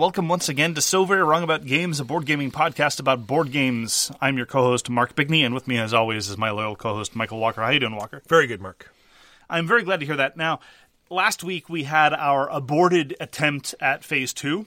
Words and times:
Welcome 0.00 0.28
once 0.28 0.48
again 0.48 0.74
to 0.74 0.80
So 0.80 1.04
Very 1.04 1.22
Wrong 1.22 1.42
About 1.42 1.66
Games, 1.66 2.00
a 2.00 2.06
board 2.06 2.24
gaming 2.24 2.50
podcast 2.50 3.00
about 3.00 3.26
board 3.26 3.52
games. 3.52 4.10
I'm 4.18 4.38
your 4.38 4.46
co-host 4.46 4.88
Mark 4.88 5.14
Bigney, 5.14 5.44
and 5.44 5.52
with 5.52 5.68
me, 5.68 5.76
as 5.76 5.92
always, 5.92 6.30
is 6.30 6.38
my 6.38 6.48
loyal 6.50 6.74
co-host 6.74 7.14
Michael 7.14 7.38
Walker. 7.38 7.60
How 7.60 7.68
you 7.68 7.80
doing, 7.80 7.96
Walker? 7.96 8.22
Very 8.26 8.46
good, 8.46 8.62
Mark. 8.62 8.94
I'm 9.50 9.66
very 9.66 9.82
glad 9.82 10.00
to 10.00 10.06
hear 10.06 10.16
that. 10.16 10.38
Now, 10.38 10.60
last 11.10 11.44
week 11.44 11.68
we 11.68 11.82
had 11.82 12.14
our 12.14 12.48
aborted 12.48 13.14
attempt 13.20 13.74
at 13.78 14.02
Phase 14.02 14.32
Two. 14.32 14.64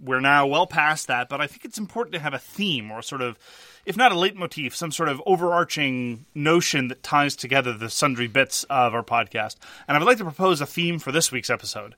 We're 0.00 0.20
now 0.20 0.46
well 0.46 0.66
past 0.66 1.08
that, 1.08 1.28
but 1.28 1.42
I 1.42 1.46
think 1.46 1.66
it's 1.66 1.76
important 1.76 2.14
to 2.14 2.20
have 2.20 2.32
a 2.32 2.38
theme 2.38 2.90
or 2.90 3.02
sort 3.02 3.20
of, 3.20 3.38
if 3.84 3.98
not 3.98 4.12
a 4.12 4.14
leitmotif, 4.14 4.74
some 4.74 4.92
sort 4.92 5.10
of 5.10 5.20
overarching 5.26 6.24
notion 6.34 6.88
that 6.88 7.02
ties 7.02 7.36
together 7.36 7.74
the 7.74 7.90
sundry 7.90 8.28
bits 8.28 8.64
of 8.70 8.94
our 8.94 9.04
podcast. 9.04 9.56
And 9.86 9.94
I 9.94 10.00
would 10.00 10.06
like 10.06 10.18
to 10.18 10.24
propose 10.24 10.62
a 10.62 10.66
theme 10.66 10.98
for 10.98 11.12
this 11.12 11.30
week's 11.30 11.50
episode, 11.50 11.94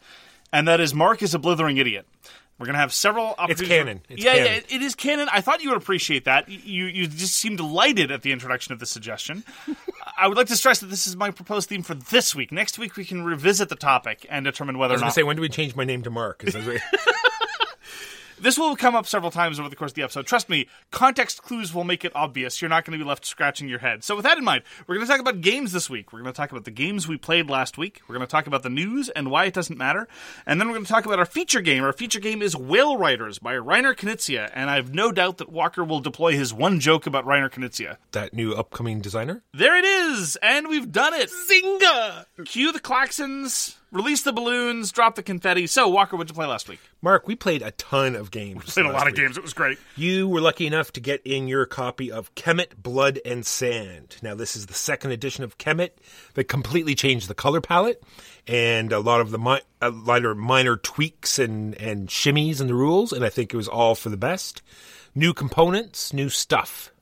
and 0.52 0.66
that 0.66 0.80
is 0.80 0.92
Mark 0.92 1.22
is 1.22 1.32
a 1.32 1.38
blithering 1.38 1.76
idiot. 1.76 2.08
We're 2.58 2.66
going 2.66 2.74
to 2.74 2.80
have 2.80 2.92
several 2.94 3.34
opportunities. 3.36 3.68
canon. 3.68 4.00
It's 4.08 4.24
yeah, 4.24 4.32
canon. 4.34 4.46
yeah, 4.46 4.52
it- 4.58 4.72
it 4.72 4.82
is 4.82 4.94
canon. 4.94 5.28
I 5.30 5.40
thought 5.42 5.62
you 5.62 5.68
would 5.70 5.78
appreciate 5.78 6.24
that. 6.24 6.48
You 6.48 6.86
you 6.86 7.06
just 7.06 7.36
seemed 7.36 7.58
delighted 7.58 8.10
at 8.10 8.22
the 8.22 8.32
introduction 8.32 8.72
of 8.72 8.78
the 8.80 8.86
suggestion. 8.86 9.44
I 10.18 10.26
would 10.28 10.38
like 10.38 10.46
to 10.46 10.56
stress 10.56 10.78
that 10.80 10.86
this 10.86 11.06
is 11.06 11.16
my 11.16 11.30
proposed 11.30 11.68
theme 11.68 11.82
for 11.82 11.94
this 11.94 12.34
week. 12.34 12.50
Next 12.52 12.78
week 12.78 12.96
we 12.96 13.04
can 13.04 13.24
revisit 13.24 13.68
the 13.68 13.76
topic 13.76 14.24
and 14.30 14.44
determine 14.44 14.78
whether 14.78 14.92
I 14.92 14.96
was 14.96 15.02
or 15.02 15.06
not 15.06 15.14
say, 15.14 15.22
when 15.22 15.36
do 15.36 15.42
we 15.42 15.50
change 15.50 15.76
my 15.76 15.84
name 15.84 16.02
to 16.04 16.10
Mark? 16.10 16.42
'Cause 18.36 18.44
I 18.44 18.48
was- 18.48 18.54
this 18.56 18.58
will 18.58 18.76
come 18.76 18.94
up 18.94 19.06
several 19.06 19.30
times 19.30 19.58
over 19.58 19.68
the 19.68 19.76
course 19.76 19.92
of 19.92 19.94
the 19.96 20.02
episode. 20.02 20.26
Trust 20.26 20.48
me, 20.48 20.68
context 20.90 21.42
clues 21.42 21.72
will 21.74 21.84
make 21.84 22.04
it 22.04 22.12
obvious. 22.14 22.60
You're 22.60 22.68
not 22.68 22.84
going 22.84 22.98
to 22.98 23.04
be 23.04 23.08
left 23.08 23.24
scratching 23.26 23.68
your 23.68 23.78
head. 23.80 24.04
So, 24.04 24.16
with 24.16 24.24
that 24.24 24.38
in 24.38 24.44
mind, 24.44 24.62
we're 24.86 24.94
going 24.96 25.06
to 25.06 25.10
talk 25.12 25.20
about 25.20 25.40
games 25.40 25.72
this 25.72 25.88
week. 25.90 26.12
We're 26.12 26.20
going 26.20 26.32
to 26.32 26.36
talk 26.36 26.50
about 26.52 26.64
the 26.64 26.70
games 26.70 27.08
we 27.08 27.16
played 27.16 27.48
last 27.50 27.78
week. 27.78 28.00
We're 28.08 28.14
going 28.16 28.26
to 28.26 28.30
talk 28.30 28.46
about 28.46 28.62
the 28.62 28.68
news 28.70 29.08
and 29.10 29.30
why 29.30 29.44
it 29.46 29.54
doesn't 29.54 29.78
matter. 29.78 30.06
And 30.46 30.60
then 30.60 30.68
we're 30.68 30.74
going 30.74 30.86
to 30.86 30.92
talk 30.92 31.06
about 31.06 31.18
our 31.18 31.24
feature 31.26 31.60
game. 31.60 31.82
Our 31.82 31.92
feature 31.92 32.20
game 32.20 32.42
is 32.42 32.54
Whale 32.56 32.96
Riders 32.96 33.38
by 33.38 33.54
Reiner 33.54 33.94
Knizia. 33.94 34.50
And 34.54 34.68
I 34.70 34.76
have 34.76 34.92
no 34.94 35.12
doubt 35.12 35.38
that 35.38 35.50
Walker 35.50 35.84
will 35.84 36.00
deploy 36.00 36.32
his 36.32 36.52
one 36.52 36.80
joke 36.80 37.06
about 37.06 37.24
Reiner 37.24 37.50
Knizia. 37.50 37.96
that 38.12 38.34
new 38.34 38.52
upcoming 38.54 39.00
designer? 39.00 39.42
There 39.54 39.76
it 39.76 39.84
is! 39.84 40.36
And 40.42 40.68
we've 40.68 40.90
done 40.92 41.14
it! 41.14 41.30
Zinga! 41.50 42.26
Cue 42.44 42.72
the 42.72 42.80
klaxons, 42.80 43.75
release 43.92 44.22
the 44.22 44.32
balloons, 44.32 44.92
drop 44.92 45.14
the 45.14 45.22
confetti. 45.22 45.66
So, 45.66 45.88
Walker, 45.88 46.16
what'd 46.16 46.30
you 46.30 46.34
play 46.34 46.46
last 46.46 46.68
week? 46.68 46.80
Mark, 47.02 47.26
we 47.28 47.34
played 47.36 47.62
a 47.62 47.70
ton 47.72 48.16
of 48.16 48.30
games. 48.30 48.66
We 48.66 48.72
played 48.72 48.86
a 48.86 48.88
last 48.88 48.98
lot 48.98 49.06
of 49.06 49.12
week. 49.12 49.24
games. 49.24 49.36
It 49.36 49.42
was 49.42 49.52
great. 49.52 49.78
You 49.96 50.28
were 50.28 50.40
lucky 50.40 50.66
enough 50.66 50.92
to 50.92 51.00
get 51.00 51.22
in 51.24 51.48
your 51.48 51.66
copy 51.66 52.10
of 52.10 52.34
Kemet 52.34 52.76
Blood 52.76 53.20
and 53.24 53.46
Sand. 53.46 54.16
Now, 54.22 54.34
this 54.34 54.56
is 54.56 54.66
the 54.66 54.74
second 54.74 55.12
edition 55.12 55.44
of 55.44 55.58
Kemet 55.58 55.90
that 56.34 56.44
completely 56.44 56.94
changed 56.94 57.28
the 57.28 57.34
color 57.34 57.60
palette 57.60 58.02
and 58.46 58.92
a 58.92 59.00
lot 59.00 59.20
of 59.20 59.30
the 59.30 59.38
mi- 59.38 59.60
a 59.80 59.90
lot 59.90 60.22
minor 60.36 60.76
tweaks 60.76 61.38
and, 61.38 61.74
and 61.74 62.08
shimmies 62.08 62.60
in 62.60 62.66
the 62.66 62.74
rules, 62.74 63.12
and 63.12 63.24
I 63.24 63.28
think 63.28 63.52
it 63.52 63.56
was 63.56 63.68
all 63.68 63.94
for 63.94 64.08
the 64.08 64.16
best. 64.16 64.62
New 65.14 65.32
components, 65.32 66.12
new 66.12 66.28
stuff. 66.28 66.92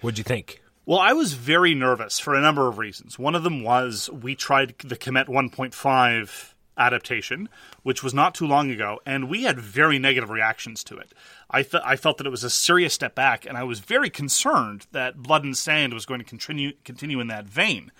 What'd 0.00 0.18
you 0.18 0.24
think? 0.24 0.60
Well, 0.86 0.98
I 0.98 1.14
was 1.14 1.32
very 1.32 1.74
nervous 1.74 2.18
for 2.18 2.34
a 2.34 2.42
number 2.42 2.68
of 2.68 2.76
reasons. 2.76 3.18
One 3.18 3.34
of 3.34 3.42
them 3.42 3.62
was 3.62 4.10
we 4.10 4.34
tried 4.34 4.74
the 4.80 4.96
Kemet 4.96 5.28
1.5 5.28 6.52
adaptation, 6.76 7.48
which 7.82 8.02
was 8.02 8.12
not 8.12 8.34
too 8.34 8.46
long 8.46 8.70
ago, 8.70 9.00
and 9.06 9.30
we 9.30 9.44
had 9.44 9.58
very 9.58 9.98
negative 9.98 10.28
reactions 10.28 10.84
to 10.84 10.98
it. 10.98 11.12
I, 11.50 11.62
th- 11.62 11.82
I 11.86 11.96
felt 11.96 12.18
that 12.18 12.26
it 12.26 12.30
was 12.30 12.44
a 12.44 12.50
serious 12.50 12.92
step 12.92 13.14
back, 13.14 13.46
and 13.46 13.56
I 13.56 13.62
was 13.62 13.78
very 13.78 14.10
concerned 14.10 14.86
that 14.92 15.16
Blood 15.16 15.44
and 15.44 15.56
Sand 15.56 15.94
was 15.94 16.04
going 16.04 16.20
to 16.20 16.26
continue 16.26 16.72
continue 16.84 17.18
in 17.18 17.28
that 17.28 17.46
vein. 17.46 17.90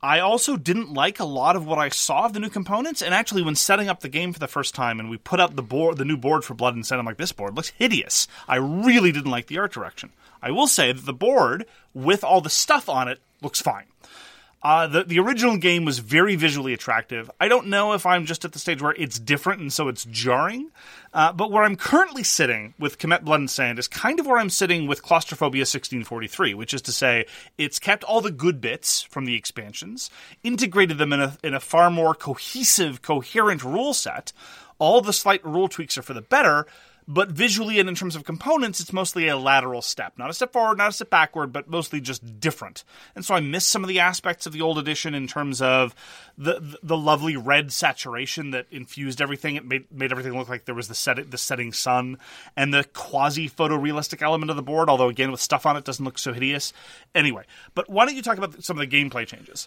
I 0.00 0.20
also 0.20 0.56
didn't 0.56 0.94
like 0.94 1.18
a 1.18 1.24
lot 1.24 1.56
of 1.56 1.66
what 1.66 1.78
I 1.78 1.88
saw 1.88 2.24
of 2.24 2.32
the 2.32 2.40
new 2.40 2.48
components, 2.48 3.02
and 3.02 3.12
actually, 3.12 3.42
when 3.42 3.56
setting 3.56 3.88
up 3.88 4.00
the 4.00 4.08
game 4.08 4.32
for 4.32 4.38
the 4.38 4.46
first 4.46 4.74
time, 4.74 5.00
and 5.00 5.10
we 5.10 5.18
put 5.18 5.40
up 5.40 5.56
the 5.56 5.62
board, 5.62 5.98
the 5.98 6.04
new 6.04 6.16
board 6.16 6.44
for 6.44 6.54
Blood 6.54 6.74
and 6.74 6.86
Sand, 6.86 7.00
I'm 7.00 7.04
like, 7.04 7.16
this 7.18 7.32
board 7.32 7.54
looks 7.54 7.70
hideous. 7.70 8.28
I 8.46 8.56
really 8.56 9.12
didn't 9.12 9.30
like 9.30 9.48
the 9.48 9.58
art 9.58 9.72
direction. 9.72 10.12
I 10.42 10.50
will 10.50 10.66
say 10.66 10.92
that 10.92 11.04
the 11.04 11.12
board, 11.12 11.66
with 11.94 12.24
all 12.24 12.40
the 12.40 12.50
stuff 12.50 12.88
on 12.88 13.08
it, 13.08 13.20
looks 13.42 13.60
fine. 13.60 13.84
Uh, 14.60 14.88
the 14.88 15.04
the 15.04 15.20
original 15.20 15.56
game 15.56 15.84
was 15.84 16.00
very 16.00 16.34
visually 16.34 16.72
attractive. 16.72 17.30
I 17.38 17.46
don't 17.46 17.68
know 17.68 17.92
if 17.92 18.04
I'm 18.04 18.26
just 18.26 18.44
at 18.44 18.52
the 18.52 18.58
stage 18.58 18.82
where 18.82 18.94
it's 18.98 19.18
different 19.20 19.60
and 19.60 19.72
so 19.72 19.86
it's 19.86 20.04
jarring, 20.04 20.72
uh, 21.14 21.32
but 21.32 21.52
where 21.52 21.62
I'm 21.62 21.76
currently 21.76 22.24
sitting 22.24 22.74
with 22.76 22.98
Kemet 22.98 23.22
Blood 23.22 23.38
and 23.38 23.50
Sand 23.50 23.78
is 23.78 23.86
kind 23.86 24.18
of 24.18 24.26
where 24.26 24.38
I'm 24.38 24.50
sitting 24.50 24.88
with 24.88 25.04
Claustrophobia 25.04 25.60
1643, 25.60 26.54
which 26.54 26.74
is 26.74 26.82
to 26.82 26.92
say, 26.92 27.26
it's 27.56 27.78
kept 27.78 28.02
all 28.02 28.20
the 28.20 28.32
good 28.32 28.60
bits 28.60 29.02
from 29.02 29.26
the 29.26 29.36
expansions, 29.36 30.10
integrated 30.42 30.98
them 30.98 31.12
in 31.12 31.20
a 31.20 31.38
in 31.44 31.54
a 31.54 31.60
far 31.60 31.88
more 31.88 32.14
cohesive, 32.14 33.00
coherent 33.00 33.62
rule 33.62 33.94
set. 33.94 34.32
All 34.80 35.00
the 35.00 35.12
slight 35.12 35.44
rule 35.44 35.68
tweaks 35.68 35.96
are 35.98 36.02
for 36.02 36.14
the 36.14 36.20
better, 36.20 36.66
but 37.08 37.30
visually 37.30 37.80
and 37.80 37.88
in 37.88 37.94
terms 37.94 38.14
of 38.14 38.24
components, 38.24 38.80
it's 38.80 38.92
mostly 38.92 39.28
a 39.28 39.36
lateral 39.36 39.80
step. 39.80 40.12
Not 40.18 40.28
a 40.28 40.34
step 40.34 40.52
forward, 40.52 40.76
not 40.76 40.90
a 40.90 40.92
step 40.92 41.08
backward, 41.08 41.54
but 41.54 41.68
mostly 41.68 42.02
just 42.02 42.38
different. 42.38 42.84
And 43.16 43.24
so 43.24 43.34
I 43.34 43.40
miss 43.40 43.64
some 43.64 43.82
of 43.82 43.88
the 43.88 44.00
aspects 44.00 44.44
of 44.46 44.52
the 44.52 44.60
old 44.60 44.78
edition 44.78 45.14
in 45.14 45.26
terms 45.26 45.62
of 45.62 45.94
the 46.36 46.78
the 46.82 46.96
lovely 46.96 47.34
red 47.34 47.72
saturation 47.72 48.50
that 48.50 48.66
infused 48.70 49.22
everything. 49.22 49.56
It 49.56 49.64
made 49.64 49.90
made 49.90 50.12
everything 50.12 50.36
look 50.36 50.50
like 50.50 50.66
there 50.66 50.74
was 50.74 50.88
the 50.88 50.94
set 50.94 51.30
the 51.30 51.38
setting 51.38 51.72
sun 51.72 52.18
and 52.56 52.74
the 52.74 52.84
quasi 52.92 53.48
photorealistic 53.48 54.20
element 54.20 54.50
of 54.50 54.56
the 54.56 54.62
board, 54.62 54.90
although 54.90 55.08
again 55.08 55.30
with 55.30 55.40
stuff 55.40 55.64
on 55.64 55.78
it 55.78 55.84
doesn't 55.84 56.04
look 56.04 56.18
so 56.18 56.34
hideous. 56.34 56.74
Anyway, 57.14 57.44
but 57.74 57.88
why 57.88 58.04
don't 58.04 58.16
you 58.16 58.22
talk 58.22 58.36
about 58.36 58.62
some 58.62 58.78
of 58.78 58.88
the 58.88 58.96
gameplay 58.96 59.26
changes? 59.26 59.66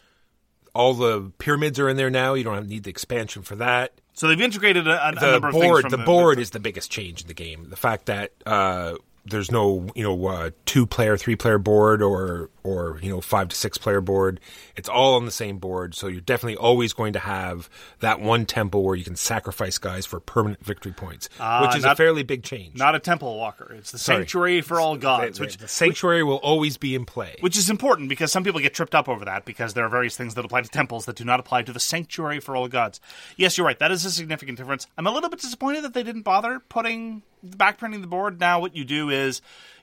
All 0.75 0.93
the 0.93 1.31
pyramids 1.39 1.79
are 1.79 1.89
in 1.89 1.97
there 1.97 2.11
now. 2.11 2.35
You 2.35 2.43
don't 2.43 2.67
need 2.67 2.83
the 2.83 2.91
expansion 2.91 3.41
for 3.41 3.55
that. 3.55 3.99
So 4.13 4.27
they've 4.27 4.41
integrated 4.41 4.87
a, 4.87 5.09
a, 5.09 5.15
the 5.15 5.31
number 5.31 5.47
of 5.47 5.53
things 5.53 5.65
board 5.65 5.81
from 5.83 5.91
the, 5.91 5.97
the 5.97 6.03
board 6.03 6.39
is 6.39 6.51
the 6.51 6.59
biggest 6.59 6.91
change 6.91 7.21
in 7.21 7.27
the 7.27 7.33
game. 7.33 7.69
The 7.69 7.75
fact 7.75 8.07
that 8.07 8.31
uh 8.45 8.95
there's 9.25 9.51
no 9.51 9.87
you 9.95 10.03
know 10.03 10.25
uh, 10.27 10.49
two 10.65 10.85
player 10.85 11.17
three 11.17 11.35
player 11.35 11.57
board 11.57 12.01
or 12.01 12.49
or 12.63 12.99
you 13.01 13.09
know 13.09 13.21
five 13.21 13.49
to 13.49 13.55
six 13.55 13.77
player 13.77 14.01
board 14.01 14.39
it's 14.75 14.89
all 14.89 15.15
on 15.15 15.25
the 15.25 15.31
same 15.31 15.57
board 15.57 15.93
so 15.93 16.07
you're 16.07 16.21
definitely 16.21 16.55
always 16.57 16.93
going 16.93 17.13
to 17.13 17.19
have 17.19 17.69
that 17.99 18.19
one 18.19 18.45
temple 18.45 18.83
where 18.83 18.95
you 18.95 19.03
can 19.03 19.15
sacrifice 19.15 19.77
guys 19.77 20.05
for 20.05 20.19
permanent 20.19 20.63
victory 20.65 20.91
points 20.91 21.29
which 21.61 21.75
is 21.75 21.83
not- 21.83 21.93
a 21.93 21.95
fairly 21.95 22.23
big 22.23 22.43
change 22.43 22.75
not 22.77 22.95
a 22.95 22.99
temple 22.99 23.37
walker. 23.37 23.73
It's 23.77 23.91
the 23.91 23.97
Sorry. 23.99 24.19
sanctuary 24.21 24.61
for 24.61 24.79
all 24.79 24.97
gods, 24.97 25.37
the, 25.37 25.43
which 25.45 25.57
the 25.57 25.67
sanctuary 25.67 26.23
will 26.23 26.37
always 26.37 26.77
be 26.77 26.95
in 26.95 27.05
play 27.05 27.37
which 27.41 27.57
is 27.57 27.69
important 27.69 28.09
because 28.09 28.31
some 28.31 28.43
people 28.43 28.59
get 28.59 28.73
tripped 28.73 28.95
up 28.95 29.07
over 29.07 29.25
that 29.25 29.45
because 29.45 29.73
there 29.73 29.85
are 29.85 29.89
various 29.89 30.17
things 30.17 30.33
that 30.35 30.45
apply 30.45 30.61
to 30.61 30.69
temples 30.69 31.05
that 31.05 31.15
do 31.15 31.23
not 31.23 31.39
apply 31.39 31.61
to 31.63 31.71
the 31.73 31.79
sanctuary 31.79 32.39
for 32.39 32.55
all 32.55 32.67
gods. 32.67 32.99
Yes, 33.37 33.57
you're 33.57 33.67
right. 33.67 33.77
That 33.79 33.91
is 33.91 34.05
a 34.05 34.11
significant 34.11 34.57
difference. 34.57 34.87
I'm 34.97 35.07
a 35.07 35.11
little 35.11 35.29
bit 35.29 35.39
disappointed 35.39 35.83
that 35.83 35.93
they 35.93 36.03
didn't 36.03 36.21
bother 36.23 36.59
putting 36.59 37.21
backprinting 37.45 38.01
the 38.01 38.07
board. 38.07 38.39
Now, 38.39 38.59
what 38.59 38.75
you 38.75 38.85
do 38.85 39.09
is 39.09 39.41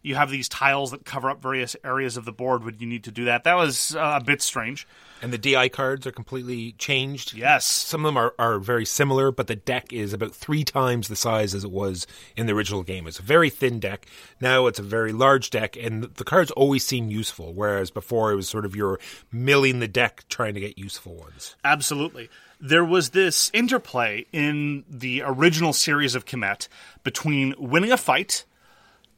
you 0.08 0.14
have 0.14 0.30
these 0.30 0.48
tiles 0.48 0.90
that 0.90 1.04
cover 1.04 1.28
up 1.28 1.42
various 1.42 1.76
areas 1.84 2.16
of 2.16 2.24
the 2.24 2.32
board 2.32 2.64
when 2.64 2.78
you 2.78 2.86
need 2.86 3.04
to 3.04 3.10
do 3.10 3.26
that. 3.26 3.44
That 3.44 3.54
was 3.54 3.94
uh, 3.94 4.18
a 4.20 4.24
bit 4.24 4.40
strange. 4.40 4.88
And 5.20 5.32
the 5.32 5.38
DI 5.38 5.68
cards 5.68 6.06
are 6.06 6.12
completely 6.12 6.72
changed. 6.72 7.34
Yes. 7.34 7.66
Some 7.66 8.04
of 8.04 8.08
them 8.08 8.16
are, 8.16 8.34
are 8.38 8.58
very 8.58 8.86
similar, 8.86 9.30
but 9.30 9.48
the 9.48 9.56
deck 9.56 9.92
is 9.92 10.12
about 10.12 10.34
three 10.34 10.64
times 10.64 11.08
the 11.08 11.16
size 11.16 11.54
as 11.54 11.64
it 11.64 11.70
was 11.70 12.06
in 12.36 12.46
the 12.46 12.54
original 12.54 12.82
game. 12.82 13.06
It's 13.06 13.18
a 13.18 13.22
very 13.22 13.50
thin 13.50 13.80
deck. 13.80 14.06
Now 14.40 14.66
it's 14.66 14.78
a 14.78 14.82
very 14.84 15.12
large 15.12 15.50
deck, 15.50 15.76
and 15.76 16.04
the 16.04 16.24
cards 16.24 16.50
always 16.52 16.86
seem 16.86 17.10
useful, 17.10 17.52
whereas 17.52 17.90
before 17.90 18.32
it 18.32 18.36
was 18.36 18.48
sort 18.48 18.64
of 18.64 18.74
you're 18.74 18.98
milling 19.30 19.80
the 19.80 19.88
deck 19.88 20.24
trying 20.28 20.54
to 20.54 20.60
get 20.60 20.78
useful 20.78 21.14
ones. 21.14 21.54
Absolutely. 21.64 22.30
There 22.60 22.84
was 22.84 23.10
this 23.10 23.50
interplay 23.52 24.26
in 24.32 24.84
the 24.88 25.22
original 25.24 25.72
series 25.72 26.14
of 26.14 26.24
Kemet 26.24 26.68
between 27.04 27.54
winning 27.58 27.92
a 27.92 27.96
fight 27.96 28.44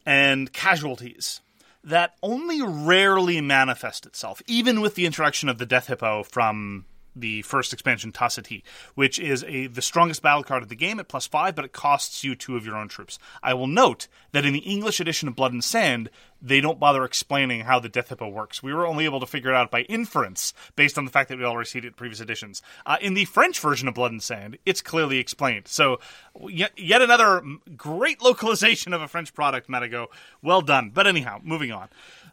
and 0.04 0.52
casualties 0.52 1.40
that 1.82 2.14
only 2.22 2.60
rarely 2.62 3.40
manifest 3.40 4.06
itself, 4.06 4.42
even 4.46 4.80
with 4.80 4.94
the 4.94 5.06
introduction 5.06 5.48
of 5.48 5.58
the 5.58 5.66
Death 5.66 5.86
Hippo 5.86 6.22
from 6.22 6.84
the 7.14 7.42
first 7.42 7.72
expansion 7.72 8.12
Ta-Seti, 8.12 8.64
which 8.94 9.18
is 9.18 9.44
a 9.44 9.66
the 9.66 9.82
strongest 9.82 10.22
battle 10.22 10.44
card 10.44 10.62
of 10.62 10.68
the 10.68 10.76
game 10.76 11.00
at 11.00 11.08
plus 11.08 11.26
five, 11.26 11.54
but 11.54 11.64
it 11.64 11.72
costs 11.72 12.24
you 12.24 12.34
two 12.34 12.56
of 12.56 12.64
your 12.64 12.76
own 12.76 12.88
troops. 12.88 13.18
I 13.42 13.54
will 13.54 13.66
note 13.66 14.08
that 14.32 14.44
in 14.44 14.52
the 14.52 14.60
English 14.60 15.00
edition 15.00 15.28
of 15.28 15.36
Blood 15.36 15.52
and 15.52 15.64
Sand, 15.64 16.10
they 16.42 16.60
don't 16.60 16.80
bother 16.80 17.04
explaining 17.04 17.60
how 17.62 17.80
the 17.80 17.88
Death 17.88 18.08
Hippo 18.08 18.28
works. 18.28 18.62
We 18.62 18.72
were 18.72 18.86
only 18.86 19.04
able 19.04 19.20
to 19.20 19.26
figure 19.26 19.50
it 19.50 19.56
out 19.56 19.70
by 19.70 19.82
inference 19.82 20.54
based 20.74 20.96
on 20.96 21.04
the 21.04 21.10
fact 21.10 21.28
that 21.28 21.38
we 21.38 21.44
already 21.44 21.68
seen 21.68 21.84
it 21.84 21.88
in 21.88 21.92
previous 21.92 22.20
editions. 22.20 22.62
Uh, 22.86 22.96
in 23.00 23.14
the 23.14 23.26
French 23.26 23.60
version 23.60 23.88
of 23.88 23.94
Blood 23.94 24.12
and 24.12 24.22
Sand, 24.22 24.56
it's 24.64 24.80
clearly 24.80 25.18
explained. 25.18 25.68
So, 25.68 26.00
yet, 26.48 26.72
yet 26.78 27.02
another 27.02 27.42
great 27.76 28.22
localization 28.22 28.94
of 28.94 29.02
a 29.02 29.08
French 29.08 29.34
product, 29.34 29.68
Matagot. 29.68 30.06
Well 30.42 30.62
done. 30.62 30.90
But 30.94 31.06
anyhow, 31.06 31.40
moving 31.42 31.72
on. 31.72 31.88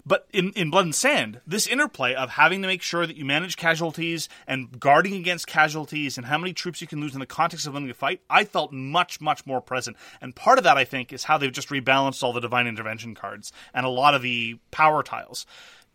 But 0.08 0.26
in, 0.32 0.54
in 0.54 0.70
Blood 0.70 0.86
and 0.86 0.96
Sand, 0.96 1.42
this 1.46 1.68
interplay 1.68 2.16
of 2.16 2.30
having 2.30 2.62
to 2.62 2.68
make 2.68 2.82
sure 2.82 3.06
that 3.06 3.18
you 3.18 3.26
manage 3.26 3.58
casualties 3.58 4.30
and 4.48 4.80
guarding 4.80 5.16
against 5.16 5.48
casualties 5.48 6.18
and 6.18 6.28
how 6.28 6.38
many 6.38 6.54
troops 6.54 6.80
you 6.80 6.88
can 6.88 7.02
lose 7.02 7.14
in 7.14 7.20
the 7.20 7.26
context 7.26 7.68
of 7.68 7.74
winning 7.74 7.90
a 7.90 7.94
fight, 7.94 8.22
I 8.30 8.46
felt 8.46 8.72
much, 8.72 9.20
much 9.20 9.46
more 9.46 9.60
present. 9.60 9.98
And 10.22 10.34
part 10.34 10.60
of 10.60 10.64
that, 10.64 10.78
I 10.78 10.86
think, 10.86 11.12
is 11.12 11.26
how 11.26 11.38
they've 11.38 11.52
just 11.52 11.68
rebalanced 11.68 12.24
all 12.24 12.32
the 12.32 12.40
Divine 12.40 12.68
Intervention 12.68 13.16
cards 13.16 13.52
and 13.74 13.86
a 13.86 13.90
lot 13.90 14.14
of 14.14 14.22
the 14.22 14.60
power 14.72 15.04
tiles. 15.04 15.46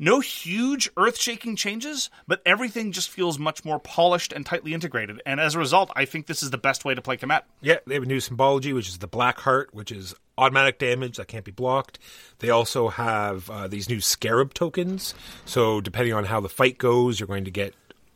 No 0.03 0.19
huge 0.19 0.91
earth 0.97 1.17
shaking 1.17 1.55
changes, 1.55 2.11
but 2.27 2.43
everything 2.45 2.91
just 2.91 3.09
feels 3.09 3.39
much 3.39 3.65
more 3.65 3.79
polished 3.79 4.33
and 4.33 4.45
tightly 4.45 4.75
integrated. 4.75 5.23
And 5.25 5.39
as 5.39 5.55
a 5.55 5.61
result, 5.61 5.93
I 5.95 6.07
think 6.07 6.27
this 6.27 6.43
is 6.43 6.51
the 6.51 6.59
best 6.59 6.85
way 6.85 6.93
to 6.93 7.01
play 7.01 7.17
Kemet. 7.17 7.43
Yeah, 7.61 7.77
they 7.87 7.95
have 7.95 8.03
a 8.03 8.07
new 8.07 8.19
symbology, 8.19 8.73
which 8.73 8.89
is 8.89 8.99
the 8.99 9.07
Black 9.07 9.39
Heart, 9.39 9.73
which 9.73 9.93
is 9.93 10.13
automatic 10.37 10.81
damage 10.81 11.19
that 11.19 11.29
can't 11.29 11.45
be 11.45 11.53
blocked. 11.53 12.01
They 12.41 12.51
also 12.51 12.89
have 12.89 13.49
uh, 13.49 13.69
these 13.69 13.89
new 13.89 14.01
Scarab 14.01 14.55
tokens. 14.55 15.15
So 15.45 15.81
depending 15.81 16.15
on 16.15 16.25
how 16.25 16.41
the 16.41 16.49
fight 16.49 16.79
goes, 16.79 17.21
you're 17.21 17.29
going 17.29 17.45
to 17.45 17.53
get 17.53 17.73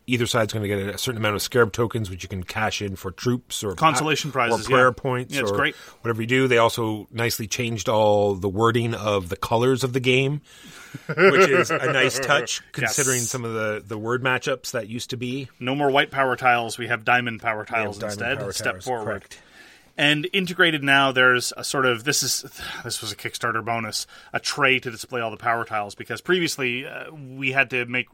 either 0.06 0.26
side's 0.26 0.52
going 0.52 0.62
to 0.62 0.68
get 0.68 0.94
a 0.94 0.98
certain 0.98 1.18
amount 1.18 1.34
of 1.34 1.42
Scarab 1.42 1.72
tokens, 1.72 2.08
which 2.08 2.22
you 2.22 2.28
can 2.28 2.42
cash 2.44 2.80
in 2.82 2.94
for 2.96 3.10
troops 3.10 3.64
or 3.64 3.74
Consolation 3.74 4.30
or 4.30 4.32
prizes, 4.32 4.66
prayer 4.66 4.86
yeah. 4.88 4.92
points, 4.96 5.34
Yeah, 5.34 5.42
it's 5.42 5.50
or 5.50 5.56
great. 5.56 5.74
whatever 6.02 6.20
you 6.22 6.26
do. 6.28 6.48
They 6.48 6.58
also 6.58 7.08
nicely 7.10 7.46
changed 7.46 7.88
all 7.88 8.34
the 8.34 8.48
wording 8.48 8.94
of 8.94 9.28
the 9.28 9.36
colors 9.36 9.82
of 9.84 9.92
the 9.92 10.00
game, 10.00 10.40
which 11.08 11.48
is 11.48 11.70
a 11.70 11.92
nice 11.92 12.18
touch 12.18 12.62
considering 12.72 13.18
Yes. 13.20 13.28
some 13.30 13.44
of 13.44 13.52
the 13.54 13.82
the 13.86 13.98
word 13.98 14.22
matchups 14.22 14.70
that 14.72 14.88
used 14.88 15.10
to 15.10 15.16
be. 15.16 15.48
No 15.60 15.74
more 15.74 15.90
white 15.90 16.10
power 16.10 16.36
tiles. 16.36 16.78
We 16.78 16.86
have 16.88 17.04
diamond 17.04 17.42
power 17.42 17.64
tiles 17.64 17.98
diamond 17.98 18.12
instead. 18.20 18.38
power 18.38 18.52
Step 18.52 18.72
towers, 18.74 18.84
forward. 18.84 19.04
correct. 19.04 19.40
And 19.98 20.28
integrated 20.34 20.84
now, 20.84 21.10
there's 21.12 21.54
a 21.56 21.64
sort 21.64 21.86
of 21.86 22.04
this 22.04 22.22
is 22.22 22.42
this 22.84 23.00
was 23.00 23.12
a 23.12 23.16
Kickstarter 23.16 23.64
bonus, 23.64 24.06
a 24.32 24.38
tray 24.40 24.78
to 24.78 24.90
display 24.90 25.20
all 25.20 25.30
the 25.30 25.36
power 25.36 25.64
tiles 25.64 25.94
because 25.94 26.20
previously 26.20 26.86
uh, 26.86 27.10
we 27.12 27.52
had 27.52 27.70
to 27.70 27.86
make 27.86 28.06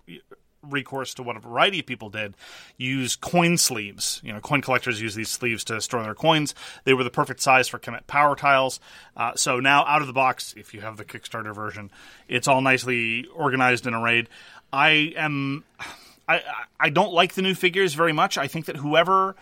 recourse 0.63 1.15
to 1.15 1.23
what 1.23 1.37
a 1.37 1.41
variety 1.41 1.81
of 1.81 1.87
people 1.87 2.09
did 2.11 2.35
use 2.77 3.17
coin 3.17 3.57
sleeves. 3.59 4.21
You 4.25 4.33
know 4.33 4.41
coin 4.41 4.61
collectors 4.61 5.01
use 5.01 5.15
these 5.15 5.29
sleeves 5.29 5.65
to 5.65 5.81
store 5.81 6.03
their 6.03 6.15
coins. 6.15 6.55
They 6.85 6.95
were 6.95 7.05
the 7.05 7.11
perfect 7.11 7.41
size 7.41 7.69
for 7.69 7.79
Kemet 7.79 8.07
power 8.07 8.37
tiles. 8.37 8.81
Uh, 9.17 9.33
so 9.35 9.61
now 9.61 9.85
out 9.87 10.01
of 10.01 10.07
the 10.07 10.13
box 10.13 10.55
if 10.57 10.75
you 10.75 10.81
have 10.81 10.97
the 10.97 11.05
kickstarter 11.05 11.55
version 11.55 11.91
it's 12.29 12.49
all 12.49 12.61
nicely 12.61 13.27
organized 13.35 13.87
and 13.87 13.97
arrayed. 13.97 14.29
I 14.73 15.13
am 15.17 15.65
I- 16.29 16.43
I 16.79 16.91
don't 16.91 17.13
like 17.13 17.35
the 17.35 17.43
new 17.43 17.55
figures 17.55 17.95
very 17.95 18.13
much. 18.13 18.39
I 18.39 18.47
think 18.47 18.67
that 18.67 18.77
whoever 18.77 19.37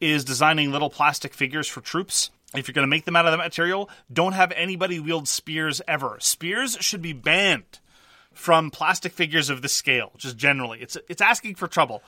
is 0.00 0.24
designing 0.24 0.72
little 0.72 0.90
plastic 0.90 1.34
figures 1.34 1.68
for 1.68 1.80
troops. 1.80 2.30
If 2.54 2.66
you're 2.68 2.74
going 2.74 2.86
to 2.86 2.90
make 2.90 3.04
them 3.04 3.16
out 3.16 3.24
of 3.24 3.32
that 3.32 3.38
material, 3.38 3.88
don't 4.12 4.32
have 4.32 4.52
anybody 4.52 4.98
wield 5.00 5.28
spears 5.28 5.80
ever. 5.88 6.16
Spears 6.20 6.76
should 6.80 7.00
be 7.00 7.12
banned 7.12 7.78
from 8.34 8.70
plastic 8.70 9.12
figures 9.12 9.50
of 9.50 9.62
this 9.62 9.72
scale, 9.72 10.12
just 10.16 10.36
generally. 10.36 10.80
It's 10.80 10.96
it's 11.08 11.20
asking 11.22 11.56
for 11.56 11.68
trouble. 11.68 12.02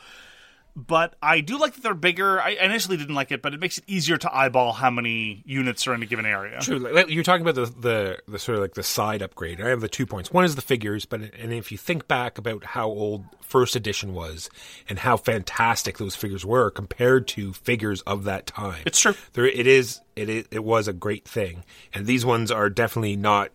But 0.76 1.14
I 1.22 1.40
do 1.40 1.56
like 1.56 1.74
that 1.74 1.82
they're 1.84 1.94
bigger. 1.94 2.40
I 2.40 2.50
initially 2.50 2.96
didn't 2.96 3.14
like 3.14 3.30
it, 3.30 3.42
but 3.42 3.54
it 3.54 3.60
makes 3.60 3.78
it 3.78 3.84
easier 3.86 4.16
to 4.16 4.36
eyeball 4.36 4.72
how 4.72 4.90
many 4.90 5.44
units 5.46 5.86
are 5.86 5.94
in 5.94 6.02
a 6.02 6.06
given 6.06 6.26
area. 6.26 6.58
True. 6.60 6.78
Like, 6.78 7.10
you're 7.10 7.22
talking 7.22 7.46
about 7.46 7.54
the, 7.54 7.66
the 7.66 8.18
the 8.26 8.38
sort 8.40 8.56
of 8.56 8.62
like 8.62 8.74
the 8.74 8.82
side 8.82 9.22
upgrade. 9.22 9.60
I 9.60 9.68
have 9.68 9.80
the 9.80 9.88
two 9.88 10.04
points. 10.04 10.32
One 10.32 10.44
is 10.44 10.56
the 10.56 10.62
figures, 10.62 11.04
but 11.04 11.20
and 11.20 11.52
if 11.52 11.70
you 11.70 11.78
think 11.78 12.08
back 12.08 12.38
about 12.38 12.64
how 12.64 12.88
old 12.88 13.24
first 13.40 13.76
edition 13.76 14.14
was 14.14 14.50
and 14.88 14.98
how 14.98 15.16
fantastic 15.16 15.98
those 15.98 16.16
figures 16.16 16.44
were 16.44 16.70
compared 16.70 17.28
to 17.28 17.52
figures 17.52 18.00
of 18.00 18.24
that 18.24 18.48
time, 18.48 18.82
It's 18.84 18.98
true. 18.98 19.14
There, 19.34 19.46
it 19.46 19.68
is. 19.68 20.00
It 20.16 20.28
is. 20.28 20.46
It 20.50 20.64
was 20.64 20.88
a 20.88 20.92
great 20.92 21.24
thing, 21.24 21.62
and 21.92 22.04
these 22.04 22.26
ones 22.26 22.50
are 22.50 22.68
definitely 22.68 23.14
not. 23.14 23.50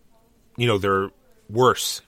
You 0.56 0.66
know, 0.66 0.78
they're 0.78 1.10
worse 1.50 2.00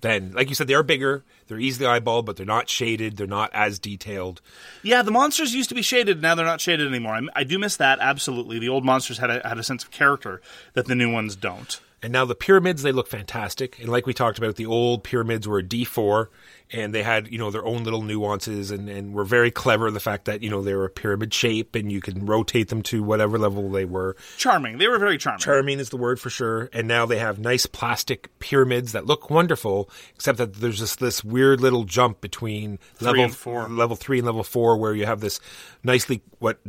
than 0.00 0.32
like 0.32 0.48
you 0.48 0.54
said. 0.54 0.66
They 0.66 0.74
are 0.74 0.82
bigger. 0.82 1.24
They're 1.46 1.58
easily 1.58 1.86
eyeballed, 1.86 2.24
but 2.24 2.36
they're 2.36 2.46
not 2.46 2.68
shaded. 2.68 3.16
They're 3.16 3.26
not 3.26 3.50
as 3.52 3.78
detailed. 3.78 4.40
Yeah, 4.82 5.02
the 5.02 5.10
monsters 5.10 5.54
used 5.54 5.68
to 5.70 5.74
be 5.74 5.82
shaded. 5.82 6.20
Now 6.20 6.34
they're 6.34 6.44
not 6.44 6.60
shaded 6.60 6.86
anymore. 6.86 7.14
I, 7.14 7.20
I 7.34 7.44
do 7.44 7.58
miss 7.58 7.76
that 7.76 7.98
absolutely. 8.00 8.58
The 8.58 8.68
old 8.68 8.84
monsters 8.84 9.18
had 9.18 9.30
a, 9.30 9.46
had 9.46 9.58
a 9.58 9.62
sense 9.62 9.82
of 9.82 9.90
character 9.90 10.40
that 10.74 10.86
the 10.86 10.94
new 10.94 11.10
ones 11.10 11.36
don't. 11.36 11.80
And 12.02 12.12
now 12.12 12.24
the 12.24 12.34
pyramids, 12.34 12.82
they 12.82 12.92
look 12.92 13.08
fantastic. 13.08 13.78
And 13.80 13.88
like 13.88 14.06
we 14.06 14.14
talked 14.14 14.38
about, 14.38 14.56
the 14.56 14.66
old 14.66 15.02
pyramids 15.02 15.48
were 15.48 15.58
a 15.58 15.64
D4 15.64 16.28
and 16.70 16.94
they 16.94 17.02
had, 17.02 17.32
you 17.32 17.38
know, 17.38 17.50
their 17.50 17.64
own 17.64 17.82
little 17.82 18.02
nuances 18.02 18.70
and, 18.70 18.88
and 18.88 19.12
were 19.12 19.24
very 19.24 19.50
clever. 19.50 19.90
The 19.90 19.98
fact 19.98 20.26
that, 20.26 20.42
you 20.42 20.48
know, 20.48 20.62
they 20.62 20.74
were 20.74 20.84
a 20.84 20.90
pyramid 20.90 21.34
shape 21.34 21.74
and 21.74 21.90
you 21.90 22.00
can 22.00 22.24
rotate 22.24 22.68
them 22.68 22.82
to 22.84 23.02
whatever 23.02 23.36
level 23.36 23.68
they 23.70 23.84
were. 23.84 24.16
Charming. 24.36 24.78
They 24.78 24.86
were 24.86 24.98
very 24.98 25.18
charming. 25.18 25.40
Charming 25.40 25.80
is 25.80 25.90
the 25.90 25.96
word 25.96 26.20
for 26.20 26.30
sure. 26.30 26.70
And 26.72 26.86
now 26.86 27.04
they 27.04 27.18
have 27.18 27.40
nice 27.40 27.66
plastic 27.66 28.38
pyramids 28.38 28.92
that 28.92 29.06
look 29.06 29.28
wonderful, 29.28 29.90
except 30.14 30.38
that 30.38 30.54
there's 30.54 30.78
just 30.78 31.00
this 31.00 31.24
weird 31.24 31.60
little 31.60 31.84
jump 31.84 32.20
between 32.20 32.78
level 33.00 33.28
four. 33.30 33.68
level 33.68 33.96
three 33.96 34.18
and 34.18 34.26
level 34.26 34.44
four 34.44 34.76
where 34.76 34.94
you 34.94 35.06
have 35.06 35.20
this 35.20 35.40
nicely 35.82 36.22
what 36.38 36.60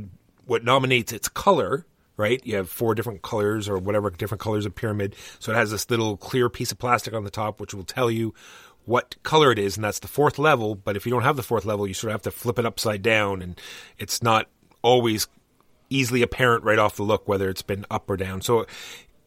what 0.45 0.63
nominates 0.63 1.13
its 1.13 1.29
color. 1.29 1.85
Right, 2.19 2.45
you 2.45 2.57
have 2.57 2.69
four 2.69 2.95
different 2.95 3.21
colors 3.21 3.69
or 3.69 3.77
whatever 3.77 4.09
different 4.09 4.41
colors 4.41 4.65
of 4.65 4.75
pyramid. 4.75 5.15
So 5.39 5.53
it 5.53 5.55
has 5.55 5.71
this 5.71 5.89
little 5.89 6.17
clear 6.17 6.49
piece 6.49 6.69
of 6.69 6.77
plastic 6.77 7.13
on 7.13 7.23
the 7.23 7.29
top, 7.29 7.61
which 7.61 7.73
will 7.73 7.85
tell 7.85 8.11
you 8.11 8.33
what 8.83 9.15
color 9.23 9.53
it 9.53 9.57
is, 9.57 9.77
and 9.77 9.85
that's 9.85 9.99
the 9.99 10.09
fourth 10.09 10.37
level. 10.37 10.75
But 10.75 10.97
if 10.97 11.05
you 11.05 11.13
don't 11.13 11.21
have 11.21 11.37
the 11.37 11.43
fourth 11.43 11.63
level, 11.63 11.87
you 11.87 11.93
sort 11.93 12.09
of 12.09 12.15
have 12.15 12.21
to 12.23 12.31
flip 12.31 12.59
it 12.59 12.65
upside 12.65 13.01
down, 13.01 13.41
and 13.41 13.57
it's 13.97 14.21
not 14.21 14.47
always 14.81 15.29
easily 15.89 16.21
apparent 16.21 16.65
right 16.65 16.77
off 16.77 16.97
the 16.97 17.03
look 17.03 17.25
whether 17.25 17.49
it's 17.49 17.61
been 17.61 17.85
up 17.89 18.09
or 18.09 18.17
down. 18.17 18.41
So 18.41 18.65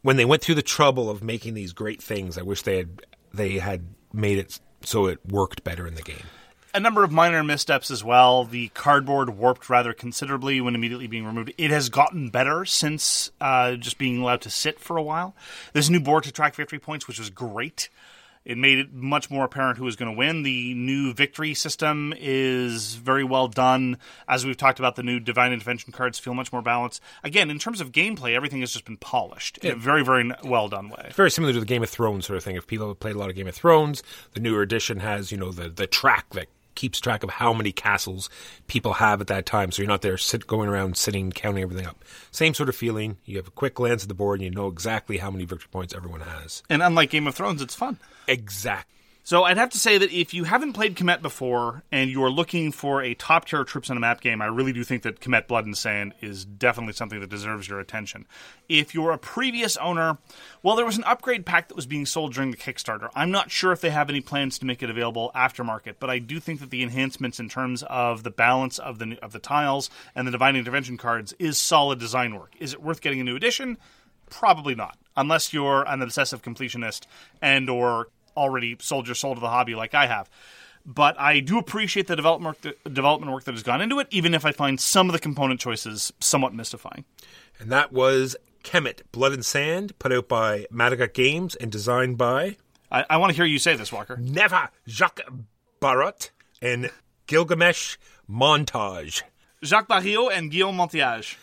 when 0.02 0.16
they 0.16 0.26
went 0.26 0.42
through 0.42 0.56
the 0.56 0.62
trouble 0.62 1.08
of 1.08 1.22
making 1.22 1.54
these 1.54 1.72
great 1.72 2.02
things, 2.02 2.36
I 2.36 2.42
wish 2.42 2.60
they 2.60 2.76
had 2.76 3.06
they 3.32 3.58
had 3.58 3.86
made 4.12 4.36
it 4.36 4.60
so 4.82 5.06
it 5.06 5.18
worked 5.26 5.64
better 5.64 5.86
in 5.86 5.94
the 5.94 6.02
game. 6.02 6.26
A 6.74 6.80
number 6.80 7.04
of 7.04 7.12
minor 7.12 7.44
missteps 7.44 7.90
as 7.90 8.02
well. 8.02 8.44
The 8.44 8.68
cardboard 8.68 9.30
warped 9.30 9.68
rather 9.68 9.92
considerably 9.92 10.60
when 10.60 10.74
immediately 10.74 11.06
being 11.06 11.26
removed. 11.26 11.52
It 11.58 11.70
has 11.70 11.88
gotten 11.88 12.30
better 12.30 12.64
since 12.64 13.30
uh, 13.40 13.74
just 13.76 13.98
being 13.98 14.20
allowed 14.20 14.40
to 14.42 14.50
sit 14.50 14.80
for 14.80 14.96
a 14.96 15.02
while. 15.02 15.34
There's 15.72 15.88
a 15.88 15.92
new 15.92 16.00
board 16.00 16.24
to 16.24 16.32
track 16.32 16.54
victory 16.54 16.78
points, 16.78 17.06
which 17.06 17.18
was 17.18 17.30
great. 17.30 17.88
It 18.44 18.58
made 18.58 18.78
it 18.78 18.92
much 18.92 19.30
more 19.30 19.44
apparent 19.44 19.78
who 19.78 19.84
was 19.84 19.94
going 19.94 20.10
to 20.10 20.18
win. 20.18 20.42
The 20.42 20.74
new 20.74 21.14
victory 21.14 21.54
system 21.54 22.12
is 22.18 22.96
very 22.96 23.22
well 23.22 23.46
done. 23.46 23.98
As 24.26 24.44
we've 24.44 24.56
talked 24.56 24.80
about, 24.80 24.96
the 24.96 25.04
new 25.04 25.20
divine 25.20 25.52
intervention 25.52 25.92
cards 25.92 26.18
feel 26.18 26.34
much 26.34 26.52
more 26.52 26.62
balanced. 26.62 27.00
Again, 27.22 27.50
in 27.50 27.60
terms 27.60 27.80
of 27.80 27.92
gameplay, 27.92 28.34
everything 28.34 28.58
has 28.60 28.72
just 28.72 28.84
been 28.84 28.96
polished 28.96 29.58
in 29.58 29.72
a 29.72 29.76
very, 29.76 30.02
very 30.02 30.28
well 30.42 30.68
done 30.68 30.88
way. 30.88 31.12
Very 31.14 31.30
similar 31.30 31.52
to 31.52 31.60
the 31.60 31.66
Game 31.66 31.84
of 31.84 31.90
Thrones 31.90 32.26
sort 32.26 32.36
of 32.36 32.42
thing. 32.42 32.56
If 32.56 32.66
people 32.66 32.88
have 32.88 32.98
played 32.98 33.14
a 33.14 33.18
lot 33.18 33.30
of 33.30 33.36
Game 33.36 33.46
of 33.46 33.54
Thrones, 33.54 34.02
the 34.32 34.40
newer 34.40 34.62
edition 34.62 34.98
has 34.98 35.30
you 35.30 35.38
know 35.38 35.52
the 35.52 35.68
the 35.68 35.86
track 35.86 36.30
that 36.30 36.48
keeps 36.74 37.00
track 37.00 37.22
of 37.22 37.30
how 37.30 37.52
many 37.52 37.72
castles 37.72 38.28
people 38.66 38.94
have 38.94 39.20
at 39.20 39.26
that 39.28 39.46
time. 39.46 39.70
So 39.70 39.82
you're 39.82 39.88
not 39.88 40.02
there 40.02 40.16
sit, 40.16 40.46
going 40.46 40.68
around 40.68 40.96
sitting 40.96 41.32
counting 41.32 41.62
everything 41.62 41.86
up. 41.86 42.04
Same 42.30 42.54
sort 42.54 42.68
of 42.68 42.76
feeling. 42.76 43.18
You 43.24 43.36
have 43.36 43.48
a 43.48 43.52
quick 43.52 43.74
glance 43.74 44.02
at 44.02 44.08
the 44.08 44.14
board 44.14 44.40
and 44.40 44.44
you 44.44 44.50
know 44.50 44.68
exactly 44.68 45.18
how 45.18 45.30
many 45.30 45.44
victory 45.44 45.68
points 45.70 45.94
everyone 45.94 46.20
has. 46.20 46.62
And 46.68 46.82
unlike 46.82 47.10
Game 47.10 47.26
of 47.26 47.34
Thrones, 47.34 47.62
it's 47.62 47.74
fun. 47.74 47.98
Exact. 48.26 48.88
So 49.24 49.44
I'd 49.44 49.56
have 49.56 49.70
to 49.70 49.78
say 49.78 49.98
that 49.98 50.10
if 50.10 50.34
you 50.34 50.42
haven't 50.42 50.72
played 50.72 50.96
Kemet 50.96 51.22
before 51.22 51.84
and 51.92 52.10
you 52.10 52.24
are 52.24 52.30
looking 52.30 52.72
for 52.72 53.02
a 53.02 53.14
top 53.14 53.44
tier 53.44 53.62
troops 53.62 53.88
on 53.88 53.96
a 53.96 54.00
map 54.00 54.20
game, 54.20 54.42
I 54.42 54.46
really 54.46 54.72
do 54.72 54.82
think 54.82 55.02
that 55.02 55.20
Kemet 55.20 55.46
Blood 55.46 55.64
and 55.64 55.78
Sand 55.78 56.14
is 56.20 56.44
definitely 56.44 56.94
something 56.94 57.20
that 57.20 57.30
deserves 57.30 57.68
your 57.68 57.78
attention. 57.78 58.26
If 58.68 58.94
you're 58.94 59.12
a 59.12 59.18
previous 59.18 59.76
owner, 59.76 60.18
well, 60.64 60.74
there 60.74 60.84
was 60.84 60.98
an 60.98 61.04
upgrade 61.04 61.46
pack 61.46 61.68
that 61.68 61.76
was 61.76 61.86
being 61.86 62.04
sold 62.04 62.34
during 62.34 62.50
the 62.50 62.56
Kickstarter. 62.56 63.10
I'm 63.14 63.30
not 63.30 63.52
sure 63.52 63.70
if 63.70 63.80
they 63.80 63.90
have 63.90 64.10
any 64.10 64.20
plans 64.20 64.58
to 64.58 64.66
make 64.66 64.82
it 64.82 64.90
available 64.90 65.30
aftermarket, 65.36 65.94
but 66.00 66.10
I 66.10 66.18
do 66.18 66.40
think 66.40 66.58
that 66.58 66.70
the 66.70 66.82
enhancements 66.82 67.38
in 67.38 67.48
terms 67.48 67.84
of 67.84 68.24
the 68.24 68.30
balance 68.30 68.80
of 68.80 68.98
the 68.98 69.16
of 69.22 69.30
the 69.30 69.38
tiles 69.38 69.88
and 70.16 70.26
the 70.26 70.32
divine 70.32 70.56
intervention 70.56 70.96
cards 70.96 71.32
is 71.38 71.58
solid 71.58 72.00
design 72.00 72.34
work. 72.34 72.54
Is 72.58 72.72
it 72.72 72.82
worth 72.82 73.00
getting 73.00 73.20
a 73.20 73.24
new 73.24 73.36
edition? 73.36 73.78
Probably 74.30 74.74
not, 74.74 74.98
unless 75.16 75.52
you're 75.52 75.86
an 75.86 76.02
obsessive 76.02 76.42
completionist 76.42 77.02
and 77.40 77.70
or 77.70 78.08
already 78.36 78.76
sold 78.80 79.06
your 79.06 79.14
soul 79.14 79.34
to 79.34 79.40
the 79.40 79.48
hobby 79.48 79.74
like 79.74 79.94
I 79.94 80.06
have. 80.06 80.28
But 80.84 81.18
I 81.20 81.40
do 81.40 81.58
appreciate 81.58 82.08
the 82.08 82.16
development 82.16 82.56
work, 82.64 82.76
the 82.82 82.90
development 82.90 83.32
work 83.32 83.44
that 83.44 83.52
has 83.52 83.62
gone 83.62 83.80
into 83.80 84.00
it, 84.00 84.08
even 84.10 84.34
if 84.34 84.44
I 84.44 84.52
find 84.52 84.80
some 84.80 85.08
of 85.08 85.12
the 85.12 85.20
component 85.20 85.60
choices 85.60 86.12
somewhat 86.18 86.54
mystifying. 86.54 87.04
And 87.60 87.70
that 87.70 87.92
was 87.92 88.34
Kemet, 88.64 89.02
Blood 89.12 89.32
and 89.32 89.44
Sand, 89.44 89.96
put 90.00 90.12
out 90.12 90.28
by 90.28 90.66
Madagascar 90.70 91.12
Games 91.12 91.54
and 91.54 91.70
designed 91.70 92.18
by 92.18 92.56
I, 92.92 93.06
I 93.10 93.16
want 93.16 93.30
to 93.30 93.36
hear 93.36 93.46
you 93.46 93.58
say 93.58 93.74
this, 93.74 93.90
Walker. 93.90 94.16
Neva 94.18 94.70
Jacques 94.86 95.20
Barot 95.80 96.30
and 96.60 96.90
Gilgamesh 97.26 97.96
Montage. 98.30 99.22
Jacques 99.64 99.88
Bariot 99.88 100.32
and 100.34 100.50
Guillaume 100.50 100.76
Montiage. 100.76 101.36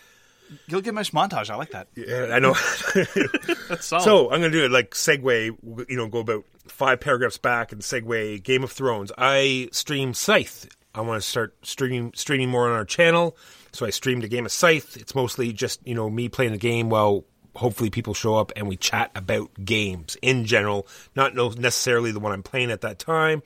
Gilgamesh 0.68 1.10
Montage, 1.12 1.50
I 1.50 1.56
like 1.56 1.70
that. 1.70 1.88
Yeah, 1.94 2.28
I 2.32 2.38
know. 2.38 2.54
That's 3.68 3.86
so 3.86 4.30
I'm 4.30 4.40
going 4.40 4.50
to 4.52 4.58
do 4.58 4.64
it 4.64 4.70
like 4.70 4.92
segue, 4.92 5.88
you 5.88 5.96
know, 5.96 6.08
go 6.08 6.18
about 6.18 6.44
five 6.66 7.00
paragraphs 7.00 7.38
back 7.38 7.72
and 7.72 7.80
segue 7.82 8.42
Game 8.42 8.64
of 8.64 8.72
Thrones. 8.72 9.12
I 9.16 9.68
stream 9.72 10.14
Scythe. 10.14 10.68
I 10.94 11.02
want 11.02 11.22
to 11.22 11.28
start 11.28 11.54
streaming 11.62 12.12
streaming 12.14 12.48
more 12.48 12.68
on 12.68 12.72
our 12.72 12.84
channel. 12.84 13.36
So 13.72 13.86
I 13.86 13.90
streamed 13.90 14.24
a 14.24 14.28
game 14.28 14.44
of 14.44 14.52
Scythe. 14.52 14.96
It's 14.96 15.14
mostly 15.14 15.52
just, 15.52 15.86
you 15.86 15.94
know, 15.94 16.10
me 16.10 16.28
playing 16.28 16.52
a 16.52 16.58
game 16.58 16.88
while 16.88 17.24
hopefully 17.54 17.90
people 17.90 18.14
show 18.14 18.36
up 18.36 18.52
and 18.56 18.68
we 18.68 18.76
chat 18.76 19.10
about 19.14 19.50
games 19.64 20.16
in 20.22 20.44
general, 20.44 20.86
not 21.14 21.34
necessarily 21.58 22.12
the 22.12 22.20
one 22.20 22.32
I'm 22.32 22.42
playing 22.42 22.70
at 22.70 22.80
that 22.82 22.98
time, 22.98 23.42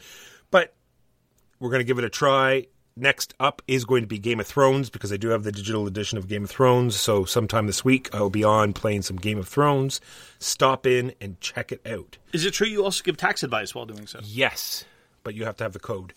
but 0.50 0.74
we're 1.58 1.70
going 1.70 1.80
to 1.80 1.84
give 1.84 1.98
it 1.98 2.04
a 2.04 2.10
try. 2.10 2.66
Next 2.96 3.34
up 3.40 3.60
is 3.66 3.84
going 3.84 4.02
to 4.02 4.06
be 4.06 4.18
Game 4.20 4.38
of 4.38 4.46
Thrones 4.46 4.88
because 4.88 5.12
I 5.12 5.16
do 5.16 5.30
have 5.30 5.42
the 5.42 5.50
digital 5.50 5.88
edition 5.88 6.16
of 6.16 6.28
Game 6.28 6.44
of 6.44 6.50
Thrones. 6.50 6.94
So 6.94 7.24
sometime 7.24 7.66
this 7.66 7.84
week 7.84 8.08
I'll 8.14 8.30
be 8.30 8.44
on 8.44 8.72
playing 8.72 9.02
some 9.02 9.16
Game 9.16 9.36
of 9.36 9.48
Thrones. 9.48 10.00
Stop 10.38 10.86
in 10.86 11.12
and 11.20 11.40
check 11.40 11.72
it 11.72 11.84
out. 11.84 12.18
Is 12.32 12.44
it 12.44 12.52
true 12.52 12.68
you 12.68 12.84
also 12.84 13.02
give 13.02 13.16
tax 13.16 13.42
advice 13.42 13.74
while 13.74 13.84
doing 13.84 14.06
so? 14.06 14.20
Yes, 14.22 14.84
but 15.24 15.34
you 15.34 15.44
have 15.44 15.56
to 15.56 15.64
have 15.64 15.72
the 15.72 15.80
code. 15.80 16.14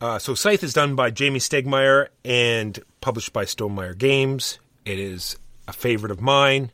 Uh, 0.00 0.20
so 0.20 0.34
Scythe 0.34 0.62
is 0.62 0.72
done 0.72 0.94
by 0.94 1.10
Jamey 1.10 1.38
Stegmaier 1.38 2.06
and 2.24 2.78
published 3.00 3.32
by 3.32 3.44
Stonemaier 3.44 3.98
Games. 3.98 4.60
It 4.84 5.00
is 5.00 5.36
a 5.66 5.72
favorite 5.72 6.12
of 6.12 6.20
mine, 6.20 6.70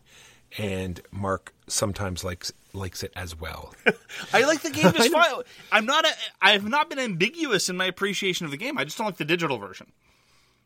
and 0.59 1.01
Mark 1.11 1.55
sometimes 1.69 2.23
likes 2.23 2.53
likes 2.75 3.03
it 3.03 3.13
as 3.17 3.39
well. 3.39 3.75
I 4.33 4.45
like 4.45 4.63
the 4.63 4.71
game 4.71 4.93
just 4.97 5.13
fine. 5.13 5.43
I'm 5.71 5.87
not. 5.87 6.05
A, 6.05 6.11
I 6.41 6.53
have 6.53 6.69
not 6.69 6.89
been 6.91 6.99
ambiguous 6.99 7.69
in 7.69 7.77
my 7.77 7.87
appreciation 7.87 8.45
of 8.45 8.51
the 8.51 8.57
game. 8.57 8.79
I 8.79 8.85
just 8.85 8.99
don't 8.99 9.07
like 9.07 9.17
the 9.17 9.25
digital 9.25 9.59
version. 9.59 9.93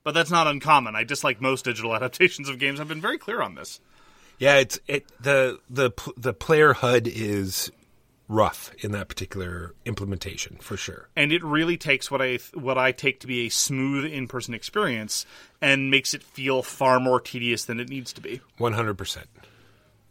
But 0.04 0.12
that's 0.12 0.30
not 0.30 0.46
uncommon. 0.46 0.94
I 0.94 1.02
dislike 1.04 1.40
most 1.40 1.64
digital 1.64 1.94
adaptations 1.96 2.48
of 2.48 2.58
games. 2.58 2.78
I've 2.80 2.88
been 2.88 3.00
very 3.00 3.18
clear 3.18 3.42
on 3.42 3.54
this. 3.56 3.80
yeah, 4.38 4.56
it's 4.58 4.78
it 4.86 5.06
the 5.20 5.58
the 5.68 5.90
the 6.16 6.32
player 6.32 6.72
HUD 6.74 7.08
is 7.08 7.70
rough 8.28 8.72
in 8.80 8.90
that 8.90 9.06
particular 9.08 9.72
implementation 9.84 10.56
for 10.56 10.76
sure. 10.76 11.08
and 11.14 11.32
it 11.32 11.44
really 11.44 11.76
takes 11.76 12.10
what 12.10 12.20
I 12.20 12.40
what 12.54 12.76
I 12.76 12.90
take 12.90 13.20
to 13.20 13.26
be 13.28 13.46
a 13.46 13.48
smooth 13.48 14.04
in 14.04 14.26
person 14.26 14.52
experience 14.52 15.24
and 15.60 15.92
makes 15.92 16.12
it 16.12 16.24
feel 16.24 16.60
far 16.64 16.98
more 16.98 17.20
tedious 17.20 17.66
than 17.66 17.78
it 17.78 17.88
needs 17.88 18.12
to 18.14 18.20
be. 18.20 18.40
One 18.58 18.72
hundred 18.72 18.94
percent. 18.98 19.28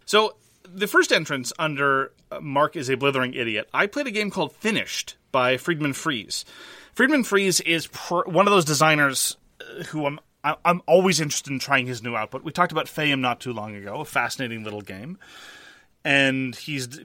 So 0.06 0.36
the 0.74 0.88
first 0.88 1.12
entrance 1.12 1.52
under 1.60 2.12
uh, 2.32 2.40
Mark 2.40 2.76
is 2.76 2.90
a 2.90 2.98
blithering 2.98 3.34
idiot. 3.34 3.70
I 3.74 3.88
played 3.88 4.08
a 4.08 4.12
game 4.12 4.30
called 4.30 4.54
Finished 4.54 5.16
by 5.32 5.58
Friedemann 5.58 5.96
Friese. 5.96 6.46
Friedemann 6.96 7.26
Friese 7.26 7.60
is 7.62 7.88
pr- 7.88 8.28
one 8.28 8.48
of 8.48 8.54
those 8.54 8.66
designers 8.66 9.38
uh, 9.62 9.84
who 9.86 10.06
I'm 10.06 10.20
I'm 10.64 10.82
always 10.86 11.20
interested 11.20 11.52
in 11.52 11.58
trying 11.58 11.88
his 11.88 12.04
new 12.04 12.16
output. 12.16 12.44
We 12.44 12.52
talked 12.52 12.72
about 12.72 12.86
Fayum 12.86 13.20
not 13.20 13.40
too 13.40 13.52
long 13.52 13.76
ago, 13.76 14.02
a 14.02 14.06
fascinating 14.06 14.64
little 14.64 14.82
game. 14.82 15.18
And 16.04 16.56
he's 16.56 17.00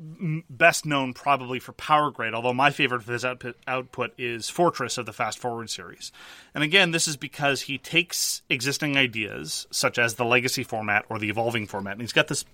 best 0.50 0.85
known 0.85 1.14
probably 1.14 1.59
for 1.59 1.73
Power 1.73 2.11
Grid, 2.11 2.35
although 2.35 2.52
my 2.52 2.71
favorite 2.71 3.00
of 3.00 3.07
his 3.07 3.25
output, 3.25 3.57
output 3.67 4.12
is 4.19 4.50
Fortress 4.50 4.99
of 4.99 5.07
the 5.07 5.14
Fast 5.14 5.38
Forward 5.38 5.71
series. 5.71 6.12
And 6.55 6.62
again, 6.62 6.90
this 6.90 7.09
is 7.09 7.17
because 7.17 7.62
he 7.62 7.79
takes 7.79 8.43
existing 8.50 8.99
ideas, 8.99 9.67
such 9.71 9.99
as 9.99 10.17
the 10.17 10.26
legacy 10.26 10.64
format 10.64 11.07
or 11.09 11.19
the 11.19 11.31
evolving 11.31 11.67
format, 11.67 11.95
and 11.95 12.02
he's 12.02 12.12
got 12.12 12.29
this 12.29 12.45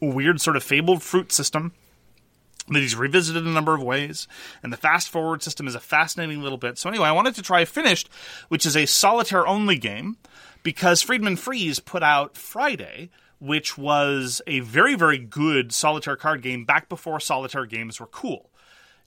weird 0.00 0.40
sort 0.40 0.56
of 0.56 0.62
fabled 0.62 1.02
fruit 1.02 1.32
system 1.32 1.72
that 2.70 2.80
he's 2.80 2.96
revisited 2.96 3.46
a 3.46 3.50
number 3.50 3.74
of 3.74 3.82
ways. 3.82 4.28
And 4.62 4.72
the 4.72 4.76
fast 4.76 5.08
forward 5.08 5.42
system 5.42 5.66
is 5.66 5.74
a 5.74 5.80
fascinating 5.80 6.42
little 6.42 6.58
bit. 6.58 6.78
So 6.78 6.88
anyway, 6.88 7.08
I 7.08 7.12
wanted 7.12 7.34
to 7.36 7.42
try 7.42 7.64
Finished, 7.64 8.08
which 8.48 8.66
is 8.66 8.76
a 8.76 8.86
solitaire 8.86 9.46
only 9.46 9.78
game, 9.78 10.16
because 10.62 11.02
Friedemann 11.02 11.38
Friese 11.38 11.80
put 11.80 12.02
out 12.02 12.36
Friday, 12.36 13.10
which 13.38 13.78
was 13.78 14.42
a 14.46 14.60
very, 14.60 14.94
very 14.94 15.18
good 15.18 15.72
solitaire 15.72 16.16
card 16.16 16.42
game 16.42 16.64
back 16.64 16.88
before 16.88 17.20
solitaire 17.20 17.66
games 17.66 18.00
were 18.00 18.06
cool. 18.06 18.50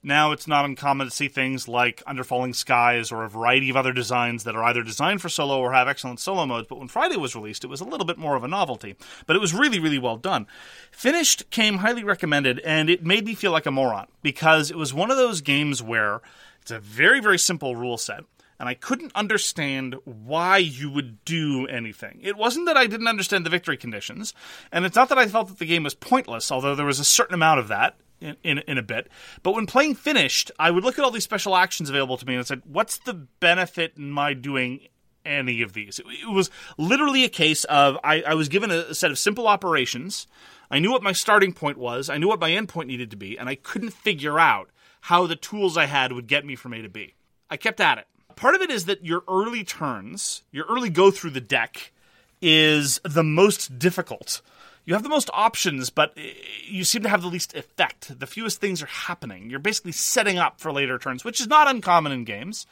Now 0.04 0.32
it's 0.32 0.48
not 0.48 0.64
uncommon 0.64 1.06
to 1.06 1.12
see 1.12 1.28
things 1.28 1.68
like 1.68 2.02
Under 2.08 2.24
Falling 2.24 2.54
Skies 2.54 3.12
or 3.12 3.22
a 3.22 3.28
variety 3.28 3.70
of 3.70 3.76
other 3.76 3.92
designs 3.92 4.42
that 4.42 4.56
are 4.56 4.64
either 4.64 4.82
designed 4.82 5.22
for 5.22 5.28
solo 5.28 5.60
or 5.60 5.72
have 5.72 5.86
excellent 5.86 6.18
solo 6.18 6.44
modes, 6.44 6.66
but 6.68 6.78
when 6.78 6.88
Friday 6.88 7.16
was 7.16 7.36
released, 7.36 7.62
it 7.62 7.68
was 7.68 7.80
a 7.80 7.84
little 7.84 8.04
bit 8.04 8.18
more 8.18 8.34
of 8.34 8.42
a 8.42 8.48
novelty. 8.48 8.96
But 9.26 9.36
it 9.36 9.38
was 9.38 9.54
really, 9.54 9.78
really 9.78 10.00
well 10.00 10.16
done. 10.16 10.48
Finished 10.90 11.50
came 11.50 11.78
highly 11.78 12.02
recommended, 12.02 12.58
and 12.60 12.90
it 12.90 13.06
made 13.06 13.24
me 13.24 13.36
feel 13.36 13.52
like 13.52 13.64
a 13.64 13.70
moron 13.70 14.08
because 14.22 14.72
it 14.72 14.76
was 14.76 14.92
one 14.92 15.12
of 15.12 15.16
those 15.16 15.40
games 15.40 15.80
where 15.80 16.20
it's 16.60 16.72
a 16.72 16.80
very, 16.80 17.20
very 17.20 17.38
simple 17.38 17.76
rule 17.76 17.96
set. 17.96 18.24
And 18.58 18.68
I 18.68 18.74
couldn't 18.74 19.12
understand 19.14 19.96
why 20.04 20.58
you 20.58 20.90
would 20.90 21.24
do 21.24 21.66
anything. 21.68 22.18
It 22.22 22.36
wasn't 22.36 22.66
that 22.66 22.76
I 22.76 22.86
didn't 22.86 23.08
understand 23.08 23.46
the 23.46 23.50
victory 23.50 23.76
conditions, 23.76 24.34
and 24.72 24.84
it's 24.84 24.96
not 24.96 25.08
that 25.10 25.18
I 25.18 25.28
felt 25.28 25.46
that 25.48 25.58
the 25.58 25.64
game 25.66 25.84
was 25.84 25.94
pointless, 25.94 26.50
although 26.50 26.74
there 26.74 26.86
was 26.86 27.00
a 27.00 27.04
certain 27.04 27.34
amount 27.34 27.60
of 27.60 27.68
that 27.68 27.96
in, 28.42 28.58
in, 28.58 28.78
a 28.78 28.82
bit. 28.82 29.08
But 29.42 29.54
when 29.54 29.66
playing 29.66 29.96
finished, 29.96 30.50
I 30.58 30.70
would 30.70 30.84
look 30.84 30.98
at 30.98 31.04
all 31.04 31.10
these 31.10 31.24
special 31.24 31.56
actions 31.56 31.90
available 31.90 32.16
to 32.16 32.26
me 32.26 32.34
and 32.34 32.40
I 32.40 32.44
said, 32.44 32.62
what's 32.64 32.98
the 32.98 33.14
benefit 33.14 33.94
in 33.96 34.10
my 34.10 34.34
doing 34.34 34.80
any 35.24 35.62
of 35.62 35.72
these? 35.72 35.98
It, 35.98 36.06
it 36.22 36.32
was 36.32 36.50
literally 36.78 37.24
a 37.24 37.28
case 37.28 37.64
of 37.64 37.98
I, 38.04 38.22
I 38.22 38.34
was 38.34 38.48
given 38.48 38.70
a, 38.70 38.78
a 38.90 38.94
set 38.94 39.10
of 39.10 39.18
simple 39.18 39.46
operations. 39.46 40.26
I 40.70 40.78
knew 40.78 40.90
what 40.90 41.02
my 41.02 41.12
starting 41.12 41.52
point 41.52 41.78
was, 41.78 42.08
I 42.08 42.18
knew 42.18 42.28
what 42.28 42.40
my 42.40 42.50
end 42.50 42.68
point 42.68 42.88
needed 42.88 43.10
to 43.10 43.16
be, 43.16 43.38
and 43.38 43.48
I 43.48 43.56
couldn't 43.56 43.90
figure 43.90 44.38
out 44.38 44.70
how 45.02 45.26
the 45.26 45.36
tools 45.36 45.76
I 45.76 45.86
had 45.86 46.12
would 46.12 46.26
get 46.26 46.46
me 46.46 46.56
from 46.56 46.72
A 46.72 46.82
to 46.82 46.88
B. 46.88 47.14
I 47.50 47.56
kept 47.56 47.80
at 47.80 47.98
it. 47.98 48.06
Part 48.36 48.54
of 48.54 48.62
it 48.62 48.70
is 48.70 48.86
that 48.86 49.04
your 49.04 49.22
early 49.28 49.64
turns, 49.64 50.42
your 50.50 50.64
early 50.66 50.88
go 50.88 51.10
through 51.10 51.30
the 51.30 51.40
deck, 51.40 51.92
is 52.40 53.00
the 53.04 53.22
most 53.22 53.78
difficult. 53.78 54.40
You 54.84 54.94
have 54.94 55.02
the 55.02 55.08
most 55.08 55.30
options, 55.32 55.90
but 55.90 56.12
eh, 56.16 56.32
you 56.66 56.84
seem 56.84 57.02
to 57.02 57.08
have 57.08 57.22
the 57.22 57.28
least 57.28 57.54
effect. 57.54 58.18
The 58.18 58.26
fewest 58.26 58.60
things 58.60 58.82
are 58.82 58.86
happening. 58.86 59.48
You're 59.48 59.60
basically 59.60 59.92
setting 59.92 60.38
up 60.38 60.60
for 60.60 60.72
later 60.72 60.98
turns, 60.98 61.24
which 61.24 61.40
is 61.40 61.46
not 61.46 61.68
uncommon 61.68 62.12
in 62.12 62.24
games, 62.24 62.66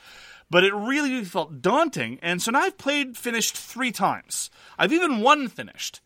but 0.50 0.64
it 0.64 0.74
really, 0.74 1.24
felt 1.24 1.62
daunting. 1.62 2.18
And 2.22 2.42
so 2.42 2.50
now 2.50 2.60
I've 2.60 2.78
played 2.78 3.16
finished 3.16 3.56
three 3.56 3.92
times. 3.92 4.50
I've 4.78 4.92
even 4.92 5.20
won 5.20 5.48
finished. 5.48 6.00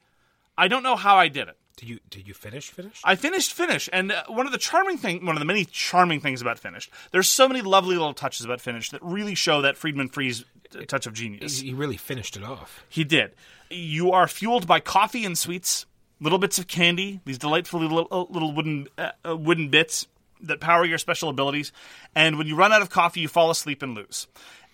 I 0.56 0.68
don't 0.68 0.82
know 0.82 0.96
how 0.96 1.16
I 1.16 1.28
did 1.28 1.49
it. 1.49 1.56
Did 1.76 1.88
you 1.88 1.99
did 2.08 2.28
you 2.28 2.34
finish 2.34 2.70
finish? 2.70 3.00
I 3.02 3.16
finished 3.16 3.52
Finish, 3.52 3.88
and 3.92 4.12
uh, 4.12 4.25
one 4.28 4.46
of 4.46 4.52
the 4.52 4.58
charming 4.58 4.96
thing, 4.96 5.26
one 5.26 5.34
of 5.34 5.40
the 5.40 5.44
many 5.44 5.64
charming 5.64 6.20
things 6.20 6.40
about 6.40 6.58
Finished, 6.58 6.88
there's 7.11 7.26
so 7.26 7.49
many 7.49 7.62
lovely 7.62 7.96
little 7.96 8.14
touches 8.14 8.44
about 8.44 8.61
Finish 8.61 8.90
that 8.90 9.02
really 9.02 9.34
show 9.34 9.61
that 9.62 9.76
Friedemann 9.76 10.08
Friese 10.12 10.44
uh, 10.78 10.84
touch 10.87 11.06
of 11.06 11.14
genius. 11.14 11.58
he 11.61 11.75
really 11.75 11.96
finished 11.96 12.37
it 12.37 12.44
off. 12.44 12.84
He 12.88 13.02
did. 13.02 13.34
You 13.70 14.12
are 14.12 14.28
fueled 14.28 14.68
by 14.68 14.78
coffee 14.78 15.25
and 15.25 15.37
sweets, 15.37 15.84
little 16.21 16.38
bits 16.38 16.59
of 16.59 16.66
candy, 16.66 17.21
these 17.25 17.38
delightful 17.38 17.80
little, 17.80 18.28
little 18.30 18.52
wooden 18.52 18.88
uh, 18.99 19.11
uh, 19.26 19.37
wooden 19.37 19.68
bits 19.68 20.06
that 20.40 20.61
power 20.61 20.85
your 20.85 20.99
special 20.99 21.28
abilities. 21.28 21.73
And 22.14 22.38
when 22.38 22.47
you 22.47 22.56
run 22.56 22.73
out 22.73 22.83
of 22.83 22.90
coffee, 22.90 23.21
you 23.21 23.28
fall 23.28 23.50
asleep 23.50 23.83
and 23.83 23.94
lose. 23.94 24.26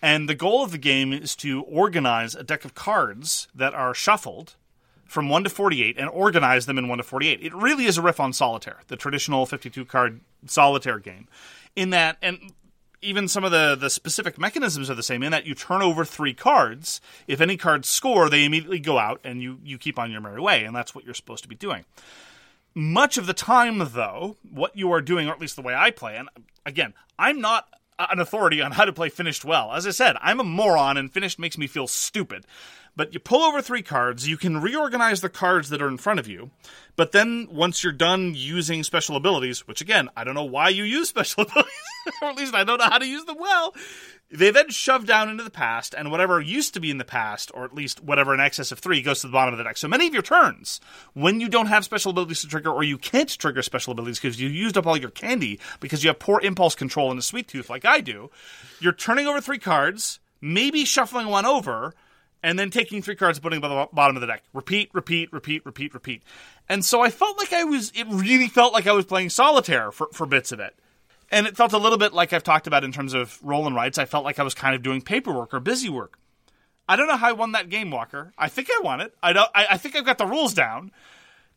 And 0.03 0.29
the 0.29 0.35
goal 0.35 0.65
of 0.65 0.73
the 0.73 0.79
game 0.79 1.13
is 1.13 1.37
to 1.37 1.63
organize 1.63 2.35
a 2.35 2.43
deck 2.43 2.65
of 2.65 2.75
cards 2.75 3.49
that 3.55 3.75
are 3.75 3.95
shuffled 3.95 4.57
from 5.05 5.29
1 5.29 5.45
to 5.45 5.51
48 5.51 5.99
and 5.99 6.09
organize 6.09 6.67
them 6.67 6.79
in 6.79 6.89
1 6.89 6.99
to 6.99 7.05
48. 7.05 7.43
It 7.43 7.55
really 7.55 7.85
is 7.85 7.99
a 7.99 8.03
riff 8.03 8.21
on 8.21 8.33
solitaire, 8.33 8.79
the 8.89 8.97
traditional 8.97 9.45
52 9.45 9.85
card 9.85 10.21
solitaire 10.47 10.99
game. 10.99 11.29
In 11.77 11.91
that, 11.91 12.17
and 12.23 12.53
even 13.03 13.29
some 13.29 13.45
of 13.45 13.51
the, 13.51 13.77
the 13.79 13.91
specific 13.91 14.39
mechanisms 14.39 14.91
are 14.91 14.95
the 14.95 15.03
same 15.03 15.23
in 15.23 15.33
that 15.33 15.47
you 15.47 15.55
turn 15.55 15.83
over 15.83 16.05
three 16.05 16.35
cards. 16.35 17.01
If 17.27 17.41
any 17.41 17.57
cards 17.57 17.89
score, 17.89 18.29
they 18.29 18.45
immediately 18.45 18.79
go 18.79 18.99
out 18.99 19.21
and 19.25 19.43
you, 19.43 19.59
you 19.65 19.79
keep 19.79 19.99
on 19.99 20.11
your 20.11 20.21
merry 20.21 20.41
way, 20.41 20.65
and 20.65 20.75
that's 20.75 20.95
what 20.95 21.05
you're 21.05 21.15
supposed 21.15 21.43
to 21.43 21.49
be 21.49 21.55
doing. 21.55 21.85
Much 22.75 23.19
of 23.19 23.27
the 23.27 23.35
time, 23.35 23.79
though, 23.93 24.37
what 24.49 24.77
you 24.77 24.93
are 24.93 25.01
doing, 25.01 25.29
or 25.29 25.33
at 25.33 25.41
least 25.41 25.57
the 25.57 25.63
way 25.63 25.75
I 25.75 25.91
play, 25.91 26.17
and 26.17 26.29
again, 26.65 26.95
I'm 27.19 27.41
not 27.41 27.67
an 27.99 28.21
authority 28.21 28.63
on 28.63 28.73
how 28.73 28.85
to 28.85 28.93
play 28.93 29.09
finished 29.09 29.45
well. 29.45 29.73
As 29.73 29.87
I 29.87 29.91
said, 29.91 30.17
I'm 30.21 30.41
a 30.41 30.45
moron, 30.45 30.97
and 30.97 31.13
finished 31.13 31.39
makes 31.39 31.59
me 31.59 31.67
feel 31.67 31.87
stupid. 31.87 32.47
But 32.97 33.15
you 33.15 33.21
pull 33.21 33.43
over 33.43 33.63
three 33.63 33.83
cards, 33.83 34.29
you 34.29 34.37
can 34.37 34.61
reorganize 34.61 35.21
the 35.21 35.29
cards 35.29 35.69
that 35.69 35.83
are 35.83 35.89
in 35.89 35.97
front 35.97 36.21
of 36.21 36.29
you. 36.29 36.51
But 36.97 37.13
then 37.13 37.49
once 37.51 37.85
you're 37.85 37.93
done 37.93 38.35
using 38.35 38.83
special 38.83 39.17
abilities, 39.17 39.67
which 39.67 39.81
again, 39.81 40.09
I 40.17 40.25
don't 40.25 40.35
know 40.35 40.45
why 40.45 40.71
you 40.71 40.85
use 40.85 41.09
special 41.11 41.43
abilities, 41.43 41.73
or 42.23 42.29
at 42.31 42.37
least 42.37 42.55
I 42.55 42.65
don't 42.65 42.79
know 42.79 42.89
how 42.89 42.99
to 42.99 43.07
use 43.07 43.25
them 43.25 43.37
well. 43.39 43.75
They 44.33 44.53
then 44.53 44.69
shove 44.69 45.07
down 45.07 45.29
into 45.29 45.43
the 45.43 45.51
past, 45.51 45.93
and 45.93 46.11
whatever 46.11 46.41
used 46.41 46.75
to 46.75 46.81
be 46.81 46.91
in 46.91 46.99
the 46.99 47.05
past, 47.05 47.51
or 47.53 47.65
at 47.65 47.75
least 47.75 48.03
whatever 48.03 48.33
in 48.33 48.39
excess 48.39 48.71
of 48.71 48.79
three, 48.79 49.03
goes 49.03 49.21
to 49.23 49.27
the 49.27 49.33
bottom 49.33 49.53
of 49.53 49.59
the 49.59 49.65
deck. 49.65 49.77
So 49.77 49.89
many 49.89 50.07
of 50.07 50.13
your 50.13 50.23
turns, 50.23 50.81
when 51.15 51.41
you 51.41 51.49
don't 51.49 51.67
have 51.67 51.85
special 51.85 52.13
abilities 52.13 52.43
to 52.43 52.47
trigger, 52.47 52.71
or 52.71 52.85
you 52.85 52.97
can't 52.97 53.29
trigger 53.29 53.61
special 53.63 53.93
abilities 53.93 54.21
because 54.21 54.41
you 54.41 54.49
used 54.49 54.79
up 54.79 54.87
all 54.87 54.97
your 54.97 55.11
candy 55.11 55.59
because 55.81 56.05
you 56.05 56.09
have 56.09 56.21
poor 56.21 56.41
impulse 56.43 56.77
control 56.77 57.11
and 57.11 57.19
a 57.19 57.23
sweet 57.23 57.49
tooth 57.49 57.69
like 57.69 57.85
I 57.85 58.01
do, 58.01 58.31
you're 58.79 58.93
turning 58.93 59.27
over 59.27 59.41
three 59.41 59.59
cards, 59.59 60.21
maybe 60.41 60.85
shuffling 60.85 61.27
one 61.27 61.45
over, 61.45 61.95
and 62.43 62.57
then 62.57 62.71
taking 62.71 63.03
three 63.03 63.17
cards 63.17 63.39
and 63.39 63.43
putting 63.43 63.61
them 63.61 63.73
at 63.73 63.91
the 63.91 63.95
bottom 63.95 64.17
of 64.17 64.21
the 64.21 64.27
deck. 64.29 64.45
Repeat, 64.53 64.91
repeat, 64.93 65.33
repeat, 65.33 65.67
repeat, 65.67 65.93
repeat. 65.93 66.23
And 66.69 66.85
so 66.85 67.01
I 67.01 67.11
felt 67.11 67.37
like 67.37 67.53
I 67.53 67.65
was, 67.65 67.93
it 67.97 68.07
really 68.09 68.49
felt 68.49 68.73
like 68.73 68.87
I 68.87 68.93
was 68.93 69.05
playing 69.05 69.31
solitaire 69.31 69.91
for, 69.91 70.09
for 70.13 70.25
bits 70.25 70.53
of 70.53 70.61
it. 70.61 70.77
And 71.31 71.47
it 71.47 71.57
felt 71.57 71.73
a 71.73 71.79
little 71.79 71.99
bit 71.99 72.13
like 72.13 72.33
I've 72.33 72.43
talked 72.43 72.67
about 72.67 72.83
in 72.83 72.93
terms 72.93 73.15
of 73.15 73.39
roll 73.43 73.67
and 73.67 73.77
rights. 73.77 73.99
I 73.99 74.05
felt 74.05 74.25
like 74.25 74.39
I 74.39 74.43
was 74.43 74.55
kind 74.55 74.75
of 74.75 74.83
doing 74.83 75.01
paperwork 75.01 75.55
or 75.55 75.61
busy 75.61 75.89
work. 75.89 76.19
I 76.89 76.97
don't 76.97 77.07
know 77.07 77.17
how 77.17 77.29
I 77.29 77.33
won 77.33 77.53
that 77.53 77.69
game, 77.69 77.93
Walker. 77.93 78.33
I 78.37 78.49
think 78.49 78.69
I 78.69 78.81
won 78.83 79.01
it. 79.01 79.15
I 79.23 79.33
don't. 79.33 79.49
I, 79.55 79.67
I 79.71 79.77
think 79.77 79.95
I've 79.95 80.05
got 80.05 80.19
the 80.19 80.27
rules 80.27 80.55
down. 80.55 80.91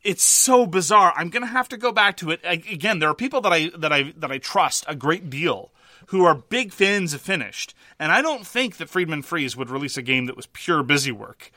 It's 0.04 0.22
so 0.22 0.68
bizarre. 0.68 1.12
I'm 1.16 1.30
gonna 1.30 1.48
have 1.48 1.68
to 1.70 1.78
go 1.78 1.92
back 1.92 2.18
to 2.18 2.30
it 2.30 2.42
I, 2.44 2.62
again. 2.70 3.00
There 3.00 3.10
are 3.10 3.16
people 3.16 3.42
that 3.42 3.52
I 3.52 3.72
that 3.78 3.92
I 3.92 4.14
that 4.18 4.32
I 4.32 4.38
trust 4.38 4.86
a 4.88 4.96
great 4.96 5.32
deal 5.32 5.72
who 6.08 6.24
are 6.24 6.36
big 6.36 6.72
fans 6.72 7.16
of 7.16 7.22
Finished, 7.22 7.74
and 7.98 8.12
I 8.12 8.22
don't 8.22 8.46
think 8.46 8.78
that 8.78 8.90
Friedemann 8.90 9.24
Friese 9.24 9.58
would 9.58 9.72
release 9.72 9.98
a 9.98 10.04
game 10.04 10.28
that 10.28 10.36
was 10.36 10.46
pure 10.48 10.84
busy 10.84 11.12
work. 11.12 11.52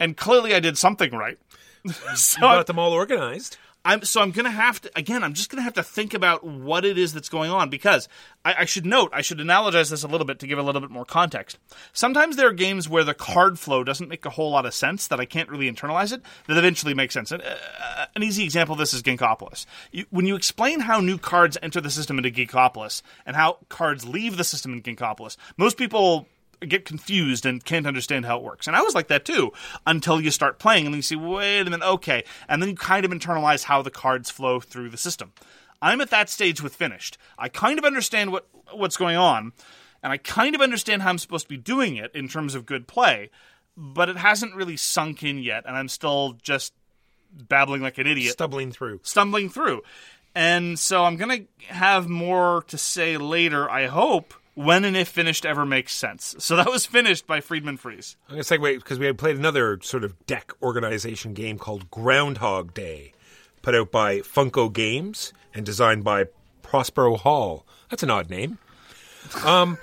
And 0.00 0.16
clearly, 0.16 0.54
I 0.54 0.60
did 0.60 0.78
something 0.78 1.10
right. 1.10 1.38
so 2.14 2.38
You 2.38 2.42
got 2.42 2.66
them 2.68 2.78
all 2.78 2.92
organized. 2.92 3.58
I'm 3.84 4.02
so 4.02 4.20
I'm 4.20 4.32
gonna 4.32 4.50
have 4.50 4.80
to 4.82 4.90
again. 4.96 5.22
I'm 5.22 5.34
just 5.34 5.50
gonna 5.50 5.62
have 5.62 5.74
to 5.74 5.82
think 5.82 6.12
about 6.12 6.44
what 6.44 6.84
it 6.84 6.98
is 6.98 7.12
that's 7.12 7.28
going 7.28 7.50
on 7.50 7.70
because 7.70 8.08
I, 8.44 8.54
I 8.58 8.64
should 8.64 8.84
note 8.84 9.10
I 9.14 9.22
should 9.22 9.38
analogize 9.38 9.90
this 9.90 10.02
a 10.02 10.08
little 10.08 10.26
bit 10.26 10.40
to 10.40 10.46
give 10.46 10.58
a 10.58 10.62
little 10.62 10.80
bit 10.80 10.90
more 10.90 11.04
context. 11.04 11.58
Sometimes 11.92 12.36
there 12.36 12.48
are 12.48 12.52
games 12.52 12.88
where 12.88 13.04
the 13.04 13.14
card 13.14 13.58
flow 13.58 13.84
doesn't 13.84 14.08
make 14.08 14.26
a 14.26 14.30
whole 14.30 14.50
lot 14.50 14.66
of 14.66 14.74
sense 14.74 15.06
that 15.08 15.20
I 15.20 15.24
can't 15.24 15.48
really 15.48 15.70
internalize 15.70 16.12
it 16.12 16.22
that 16.46 16.58
eventually 16.58 16.92
makes 16.92 17.14
sense. 17.14 17.30
And, 17.30 17.42
uh, 17.42 18.06
an 18.14 18.22
easy 18.22 18.44
example 18.44 18.72
of 18.72 18.78
this 18.78 18.92
is 18.92 19.02
Ginkgopolis. 19.02 19.64
You, 19.92 20.06
when 20.10 20.26
you 20.26 20.34
explain 20.34 20.80
how 20.80 21.00
new 21.00 21.18
cards 21.18 21.56
enter 21.62 21.80
the 21.80 21.90
system 21.90 22.18
into 22.18 22.30
Ginkgopolis 22.30 23.02
and 23.24 23.36
how 23.36 23.58
cards 23.68 24.06
leave 24.06 24.36
the 24.36 24.44
system 24.44 24.72
in 24.72 24.82
Ginkgopolis, 24.82 25.36
most 25.56 25.76
people 25.76 26.26
get 26.60 26.84
confused 26.84 27.46
and 27.46 27.64
can't 27.64 27.86
understand 27.86 28.26
how 28.26 28.38
it 28.38 28.42
works. 28.42 28.66
And 28.66 28.76
I 28.76 28.82
was 28.82 28.94
like 28.94 29.08
that 29.08 29.24
too 29.24 29.52
until 29.86 30.20
you 30.20 30.30
start 30.30 30.58
playing 30.58 30.86
and 30.86 30.94
then 30.94 30.98
you 30.98 31.02
see, 31.02 31.16
wait 31.16 31.60
a 31.60 31.64
minute, 31.64 31.86
okay. 31.86 32.24
And 32.48 32.60
then 32.60 32.70
you 32.70 32.74
kind 32.74 33.04
of 33.04 33.10
internalize 33.10 33.64
how 33.64 33.82
the 33.82 33.90
cards 33.90 34.30
flow 34.30 34.60
through 34.60 34.90
the 34.90 34.96
system. 34.96 35.32
I'm 35.80 36.00
at 36.00 36.10
that 36.10 36.28
stage 36.28 36.62
with 36.62 36.74
finished. 36.74 37.18
I 37.38 37.48
kind 37.48 37.78
of 37.78 37.84
understand 37.84 38.32
what 38.32 38.46
what's 38.72 38.96
going 38.96 39.16
on, 39.16 39.52
and 40.02 40.12
I 40.12 40.16
kind 40.18 40.54
of 40.54 40.60
understand 40.60 41.02
how 41.02 41.10
I'm 41.10 41.18
supposed 41.18 41.46
to 41.46 41.48
be 41.48 41.56
doing 41.56 41.96
it 41.96 42.14
in 42.14 42.28
terms 42.28 42.54
of 42.54 42.66
good 42.66 42.86
play, 42.86 43.30
but 43.76 44.08
it 44.08 44.16
hasn't 44.16 44.54
really 44.54 44.76
sunk 44.76 45.22
in 45.22 45.38
yet, 45.38 45.64
and 45.66 45.76
I'm 45.76 45.88
still 45.88 46.36
just 46.42 46.72
babbling 47.32 47.82
like 47.82 47.98
an 47.98 48.06
idiot 48.06 48.32
Stumbling 48.32 48.72
through. 48.72 49.00
stumbling 49.02 49.48
through. 49.48 49.82
And 50.34 50.78
so 50.78 51.04
I'm 51.04 51.16
going 51.16 51.46
to 51.46 51.72
have 51.72 52.08
more 52.08 52.62
to 52.68 52.78
say 52.78 53.16
later, 53.16 53.68
I 53.68 53.86
hope, 53.86 54.34
when 54.58 54.84
and 54.84 54.96
if 54.96 55.06
finished 55.06 55.46
ever 55.46 55.64
makes 55.64 55.94
sense. 55.94 56.34
So 56.40 56.56
that 56.56 56.68
was 56.68 56.84
finished 56.84 57.28
by 57.28 57.40
Friedemann 57.40 57.78
Friese. 57.78 58.16
I'm 58.28 58.34
going 58.34 58.44
to 58.44 58.58
segue 58.58 58.74
because 58.78 58.98
we 58.98 59.06
had 59.06 59.16
played 59.16 59.36
another 59.36 59.78
sort 59.82 60.02
of 60.02 60.26
deck 60.26 60.50
organization 60.60 61.32
game 61.32 61.58
called 61.58 61.88
Groundhog 61.92 62.74
Day, 62.74 63.12
put 63.62 63.76
out 63.76 63.92
by 63.92 64.18
Funko 64.18 64.72
Games 64.72 65.32
and 65.54 65.64
designed 65.64 66.02
by 66.02 66.24
Prospero 66.62 67.16
Hall. 67.16 67.64
That's 67.88 68.02
an 68.02 68.10
odd 68.10 68.30
name. 68.30 68.58
Um, 69.44 69.78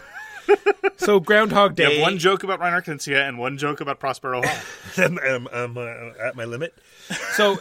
so 0.97 1.21
Groundhog 1.21 1.79
You 1.79 1.85
Day. 1.85 1.93
have 1.95 2.01
one 2.01 2.17
joke 2.17 2.43
about 2.43 2.59
Reiner 2.59 2.83
Knizia 2.83 3.25
and 3.25 3.39
one 3.39 3.57
joke 3.57 3.79
about 3.79 4.01
Prospero 4.01 4.41
Hall. 4.43 4.57
I'm, 4.97 5.17
I'm, 5.19 5.47
I'm, 5.53 5.77
uh, 5.77 6.21
at 6.21 6.35
my 6.35 6.43
limit. 6.43 6.73
So, 7.35 7.59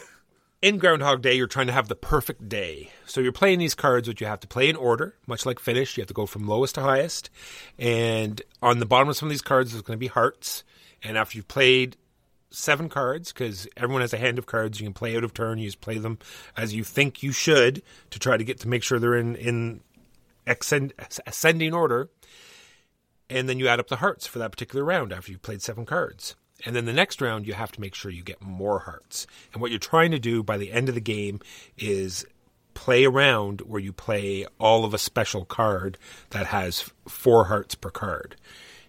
in 0.64 0.78
Groundhog 0.78 1.21
Day, 1.21 1.35
you're 1.35 1.47
trying 1.47 1.66
to 1.66 1.75
have 1.75 1.88
the 1.88 1.94
perfect 1.94 2.49
day. 2.49 2.90
So 3.04 3.21
you're 3.21 3.33
playing 3.33 3.59
these 3.59 3.75
cards, 3.75 4.09
which 4.09 4.23
you 4.23 4.26
have 4.26 4.40
to 4.40 4.47
play 4.47 4.71
in 4.71 4.76
order, 4.76 5.14
much 5.26 5.44
like 5.44 5.59
Finish. 5.59 5.94
You 5.94 6.00
have 6.00 6.09
to 6.09 6.14
go 6.14 6.25
from 6.25 6.49
lowest 6.49 6.76
to 6.76 6.80
highest. 6.80 7.28
And 7.78 8.40
on 8.62 8.78
the 8.78 8.87
bottom 8.87 9.11
of 9.11 9.16
some 9.16 9.28
of 9.28 9.30
these 9.30 9.42
cards, 9.42 9.73
there's 9.73 9.82
going 9.82 9.99
to 9.99 10.00
be 10.00 10.06
hearts. 10.06 10.65
And 11.02 11.19
after 11.19 11.36
you've 11.36 11.49
played 11.49 11.99
seven 12.49 12.89
cards, 12.89 13.30
because 13.30 13.69
everyone 13.76 14.00
has 14.00 14.15
a 14.15 14.17
hand 14.17 14.39
of 14.39 14.47
cards, 14.47 14.80
you 14.80 14.86
can 14.86 14.95
play 14.95 15.15
out 15.15 15.23
of 15.23 15.34
turn. 15.34 15.58
You 15.58 15.67
just 15.67 15.82
play 15.82 15.99
them 15.99 16.19
as 16.56 16.73
you 16.73 16.82
think 16.82 17.23
you 17.23 17.30
should 17.30 17.82
to 18.08 18.19
try 18.19 18.39
to 18.39 18.45
get 18.45 18.58
to 18.60 18.69
make 18.69 18.82
sure 18.82 18.99
they're 18.99 19.19
in 19.19 19.36
in 19.36 19.82
ascend, 20.47 20.95
ascending 21.26 21.75
order 21.75 22.08
and 23.30 23.49
then 23.49 23.58
you 23.58 23.69
add 23.69 23.80
up 23.80 23.89
the 23.89 23.97
hearts 23.97 24.26
for 24.26 24.39
that 24.39 24.50
particular 24.50 24.84
round 24.84 25.12
after 25.12 25.32
you've 25.32 25.43
played 25.43 25.62
seven 25.62 25.86
cards. 25.86 26.36
And 26.65 26.75
then 26.75 26.87
the 26.87 26.93
next 26.93 27.21
round, 27.21 27.47
you 27.47 27.53
have 27.53 27.73
to 27.73 27.81
make 27.81 27.95
sure 27.95 28.11
you 28.11 28.23
get 28.23 28.41
more 28.41 28.81
hearts. 28.81 29.27
And 29.53 29.61
what 29.61 29.71
you're 29.71 29.79
trying 29.79 30.13
to 30.13 30.19
do 30.19 30.43
by 30.43 30.57
the 30.57 30.73
end 30.73 30.89
of 30.89 30.95
the 30.95 31.00
game 31.00 31.41
is 31.77 32.25
play 32.75 33.05
a 33.05 33.11
round 33.11 33.61
where 33.63 33.81
you 33.81 33.93
play 33.93 34.47
all 34.59 34.85
of 34.85 34.95
a 34.95 34.99
special 34.99 35.45
card 35.45 35.99
that 36.31 36.47
has 36.47 36.91
four 37.09 37.47
hearts 37.47 37.75
per 37.75 37.91
card. 37.91 38.37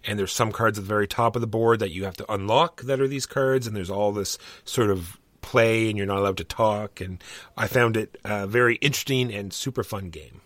And 0.04 0.18
there's 0.18 0.32
some 0.32 0.52
cards 0.52 0.78
at 0.78 0.84
the 0.84 0.88
very 0.88 1.06
top 1.06 1.36
of 1.36 1.40
the 1.40 1.46
board 1.46 1.80
that 1.80 1.90
you 1.90 2.04
have 2.04 2.16
to 2.16 2.32
unlock 2.32 2.82
that 2.82 3.00
are 3.00 3.08
these 3.08 3.26
cards, 3.26 3.66
and 3.66 3.76
there's 3.76 3.90
all 3.90 4.12
this 4.12 4.38
sort 4.64 4.90
of 4.90 5.18
play, 5.40 5.88
and 5.88 5.96
you're 5.96 6.06
not 6.06 6.18
allowed 6.18 6.36
to 6.38 6.44
talk. 6.44 7.00
And 7.00 7.22
I 7.56 7.66
found 7.66 7.96
it 7.96 8.16
a 8.24 8.46
very 8.46 8.76
interesting 8.76 9.32
and 9.32 9.52
super 9.52 9.82
fun 9.82 10.10
game. 10.10 10.40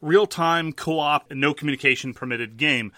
Real 0.00 0.26
time, 0.26 0.72
co 0.72 0.98
op, 0.98 1.32
no 1.32 1.54
communication 1.54 2.14
permitted 2.14 2.56
game, 2.56 2.92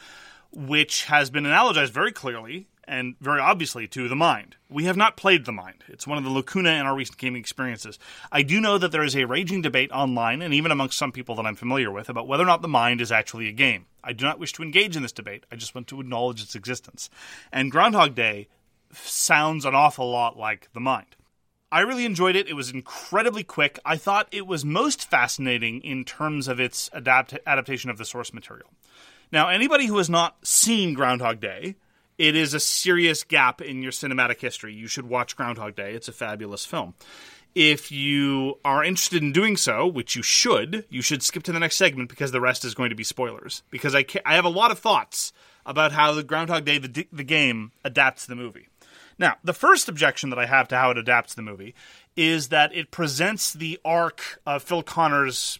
which 0.51 1.05
has 1.05 1.31
been 1.31 1.45
analogized 1.45 1.91
very 1.91 2.12
clearly 2.12 2.67
and 2.88 3.14
very 3.20 3.40
obviously 3.40 3.87
to 3.88 4.09
the 4.09 4.16
mind. 4.16 4.57
We 4.70 4.85
have 4.85 4.96
not 4.96 5.16
played 5.16 5.44
the 5.44 5.53
mind. 5.53 5.85
It's 5.88 6.07
one 6.07 6.18
of 6.18 6.24
the 6.24 6.31
lacuna 6.31 6.70
in 6.70 6.87
our 6.87 6.96
recent 6.96 7.18
gaming 7.18 7.40
experiences. 7.40 7.98
I 8.33 8.42
do 8.42 8.61
know 8.61 8.79
that 8.79 8.90
there 8.90 9.05
is 9.05 9.14
a 9.14 9.27
raging 9.27 9.62
debate 9.62 9.92
online 9.92 10.42
and 10.42 10.55
even 10.55 10.72
amongst 10.72 10.98
some 10.98 11.12
people 11.12 11.35
that 11.37 11.46
I'm 11.46 11.55
familiar 11.55 11.90
with 11.90 12.09
about 12.09 12.27
whether 12.27 12.42
or 12.42 12.46
not 12.46 12.62
the 12.62 12.68
mind 12.68 13.01
is 13.01 13.12
actually 13.12 13.48
a 13.48 13.53
game. 13.53 13.87
I 14.03 14.12
do 14.12 14.24
not 14.24 14.38
wish 14.38 14.53
to 14.55 14.62
engage 14.62 14.96
in 14.96 15.03
this 15.03 15.12
debate. 15.12 15.44
I 15.53 15.57
just 15.57 15.74
want 15.74 15.87
to 15.88 16.01
acknowledge 16.01 16.42
its 16.42 16.55
existence. 16.55 17.11
And 17.53 17.70
Groundhog 17.70 18.14
Day 18.14 18.48
sounds 18.92 19.64
an 19.64 19.74
awful 19.74 20.11
lot 20.11 20.38
like 20.38 20.68
the 20.72 20.81
mind. 20.81 21.14
I 21.70 21.81
really 21.81 22.07
enjoyed 22.07 22.35
it. 22.35 22.48
It 22.48 22.55
was 22.55 22.70
incredibly 22.70 23.44
quick. 23.44 23.79
I 23.85 23.98
thought 23.98 24.29
it 24.33 24.46
was 24.46 24.64
most 24.64 25.11
fascinating 25.11 25.83
in 25.83 26.05
terms 26.05 26.48
of 26.48 26.59
its 26.59 26.88
adapt- 26.94 27.38
adaptation 27.46 27.90
of 27.90 27.98
the 27.98 28.07
source 28.07 28.33
material. 28.33 28.70
Now, 29.31 29.48
anybody 29.48 29.85
who 29.87 29.98
has 29.98 30.09
not 30.09 30.46
seen 30.46 30.94
Groundhog 30.94 31.40
Day, 31.40 31.77
it 32.18 32.35
is 32.35 32.52
a 32.52 32.61
serious 32.61 33.24
gap 33.24 33.62
in 33.62 33.83
your 33.83 33.92
cinematic 33.92 34.40
history. 34.40 34.74
You 34.74 34.88
should 34.88 35.09
watch 35.09 35.37
Groundhog 35.37 35.76
Day. 35.76 35.94
It's 35.94 36.09
a 36.09 36.12
fabulous 36.12 36.66
film. 36.66 36.94
If 37.54 37.90
you 37.90 38.59
are 38.64 38.85
interested 38.85 39.22
in 39.22 39.33
doing 39.33 39.57
so, 39.57 39.87
which 39.87 40.14
you 40.14 40.22
should, 40.22 40.85
you 40.90 41.00
should 41.00 41.22
skip 41.22 41.44
to 41.44 41.52
the 41.52 41.61
next 41.61 41.76
segment 41.76 42.09
because 42.09 42.31
the 42.31 42.40
rest 42.40 42.64
is 42.64 42.74
going 42.74 42.90
to 42.90 42.96
be 42.96 43.04
spoilers. 43.04 43.62
Because 43.70 43.94
I, 43.94 44.04
I 44.26 44.35
have 44.35 44.44
a 44.44 44.50
lot 44.50 44.70
of 44.70 44.78
thoughts 44.78 45.33
about 45.64 45.92
how 45.92 46.12
the 46.12 46.22
Groundhog 46.22 46.64
Day, 46.64 46.78
the, 46.78 47.07
the 47.12 47.24
game, 47.24 47.72
adapts 47.85 48.26
the 48.26 48.37
movie. 48.37 48.68
Now, 49.18 49.37
the 49.42 49.52
first 49.52 49.88
objection 49.88 50.31
that 50.31 50.38
I 50.38 50.46
have 50.46 50.68
to 50.68 50.76
how 50.76 50.90
it 50.90 50.98
adapts 50.98 51.35
the 51.35 51.42
movie 51.42 51.74
is 52.16 52.48
that 52.48 52.74
it 52.74 52.90
presents 52.90 53.52
the 53.52 53.78
arc 53.85 54.40
of 54.46 54.62
Phil 54.62 54.83
Connor's 54.83 55.59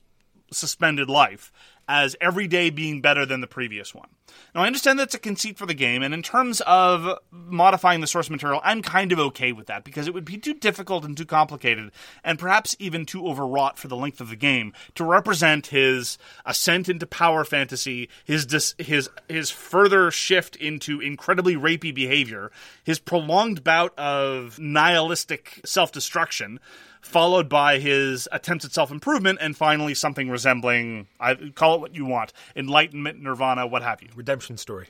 suspended 0.53 1.09
life 1.11 1.53
as 1.89 2.15
every 2.21 2.47
day 2.47 2.69
being 2.71 3.01
better 3.01 3.25
than 3.25 3.41
the 3.41 3.47
previous 3.47 3.95
one. 3.95 4.09
Now, 4.55 4.63
I 4.63 4.67
understand 4.67 4.99
that's 4.99 5.15
a 5.15 5.19
conceit 5.19 5.57
for 5.57 5.67
the 5.67 5.75
game, 5.75 6.03
and 6.03 6.13
in 6.13 6.23
terms 6.23 6.61
of 6.67 7.19
modifying 7.33 8.01
the 8.01 8.07
source 8.07 8.29
material, 8.29 8.61
I'm 8.63 8.83
kind 8.83 9.11
of 9.11 9.19
okay 9.19 9.53
with 9.53 9.67
that 9.67 9.85
because 9.85 10.07
it 10.07 10.15
would 10.15 10.25
be 10.25 10.37
too 10.37 10.55
difficult 10.55 11.05
and 11.05 11.17
too 11.17 11.25
complicated, 11.25 11.91
and 12.23 12.39
perhaps 12.39 12.77
even 12.79 13.07
too 13.07 13.27
overwrought 13.27 13.79
for 13.79 13.89
the 13.89 13.97
length 13.97 14.21
of 14.21 14.29
the 14.29 14.37
game 14.37 14.75
to 14.97 15.05
represent 15.05 15.69
his 15.69 16.19
ascent 16.45 16.89
into 16.89 17.07
power 17.07 17.45
fantasy, 17.45 18.09
his 18.25 18.45
dis- 18.45 18.75
his 18.79 19.09
his 19.29 19.51
further 19.51 20.11
shift 20.11 20.57
into 20.57 21.01
incredibly 21.01 21.57
rapey 21.57 21.95
behavior, 21.95 22.51
his 22.85 22.99
prolonged 22.99 23.65
bout 23.65 23.99
of 23.99 24.59
nihilistic 24.59 25.61
self-destruction 25.65 26.61
followed 27.01 27.49
by 27.49 27.79
his 27.79 28.29
attempts 28.33 28.65
at 28.65 28.73
self 28.73 28.91
improvement, 28.91 29.39
and 29.41 29.57
finally 29.57 29.95
something 29.95 30.31
resembling, 30.31 31.09
I 31.21 31.35
call 31.55 31.75
it 31.77 31.81
what 31.81 31.95
you 31.95 32.05
want, 32.05 32.33
enlightenment, 32.57 33.21
nirvana, 33.23 33.67
what 33.67 33.83
have 33.83 34.03
you. 34.03 34.09
Redemption 34.15 34.57
story. 34.57 34.89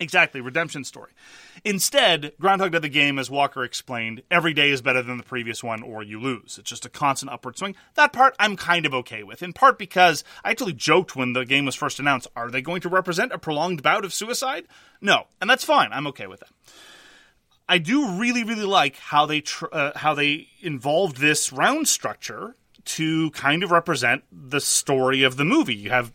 Exactly, 0.00 0.40
redemption 0.40 0.84
story. 0.84 1.10
Instead, 1.64 2.32
Groundhog 2.38 2.70
Day 2.70 2.78
the 2.78 2.88
game, 2.88 3.18
as 3.18 3.30
Walker 3.30 3.64
explained, 3.64 4.22
every 4.30 4.52
day 4.52 4.70
is 4.70 4.80
better 4.80 5.02
than 5.02 5.16
the 5.16 5.24
previous 5.24 5.64
one 5.64 5.82
or 5.82 6.04
you 6.04 6.20
lose. 6.20 6.56
It's 6.56 6.70
just 6.70 6.86
a 6.86 6.88
constant 6.88 7.32
upward 7.32 7.58
swing. 7.58 7.74
That 7.94 8.12
part 8.12 8.36
I'm 8.38 8.56
kind 8.56 8.86
of 8.86 8.94
okay 8.94 9.24
with, 9.24 9.42
in 9.42 9.52
part 9.52 9.76
because 9.76 10.22
I 10.44 10.50
actually 10.50 10.74
joked 10.74 11.16
when 11.16 11.32
the 11.32 11.44
game 11.44 11.64
was 11.64 11.74
first 11.74 11.98
announced 11.98 12.28
are 12.36 12.48
they 12.48 12.62
going 12.62 12.80
to 12.82 12.88
represent 12.88 13.32
a 13.32 13.38
prolonged 13.38 13.82
bout 13.82 14.04
of 14.04 14.14
suicide? 14.14 14.68
No, 15.00 15.24
and 15.40 15.50
that's 15.50 15.64
fine. 15.64 15.92
I'm 15.92 16.06
okay 16.08 16.28
with 16.28 16.40
that. 16.40 16.50
I 17.68 17.78
do 17.78 18.12
really, 18.12 18.44
really 18.44 18.64
like 18.64 18.96
how 18.96 19.26
they 19.26 19.42
tr- 19.42 19.66
uh, 19.70 19.92
how 19.94 20.14
they 20.14 20.48
involved 20.60 21.18
this 21.18 21.52
round 21.52 21.86
structure 21.86 22.56
to 22.84 23.30
kind 23.32 23.62
of 23.62 23.70
represent 23.70 24.24
the 24.32 24.60
story 24.60 25.22
of 25.22 25.36
the 25.36 25.44
movie. 25.44 25.74
You 25.74 25.90
have 25.90 26.12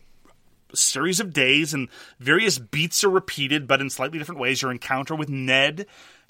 a 0.72 0.76
series 0.76 1.20
of 1.20 1.32
days, 1.32 1.72
and 1.72 1.88
various 2.18 2.58
beats 2.58 3.04
are 3.04 3.10
repeated, 3.10 3.68
but 3.68 3.80
in 3.80 3.88
slightly 3.88 4.18
different 4.18 4.40
ways. 4.40 4.62
Your 4.62 4.72
encounter 4.72 5.14
with 5.14 5.28
Ned 5.28 5.86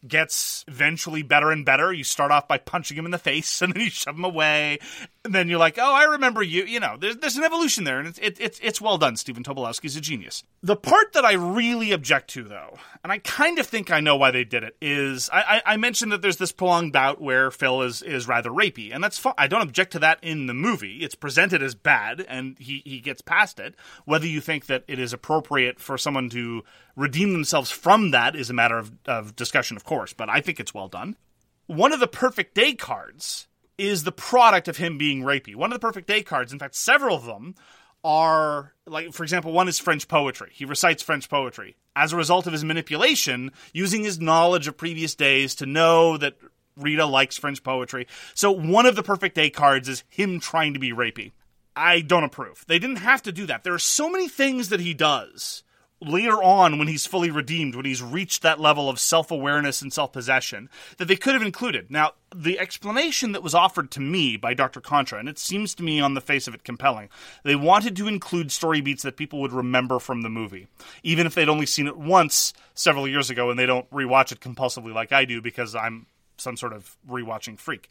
gets 0.07 0.65
eventually 0.69 1.23
better 1.23 1.51
and 1.51 1.65
better. 1.65 1.91
You 1.91 2.05
start 2.05 2.31
off 2.31 2.47
by 2.47 2.59
punching 2.59 2.97
him 2.97 3.07
in 3.07 3.11
the 3.11 3.19
face, 3.19 3.63
and 3.63 3.73
then 3.73 3.83
you 3.85 3.91
shove 3.91 4.17
him 4.17 4.25
away, 4.25 4.79
and 5.25 5.35
then 5.35 5.49
you're 5.49 5.59
like, 5.59 5.79
"Oh, 5.79 5.93
I 5.93 6.05
remember 6.05 6.43
you." 6.43 6.65
You 6.65 6.81
know, 6.81 6.97
there's 6.99 7.17
there's 7.17 7.37
an 7.37 7.45
evolution 7.45 7.85
there, 7.85 7.99
and 7.99 8.07
it's 8.07 8.19
it, 8.19 8.37
it's 8.39 8.61
it's 8.63 8.81
well 8.81 8.99
done. 8.99 9.17
Stephen 9.17 9.43
Tobolowsky's 9.43 9.97
a 9.97 10.01
genius. 10.01 10.43
The 10.63 10.77
part 10.77 11.15
that 11.15 11.25
I 11.25 11.33
really 11.33 11.93
object 11.93 12.29
to, 12.31 12.45
though, 12.45 12.79
and 13.03 13.11
I 13.11 13.19
kind 13.19 13.59
of 13.59 13.67
think 13.67 13.91
I 13.91 14.01
know 14.01 14.17
why 14.17 14.31
they 14.31 14.45
did 14.45 14.63
it, 14.63 14.77
is 14.83 15.31
I, 15.33 15.63
I, 15.67 15.73
I 15.73 15.77
mentioned 15.79 16.13
that 16.13 16.21
there's 16.21 16.37
this 16.37 16.53
prolonged 16.53 16.93
bout 16.93 17.21
where 17.21 17.51
Phil 17.51 17.83
is 17.83 18.03
is 18.03 18.29
rather 18.29 18.51
rapey, 18.51 18.95
and 18.95 19.03
that's 19.03 19.19
fine. 19.19 19.35
I 19.39 19.47
don't 19.47 19.63
object 19.63 19.93
to 19.93 19.99
that 20.01 20.19
in 20.23 20.47
the 20.47 20.55
movie. 20.55 20.99
It's 20.99 21.15
presented 21.15 21.63
as 21.63 21.75
bad, 21.75 22.25
and 22.29 22.59
he 22.59 22.83
he 22.85 23.01
gets 23.01 23.23
past 23.23 23.59
it. 23.59 23.75
Whether 24.05 24.27
you 24.27 24.43
think 24.43 24.67
that 24.67 24.85
it 24.89 24.99
is 24.99 25.15
appropriate 25.15 25.81
for 25.81 25.97
someone 25.97 26.29
to 26.31 26.65
redeem 26.97 27.33
themselves 27.33 27.71
from 27.71 28.11
that 28.11 28.37
is 28.37 28.51
a 28.51 28.55
matter 28.55 28.79
of, 28.79 28.93
of 29.07 29.35
discussion, 29.35 29.77
of 29.77 29.85
course, 29.85 30.13
but 30.13 30.29
I 30.29 30.41
think 30.41 30.61
it's 30.61 30.75
well 30.75 30.89
done. 30.89 31.17
One 31.67 31.93
of 31.93 32.01
the 32.01 32.07
perfect 32.07 32.55
day 32.55 32.75
cards 32.75 33.49
is 33.79 34.05
the 34.05 34.13
product 34.13 34.69
of 34.69 34.77
him 34.77 34.99
being 34.99 35.23
rapey. 35.23 35.55
One 35.55 35.73
of 35.73 35.81
the 35.81 35.87
perfect 35.87 36.07
day 36.07 36.23
cards, 36.23 36.53
in 36.53 36.59
fact, 36.59 36.77
several 36.77 37.17
of 37.17 37.25
them 37.25 37.55
are 38.05 38.75
like 38.87 39.13
for 39.15 39.23
example 39.23 39.53
one 39.53 39.67
is 39.67 39.79
french 39.79 40.07
poetry. 40.09 40.51
He 40.53 40.65
recites 40.65 41.03
french 41.03 41.29
poetry. 41.29 41.77
As 41.97 42.13
a 42.13 42.17
result 42.17 42.47
of 42.47 42.53
his 42.53 42.65
manipulation 42.65 43.51
using 43.73 44.05
his 44.05 44.21
knowledge 44.21 44.69
of 44.69 44.77
previous 44.77 45.15
days 45.15 45.55
to 45.57 45.67
know 45.67 46.19
that 46.19 46.35
rita 46.77 47.07
likes 47.07 47.39
french 47.39 47.63
poetry. 47.63 48.07
So 48.35 48.53
one 48.53 48.85
of 48.87 48.97
the 48.97 49.03
perfect 49.03 49.35
day 49.35 49.49
cards 49.49 49.89
is 49.89 50.05
him 50.09 50.39
trying 50.39 50.75
to 50.75 50.81
be 50.81 50.93
rapey. 50.93 51.33
I 51.75 52.03
don't 52.03 52.25
approve. 52.25 52.65
They 52.69 52.79
didn't 52.79 52.97
have 52.97 53.23
to 53.23 53.33
do 53.33 53.47
that. 53.47 53.65
There 53.65 53.75
are 53.75 53.79
so 53.79 54.11
many 54.11 54.29
things 54.29 54.69
that 54.69 54.81
he 54.81 54.95
does 54.95 55.65
later 56.07 56.43
on 56.43 56.79
when 56.79 56.89
he's 56.89 57.07
fully 57.07 57.31
redeemed, 57.31 57.75
when 57.75 57.85
he's 57.85 58.03
reached 58.03 58.43
that 58.43 58.61
level 58.61 58.89
of 58.89 59.01
self 59.01 59.31
awareness 59.31 59.83
and 59.83 59.93
self 59.93 60.13
possession, 60.13 60.69
that 60.99 61.07
they 61.07 61.17
could 61.17 61.35
have 61.35 61.43
included. 61.43 61.91
Now, 61.91 62.13
the 62.35 62.59
explanation 62.59 63.33
that 63.33 63.43
was 63.43 63.55
offered 63.55 63.91
to 63.93 64.01
me 64.01 64.37
by 64.37 64.55
Dr. 64.55 64.81
Contra, 64.81 65.19
and 65.19 65.29
it 65.29 65.39
seems 65.39 65.75
to 65.77 65.83
me 65.83 66.01
on 66.01 66.15
the 66.15 66.21
face 66.21 66.49
of 66.49 66.55
it 66.55 66.65
compelling, 66.65 67.09
they 67.45 67.57
wanted 67.57 67.97
to 67.97 68.09
include 68.09 68.51
story 68.51 68.81
beats 68.81 69.03
that 69.03 69.17
people 69.17 69.41
would 69.41 69.53
remember 69.53 69.99
from 69.99 70.23
the 70.23 70.31
movie, 70.31 70.67
even 71.03 71.27
if 71.27 71.35
they'd 71.35 71.49
only 71.49 71.67
seen 71.67 71.87
it 71.87 71.97
once 71.97 72.53
several 72.75 73.07
years 73.07 73.31
ago 73.31 73.51
and 73.51 73.59
they 73.59 73.67
don't 73.67 73.89
rewatch 73.91 74.33
it 74.33 74.41
compulsively 74.41 74.93
like 74.93 75.13
I 75.13 75.25
do 75.25 75.41
because 75.41 75.75
I'm 75.75 76.07
some 76.37 76.57
sort 76.57 76.73
of 76.73 76.97
rewatching 77.09 77.59
freak. 77.59 77.89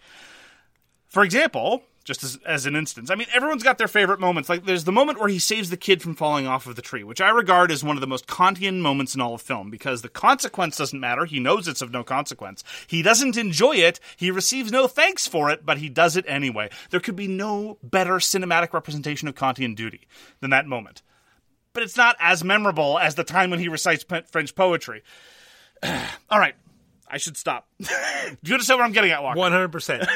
For 1.07 1.23
example, 1.23 1.83
just 2.03 2.23
as, 2.23 2.37
as 2.45 2.65
an 2.65 2.75
instance. 2.75 3.09
I 3.09 3.15
mean, 3.15 3.27
everyone's 3.33 3.63
got 3.63 3.77
their 3.77 3.87
favorite 3.87 4.19
moments. 4.19 4.49
Like, 4.49 4.65
there's 4.65 4.83
the 4.83 4.91
moment 4.91 5.19
where 5.19 5.29
he 5.29 5.39
saves 5.39 5.69
the 5.69 5.77
kid 5.77 6.01
from 6.01 6.15
falling 6.15 6.45
off 6.45 6.67
of 6.67 6.75
the 6.75 6.81
tree, 6.81 7.03
which 7.03 7.21
I 7.21 7.29
regard 7.29 7.71
as 7.71 7.83
one 7.83 7.95
of 7.95 8.01
the 8.01 8.07
most 8.07 8.27
Kantian 8.27 8.79
moments 8.79 9.15
in 9.15 9.21
all 9.21 9.35
of 9.35 9.41
film 9.41 9.69
because 9.69 10.01
the 10.01 10.09
consequence 10.09 10.77
doesn't 10.77 10.99
matter. 10.99 11.25
He 11.25 11.39
knows 11.39 11.67
it's 11.67 11.81
of 11.81 11.91
no 11.91 12.03
consequence. 12.03 12.63
He 12.87 13.01
doesn't 13.01 13.37
enjoy 13.37 13.77
it. 13.77 13.99
He 14.17 14.31
receives 14.31 14.71
no 14.71 14.87
thanks 14.87 15.27
for 15.27 15.49
it, 15.49 15.65
but 15.65 15.77
he 15.77 15.89
does 15.89 16.17
it 16.17 16.25
anyway. 16.27 16.69
There 16.89 16.99
could 16.99 17.15
be 17.15 17.27
no 17.27 17.77
better 17.81 18.15
cinematic 18.15 18.73
representation 18.73 19.27
of 19.27 19.35
Kantian 19.35 19.75
duty 19.75 20.07
than 20.41 20.49
that 20.49 20.67
moment. 20.67 21.01
But 21.71 21.83
it's 21.83 21.97
not 21.97 22.15
as 22.19 22.43
memorable 22.43 22.99
as 22.99 23.15
the 23.15 23.23
time 23.23 23.49
when 23.49 23.59
he 23.59 23.67
recites 23.67 24.03
French 24.03 24.55
poetry. 24.55 25.03
all 26.29 26.39
right, 26.39 26.55
I 27.07 27.17
should 27.17 27.37
stop. 27.37 27.67
Do 27.79 27.85
you 28.43 28.53
understand 28.53 28.79
what 28.79 28.85
I'm 28.85 28.91
getting 28.91 29.11
at, 29.11 29.23
Walker? 29.23 29.39
100%. 29.39 30.07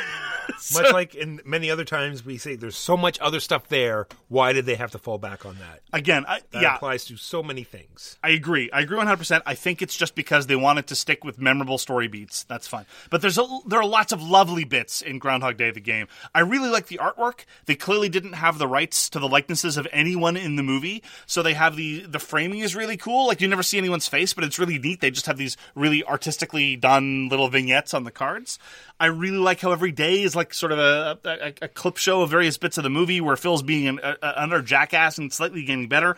much 0.74 0.94
like 0.94 1.16
in 1.16 1.42
many 1.46 1.70
other 1.70 1.86
times 1.86 2.26
we 2.26 2.38
say 2.38 2.56
there's 2.56 2.78
so 2.78 2.98
much 2.98 3.20
other 3.20 3.40
stuff 3.40 3.68
there. 3.68 4.08
Why 4.28 4.54
did 4.54 4.66
they 4.66 4.76
have 4.76 4.92
to 4.92 5.00
fall 5.00 5.18
back 5.18 5.46
on 5.46 5.58
that? 5.60 5.82
Again 5.94 6.26
I, 6.28 6.42
that 6.52 6.62
yeah. 6.62 6.76
applies 6.76 7.06
to 7.06 7.18
so 7.18 7.44
many 7.44 7.64
things. 7.64 8.18
I 8.24 8.30
agree. 8.30 8.70
I 8.72 8.82
agree 8.82 8.98
100% 8.98 9.42
i 9.46 9.54
think 9.54 9.82
it's 9.82 9.96
just 9.96 10.16
because 10.16 10.48
they 10.48 10.56
wanted 10.56 10.88
to 10.88 10.96
stick 10.96 11.24
with 11.24 11.40
memorable 11.40 11.78
story 11.78 12.08
beats. 12.08 12.44
That's 12.44 12.68
fine. 12.68 12.86
But 13.10 13.22
there's 13.22 13.38
a, 13.38 13.46
there 13.66 13.80
are 13.80 13.86
lots 13.86 14.12
of 14.12 14.22
lovely 14.22 14.64
bits 14.64 15.02
in 15.02 15.20
groundhog 15.20 15.58
day 15.58 15.72
the 15.72 15.80
game. 15.80 16.08
I 16.34 16.40
really 16.40 16.70
like 16.70 16.88
the 16.88 16.98
artwork. 16.98 17.46
They 17.66 17.76
clearly 17.76 18.10
didn't 18.10 18.34
have 18.34 18.58
the 18.58 18.68
rights 18.68 19.10
to 19.12 19.20
the 19.20 19.28
likenesses 19.28 19.78
of 19.78 19.88
anyone 19.92 20.38
in 20.38 20.56
the 20.56 20.64
movie. 20.64 21.04
So 21.26 21.44
they 21.44 21.54
have 21.54 21.76
the 21.76 22.02
the 22.02 22.20
framing 22.20 22.60
is 22.60 22.76
really 22.76 22.98
cool. 22.98 23.28
Like 23.28 23.42
you 23.42 23.48
never 23.48 23.64
see 23.64 23.78
anyone's 23.78 24.08
face 24.08 24.34
but 24.34 24.44
it's 24.44 24.60
really 24.60 24.80
neat. 24.80 25.02
They 25.02 25.12
just 25.12 25.26
have 25.26 25.38
these 25.38 25.58
really 25.76 26.04
artistically 26.04 26.76
done 26.76 27.30
little 27.30 27.50
vignettes 27.50 27.94
on 27.94 28.04
the 28.04 28.12
cards. 28.12 28.60
I 29.00 29.08
really 29.08 29.38
like 29.38 29.60
how 29.60 29.72
every 29.72 29.92
day 29.92 30.22
is 30.22 30.36
like 30.36 30.54
sort 30.54 30.72
of 30.72 30.80
a, 30.80 31.20
a, 31.24 31.54
a 31.64 31.68
clip 31.68 31.98
show 31.98 32.22
of 32.22 32.30
various 32.30 32.58
bits 32.58 32.78
of 32.78 32.84
the 32.84 32.90
movie 32.90 33.22
where 33.22 33.36
Phil's 33.36 33.62
being 33.62 33.88
an, 33.88 34.00
a, 34.02 34.16
another 34.22 34.62
jackass 34.64 35.18
and 35.18 35.32
slightly 35.32 35.64
getting 35.64 35.88
better. 35.88 36.16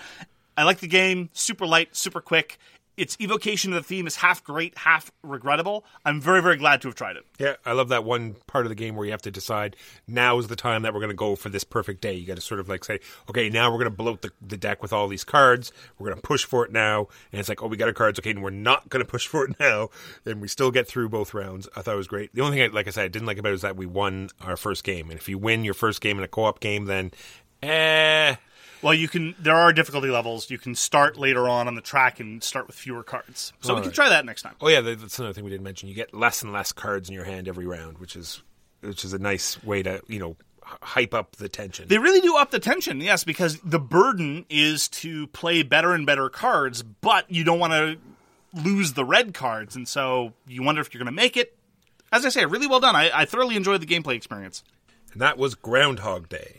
I 0.55 0.63
like 0.63 0.79
the 0.79 0.87
game, 0.87 1.29
super 1.33 1.65
light, 1.65 1.95
super 1.95 2.21
quick. 2.21 2.57
Its 2.99 3.15
evocation 3.21 3.71
of 3.71 3.81
the 3.81 3.87
theme 3.87 4.05
is 4.07 4.17
half 4.17 4.43
great, 4.43 4.77
half 4.79 5.09
regrettable. 5.23 5.85
I'm 6.03 6.19
very, 6.19 6.41
very 6.41 6.57
glad 6.57 6.81
to 6.81 6.89
have 6.89 6.95
tried 6.95 7.15
it. 7.15 7.25
Yeah, 7.39 7.53
I 7.65 7.71
love 7.71 7.87
that 7.89 8.03
one 8.03 8.35
part 8.45 8.65
of 8.65 8.69
the 8.69 8.75
game 8.75 8.97
where 8.97 9.05
you 9.05 9.11
have 9.11 9.21
to 9.21 9.31
decide 9.31 9.77
now 10.05 10.37
is 10.37 10.49
the 10.49 10.57
time 10.57 10.81
that 10.81 10.93
we're 10.93 10.99
going 10.99 11.09
to 11.09 11.15
go 11.15 11.37
for 11.37 11.47
this 11.47 11.63
perfect 11.63 12.01
day. 12.01 12.13
You 12.13 12.27
got 12.27 12.35
to 12.35 12.41
sort 12.41 12.59
of 12.59 12.67
like 12.67 12.83
say, 12.83 12.99
okay, 13.29 13.49
now 13.49 13.71
we're 13.71 13.77
going 13.77 13.89
to 13.89 13.97
bloat 13.97 14.21
the, 14.21 14.31
the 14.45 14.57
deck 14.57 14.81
with 14.81 14.91
all 14.91 15.07
these 15.07 15.23
cards. 15.23 15.71
We're 15.97 16.07
going 16.09 16.21
to 16.21 16.27
push 16.27 16.43
for 16.43 16.65
it 16.65 16.73
now. 16.73 17.07
And 17.31 17.39
it's 17.39 17.47
like, 17.47 17.63
oh, 17.63 17.67
we 17.67 17.77
got 17.77 17.87
our 17.87 17.93
cards. 17.93 18.19
Okay, 18.19 18.31
and 18.31 18.43
we're 18.43 18.49
not 18.49 18.89
going 18.89 19.03
to 19.03 19.09
push 19.09 19.27
for 19.27 19.45
it 19.45 19.57
now. 19.61 19.91
And 20.25 20.41
we 20.41 20.49
still 20.49 20.69
get 20.69 20.85
through 20.85 21.07
both 21.07 21.33
rounds. 21.33 21.69
I 21.77 21.81
thought 21.81 21.93
it 21.93 21.97
was 21.97 22.07
great. 22.07 22.35
The 22.35 22.41
only 22.41 22.57
thing, 22.57 22.69
I, 22.69 22.73
like 22.73 22.87
I 22.87 22.91
said, 22.91 23.05
I 23.05 23.07
didn't 23.07 23.27
like 23.27 23.37
about 23.37 23.53
it 23.53 23.55
is 23.55 23.61
that 23.61 23.77
we 23.77 23.85
won 23.85 24.27
our 24.41 24.57
first 24.57 24.83
game. 24.83 25.09
And 25.09 25.17
if 25.17 25.29
you 25.29 25.37
win 25.37 25.63
your 25.63 25.73
first 25.73 26.01
game 26.01 26.17
in 26.17 26.25
a 26.25 26.27
co 26.27 26.43
op 26.43 26.59
game, 26.59 26.83
then 26.83 27.11
eh. 27.63 28.35
Well, 28.81 28.93
you 28.93 29.07
can. 29.07 29.35
There 29.39 29.55
are 29.55 29.73
difficulty 29.73 30.09
levels. 30.09 30.49
You 30.49 30.57
can 30.57 30.73
start 30.75 31.17
later 31.17 31.49
on 31.49 31.67
on 31.67 31.75
the 31.75 31.81
track 31.81 32.19
and 32.19 32.43
start 32.43 32.67
with 32.67 32.75
fewer 32.75 33.03
cards. 33.03 33.51
So 33.61 33.73
we 33.73 33.81
can 33.81 33.83
Alright. 33.85 33.95
try 33.95 34.09
that 34.09 34.25
next 34.25 34.41
time. 34.43 34.55
Oh 34.61 34.69
yeah, 34.69 34.81
that's 34.81 35.19
another 35.19 35.33
thing 35.33 35.43
we 35.43 35.49
didn't 35.49 35.63
mention. 35.63 35.89
You 35.89 35.95
get 35.95 36.13
less 36.13 36.41
and 36.43 36.53
less 36.53 36.71
cards 36.71 37.09
in 37.09 37.15
your 37.15 37.25
hand 37.25 37.47
every 37.47 37.65
round, 37.65 37.97
which 37.97 38.15
is 38.15 38.41
which 38.81 39.03
is 39.03 39.11
a 39.13 39.19
nice 39.19 39.61
way 39.63 39.83
to 39.83 40.01
you 40.07 40.19
know 40.19 40.35
hype 40.63 41.13
up 41.13 41.35
the 41.37 41.49
tension. 41.49 41.87
They 41.87 41.97
really 41.97 42.21
do 42.21 42.37
up 42.37 42.51
the 42.51 42.59
tension, 42.59 43.01
yes, 43.01 43.23
because 43.23 43.59
the 43.61 43.79
burden 43.79 44.45
is 44.49 44.87
to 44.89 45.27
play 45.27 45.63
better 45.63 45.93
and 45.93 46.05
better 46.05 46.29
cards, 46.29 46.83
but 46.83 47.29
you 47.29 47.43
don't 47.43 47.59
want 47.59 47.73
to 47.73 47.97
lose 48.53 48.93
the 48.93 49.03
red 49.03 49.33
cards, 49.33 49.75
and 49.75 49.87
so 49.87 50.33
you 50.47 50.61
wonder 50.63 50.79
if 50.81 50.93
you're 50.93 50.99
going 50.99 51.13
to 51.13 51.21
make 51.21 51.35
it. 51.37 51.55
As 52.11 52.25
I 52.25 52.29
say, 52.29 52.45
really 52.45 52.67
well 52.67 52.79
done. 52.79 52.95
I, 52.95 53.09
I 53.13 53.25
thoroughly 53.25 53.55
enjoyed 53.55 53.81
the 53.81 53.85
gameplay 53.87 54.15
experience. 54.15 54.63
and 55.11 55.21
that 55.21 55.37
was 55.37 55.53
Groundhog 55.55 56.29
Day. 56.29 56.58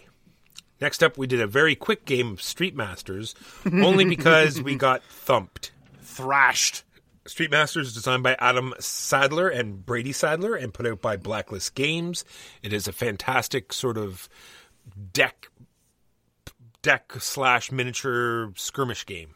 Next 0.81 1.03
up, 1.03 1.19
we 1.19 1.27
did 1.27 1.41
a 1.41 1.47
very 1.47 1.75
quick 1.75 2.05
game 2.05 2.33
of 2.33 2.43
Street 2.43 2.75
Masters, 2.75 3.35
only 3.71 4.05
because 4.05 4.63
we 4.63 4.75
got 4.77 5.03
thumped. 5.03 5.73
Thrashed. 6.01 6.85
Street 7.27 7.51
Masters 7.51 7.89
is 7.89 7.95
designed 7.95 8.23
by 8.23 8.35
Adam 8.39 8.73
Sadler 8.79 9.49
and 9.49 9.85
Brady 9.85 10.13
Sadler 10.13 10.55
and 10.55 10.73
put 10.73 10.87
out 10.87 11.03
by 11.03 11.17
Blacklist 11.17 11.75
Games. 11.75 12.25
It 12.63 12.73
is 12.73 12.89
a 12.89 12.93
fantastic 12.93 13.73
sort 13.73 13.99
of 13.99 14.29
deck 15.13 15.51
deck 16.83 17.13
slash 17.19 17.71
miniature 17.71 18.53
skirmish 18.57 19.05
game. 19.05 19.35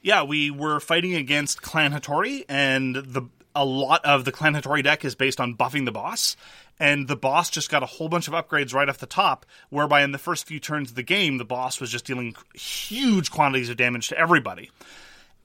Yeah, 0.00 0.22
we 0.22 0.50
were 0.50 0.80
fighting 0.80 1.14
against 1.14 1.62
Clan 1.62 1.92
Hattori, 1.92 2.44
and 2.48 2.94
the 2.94 3.22
a 3.54 3.64
lot 3.64 4.04
of 4.04 4.24
the 4.24 4.32
Hattori 4.32 4.82
deck 4.82 5.04
is 5.04 5.14
based 5.14 5.40
on 5.40 5.54
buffing 5.54 5.84
the 5.84 5.92
boss. 5.92 6.36
And 6.78 7.06
the 7.06 7.16
boss 7.16 7.50
just 7.50 7.70
got 7.70 7.84
a 7.84 7.86
whole 7.86 8.08
bunch 8.08 8.26
of 8.26 8.34
upgrades 8.34 8.74
right 8.74 8.88
off 8.88 8.98
the 8.98 9.06
top, 9.06 9.46
whereby 9.70 10.02
in 10.02 10.10
the 10.10 10.18
first 10.18 10.46
few 10.46 10.58
turns 10.58 10.90
of 10.90 10.96
the 10.96 11.04
game, 11.04 11.38
the 11.38 11.44
boss 11.44 11.80
was 11.80 11.90
just 11.90 12.04
dealing 12.04 12.34
huge 12.52 13.30
quantities 13.30 13.70
of 13.70 13.76
damage 13.76 14.08
to 14.08 14.18
everybody. 14.18 14.70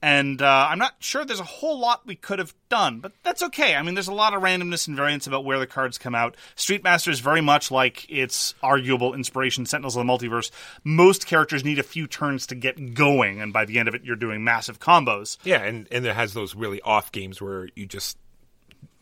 And 0.01 0.41
uh, 0.41 0.67
I'm 0.69 0.79
not 0.79 0.95
sure 0.99 1.25
there's 1.25 1.41
a 1.41 1.43
whole 1.43 1.77
lot 1.77 2.05
we 2.05 2.15
could 2.15 2.39
have 2.39 2.53
done, 2.69 3.01
but 3.01 3.12
that's 3.21 3.43
okay. 3.43 3.75
I 3.75 3.81
mean, 3.81 3.95
there's 3.95 4.07
a 4.07 4.13
lot 4.13 4.33
of 4.33 4.41
randomness 4.41 4.88
and 4.88 4.95
variance 4.95 5.27
about 5.27 5.43
where 5.43 5.59
the 5.59 5.67
cards 5.67 5.97
come 5.97 6.15
out. 6.15 6.35
Street 6.55 6.85
Master 6.85 7.12
is 7.12 7.19
very 7.19 7.41
much 7.41 7.69
like 7.69 8.09
its 8.09 8.55
arguable 8.63 9.13
inspiration, 9.13 9.65
Sentinels 9.65 9.97
of 9.97 10.05
the 10.05 10.12
Multiverse. 10.12 10.51
Most 10.85 11.27
characters 11.27 11.65
need 11.65 11.79
a 11.79 11.83
few 11.83 12.07
turns 12.07 12.47
to 12.47 12.55
get 12.55 12.93
going, 12.93 13.41
and 13.41 13.51
by 13.51 13.65
the 13.65 13.77
end 13.77 13.89
of 13.89 13.95
it, 13.95 14.05
you're 14.05 14.15
doing 14.15 14.41
massive 14.43 14.79
combos. 14.79 15.38
Yeah, 15.43 15.63
and 15.63 15.85
and 15.91 16.05
it 16.05 16.15
has 16.15 16.33
those 16.33 16.55
really 16.55 16.81
off 16.81 17.12
games 17.12 17.41
where 17.41 17.67
you 17.75 17.85
just 17.85 18.17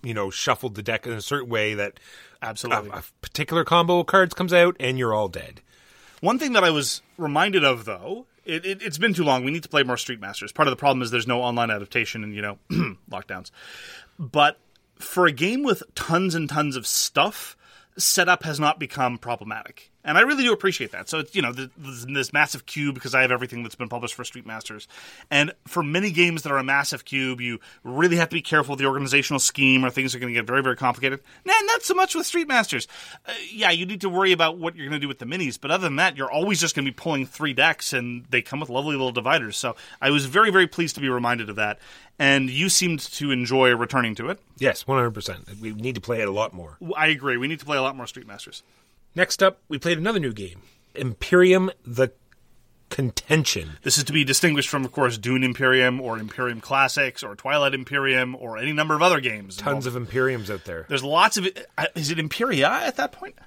you 0.01 0.15
know 0.15 0.31
shuffled 0.31 0.73
the 0.73 0.83
deck 0.83 1.05
in 1.05 1.13
a 1.13 1.21
certain 1.21 1.49
way 1.49 1.75
that 1.75 1.99
a, 2.41 2.45
Absolutely. 2.45 2.89
a 2.89 3.03
particular 3.21 3.63
combo 3.63 3.99
of 3.99 4.07
cards 4.07 4.33
comes 4.33 4.53
out 4.53 4.75
and 4.79 4.97
you're 4.97 5.13
all 5.13 5.27
dead. 5.27 5.61
One 6.21 6.39
thing 6.39 6.53
that 6.53 6.63
I 6.63 6.71
was 6.71 7.01
reminded 7.17 7.63
of, 7.63 7.85
though, 7.85 8.25
It, 8.47 8.65
it, 8.65 8.81
it's 8.81 8.97
been 8.97 9.13
too 9.13 9.25
long. 9.25 9.43
We 9.43 9.51
need 9.51 9.63
to 9.63 9.69
play 9.69 9.83
more 9.83 9.97
Street 9.97 10.21
Masters. 10.21 10.53
Part 10.53 10.67
of 10.67 10.71
the 10.71 10.77
problem 10.77 11.01
is 11.01 11.11
there's 11.11 11.27
no 11.27 11.41
online 11.41 11.69
adaptation 11.69 12.23
and 12.23 12.33
you 12.33 12.41
know 12.41 12.57
lockdowns. 13.11 13.51
But 14.17 14.57
for 14.95 15.25
a 15.27 15.31
game 15.31 15.63
with 15.63 15.83
tons 15.95 16.33
and 16.33 16.49
tons 16.49 16.75
of 16.75 16.87
stuff, 16.87 17.57
setup 17.97 18.43
has 18.43 18.59
not 18.59 18.79
become 18.79 19.17
problematic. 19.17 19.91
And 20.07 20.17
I 20.17 20.21
really 20.21 20.43
do 20.43 20.53
appreciate 20.53 20.93
that. 20.93 21.09
So 21.09 21.19
it's 21.19 21.35
you 21.35 21.41
know 21.41 21.51
this, 21.51 22.05
this 22.05 22.31
massive 22.31 22.65
cube 22.65 22.95
because 22.95 23.13
I 23.13 23.21
have 23.21 23.31
everything 23.31 23.61
that's 23.61 23.75
been 23.75 23.89
published 23.89 24.15
for 24.15 24.23
Street 24.23 24.45
Masters, 24.45 24.87
and 25.29 25.51
for 25.67 25.83
many 25.83 26.11
games 26.11 26.43
that 26.43 26.51
are 26.51 26.57
a 26.57 26.63
massive 26.63 27.03
cube, 27.03 27.41
you 27.41 27.59
really 27.83 28.15
have 28.15 28.29
to 28.29 28.33
be 28.33 28.41
careful 28.41 28.71
with 28.71 28.79
the 28.79 28.85
organizational 28.85 29.39
scheme, 29.39 29.83
or 29.83 29.89
things 29.89 30.15
are 30.15 30.19
going 30.19 30.33
to 30.33 30.39
get 30.39 30.47
very 30.47 30.63
very 30.63 30.77
complicated. 30.77 31.19
Nah, 31.43 31.53
not 31.65 31.83
so 31.83 31.93
much 31.93 32.15
with 32.15 32.25
Street 32.25 32.47
Masters. 32.47 32.87
Uh, 33.27 33.33
yeah, 33.51 33.69
you 33.69 33.85
need 33.85 33.99
to 33.99 34.09
worry 34.09 34.31
about 34.31 34.57
what 34.57 34.77
you're 34.77 34.87
going 34.87 34.99
to 34.99 35.03
do 35.03 35.09
with 35.09 35.19
the 35.19 35.25
minis, 35.25 35.59
but 35.59 35.71
other 35.71 35.83
than 35.83 35.97
that, 35.97 36.15
you're 36.15 36.31
always 36.31 36.61
just 36.61 36.73
going 36.73 36.85
to 36.85 36.91
be 36.91 36.95
pulling 36.95 37.25
three 37.25 37.51
decks, 37.51 37.91
and 37.91 38.25
they 38.29 38.41
come 38.41 38.61
with 38.61 38.69
lovely 38.69 38.93
little 38.93 39.11
dividers. 39.11 39.57
So 39.57 39.75
I 40.01 40.09
was 40.09 40.25
very 40.25 40.51
very 40.51 40.67
pleased 40.67 40.95
to 40.95 41.01
be 41.01 41.09
reminded 41.09 41.49
of 41.49 41.57
that, 41.57 41.79
and 42.17 42.49
you 42.49 42.69
seemed 42.69 43.01
to 43.01 43.31
enjoy 43.31 43.75
returning 43.75 44.15
to 44.15 44.29
it. 44.29 44.39
Yes, 44.57 44.87
one 44.87 44.97
hundred 44.97 45.11
percent. 45.11 45.49
We 45.59 45.73
need 45.73 45.95
to 45.95 46.01
play 46.01 46.21
it 46.21 46.29
a 46.29 46.31
lot 46.31 46.53
more. 46.53 46.77
I 46.95 47.07
agree. 47.07 47.35
We 47.35 47.49
need 47.49 47.59
to 47.59 47.65
play 47.65 47.77
a 47.77 47.81
lot 47.81 47.97
more 47.97 48.07
Street 48.07 48.25
Masters. 48.25 48.63
Next 49.17 49.41
up, 49.41 49.61
we 49.67 49.79
played 49.79 49.97
another 49.97 50.19
new 50.19 50.31
game, 50.31 50.61
Imperium: 50.93 51.71
The 51.83 52.11
Contention. 52.91 53.79
This 53.81 53.97
is 53.97 54.03
to 54.03 54.13
be 54.13 54.23
distinguished 54.23 54.69
from, 54.69 54.85
of 54.85 54.91
course, 54.91 55.17
Dune 55.17 55.43
Imperium 55.43 55.99
or 55.99 56.19
Imperium 56.19 56.61
Classics 56.61 57.23
or 57.23 57.35
Twilight 57.35 57.73
Imperium 57.73 58.35
or 58.35 58.59
any 58.59 58.73
number 58.73 58.93
of 58.93 59.01
other 59.01 59.19
games. 59.19 59.57
Tons 59.57 59.87
of 59.87 59.95
Imperiums 59.95 60.51
out 60.51 60.65
there. 60.65 60.85
There's 60.87 61.03
lots 61.03 61.35
of 61.35 61.47
uh, 61.79 61.85
Is 61.95 62.11
it 62.11 62.19
Imperia 62.19 62.69
at 62.69 62.97
that 62.97 63.11
point? 63.11 63.39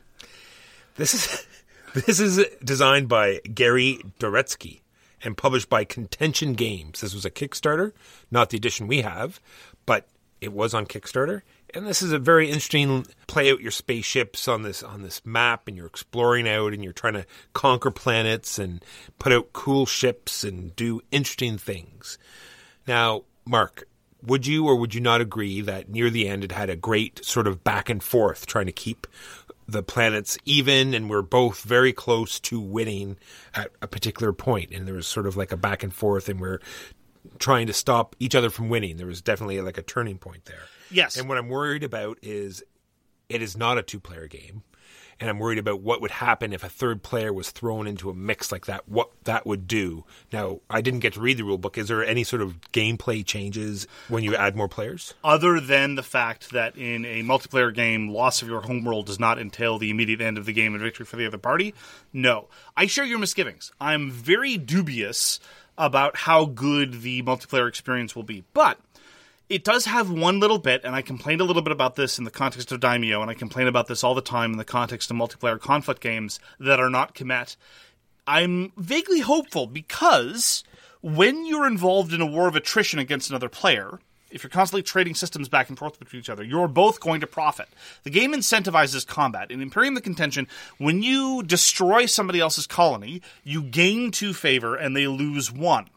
This 0.97 1.15
is 1.15 1.47
this 2.05 2.19
is 2.19 2.45
designed 2.65 3.09
by 3.09 3.39
Gary 3.55 4.01
Doretsky 4.19 4.81
and 5.23 5.37
published 5.37 5.69
by 5.69 5.85
Contention 5.85 6.55
Games. 6.55 7.01
This 7.01 7.15
was 7.15 7.25
a 7.25 7.31
Kickstarter, 7.31 7.93
not 8.29 8.51
the 8.51 8.57
edition 8.57 8.89
we 8.89 9.03
have, 9.03 9.39
but 9.87 10.09
it 10.41 10.53
was 10.53 10.75
on 10.75 10.87
Kickstarter. 10.87 11.43
And 11.73 11.87
this 11.87 12.03
is 12.03 12.13
a 12.13 12.19
very 12.19 12.49
interesting 12.49 13.07
play 13.27 13.51
out 13.51 13.61
your 13.61 13.71
spaceships 13.71 14.49
on 14.49 14.63
this 14.63 14.83
on 14.83 15.03
this 15.03 15.25
map 15.25 15.69
and 15.69 15.77
you're 15.77 15.87
exploring 15.87 16.49
out 16.49 16.73
and 16.73 16.83
you're 16.83 16.93
trying 16.93 17.15
to 17.15 17.27
conquer 17.53 17.91
planets 17.91 18.59
and 18.59 18.85
put 19.19 19.33
out 19.33 19.53
cool 19.53 19.87
ships 19.87 20.43
and 20.43 20.75
do 20.75 21.01
interesting 21.11 21.59
things. 21.59 22.19
Now, 22.87 23.23
Mark, 23.45 23.85
would 24.23 24.47
you 24.47 24.67
or 24.67 24.77
would 24.77 24.95
you 24.95 25.01
not 25.01 25.21
agree 25.21 25.61
that 25.61 25.89
near 25.89 26.11
the 26.11 26.29
end 26.29 26.45
it 26.45 26.53
had 26.53 26.71
a 26.71 26.77
great 26.77 27.25
sort 27.25 27.47
of 27.47 27.63
back 27.63 27.89
and 27.89 28.03
forth 28.03 28.47
trying 28.47 28.67
to 28.67 28.73
keep 28.73 29.07
the 29.69 29.83
planets 29.83 30.37
even 30.45 30.93
and 30.95 31.09
we're 31.09 31.23
both 31.23 31.63
very 31.63 31.93
close 31.93 32.41
to 32.41 32.61
winning 32.61 33.17
at 33.55 33.71
a 33.81 33.87
particular 33.87 34.33
point? 34.33 34.73
And 34.73 34.89
there 34.89 34.95
was 34.95 35.07
sort 35.07 35.27
of 35.27 35.37
like 35.37 35.53
a 35.53 35.57
back 35.57 35.85
and 35.85 35.95
forth 35.95 36.29
and 36.29 36.41
we're 36.41 36.59
trying 37.39 37.69
to 37.69 37.73
stop 37.73 38.17
each 38.19 38.35
other 38.35 38.51
from 38.51 38.69
winning. 38.69 38.97
There 38.97 39.07
was 39.07 39.23
definitely 39.23 39.61
like 39.61 39.79
a 39.79 39.83
turning 39.83 40.19
point 40.19 40.47
there 40.47 40.67
Yes. 40.91 41.17
and 41.17 41.29
what 41.29 41.39
i'm 41.39 41.49
worried 41.49 41.83
about 41.83 42.19
is 42.23 42.63
it 43.29 43.43
is 43.43 43.57
not 43.57 43.79
a 43.79 43.83
two 43.83 44.01
player 44.01 44.27
game 44.27 44.63
and 45.21 45.29
i'm 45.29 45.39
worried 45.39 45.59
about 45.59 45.81
what 45.81 46.01
would 46.01 46.11
happen 46.11 46.53
if 46.53 46.65
a 46.65 46.69
third 46.69 47.03
player 47.03 47.33
was 47.33 47.51
thrown 47.51 47.87
into 47.87 48.11
a 48.11 48.15
mix 48.15 48.51
like 48.51 48.67
that 48.67 48.89
what 48.89 49.11
that 49.25 49.47
would 49.47 49.69
do 49.69 50.05
now 50.33 50.61
i 50.69 50.81
didn't 50.81 51.01
get 51.01 51.13
to 51.13 51.21
read 51.21 51.37
the 51.37 51.45
rule 51.45 51.59
book 51.59 51.77
is 51.79 51.89
there 51.89 52.05
any 52.05 52.25
sort 52.25 52.43
of 52.43 52.61
gameplay 52.73 53.25
changes 53.25 53.87
when 54.09 54.25
you 54.25 54.35
add 54.35 54.57
more 54.57 54.69
players 54.69 55.15
Other 55.23 55.61
than 55.61 55.95
the 55.95 56.03
fact 56.03 56.51
that 56.51 56.77
in 56.77 57.05
a 57.05 57.23
multiplayer 57.23 57.73
game, 57.73 58.09
loss 58.09 58.43
of 58.43 58.49
your 58.49 58.63
homeworld 58.63 59.07
does 59.07 59.21
not 59.21 59.39
entail 59.39 59.79
the 59.79 59.91
immediate 59.91 60.21
end 60.21 60.39
of 60.39 60.47
the 60.47 60.53
game 60.53 60.75
and 60.75 60.83
victory 60.83 61.07
for 61.07 61.17
the 61.17 61.27
other 61.27 61.39
party, 61.39 61.75
no. 62.13 62.49
I 62.77 62.87
share 62.87 63.05
your 63.05 63.19
misgivings. 63.19 63.71
I'm 63.81 64.11
very 64.11 64.57
dubious 64.57 65.39
about 65.79 66.17
how 66.17 66.47
good 66.47 67.03
the 67.03 67.23
multiplayer 67.23 67.69
experience 67.69 68.17
will 68.17 68.23
be. 68.23 68.45
But 68.55 68.79
it 69.51 69.65
does 69.65 69.85
have 69.85 70.09
one 70.09 70.39
little 70.39 70.59
bit, 70.59 70.85
and 70.85 70.95
I 70.95 71.03
complained 71.03 71.41
a 71.41 71.45
little 71.45 71.61
bit 71.61 71.73
about 71.73 71.97
this 71.97 72.19
in 72.19 72.25
the 72.25 72.31
context 72.31 72.71
of 72.71 72.79
Daimyo, 72.79 73.21
and 73.21 73.29
I 73.29 73.35
complain 73.35 73.67
about 73.67 73.89
this 73.89 74.05
all 74.05 74.15
the 74.15 74.23
time 74.23 74.53
in 74.53 74.59
the 74.59 74.65
context 74.65 75.11
of 75.11 75.17
multiplayer 75.17 75.61
conflict 75.61 76.01
games 76.01 76.39
that 76.61 76.79
are 76.79 76.89
not 76.89 77.17
Kemet. 77.17 77.57
I'm 78.29 78.73
vaguely 78.77 79.19
hopeful 79.19 79.67
because 79.67 80.63
when 81.03 81.47
you're 81.47 81.67
involved 81.67 82.13
in 82.13 82.21
a 82.21 82.27
war 82.27 82.47
of 82.47 82.55
attrition 82.55 83.01
against 83.01 83.29
another 83.29 83.49
player, 83.49 83.99
if 84.31 84.45
you're 84.45 84.51
constantly 84.51 84.85
trading 84.85 85.17
systems 85.17 85.49
back 85.49 85.69
and 85.69 85.77
forth 85.77 85.99
between 85.99 86.21
each 86.21 86.31
other, 86.31 86.45
you're 86.45 86.69
both 86.69 87.01
going 87.01 87.21
to 87.21 87.27
profit. 87.27 87.69
The 88.05 88.11
game 88.11 88.33
incentivizes 88.33 89.05
combat. 89.05 89.51
In 89.51 89.61
Imperium 89.61 89.95
the 89.95 90.01
Contention, 90.01 90.47
when 90.79 91.03
you 91.03 91.43
destroy 91.43 92.07
somebody 92.07 92.39
else's 92.39 92.69
colony, 92.69 93.21
you 93.43 93.65
gain 93.65 94.13
two 94.13 94.33
favor 94.33 94.77
and 94.77 94.97
they 94.97 95.09
lose 95.09 95.51
one, 95.51 95.89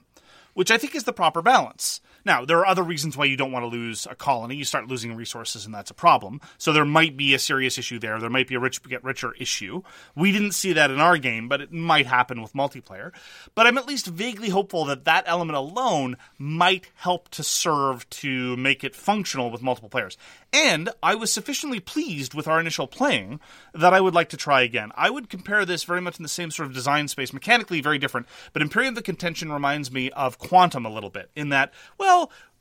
which 0.56 0.72
I 0.72 0.80
think 0.80 0.96
is 0.96 1.04
the 1.04 1.14
proper 1.14 1.44
balance. 1.44 2.02
Now, 2.26 2.46
there 2.46 2.60
are 2.60 2.66
other 2.66 2.84
reasons 2.84 3.18
why 3.18 3.26
you 3.26 3.38
don't 3.38 3.52
want 3.52 3.64
to 3.64 3.68
lose 3.68 4.08
a 4.10 4.16
colony. 4.16 4.56
You 4.56 4.64
start 4.64 4.88
losing 4.88 5.16
resources, 5.16 5.66
and 5.66 5.74
that's 5.74 5.92
a 5.92 5.96
problem. 5.96 6.42
So 6.58 6.72
there 6.72 6.86
might 6.86 7.18
be 7.18 7.34
a 7.34 7.40
serious 7.40 7.78
issue 7.78 8.00
there. 8.00 8.20
There 8.20 8.30
might 8.30 8.48
be 8.48 8.56
a 8.56 8.60
rich 8.60 8.82
get 8.84 9.04
richer 9.04 9.34
issue. 9.34 9.82
We 10.16 10.32
didn't 10.32 10.54
see 10.54 10.74
that 10.74 10.92
in 10.92 11.00
our 11.00 11.18
game, 11.18 11.48
but 11.48 11.62
it 11.62 11.72
might 11.72 12.06
happen 12.06 12.42
with 12.42 12.54
multiplayer. 12.54 13.12
But 13.56 13.68
I'm 13.68 13.78
at 13.78 13.88
least 13.88 14.08
vaguely 14.08 14.50
hopeful 14.50 14.86
that 14.86 15.06
that 15.06 15.26
element 15.28 15.58
alone 15.58 16.18
might 16.38 16.90
help 16.96 17.30
to 17.30 17.44
serve 17.44 18.10
to 18.10 18.56
make 18.58 18.84
it 18.84 18.96
functional 18.96 19.52
with 19.52 19.62
multiple 19.62 19.90
players. 19.90 20.18
And 20.54 20.90
I 21.02 21.16
was 21.16 21.34
sufficiently 21.34 21.80
pleased 21.80 22.34
with 22.34 22.48
our 22.48 22.60
initial 22.60 22.88
playing 22.88 23.40
that 23.74 23.94
I 23.94 24.00
would 24.00 24.14
like 24.14 24.30
to 24.30 24.38
try 24.38 24.62
again. 24.62 24.92
I 24.96 25.10
would 25.10 25.30
compare 25.30 25.66
this 25.66 25.84
very 25.84 26.00
much 26.02 26.20
in 26.20 26.24
the 26.24 26.30
same 26.30 26.52
sort 26.52 26.68
of 26.68 26.74
design 26.74 27.08
space, 27.08 27.34
mechanically 27.34 27.82
very 27.82 27.98
different, 27.98 28.28
but 28.54 28.62
Imperium 28.62 28.94
the 28.94 29.02
Contention 29.02 29.52
reminds 29.52 29.92
me 29.92 30.12
of 30.12 30.38
Quantum 30.38 30.86
a 30.86 30.94
little 30.94 31.10
bit, 31.10 31.32
in 31.36 31.50
that, 31.50 31.74
well, 31.98 32.13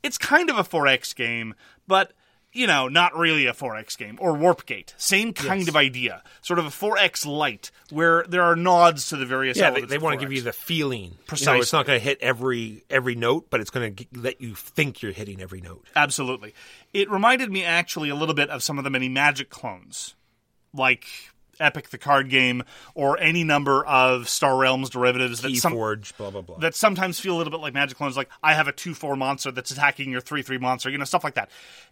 it's 0.03 0.17
kind 0.17 0.49
of 0.49 0.57
a 0.57 0.63
4X 0.63 1.15
game, 1.15 1.55
but 1.87 2.13
you 2.53 2.67
know, 2.67 2.87
not 2.87 3.17
really 3.17 3.47
a 3.47 3.53
4X 3.53 3.97
game, 3.97 4.17
or 4.21 4.33
Warpgate. 4.33 4.93
Same 4.97 5.33
kind 5.33 5.67
of 5.67 5.75
idea. 5.75 6.21
Sort 6.41 6.59
of 6.59 6.65
a 6.65 6.69
4X 6.69 7.25
light, 7.25 7.71
where 7.89 8.23
there 8.27 8.43
are 8.43 8.55
nods 8.55 9.09
to 9.09 9.17
the 9.17 9.25
various 9.25 9.57
Yeah, 9.57 9.71
they, 9.71 9.81
they 9.81 9.97
want 9.97 10.19
to 10.19 10.23
give 10.23 10.31
you 10.31 10.41
the 10.41 10.53
feeling. 10.53 11.03
You 11.03 11.09
know, 11.09 11.17
Precisely. 11.25 11.59
it's 11.61 11.73
not 11.73 11.87
going 11.87 11.99
to 11.99 12.03
hit 12.03 12.19
every 12.21 12.83
every 12.89 13.15
note, 13.15 13.47
but 13.49 13.59
it's 13.59 13.71
going 13.71 13.95
to 13.95 14.05
let 14.13 14.39
you 14.39 14.53
think 14.53 15.01
you're 15.01 15.11
hitting 15.11 15.41
every 15.41 15.61
note. 15.61 15.87
Absolutely. 15.95 16.53
It 16.93 17.09
reminded 17.09 17.51
me 17.51 17.63
actually 17.63 18.09
a 18.09 18.15
little 18.15 18.35
bit 18.35 18.49
of 18.49 18.61
some 18.61 18.77
of 18.77 18.83
the 18.83 18.91
many 18.91 19.09
Magic 19.09 19.49
clones, 19.49 20.15
like 20.73 21.07
Epic 21.59 21.89
the 21.89 21.97
card 21.97 22.29
game, 22.29 22.63
or 22.95 23.19
any 23.19 23.43
number 23.43 23.85
of 23.85 24.27
Star 24.29 24.57
Realms 24.57 24.89
derivatives 24.89 25.41
that 25.41 25.55
some, 25.55 25.73
Keyforge, 25.73 26.15
blah 26.17 26.29
blah 26.31 26.41
blah. 26.41 26.57
that 26.57 26.75
sometimes 26.75 27.19
feel 27.19 27.35
a 27.35 27.37
little 27.37 27.51
bit 27.51 27.59
like 27.59 27.73
Magic 27.73 27.97
clones. 27.97 28.17
Like 28.17 28.29
I 28.41 28.53
have 28.53 28.67
a 28.67 28.71
two 28.71 28.93
four 28.93 29.15
monster 29.15 29.51
that's 29.51 29.71
attacking 29.71 30.11
your 30.11 30.21
three 30.21 30.41
three 30.41 30.57
monster, 30.57 30.89
you 30.89 30.97
know, 30.97 31.05
stuff 31.05 31.23
like 31.23 31.35
that. 31.35 31.49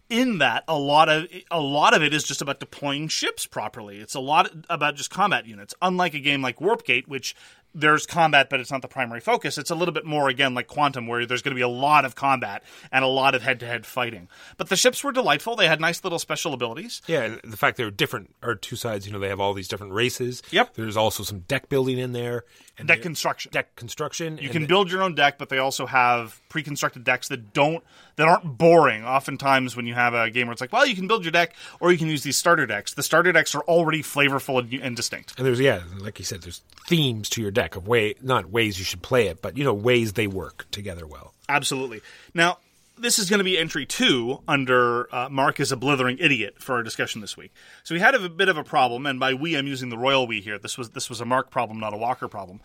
In 0.08 0.38
that, 0.38 0.64
a 0.68 0.78
lot 0.78 1.08
of 1.08 1.26
a 1.50 1.60
lot 1.60 1.94
of 1.94 2.02
it 2.02 2.12
is 2.12 2.24
just 2.24 2.42
about 2.42 2.60
deploying 2.60 3.08
ships 3.08 3.46
properly. 3.46 3.98
It's 3.98 4.14
a 4.14 4.20
lot 4.20 4.50
about 4.68 4.96
just 4.96 5.10
combat 5.10 5.46
units. 5.46 5.74
Unlike 5.80 6.14
a 6.14 6.20
game 6.20 6.42
like 6.42 6.58
Warpgate, 6.58 7.08
which 7.08 7.34
there's 7.74 8.06
combat, 8.06 8.48
but 8.50 8.60
it's 8.60 8.70
not 8.70 8.82
the 8.82 8.88
primary 8.88 9.20
focus. 9.20 9.58
It's 9.58 9.70
a 9.70 9.74
little 9.74 9.94
bit 9.94 10.04
more 10.04 10.28
again 10.28 10.54
like 10.54 10.66
Quantum, 10.66 11.06
where 11.06 11.26
there's 11.26 11.42
going 11.42 11.52
to 11.54 11.58
be 11.58 11.62
a 11.62 11.68
lot 11.68 12.04
of 12.04 12.14
combat 12.14 12.62
and 12.90 13.04
a 13.04 13.08
lot 13.08 13.34
of 13.34 13.42
head 13.42 13.60
to 13.60 13.66
head 13.66 13.86
fighting. 13.86 14.28
But 14.56 14.68
the 14.68 14.76
ships 14.76 15.02
were 15.02 15.12
delightful. 15.12 15.56
They 15.56 15.68
had 15.68 15.80
nice 15.80 16.04
little 16.04 16.18
special 16.18 16.54
abilities. 16.54 17.02
yeah, 17.06 17.22
and 17.22 17.40
the 17.44 17.56
fact 17.56 17.76
they're 17.76 17.90
different 17.90 18.34
are 18.42 18.54
two 18.54 18.76
sides. 18.76 19.06
You 19.06 19.12
know, 19.12 19.18
they 19.18 19.28
have 19.28 19.40
all 19.40 19.54
these 19.54 19.68
different 19.68 19.92
races. 19.92 20.42
Yep. 20.50 20.74
There's 20.74 20.96
also 20.96 21.22
some 21.22 21.40
deck 21.40 21.68
building 21.68 21.98
in 21.98 22.12
there. 22.12 22.44
And 22.78 22.88
Deck 22.88 23.02
construction. 23.02 23.52
Deck 23.52 23.76
construction. 23.76 24.38
You 24.38 24.48
can 24.48 24.62
the- 24.62 24.68
build 24.68 24.90
your 24.90 25.02
own 25.02 25.14
deck, 25.14 25.36
but 25.36 25.50
they 25.50 25.58
also 25.58 25.84
have 25.84 26.40
pre-constructed 26.48 27.04
decks 27.04 27.28
that 27.28 27.52
don't 27.52 27.84
that 28.16 28.26
aren't 28.26 28.56
boring. 28.58 29.04
Oftentimes, 29.04 29.76
when 29.76 29.86
you 29.86 29.92
have 29.94 30.14
a 30.14 30.30
game 30.30 30.46
where 30.46 30.52
it's 30.52 30.60
like, 30.60 30.72
well, 30.72 30.86
you 30.86 30.94
can 30.94 31.06
build 31.06 31.22
your 31.24 31.32
deck, 31.32 31.54
or 31.80 31.92
you 31.92 31.98
can 31.98 32.08
use 32.08 32.22
these 32.22 32.36
starter 32.36 32.66
decks. 32.66 32.94
The 32.94 33.02
starter 33.02 33.30
decks 33.30 33.54
are 33.54 33.62
already 33.62 34.02
flavorful 34.02 34.58
and, 34.58 34.72
and 34.82 34.96
distinct. 34.96 35.34
And 35.36 35.46
there's 35.46 35.60
yeah, 35.60 35.82
like 35.98 36.18
you 36.18 36.24
said, 36.24 36.42
there's 36.42 36.62
themes 36.86 37.28
to 37.30 37.42
your 37.42 37.50
deck 37.50 37.76
of 37.76 37.86
way 37.86 38.14
not 38.22 38.50
ways 38.50 38.78
you 38.78 38.84
should 38.84 39.02
play 39.02 39.26
it, 39.26 39.42
but 39.42 39.58
you 39.58 39.64
know 39.64 39.74
ways 39.74 40.14
they 40.14 40.26
work 40.26 40.66
together 40.70 41.06
well. 41.06 41.34
Absolutely. 41.48 42.00
Now, 42.32 42.58
this 42.98 43.18
is 43.18 43.28
going 43.28 43.38
to 43.38 43.44
be 43.44 43.58
entry 43.58 43.86
two 43.86 44.42
under 44.46 45.12
uh, 45.14 45.28
Mark 45.28 45.60
is 45.60 45.72
a 45.72 45.76
blithering 45.76 46.18
idiot 46.18 46.56
for 46.58 46.74
our 46.74 46.82
discussion 46.82 47.20
this 47.20 47.36
week. 47.36 47.52
So 47.82 47.94
we 47.94 48.00
had 48.00 48.14
a 48.14 48.28
bit 48.28 48.48
of 48.48 48.56
a 48.56 48.64
problem, 48.64 49.06
and 49.06 49.18
by 49.18 49.34
we 49.34 49.56
I'm 49.56 49.66
using 49.66 49.88
the 49.88 49.98
royal 49.98 50.26
we 50.26 50.40
here. 50.40 50.58
This 50.58 50.78
was 50.78 50.90
this 50.90 51.08
was 51.08 51.20
a 51.20 51.24
Mark 51.24 51.50
problem, 51.50 51.80
not 51.80 51.94
a 51.94 51.96
Walker 51.96 52.28
problem. 52.28 52.60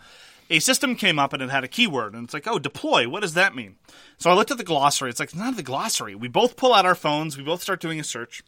A 0.50 0.60
system 0.60 0.96
came 0.96 1.18
up 1.18 1.34
and 1.34 1.42
it 1.42 1.50
had 1.50 1.64
a 1.64 1.68
keyword, 1.68 2.14
and 2.14 2.24
it's 2.24 2.32
like, 2.32 2.46
oh, 2.46 2.58
deploy. 2.58 3.08
What 3.08 3.20
does 3.20 3.34
that 3.34 3.54
mean? 3.54 3.76
So 4.16 4.30
I 4.30 4.34
looked 4.34 4.50
at 4.50 4.56
the 4.56 4.64
glossary. 4.64 5.10
It's 5.10 5.20
like, 5.20 5.36
not 5.36 5.56
the 5.56 5.62
glossary. 5.62 6.14
We 6.14 6.28
both 6.28 6.56
pull 6.56 6.72
out 6.72 6.86
our 6.86 6.94
phones. 6.94 7.36
We 7.36 7.44
both 7.44 7.62
start 7.62 7.80
doing 7.80 8.00
a 8.00 8.04
search. 8.04 8.42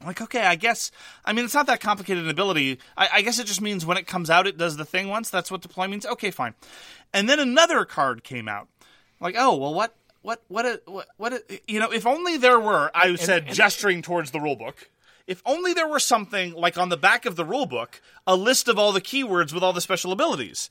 I'm 0.00 0.08
like, 0.08 0.20
okay, 0.20 0.42
I 0.42 0.56
guess. 0.56 0.90
I 1.24 1.32
mean, 1.32 1.44
it's 1.44 1.54
not 1.54 1.66
that 1.68 1.80
complicated 1.80 2.24
an 2.24 2.30
ability. 2.30 2.80
I, 2.96 3.08
I 3.14 3.22
guess 3.22 3.38
it 3.38 3.46
just 3.46 3.60
means 3.60 3.86
when 3.86 3.96
it 3.96 4.08
comes 4.08 4.28
out, 4.28 4.48
it 4.48 4.58
does 4.58 4.76
the 4.76 4.84
thing 4.84 5.08
once. 5.08 5.30
That's 5.30 5.52
what 5.52 5.62
deploy 5.62 5.86
means. 5.86 6.04
Okay, 6.04 6.32
fine. 6.32 6.54
And 7.12 7.28
then 7.28 7.38
another 7.38 7.84
card 7.84 8.24
came 8.24 8.48
out. 8.48 8.66
like, 9.20 9.36
oh, 9.38 9.54
well, 9.56 9.72
what, 9.72 9.94
what, 10.24 10.42
what, 10.48 10.82
what, 10.86 11.06
what, 11.18 11.50
you 11.68 11.78
know, 11.78 11.92
if 11.92 12.06
only 12.06 12.38
there 12.38 12.58
were. 12.58 12.90
I 12.94 13.14
said, 13.16 13.48
gesturing 13.52 14.00
towards 14.00 14.30
the 14.30 14.40
rule 14.40 14.56
book. 14.56 14.88
If 15.26 15.42
only 15.44 15.74
there 15.74 15.86
were 15.86 15.98
something 16.00 16.54
like 16.54 16.78
on 16.78 16.88
the 16.88 16.96
back 16.96 17.26
of 17.26 17.36
the 17.36 17.44
rule 17.44 17.66
book, 17.66 18.00
a 18.26 18.34
list 18.34 18.66
of 18.66 18.78
all 18.78 18.92
the 18.92 19.00
keywords 19.02 19.52
with 19.52 19.62
all 19.62 19.74
the 19.74 19.80
special 19.82 20.12
abilities. 20.12 20.70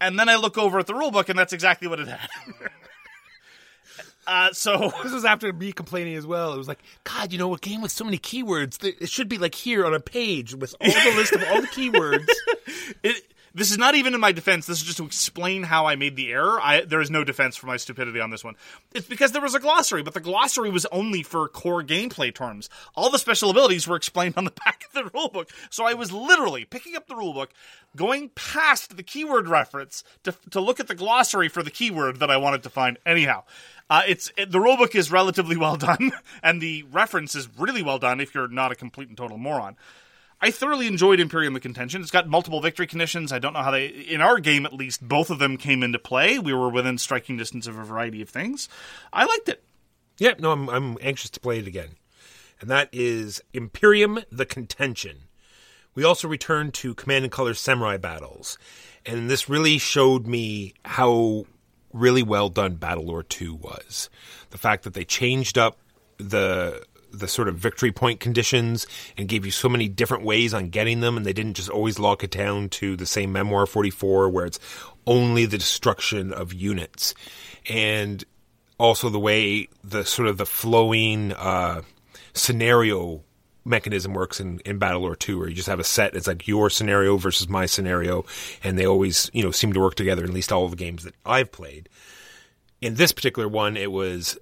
and 0.00 0.18
then 0.18 0.28
I 0.28 0.36
look 0.36 0.56
over 0.56 0.78
at 0.78 0.86
the 0.86 0.92
rulebook, 0.92 1.28
and 1.28 1.38
that's 1.38 1.52
exactly 1.52 1.88
what 1.88 1.98
it 1.98 2.08
had. 2.08 2.28
uh, 4.26 4.52
so 4.52 4.92
This 5.02 5.12
was 5.12 5.24
after 5.24 5.52
me 5.52 5.72
complaining 5.72 6.14
as 6.14 6.26
well. 6.26 6.52
It 6.54 6.58
was 6.58 6.68
like, 6.68 6.82
God, 7.02 7.32
you 7.32 7.38
know, 7.38 7.54
a 7.54 7.58
game 7.58 7.80
with 7.80 7.90
so 7.92 8.04
many 8.04 8.18
keywords, 8.18 8.82
it 8.84 9.08
should 9.08 9.28
be 9.28 9.38
like 9.38 9.54
here 9.54 9.84
on 9.84 9.94
a 9.94 10.00
page 10.00 10.54
with 10.54 10.74
all 10.80 10.90
the 10.90 11.16
list 11.16 11.32
of 11.32 11.42
all 11.44 11.60
the 11.60 11.68
keywords. 11.68 12.28
it, 13.02 13.33
this 13.54 13.70
is 13.70 13.78
not 13.78 13.94
even 13.94 14.14
in 14.14 14.20
my 14.20 14.32
defense. 14.32 14.66
This 14.66 14.78
is 14.78 14.84
just 14.84 14.98
to 14.98 15.04
explain 15.04 15.62
how 15.62 15.86
I 15.86 15.94
made 15.94 16.16
the 16.16 16.32
error. 16.32 16.60
I, 16.60 16.80
there 16.80 17.00
is 17.00 17.10
no 17.10 17.22
defense 17.22 17.56
for 17.56 17.66
my 17.68 17.76
stupidity 17.76 18.18
on 18.18 18.30
this 18.30 18.42
one. 18.42 18.56
It's 18.92 19.06
because 19.06 19.30
there 19.30 19.40
was 19.40 19.54
a 19.54 19.60
glossary, 19.60 20.02
but 20.02 20.12
the 20.12 20.20
glossary 20.20 20.70
was 20.70 20.86
only 20.86 21.22
for 21.22 21.46
core 21.48 21.82
gameplay 21.82 22.34
terms. 22.34 22.68
All 22.96 23.10
the 23.10 23.18
special 23.18 23.50
abilities 23.50 23.86
were 23.86 23.96
explained 23.96 24.34
on 24.36 24.44
the 24.44 24.50
back 24.64 24.84
of 24.86 24.92
the 24.92 25.10
rulebook. 25.10 25.50
So 25.70 25.84
I 25.84 25.94
was 25.94 26.10
literally 26.10 26.64
picking 26.64 26.96
up 26.96 27.06
the 27.06 27.14
rulebook, 27.14 27.48
going 27.94 28.30
past 28.30 28.96
the 28.96 29.04
keyword 29.04 29.48
reference 29.48 30.02
to, 30.24 30.34
to 30.50 30.60
look 30.60 30.80
at 30.80 30.88
the 30.88 30.94
glossary 30.96 31.48
for 31.48 31.62
the 31.62 31.70
keyword 31.70 32.18
that 32.18 32.30
I 32.30 32.36
wanted 32.36 32.64
to 32.64 32.70
find. 32.70 32.98
Anyhow, 33.06 33.44
uh, 33.88 34.02
it's 34.06 34.32
it, 34.36 34.50
the 34.50 34.58
rulebook 34.58 34.96
is 34.96 35.12
relatively 35.12 35.56
well 35.56 35.76
done, 35.76 36.12
and 36.42 36.60
the 36.60 36.84
reference 36.90 37.34
is 37.34 37.48
really 37.56 37.82
well 37.82 37.98
done 37.98 38.20
if 38.20 38.34
you're 38.34 38.48
not 38.48 38.72
a 38.72 38.74
complete 38.74 39.08
and 39.08 39.16
total 39.16 39.38
moron. 39.38 39.76
I 40.44 40.50
thoroughly 40.50 40.86
enjoyed 40.86 41.20
Imperium 41.20 41.54
the 41.54 41.60
Contention. 41.60 42.02
It's 42.02 42.10
got 42.10 42.28
multiple 42.28 42.60
victory 42.60 42.86
conditions. 42.86 43.32
I 43.32 43.38
don't 43.38 43.54
know 43.54 43.62
how 43.62 43.70
they, 43.70 43.86
in 43.86 44.20
our 44.20 44.38
game 44.38 44.66
at 44.66 44.74
least, 44.74 45.00
both 45.00 45.30
of 45.30 45.38
them 45.38 45.56
came 45.56 45.82
into 45.82 45.98
play. 45.98 46.38
We 46.38 46.52
were 46.52 46.68
within 46.68 46.98
striking 46.98 47.38
distance 47.38 47.66
of 47.66 47.78
a 47.78 47.82
variety 47.82 48.20
of 48.20 48.28
things. 48.28 48.68
I 49.10 49.24
liked 49.24 49.48
it. 49.48 49.64
yeah, 50.18 50.34
no, 50.38 50.52
I'm, 50.52 50.68
I'm 50.68 50.98
anxious 51.00 51.30
to 51.30 51.40
play 51.40 51.60
it 51.60 51.66
again. 51.66 51.96
And 52.60 52.68
that 52.68 52.90
is 52.92 53.42
Imperium 53.54 54.20
the 54.30 54.44
Contention. 54.44 55.28
We 55.94 56.04
also 56.04 56.28
returned 56.28 56.74
to 56.74 56.94
Command 56.94 57.24
and 57.24 57.32
Color 57.32 57.54
Samurai 57.54 57.96
Battles. 57.96 58.58
And 59.06 59.30
this 59.30 59.48
really 59.48 59.78
showed 59.78 60.26
me 60.26 60.74
how 60.84 61.46
really 61.94 62.22
well 62.22 62.50
done 62.50 62.76
Battlelore 62.76 63.26
2 63.26 63.54
was. 63.54 64.10
The 64.50 64.58
fact 64.58 64.84
that 64.84 64.92
they 64.92 65.06
changed 65.06 65.56
up 65.56 65.78
the 66.18 66.84
the 67.18 67.28
sort 67.28 67.48
of 67.48 67.56
victory 67.56 67.92
point 67.92 68.20
conditions 68.20 68.86
and 69.16 69.28
gave 69.28 69.44
you 69.44 69.50
so 69.50 69.68
many 69.68 69.88
different 69.88 70.24
ways 70.24 70.52
on 70.52 70.68
getting 70.68 71.00
them 71.00 71.16
and 71.16 71.24
they 71.24 71.32
didn't 71.32 71.54
just 71.54 71.70
always 71.70 71.98
lock 71.98 72.24
it 72.24 72.30
down 72.30 72.68
to 72.68 72.96
the 72.96 73.06
same 73.06 73.32
memoir 73.32 73.66
44 73.66 74.28
where 74.28 74.46
it's 74.46 74.60
only 75.06 75.46
the 75.46 75.58
destruction 75.58 76.32
of 76.32 76.52
units. 76.52 77.14
And 77.68 78.24
also 78.78 79.08
the 79.08 79.20
way 79.20 79.68
the 79.82 80.04
sort 80.04 80.28
of 80.28 80.36
the 80.36 80.46
flowing 80.46 81.32
uh, 81.32 81.82
scenario 82.32 83.22
mechanism 83.64 84.12
works 84.12 84.40
in, 84.40 84.60
in 84.60 84.78
Battlelore 84.78 85.18
2 85.18 85.38
where 85.38 85.48
you 85.48 85.54
just 85.54 85.68
have 85.68 85.80
a 85.80 85.84
set 85.84 86.14
it's 86.14 86.26
like 86.26 86.46
your 86.46 86.68
scenario 86.68 87.16
versus 87.16 87.48
my 87.48 87.64
scenario 87.64 88.24
and 88.62 88.78
they 88.78 88.86
always 88.86 89.30
you 89.32 89.42
know 89.42 89.50
seem 89.50 89.72
to 89.72 89.80
work 89.80 89.94
together 89.94 90.22
at 90.22 90.30
least 90.30 90.52
all 90.52 90.68
the 90.68 90.76
games 90.76 91.04
that 91.04 91.14
I've 91.24 91.50
played. 91.50 91.88
In 92.82 92.96
this 92.96 93.12
particular 93.12 93.48
one 93.48 93.76
it 93.76 93.90
was 93.90 94.36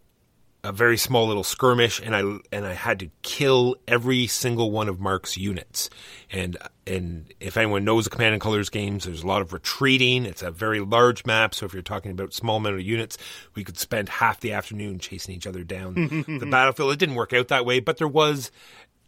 a 0.64 0.70
very 0.70 0.96
small 0.96 1.26
little 1.26 1.42
skirmish 1.42 2.00
and 2.00 2.14
I 2.14 2.20
and 2.52 2.64
I 2.64 2.72
had 2.72 3.00
to 3.00 3.10
kill 3.22 3.76
every 3.88 4.28
single 4.28 4.70
one 4.70 4.88
of 4.88 5.00
Mark's 5.00 5.36
units. 5.36 5.90
And 6.30 6.56
and 6.86 7.32
if 7.40 7.56
anyone 7.56 7.84
knows 7.84 8.04
the 8.04 8.10
Command 8.10 8.34
and 8.34 8.40
Colors 8.40 8.68
games, 8.68 9.04
there's 9.04 9.22
a 9.22 9.26
lot 9.26 9.42
of 9.42 9.52
retreating. 9.52 10.24
It's 10.24 10.42
a 10.42 10.52
very 10.52 10.80
large 10.80 11.26
map, 11.26 11.54
so 11.54 11.66
if 11.66 11.72
you're 11.72 11.82
talking 11.82 12.12
about 12.12 12.32
small 12.32 12.58
amount 12.58 12.76
of 12.76 12.82
units, 12.82 13.18
we 13.54 13.64
could 13.64 13.78
spend 13.78 14.08
half 14.08 14.40
the 14.40 14.52
afternoon 14.52 15.00
chasing 15.00 15.34
each 15.34 15.46
other 15.46 15.64
down 15.64 15.94
the 16.38 16.48
battlefield. 16.48 16.92
It 16.92 16.98
didn't 16.98 17.16
work 17.16 17.32
out 17.32 17.48
that 17.48 17.66
way, 17.66 17.80
but 17.80 17.98
there 17.98 18.08
was 18.08 18.52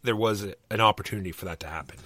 there 0.03 0.15
was 0.15 0.45
an 0.69 0.81
opportunity 0.81 1.31
for 1.31 1.45
that 1.45 1.61
to 1.61 1.67
happen. 1.67 1.97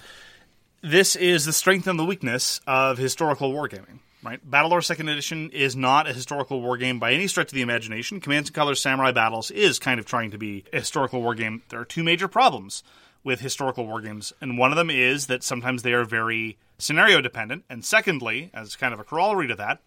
This 0.82 1.16
is 1.16 1.44
the 1.44 1.52
strength 1.52 1.86
and 1.86 1.98
the 1.98 2.04
weakness 2.04 2.60
of 2.66 2.98
historical 2.98 3.52
wargaming. 3.52 3.98
Right, 4.22 4.50
Battlelore 4.50 4.84
Second 4.84 5.08
Edition 5.08 5.48
is 5.48 5.74
not 5.74 6.06
a 6.06 6.12
historical 6.12 6.60
war 6.60 6.76
game 6.76 6.98
by 6.98 7.12
any 7.12 7.26
stretch 7.26 7.48
of 7.48 7.54
the 7.54 7.62
imagination. 7.62 8.20
Commands 8.20 8.50
and 8.50 8.54
Colors 8.54 8.78
Samurai 8.78 9.12
Battles 9.12 9.50
is 9.50 9.78
kind 9.78 9.98
of 9.98 10.04
trying 10.04 10.30
to 10.32 10.36
be 10.36 10.62
a 10.74 10.80
historical 10.80 11.22
war 11.22 11.34
game. 11.34 11.62
There 11.70 11.80
are 11.80 11.86
two 11.86 12.04
major 12.04 12.28
problems 12.28 12.82
with 13.24 13.40
historical 13.40 13.86
war 13.86 14.02
games, 14.02 14.34
and 14.38 14.58
one 14.58 14.72
of 14.72 14.76
them 14.76 14.90
is 14.90 15.26
that 15.28 15.42
sometimes 15.42 15.82
they 15.82 15.94
are 15.94 16.04
very 16.04 16.58
scenario 16.76 17.22
dependent, 17.22 17.64
and 17.70 17.82
secondly, 17.82 18.50
as 18.52 18.76
kind 18.76 18.92
of 18.92 19.00
a 19.00 19.04
corollary 19.04 19.48
to 19.48 19.54
that, 19.54 19.80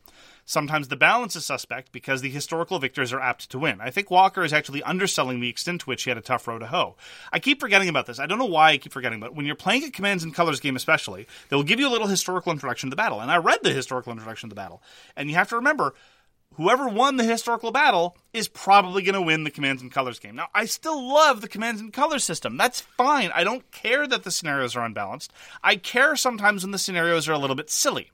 sometimes 0.45 0.87
the 0.87 0.95
balance 0.95 1.35
is 1.35 1.45
suspect 1.45 1.91
because 1.91 2.21
the 2.21 2.29
historical 2.29 2.79
victors 2.79 3.13
are 3.13 3.19
apt 3.19 3.49
to 3.49 3.59
win. 3.59 3.79
I 3.81 3.89
think 3.89 4.11
Walker 4.11 4.43
is 4.43 4.53
actually 4.53 4.83
underselling 4.83 5.39
the 5.39 5.49
extent 5.49 5.81
to 5.81 5.85
which 5.85 6.03
he 6.03 6.09
had 6.09 6.17
a 6.17 6.21
tough 6.21 6.47
row 6.47 6.59
to 6.59 6.67
hoe. 6.67 6.95
I 7.31 7.39
keep 7.39 7.59
forgetting 7.59 7.89
about 7.89 8.05
this. 8.05 8.19
I 8.19 8.25
don't 8.25 8.39
know 8.39 8.45
why 8.45 8.71
I 8.71 8.77
keep 8.77 8.91
forgetting, 8.91 9.19
but 9.19 9.35
when 9.35 9.45
you're 9.45 9.55
playing 9.55 9.83
a 9.83 9.91
Commands 9.91 10.23
and 10.23 10.33
Colors 10.33 10.59
game, 10.59 10.75
especially, 10.75 11.27
they'll 11.49 11.63
give 11.63 11.79
you 11.79 11.87
a 11.87 11.91
little 11.91 12.07
historical 12.07 12.51
introduction 12.51 12.89
to 12.89 12.95
the 12.95 13.01
battle. 13.01 13.19
And 13.19 13.31
I 13.31 13.37
read 13.37 13.59
the 13.63 13.71
historical 13.71 14.11
introduction 14.11 14.49
to 14.49 14.55
the 14.55 14.59
battle. 14.59 14.81
And 15.15 15.29
you 15.29 15.35
have 15.35 15.49
to 15.49 15.55
remember, 15.55 15.93
whoever 16.55 16.87
won 16.87 17.17
the 17.17 17.23
historical 17.23 17.71
battle 17.71 18.15
is 18.31 18.47
probably 18.47 19.03
going 19.03 19.15
to 19.15 19.21
win 19.21 19.43
the 19.43 19.51
Commands 19.51 19.81
and 19.81 19.91
Colors 19.91 20.19
game. 20.19 20.35
Now, 20.35 20.47
I 20.53 20.65
still 20.65 21.01
love 21.07 21.41
the 21.41 21.47
Commands 21.47 21.81
and 21.81 21.93
Colors 21.93 22.23
system. 22.23 22.57
That's 22.57 22.81
fine. 22.81 23.31
I 23.33 23.43
don't 23.43 23.69
care 23.71 24.07
that 24.07 24.23
the 24.23 24.31
scenarios 24.31 24.75
are 24.75 24.85
unbalanced. 24.85 25.31
I 25.63 25.75
care 25.75 26.15
sometimes 26.15 26.63
when 26.63 26.71
the 26.71 26.77
scenarios 26.77 27.27
are 27.27 27.33
a 27.33 27.39
little 27.39 27.55
bit 27.55 27.69
silly. 27.69 28.11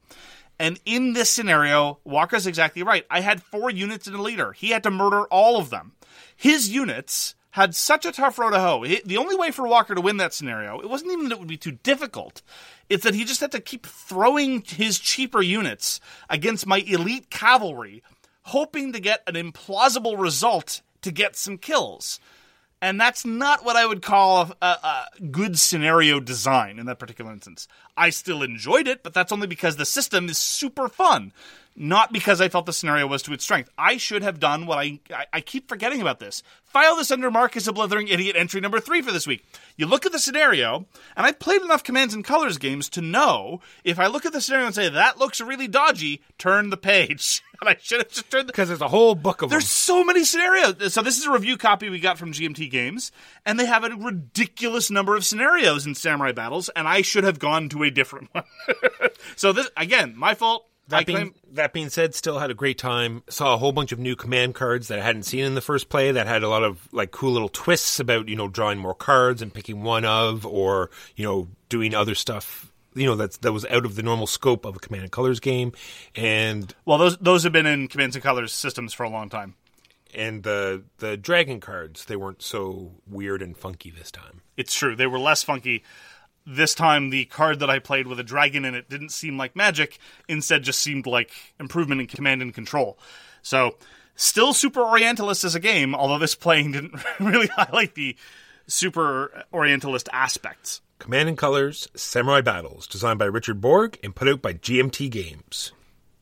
And 0.60 0.80
in 0.86 1.14
this 1.14 1.30
scenario, 1.30 2.00
Walker's 2.04 2.46
exactly 2.46 2.84
right. 2.84 3.06
I 3.10 3.22
had 3.22 3.42
four 3.42 3.70
units 3.70 4.08
in 4.08 4.14
a 4.14 4.22
leader. 4.22 4.52
He 4.52 4.72
had 4.72 4.84
to 4.84 4.92
murder 4.92 5.24
all 5.28 5.58
of 5.58 5.70
them. 5.70 5.94
His 6.36 6.70
units 6.70 7.36
had 7.52 7.74
such 7.74 8.06
a 8.06 8.12
tough 8.12 8.38
road 8.38 8.52
to 8.52 8.60
hoe. 8.60 8.84
He- 8.84 9.02
The 9.06 9.18
only 9.18 9.36
way 9.36 9.52
for 9.52 9.68
Walker 9.68 9.96
to 9.96 10.02
win 10.02 10.18
that 10.18 10.34
scenario, 10.34 10.80
it 10.80 10.90
wasn't 10.90 11.12
even 11.14 11.30
that 11.30 11.36
it 11.36 11.40
would 11.40 11.48
be 11.48 11.58
too 11.58 11.72
difficult. 11.72 12.42
It's 12.90 13.04
that 13.04 13.16
he 13.16 13.24
just 13.26 13.42
had 13.42 13.52
to 13.54 13.62
keep 13.62 13.86
throwing 13.86 14.62
his 14.62 15.00
cheaper 15.00 15.42
units 15.42 16.00
against 16.30 16.68
my 16.68 16.80
elite 16.80 17.30
cavalry, 17.30 18.04
hoping 18.44 18.92
to 18.94 19.00
get 19.00 19.24
an 19.28 19.36
implausible 19.36 20.20
result 20.20 20.82
to 21.02 21.12
get 21.12 21.36
some 21.36 21.58
kills. 21.58 22.20
And 22.82 23.00
that's 23.00 23.26
not 23.26 23.66
what 23.66 23.76
I 23.76 23.86
would 23.86 24.02
call 24.02 24.54
a, 24.62 24.66
a, 24.66 25.06
good 25.32 25.60
scenario 25.60 26.22
design 26.22 26.80
in 26.80 26.86
that 26.86 26.98
particular 26.98 27.32
instance. 27.32 27.68
I 27.98 28.10
still 28.10 28.42
enjoyed 28.42 28.88
it, 28.88 29.04
but 29.04 29.14
that's 29.14 29.34
only 29.34 29.48
because 29.48 29.76
the 29.76 29.86
system 29.86 30.30
is 30.30 30.38
super 30.38 30.88
fun, 30.88 31.34
not 31.76 32.14
because 32.14 32.40
I 32.40 32.48
felt 32.48 32.66
the 32.66 32.72
scenario 32.72 33.06
was 33.06 33.22
to 33.24 33.34
its 33.34 33.44
strength. 33.44 33.70
I 33.78 33.98
should 33.98 34.24
have 34.24 34.40
done 34.40 34.66
what 34.66 34.78
I, 34.78 35.00
I, 35.14 35.26
I 35.34 35.42
keep 35.42 35.68
forgetting 35.68 36.00
about 36.02 36.20
this. 36.20 36.42
File 36.64 36.96
this 36.96 37.12
under 37.12 37.30
Marcus 37.30 37.68
a 37.68 37.74
Blithering 37.74 38.08
Idiot 38.08 38.38
entry 38.38 38.62
number 38.62 38.80
three 38.80 39.02
for 39.02 39.12
this 39.12 39.28
week. 39.28 39.44
You 39.76 39.86
look 39.86 40.06
at 40.06 40.14
the 40.14 40.20
scenario, 40.20 40.86
and 41.18 41.26
I've 41.26 41.40
played 41.40 41.62
enough 41.62 41.84
Commands 41.84 42.14
and 42.14 42.24
Colors 42.24 42.58
games 42.58 42.88
to 42.90 43.02
know 43.02 43.60
if 43.84 44.00
I 44.00 44.08
look 44.08 44.26
at 44.26 44.32
the 44.32 44.40
scenario 44.40 44.68
and 44.68 44.76
say, 44.76 44.88
that 44.88 45.20
looks 45.20 45.42
really 45.42 45.68
dodgy, 45.68 46.22
turn 46.38 46.70
the 46.70 46.78
page. 46.78 47.44
And 47.62 47.70
I 47.70 47.78
should 47.82 48.00
have 48.00 48.10
just 48.10 48.30
turned 48.30 48.48
the 48.48 48.52
Because 48.52 48.68
there's 48.68 48.82
a 48.82 48.88
whole 48.88 49.16
book 49.16 49.42
of 49.42 49.50
them. 49.50 49.56
there's 49.56 49.64
them. 49.66 49.70
so 49.70 50.04
many 50.04 50.24
scenarios. 50.24 50.94
So 50.94 51.02
this 51.02 51.18
is 51.18 51.26
a 51.26 51.32
review 51.32 51.58
copy 51.58 51.90
we 51.90 52.00
got 52.00 52.18
from 52.18 52.32
GMT 52.34 52.70
Games, 52.70 53.12
and 53.46 53.60
they 53.60 53.66
have 53.66 53.84
a 53.84 53.90
ridiculous 53.90 54.90
number 54.90 55.16
of 55.16 55.26
scenarios 55.26 55.86
in 55.86 55.96
Samurai 55.96 56.32
Battles, 56.32 56.70
and 56.70 56.88
I 56.88 57.02
should 57.02 57.24
have 57.24 57.40
gone 57.40 57.70
to 57.70 57.84
a 57.84 57.92
different 57.92 58.30
one. 58.34 58.44
so 59.36 59.52
this 59.54 59.70
again, 59.78 60.14
my 60.16 60.34
fault. 60.36 60.66
That 60.88 61.06
being, 61.06 61.18
claim 61.18 61.36
that 61.52 61.72
being 61.72 61.90
said, 61.90 62.16
still 62.16 62.40
had 62.40 62.50
a 62.50 62.56
great 62.56 62.80
time. 62.80 63.22
Saw 63.30 63.54
a 63.54 63.58
whole 63.58 63.72
bunch 63.72 63.92
of 63.92 64.00
new 64.00 64.16
command 64.16 64.56
cards 64.56 64.88
that 64.88 64.98
I 64.98 65.04
hadn't 65.04 65.22
seen 65.22 65.46
in 65.46 65.54
the 65.54 65.62
first 65.62 65.88
play 65.88 66.12
that 66.14 66.26
had 66.26 66.42
a 66.42 66.50
lot 66.50 66.64
of 66.64 66.88
like 66.92 67.12
cool 67.12 67.32
little 67.32 67.48
twists 67.48 68.00
about, 68.00 68.28
you 68.28 68.36
know, 68.36 68.48
drawing 68.48 68.80
more 68.80 68.96
cards 68.96 69.44
and 69.44 69.54
picking 69.54 69.84
one 69.84 70.04
of 70.04 70.48
or, 70.48 70.90
you 71.16 71.24
know, 71.24 71.48
doing 71.70 71.94
other 71.94 72.16
stuff, 72.16 72.72
you 73.00 73.06
know, 73.08 73.16
that's 73.16 73.38
that 73.38 73.52
was 73.54 73.66
out 73.66 73.86
of 73.86 73.96
the 73.96 74.04
normal 74.04 74.28
scope 74.28 74.66
of 74.66 74.76
a 74.76 74.80
command 74.80 75.04
and 75.04 75.12
colors 75.12 75.40
game. 75.40 75.72
And 76.16 76.74
well, 76.86 76.98
those 76.98 77.18
those 77.18 77.44
have 77.44 77.54
been 77.54 77.66
in 77.66 77.88
Command 77.88 78.16
and 78.16 78.24
Colors 78.24 78.54
systems 78.54 78.94
for 78.94 79.04
a 79.04 79.10
long 79.10 79.30
time. 79.30 79.56
and 80.14 80.44
the 80.44 80.84
the 80.98 81.18
dragon 81.18 81.60
cards, 81.60 82.06
they 82.06 82.16
weren't 82.16 82.42
so 82.42 82.92
weird 83.08 83.42
and 83.42 83.56
funky 83.56 83.92
this 83.92 84.12
time. 84.12 84.42
It's 84.58 84.74
true. 84.74 84.96
They 84.96 85.08
were 85.08 85.20
less 85.20 85.44
funky. 85.44 85.84
This 86.46 86.74
time, 86.74 87.12
the 87.12 87.26
card 87.26 87.60
that 87.60 87.70
I 87.70 87.78
played 87.80 88.08
with 88.08 88.20
a 88.20 88.24
dragon 88.24 88.66
in 88.66 88.74
it 88.74 88.90
didn't 88.90 89.10
seem 89.10 89.38
like 89.38 89.56
magic. 89.56 90.00
Instead, 90.28 90.64
just 90.64 90.82
seemed 90.82 91.06
like 91.06 91.32
improvement 91.60 92.02
in 92.02 92.08
command 92.08 92.42
and 92.42 92.54
control. 92.54 92.98
So, 93.44 93.76
still 94.16 94.54
super 94.54 94.82
Orientalist 94.82 95.44
as 95.44 95.54
a 95.54 95.60
game, 95.60 95.94
although 95.94 96.18
this 96.18 96.34
playing 96.36 96.72
didn't 96.72 96.96
really 97.20 97.48
highlight 97.48 97.94
the 97.94 98.16
super 98.66 99.44
Orientalist 99.54 100.10
aspects. 100.12 100.82
Command 101.00 101.30
and 101.30 101.38
Colors 101.38 101.88
Samurai 101.96 102.42
Battles, 102.42 102.86
designed 102.86 103.20
by 103.20 103.26
Richard 103.26 103.62
Borg 103.62 103.98
and 104.04 104.14
put 104.14 104.28
out 104.28 104.42
by 104.42 104.54
GMT 104.54 105.10
Games. 105.10 105.72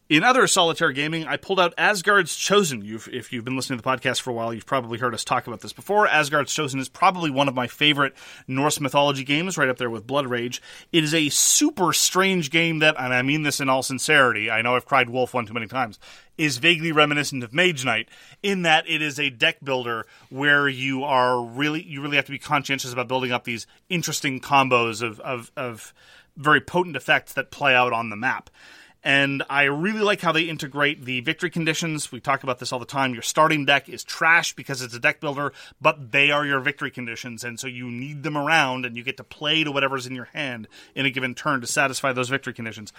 In 0.09 0.23
other 0.23 0.47
solitaire 0.47 0.93
gaming, 0.93 1.27
I 1.27 1.35
pulled 1.35 1.59
out 1.59 1.73
Asgard's 1.77 2.33
Chosen. 2.37 2.81
You've, 2.81 3.09
if 3.11 3.33
you've 3.33 3.43
been 3.43 3.57
listening 3.57 3.77
to 3.77 3.83
the 3.83 3.89
podcast 3.89 4.21
for 4.21 4.29
a 4.29 4.33
while, 4.33 4.53
you've 4.53 4.65
probably 4.65 4.99
heard 4.99 5.13
us 5.13 5.25
talk 5.25 5.47
about 5.47 5.59
this 5.59 5.73
before. 5.73 6.07
Asgard's 6.07 6.53
Chosen 6.53 6.79
is 6.79 6.87
probably 6.87 7.29
one 7.29 7.49
of 7.49 7.55
my 7.55 7.67
favorite 7.67 8.13
Norse 8.47 8.79
mythology 8.79 9.25
games, 9.25 9.57
right 9.57 9.67
up 9.67 9.77
there 9.77 9.89
with 9.89 10.07
Blood 10.07 10.27
Rage. 10.27 10.61
It 10.93 11.03
is 11.03 11.13
a 11.13 11.27
super 11.27 11.91
strange 11.91 12.51
game 12.51 12.79
that, 12.79 12.95
and 12.97 13.13
I 13.13 13.21
mean 13.21 13.43
this 13.43 13.59
in 13.59 13.67
all 13.67 13.83
sincerity, 13.83 14.49
I 14.49 14.61
know 14.61 14.77
I've 14.77 14.85
cried 14.85 15.09
wolf 15.09 15.33
one 15.33 15.45
too 15.45 15.53
many 15.53 15.67
times, 15.67 15.99
is 16.37 16.57
vaguely 16.57 16.93
reminiscent 16.93 17.43
of 17.43 17.53
Mage 17.53 17.83
Knight 17.83 18.07
in 18.41 18.61
that 18.61 18.89
it 18.89 19.01
is 19.01 19.19
a 19.19 19.29
deck 19.29 19.57
builder 19.61 20.05
where 20.29 20.69
you 20.69 21.03
are 21.03 21.43
really, 21.43 21.83
you 21.83 22.01
really 22.01 22.15
have 22.15 22.25
to 22.27 22.31
be 22.31 22.39
conscientious 22.39 22.93
about 22.93 23.09
building 23.09 23.33
up 23.33 23.43
these 23.43 23.67
interesting 23.89 24.39
combos 24.39 25.01
of, 25.01 25.19
of, 25.19 25.51
of 25.58 25.93
very 26.37 26.62
potent 26.62 26.95
effects 26.95 27.33
that 27.33 27.51
play 27.51 27.75
out 27.75 27.91
on 27.91 28.10
the 28.10 28.15
map 28.15 28.49
And 29.08 29.41
I 29.49 29.63
really 29.63 30.01
like 30.01 30.19
how 30.19 30.33
they 30.33 30.41
integrate 30.41 31.05
the 31.05 31.21
victory 31.21 31.49
conditions. 31.49 32.12
We 32.12 32.19
talk 32.19 32.43
about 32.43 32.60
this 32.60 32.73
all 32.73 32.79
the 32.79 32.85
time. 32.85 33.13
Your 33.13 33.23
starting 33.23 33.63
deck 33.63 33.87
is 33.87 34.03
trash 34.03 34.53
because 34.53 34.81
it's 34.81 34.93
a 34.93 34.99
deck 34.99 35.21
builder, 35.21 35.53
but 35.79 36.12
they 36.12 36.29
are 36.29 36.45
your 36.45 36.60
victory 36.60 36.91
conditions. 36.91 37.45
And 37.45 37.58
so 37.58 37.67
you 37.67 37.89
need 37.89 38.23
them 38.23 38.37
around 38.37 38.85
and 38.85 38.97
you 38.97 39.03
get 39.03 39.15
to 39.15 39.23
play 39.23 39.63
to 39.63 39.71
whatever's 39.71 40.08
in 40.08 40.13
your 40.13 40.27
hand 40.33 40.67
in 40.93 41.05
a 41.05 41.10
given 41.10 41.35
turn 41.35 41.62
to 41.62 41.67
satisfy 41.67 42.12
those 42.12 42.27
victory 42.27 42.51
conditions. 42.51 42.91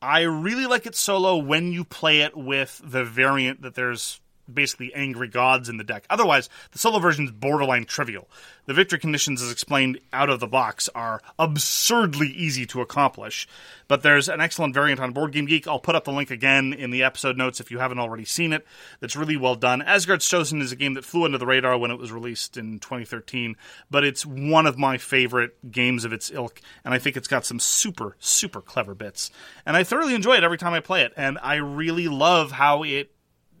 I 0.00 0.22
really 0.22 0.64
like 0.64 0.86
it 0.86 0.94
solo 0.94 1.36
when 1.36 1.70
you 1.70 1.84
play 1.84 2.22
it 2.22 2.34
with 2.34 2.80
the 2.82 3.04
variant 3.04 3.60
that 3.60 3.74
there's 3.74 4.21
basically 4.52 4.92
angry 4.94 5.28
gods 5.28 5.68
in 5.68 5.76
the 5.76 5.84
deck. 5.84 6.04
Otherwise, 6.10 6.48
the 6.72 6.78
solo 6.78 6.98
version 6.98 7.24
is 7.24 7.30
borderline 7.30 7.84
trivial. 7.84 8.28
The 8.66 8.74
victory 8.74 8.98
conditions, 8.98 9.42
as 9.42 9.50
explained 9.50 9.98
out 10.12 10.30
of 10.30 10.40
the 10.40 10.46
box, 10.46 10.88
are 10.94 11.20
absurdly 11.38 12.28
easy 12.28 12.64
to 12.66 12.80
accomplish. 12.80 13.48
But 13.88 14.02
there's 14.02 14.28
an 14.28 14.40
excellent 14.40 14.74
variant 14.74 15.00
on 15.00 15.12
Board 15.12 15.32
Game 15.32 15.46
Geek. 15.46 15.66
I'll 15.66 15.80
put 15.80 15.96
up 15.96 16.04
the 16.04 16.12
link 16.12 16.30
again 16.30 16.72
in 16.72 16.90
the 16.90 17.02
episode 17.02 17.36
notes 17.36 17.60
if 17.60 17.70
you 17.70 17.78
haven't 17.78 17.98
already 17.98 18.24
seen 18.24 18.52
it. 18.52 18.66
That's 19.00 19.16
really 19.16 19.36
well 19.36 19.56
done. 19.56 19.82
Asgard's 19.82 20.28
Chosen 20.28 20.60
is 20.60 20.72
a 20.72 20.76
game 20.76 20.94
that 20.94 21.04
flew 21.04 21.24
under 21.24 21.38
the 21.38 21.46
radar 21.46 21.76
when 21.76 21.90
it 21.90 21.98
was 21.98 22.12
released 22.12 22.56
in 22.56 22.78
2013, 22.78 23.56
but 23.90 24.04
it's 24.04 24.24
one 24.24 24.66
of 24.66 24.78
my 24.78 24.96
favorite 24.98 25.70
games 25.70 26.04
of 26.04 26.12
its 26.12 26.30
ilk, 26.30 26.60
and 26.84 26.94
I 26.94 26.98
think 26.98 27.16
it's 27.16 27.28
got 27.28 27.44
some 27.44 27.58
super, 27.58 28.16
super 28.18 28.60
clever 28.60 28.94
bits. 28.94 29.30
And 29.66 29.76
I 29.76 29.84
thoroughly 29.84 30.14
enjoy 30.14 30.36
it 30.36 30.44
every 30.44 30.58
time 30.58 30.72
I 30.72 30.80
play 30.80 31.02
it, 31.02 31.12
and 31.16 31.38
I 31.42 31.56
really 31.56 32.08
love 32.08 32.52
how 32.52 32.84
it 32.84 33.12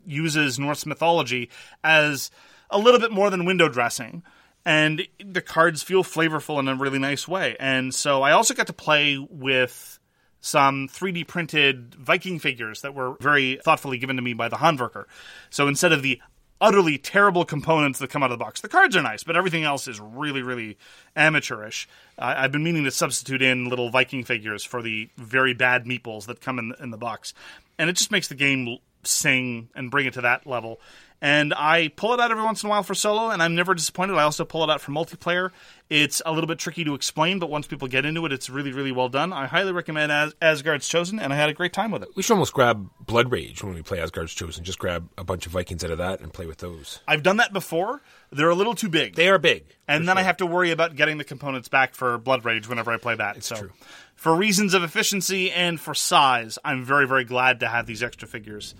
uses 0.06 0.58
Norse 0.58 0.86
mythology 0.86 1.50
as 1.82 2.30
a 2.70 2.78
little 2.78 3.00
bit 3.00 3.12
more 3.12 3.30
than 3.30 3.44
window 3.44 3.68
dressing. 3.68 4.22
And 4.64 5.06
the 5.18 5.42
cards 5.42 5.82
feel 5.82 6.04
flavorful 6.04 6.60
in 6.60 6.68
a 6.68 6.76
really 6.76 6.98
nice 6.98 7.26
way. 7.26 7.56
And 7.58 7.92
so 7.94 8.22
I 8.22 8.32
also 8.32 8.54
got 8.54 8.68
to 8.68 8.72
play 8.72 9.18
with 9.18 9.98
some 10.40 10.88
3D 10.88 11.26
printed 11.26 11.94
Viking 11.94 12.38
figures 12.38 12.80
that 12.82 12.94
were 12.94 13.16
very 13.20 13.58
thoughtfully 13.64 13.98
given 13.98 14.16
to 14.16 14.22
me 14.22 14.34
by 14.34 14.48
the 14.48 14.56
Handwerker. 14.56 15.04
So 15.50 15.68
instead 15.68 15.92
of 15.92 16.02
the 16.02 16.20
utterly 16.60 16.96
terrible 16.96 17.44
components 17.44 17.98
that 17.98 18.10
come 18.10 18.22
out 18.22 18.30
of 18.30 18.38
the 18.38 18.44
box, 18.44 18.60
the 18.60 18.68
cards 18.68 18.94
are 18.96 19.02
nice, 19.02 19.24
but 19.24 19.36
everything 19.36 19.64
else 19.64 19.88
is 19.88 20.00
really, 20.00 20.42
really 20.42 20.78
amateurish. 21.16 21.88
I've 22.18 22.52
been 22.52 22.62
meaning 22.62 22.84
to 22.84 22.90
substitute 22.92 23.42
in 23.42 23.68
little 23.68 23.90
Viking 23.90 24.24
figures 24.24 24.64
for 24.64 24.80
the 24.80 25.08
very 25.16 25.54
bad 25.54 25.86
meeples 25.86 26.26
that 26.26 26.40
come 26.40 26.58
in, 26.60 26.72
in 26.80 26.90
the 26.90 26.96
box. 26.96 27.34
And 27.78 27.90
it 27.90 27.94
just 27.94 28.12
makes 28.12 28.28
the 28.28 28.36
game 28.36 28.78
sing 29.04 29.68
and 29.74 29.90
bring 29.90 30.06
it 30.06 30.14
to 30.14 30.20
that 30.22 30.46
level. 30.46 30.80
And 31.24 31.54
I 31.54 31.86
pull 31.94 32.14
it 32.14 32.18
out 32.18 32.32
every 32.32 32.42
once 32.42 32.64
in 32.64 32.66
a 32.66 32.70
while 32.70 32.82
for 32.82 32.96
solo, 32.96 33.30
and 33.30 33.40
I'm 33.40 33.54
never 33.54 33.74
disappointed. 33.74 34.14
I 34.16 34.24
also 34.24 34.44
pull 34.44 34.64
it 34.64 34.70
out 34.70 34.80
for 34.80 34.90
multiplayer. 34.90 35.50
It's 35.88 36.20
a 36.26 36.32
little 36.32 36.48
bit 36.48 36.58
tricky 36.58 36.82
to 36.82 36.94
explain, 36.94 37.38
but 37.38 37.48
once 37.48 37.68
people 37.68 37.86
get 37.86 38.04
into 38.04 38.26
it, 38.26 38.32
it's 38.32 38.50
really, 38.50 38.72
really 38.72 38.90
well 38.90 39.08
done. 39.08 39.32
I 39.32 39.46
highly 39.46 39.70
recommend 39.70 40.10
As- 40.10 40.34
Asgard's 40.42 40.88
Chosen, 40.88 41.20
and 41.20 41.32
I 41.32 41.36
had 41.36 41.48
a 41.48 41.54
great 41.54 41.72
time 41.72 41.92
with 41.92 42.02
it. 42.02 42.08
We 42.16 42.24
should 42.24 42.32
almost 42.32 42.52
grab 42.52 42.90
Blood 42.98 43.30
Rage 43.30 43.62
when 43.62 43.72
we 43.72 43.82
play 43.82 44.00
Asgard's 44.00 44.34
Chosen. 44.34 44.64
Just 44.64 44.80
grab 44.80 45.10
a 45.16 45.22
bunch 45.22 45.46
of 45.46 45.52
Vikings 45.52 45.84
out 45.84 45.92
of 45.92 45.98
that 45.98 46.18
and 46.18 46.32
play 46.32 46.46
with 46.46 46.58
those. 46.58 46.98
I've 47.06 47.22
done 47.22 47.36
that 47.36 47.52
before. 47.52 48.00
They're 48.32 48.50
a 48.50 48.56
little 48.56 48.74
too 48.74 48.88
big. 48.88 49.14
They 49.14 49.28
are 49.28 49.38
big. 49.38 49.64
and 49.86 50.08
then 50.08 50.18
I 50.18 50.22
have 50.22 50.38
to 50.38 50.46
worry 50.46 50.72
about 50.72 50.96
getting 50.96 51.18
the 51.18 51.24
components 51.24 51.68
back 51.68 51.94
for 51.94 52.18
Blood 52.18 52.44
Rage 52.44 52.68
whenever 52.68 52.90
I 52.90 52.96
play 52.96 53.14
that. 53.14 53.44
so, 53.44 53.54
true. 53.54 53.70
for 54.16 54.34
reasons 54.34 54.74
of 54.74 54.82
efficiency 54.82 55.52
and 55.52 55.78
for 55.78 55.94
size, 55.94 56.58
I'm 56.64 56.82
very, 56.84 57.06
very 57.06 57.22
glad 57.24 57.60
to 57.60 57.68
have 57.68 57.86
these 57.86 58.02
extra 58.02 58.26
figures. 58.26 58.74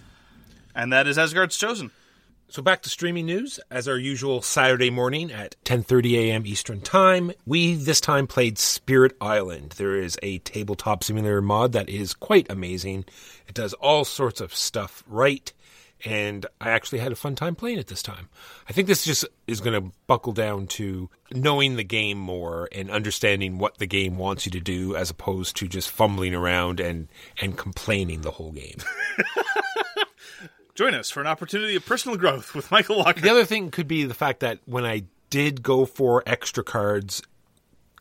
And 0.74 0.92
that 0.92 1.06
is 1.06 1.18
Asgard's 1.18 1.56
Chosen. 1.56 1.90
So 2.52 2.60
back 2.60 2.82
to 2.82 2.90
streaming 2.90 3.24
news. 3.24 3.58
As 3.70 3.88
our 3.88 3.96
usual 3.96 4.42
Saturday 4.42 4.90
morning 4.90 5.32
at 5.32 5.56
10:30 5.64 6.18
a.m. 6.18 6.46
Eastern 6.46 6.82
Time, 6.82 7.32
we 7.46 7.74
this 7.74 7.98
time 7.98 8.26
played 8.26 8.58
Spirit 8.58 9.16
Island. 9.22 9.72
There 9.78 9.96
is 9.96 10.18
a 10.22 10.36
tabletop 10.40 11.02
simulator 11.02 11.40
mod 11.40 11.72
that 11.72 11.88
is 11.88 12.12
quite 12.12 12.50
amazing. 12.50 13.06
It 13.48 13.54
does 13.54 13.72
all 13.72 14.04
sorts 14.04 14.42
of 14.42 14.54
stuff 14.54 15.02
right, 15.06 15.50
and 16.04 16.44
I 16.60 16.72
actually 16.72 16.98
had 16.98 17.10
a 17.10 17.16
fun 17.16 17.36
time 17.36 17.54
playing 17.54 17.78
it 17.78 17.86
this 17.86 18.02
time. 18.02 18.28
I 18.68 18.74
think 18.74 18.86
this 18.86 19.06
just 19.06 19.24
is 19.46 19.62
going 19.62 19.82
to 19.82 19.96
buckle 20.06 20.34
down 20.34 20.66
to 20.66 21.08
knowing 21.32 21.76
the 21.76 21.84
game 21.84 22.18
more 22.18 22.68
and 22.70 22.90
understanding 22.90 23.56
what 23.56 23.78
the 23.78 23.86
game 23.86 24.18
wants 24.18 24.44
you 24.44 24.52
to 24.52 24.60
do 24.60 24.94
as 24.94 25.08
opposed 25.08 25.56
to 25.56 25.68
just 25.68 25.88
fumbling 25.88 26.34
around 26.34 26.80
and 26.80 27.08
and 27.40 27.56
complaining 27.56 28.20
the 28.20 28.32
whole 28.32 28.52
game. 28.52 28.76
Join 30.82 30.94
us 30.94 31.12
for 31.12 31.20
an 31.20 31.28
opportunity 31.28 31.76
of 31.76 31.86
personal 31.86 32.18
growth 32.18 32.56
with 32.56 32.68
Michael 32.72 32.96
Walker. 32.96 33.20
The 33.20 33.30
other 33.30 33.44
thing 33.44 33.70
could 33.70 33.86
be 33.86 34.02
the 34.02 34.14
fact 34.14 34.40
that 34.40 34.58
when 34.64 34.84
I 34.84 35.04
did 35.30 35.62
go 35.62 35.86
for 35.86 36.24
extra 36.26 36.64
cards, 36.64 37.22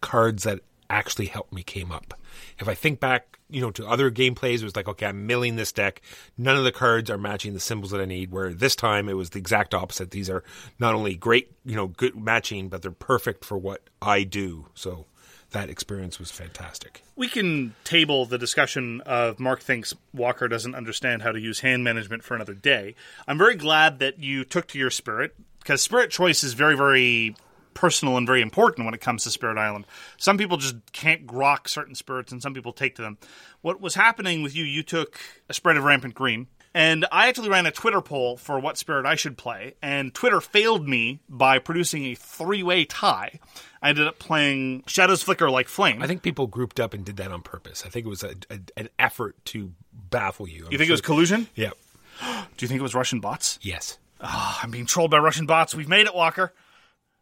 cards 0.01 0.45
that 0.45 0.61
actually 0.89 1.27
helped 1.27 1.53
me 1.53 1.61
came 1.61 1.91
up. 1.91 2.19
If 2.57 2.67
I 2.67 2.73
think 2.73 2.99
back, 2.99 3.37
you 3.51 3.61
know, 3.61 3.69
to 3.69 3.87
other 3.87 4.09
gameplays, 4.09 4.61
it 4.61 4.63
was 4.63 4.75
like, 4.75 4.87
okay, 4.87 5.05
I'm 5.05 5.27
milling 5.27 5.57
this 5.57 5.71
deck. 5.71 6.01
None 6.39 6.57
of 6.57 6.63
the 6.63 6.71
cards 6.71 7.11
are 7.11 7.19
matching 7.19 7.53
the 7.53 7.59
symbols 7.59 7.91
that 7.91 8.01
I 8.01 8.05
need. 8.05 8.31
Where 8.31 8.51
this 8.51 8.75
time 8.75 9.07
it 9.09 9.13
was 9.13 9.29
the 9.29 9.37
exact 9.37 9.75
opposite. 9.75 10.09
These 10.09 10.31
are 10.31 10.43
not 10.79 10.95
only 10.95 11.15
great, 11.15 11.51
you 11.63 11.75
know, 11.75 11.85
good 11.85 12.15
matching, 12.15 12.67
but 12.67 12.81
they're 12.81 12.89
perfect 12.89 13.45
for 13.45 13.59
what 13.59 13.91
I 14.01 14.23
do. 14.23 14.65
So 14.73 15.05
that 15.51 15.69
experience 15.69 16.19
was 16.19 16.31
fantastic. 16.31 17.03
we 17.15 17.27
can 17.27 17.75
table 17.83 18.25
the 18.25 18.37
discussion 18.37 19.01
of 19.01 19.39
Mark 19.39 19.61
thinks 19.61 19.93
Walker 20.13 20.47
doesn't 20.47 20.75
understand 20.75 21.21
how 21.21 21.31
to 21.31 21.39
use 21.39 21.59
hand 21.59 21.83
management 21.83 22.23
for 22.23 22.35
another 22.35 22.53
day. 22.53 22.95
I'm 23.27 23.37
very 23.37 23.55
glad 23.55 23.99
that 23.99 24.19
you 24.19 24.43
took 24.43 24.67
to 24.69 24.79
your 24.79 24.89
spirit 24.89 25.35
because 25.59 25.81
spirit 25.81 26.09
choice 26.09 26.43
is 26.43 26.53
very, 26.53 26.75
very 26.75 27.35
personal 27.73 28.17
and 28.17 28.27
very 28.27 28.41
important 28.41 28.85
when 28.85 28.93
it 28.93 29.01
comes 29.01 29.23
to 29.23 29.29
Spirit 29.29 29.57
Island. 29.57 29.85
Some 30.17 30.37
people 30.37 30.57
just 30.57 30.75
can't 30.91 31.25
grok 31.25 31.67
certain 31.67 31.95
spirits, 31.95 32.31
and 32.31 32.41
some 32.41 32.53
people 32.53 32.73
take 32.73 32.95
to 32.95 33.01
them. 33.01 33.17
What 33.61 33.79
was 33.79 33.95
happening 33.95 34.43
with 34.43 34.55
you? 34.55 34.63
You 34.63 34.83
took 34.83 35.19
a 35.49 35.53
spread 35.53 35.77
of 35.77 35.83
rampant 35.83 36.13
green. 36.13 36.47
And 36.73 37.05
I 37.11 37.27
actually 37.27 37.49
ran 37.49 37.65
a 37.65 37.71
Twitter 37.71 38.01
poll 38.01 38.37
for 38.37 38.57
what 38.59 38.77
spirit 38.77 39.05
I 39.05 39.15
should 39.15 39.37
play, 39.37 39.75
and 39.81 40.13
Twitter 40.13 40.39
failed 40.39 40.87
me 40.87 41.19
by 41.27 41.59
producing 41.59 42.05
a 42.05 42.15
three 42.15 42.63
way 42.63 42.85
tie. 42.85 43.39
I 43.81 43.89
ended 43.89 44.07
up 44.07 44.19
playing 44.19 44.83
Shadows 44.87 45.21
Flicker 45.23 45.49
Like 45.49 45.67
Flame. 45.67 46.01
I 46.01 46.07
think 46.07 46.21
people 46.21 46.47
grouped 46.47 46.79
up 46.79 46.93
and 46.93 47.03
did 47.03 47.17
that 47.17 47.31
on 47.31 47.41
purpose. 47.41 47.83
I 47.85 47.89
think 47.89 48.05
it 48.05 48.09
was 48.09 48.23
a, 48.23 48.35
a, 48.49 48.59
an 48.77 48.89
effort 48.99 49.35
to 49.45 49.73
baffle 49.91 50.47
you. 50.47 50.67
You 50.69 50.77
think 50.77 50.89
it 50.89 50.93
was 50.93 51.01
collusion? 51.01 51.47
Yeah. 51.55 51.71
Do 52.21 52.63
you 52.63 52.67
think 52.67 52.79
it 52.79 52.83
was 52.83 52.95
Russian 52.95 53.19
bots? 53.19 53.59
Yes. 53.61 53.97
Ah, 54.21 54.59
I'm 54.63 54.71
being 54.71 54.85
trolled 54.85 55.11
by 55.11 55.17
Russian 55.17 55.45
bots. 55.47 55.73
We've 55.75 55.89
made 55.89 56.05
it, 56.05 56.15
Walker. 56.15 56.53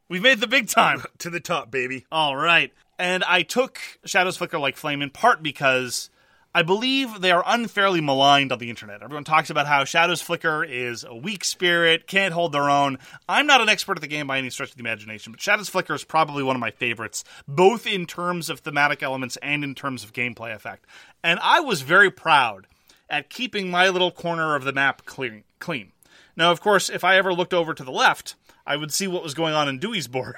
We've 0.09 0.21
made 0.21 0.39
the 0.41 0.47
big 0.47 0.67
time. 0.67 1.03
To 1.19 1.29
the 1.29 1.39
top, 1.39 1.69
baby. 1.71 2.05
All 2.11 2.35
right. 2.35 2.71
And 2.97 3.23
I 3.23 3.41
took 3.41 3.79
Shadows 4.05 4.37
Flicker 4.37 4.59
Like 4.59 4.77
Flame 4.77 5.01
in 5.01 5.09
part 5.09 5.41
because 5.43 6.09
I 6.53 6.63
believe 6.63 7.21
they 7.21 7.29
are 7.29 7.43
unfairly 7.45 8.01
maligned 8.01 8.51
on 8.51 8.57
the 8.57 8.71
internet. 8.71 9.03
Everyone 9.03 9.23
talks 9.23 9.51
about 9.51 9.67
how 9.67 9.83
Shadows 9.83 10.23
Flicker 10.23 10.63
is 10.63 11.03
a 11.03 11.15
weak 11.15 11.43
spirit, 11.43 12.07
can't 12.07 12.33
hold 12.33 12.53
their 12.53 12.71
own. 12.71 12.97
I'm 13.27 13.45
not 13.45 13.61
an 13.61 13.69
expert 13.69 13.97
at 13.97 14.01
the 14.01 14.07
game 14.07 14.25
by 14.25 14.39
any 14.39 14.49
stretch 14.49 14.71
of 14.71 14.75
the 14.75 14.81
imagination, 14.81 15.31
but 15.31 15.41
Shadows 15.41 15.69
Flicker 15.69 15.93
is 15.93 16.03
probably 16.03 16.41
one 16.41 16.55
of 16.55 16.59
my 16.59 16.71
favorites, 16.71 17.23
both 17.47 17.85
in 17.85 18.07
terms 18.07 18.49
of 18.49 18.61
thematic 18.61 19.03
elements 19.03 19.37
and 19.43 19.63
in 19.63 19.75
terms 19.75 20.03
of 20.03 20.11
gameplay 20.11 20.51
effect. 20.55 20.87
And 21.23 21.39
I 21.43 21.59
was 21.59 21.83
very 21.83 22.09
proud 22.09 22.65
at 23.11 23.29
keeping 23.29 23.69
my 23.69 23.89
little 23.89 24.11
corner 24.11 24.55
of 24.55 24.63
the 24.63 24.73
map 24.73 25.05
clean. 25.05 25.43
clean. 25.59 25.91
Now, 26.35 26.51
of 26.51 26.61
course, 26.61 26.89
if 26.89 27.03
I 27.03 27.17
ever 27.17 27.31
looked 27.31 27.53
over 27.53 27.75
to 27.75 27.83
the 27.83 27.91
left, 27.91 28.33
I 28.65 28.75
would 28.75 28.91
see 28.91 29.07
what 29.07 29.21
was 29.21 29.35
going 29.35 29.53
on 29.53 29.69
in 29.69 29.77
Dewey's 29.77 30.07
board. 30.07 30.37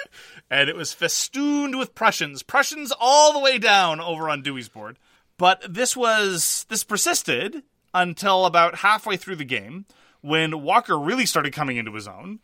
and 0.50 0.68
it 0.68 0.74
was 0.74 0.92
festooned 0.92 1.78
with 1.78 1.94
Prussians. 1.94 2.42
Prussians 2.42 2.92
all 2.98 3.32
the 3.32 3.38
way 3.38 3.58
down 3.58 4.00
over 4.00 4.28
on 4.28 4.42
Dewey's 4.42 4.68
board. 4.68 4.98
But 5.42 5.74
this 5.74 5.96
was 5.96 6.66
this 6.68 6.84
persisted 6.84 7.64
until 7.92 8.46
about 8.46 8.76
halfway 8.76 9.16
through 9.16 9.34
the 9.34 9.44
game 9.44 9.86
when 10.20 10.62
Walker 10.62 10.96
really 10.96 11.26
started 11.26 11.52
coming 11.52 11.78
into 11.78 11.92
his 11.94 12.06
own, 12.06 12.38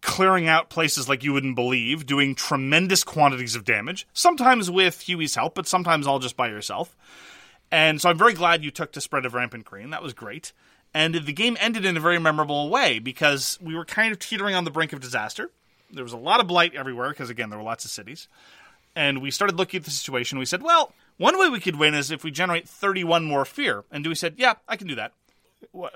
clearing 0.00 0.48
out 0.48 0.70
places 0.70 1.06
like 1.06 1.22
you 1.22 1.34
wouldn't 1.34 1.54
believe, 1.54 2.06
doing 2.06 2.34
tremendous 2.34 3.04
quantities 3.04 3.56
of 3.56 3.66
damage, 3.66 4.08
sometimes 4.14 4.70
with 4.70 5.06
Huey's 5.06 5.34
help, 5.34 5.54
but 5.54 5.66
sometimes 5.66 6.06
all 6.06 6.18
just 6.18 6.34
by 6.34 6.48
yourself. 6.48 6.96
And 7.70 8.00
so 8.00 8.08
I'm 8.08 8.16
very 8.16 8.32
glad 8.32 8.64
you 8.64 8.70
took 8.70 8.92
to 8.92 9.02
Spread 9.02 9.26
of 9.26 9.34
Rampant 9.34 9.66
Green. 9.66 9.90
That 9.90 10.02
was 10.02 10.14
great. 10.14 10.54
And 10.94 11.14
the 11.16 11.34
game 11.34 11.58
ended 11.60 11.84
in 11.84 11.98
a 11.98 12.00
very 12.00 12.18
memorable 12.18 12.70
way 12.70 13.00
because 13.00 13.58
we 13.60 13.74
were 13.74 13.84
kind 13.84 14.12
of 14.12 14.18
teetering 14.18 14.54
on 14.54 14.64
the 14.64 14.70
brink 14.70 14.94
of 14.94 15.00
disaster. 15.00 15.50
There 15.92 16.04
was 16.04 16.14
a 16.14 16.16
lot 16.16 16.40
of 16.40 16.46
blight 16.46 16.74
everywhere 16.74 17.10
because, 17.10 17.28
again, 17.28 17.50
there 17.50 17.58
were 17.58 17.64
lots 17.66 17.84
of 17.84 17.90
cities. 17.90 18.28
And 18.96 19.20
we 19.20 19.30
started 19.30 19.58
looking 19.58 19.80
at 19.80 19.84
the 19.84 19.90
situation. 19.90 20.38
We 20.38 20.46
said, 20.46 20.62
well, 20.62 20.94
one 21.20 21.38
way 21.38 21.50
we 21.50 21.60
could 21.60 21.76
win 21.76 21.92
is 21.92 22.10
if 22.10 22.24
we 22.24 22.30
generate 22.30 22.66
31 22.66 23.24
more 23.26 23.44
fear. 23.44 23.84
And 23.90 24.02
Dewey 24.02 24.14
said, 24.14 24.36
yeah, 24.38 24.54
I 24.66 24.76
can 24.76 24.86
do 24.86 24.94
that. 24.94 25.12
What, 25.70 25.92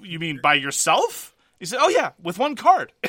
you 0.00 0.20
mean 0.20 0.38
by 0.40 0.54
yourself? 0.54 1.34
He 1.58 1.66
said, 1.66 1.80
oh, 1.82 1.88
yeah, 1.88 2.12
with 2.22 2.38
one 2.38 2.54
card. 2.54 2.92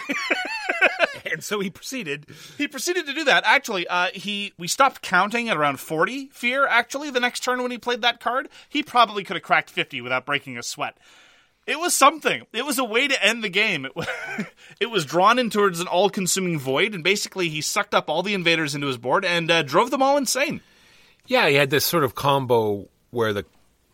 And 1.31 1.43
so 1.43 1.59
he 1.59 1.69
proceeded. 1.69 2.25
he 2.57 2.67
proceeded 2.67 3.05
to 3.05 3.13
do 3.13 3.25
that. 3.25 3.43
Actually, 3.45 3.87
uh, 3.87 4.07
he 4.13 4.53
we 4.57 4.67
stopped 4.67 5.01
counting 5.01 5.49
at 5.49 5.57
around 5.57 5.79
40 5.79 6.29
fear. 6.31 6.65
Actually, 6.65 7.11
the 7.11 7.19
next 7.19 7.43
turn 7.43 7.61
when 7.61 7.71
he 7.71 7.77
played 7.77 8.01
that 8.01 8.19
card, 8.19 8.49
he 8.67 8.81
probably 8.83 9.23
could 9.23 9.35
have 9.35 9.43
cracked 9.43 9.69
50 9.69 10.01
without 10.01 10.25
breaking 10.25 10.57
a 10.57 10.63
sweat. 10.63 10.97
It 11.67 11.79
was 11.79 11.95
something. 11.95 12.47
It 12.51 12.65
was 12.65 12.79
a 12.79 12.83
way 12.83 13.07
to 13.07 13.23
end 13.23 13.43
the 13.43 13.49
game. 13.49 13.85
It 13.85 13.95
was, 13.95 14.07
it 14.79 14.87
was 14.87 15.05
drawn 15.05 15.37
in 15.37 15.49
towards 15.49 15.79
an 15.79 15.87
all-consuming 15.87 16.57
void, 16.57 16.95
and 16.95 17.03
basically 17.03 17.49
he 17.49 17.61
sucked 17.61 17.93
up 17.93 18.09
all 18.09 18.23
the 18.23 18.33
invaders 18.33 18.73
into 18.73 18.87
his 18.87 18.97
board 18.97 19.23
and 19.23 19.51
uh, 19.51 19.61
drove 19.61 19.91
them 19.91 20.01
all 20.01 20.17
insane. 20.17 20.61
Yeah, 21.29 21.47
he 21.47 21.55
had 21.55 21.69
this 21.69 21.85
sort 21.85 22.03
of 22.03 22.15
combo 22.15 22.89
where 23.11 23.33
the 23.33 23.45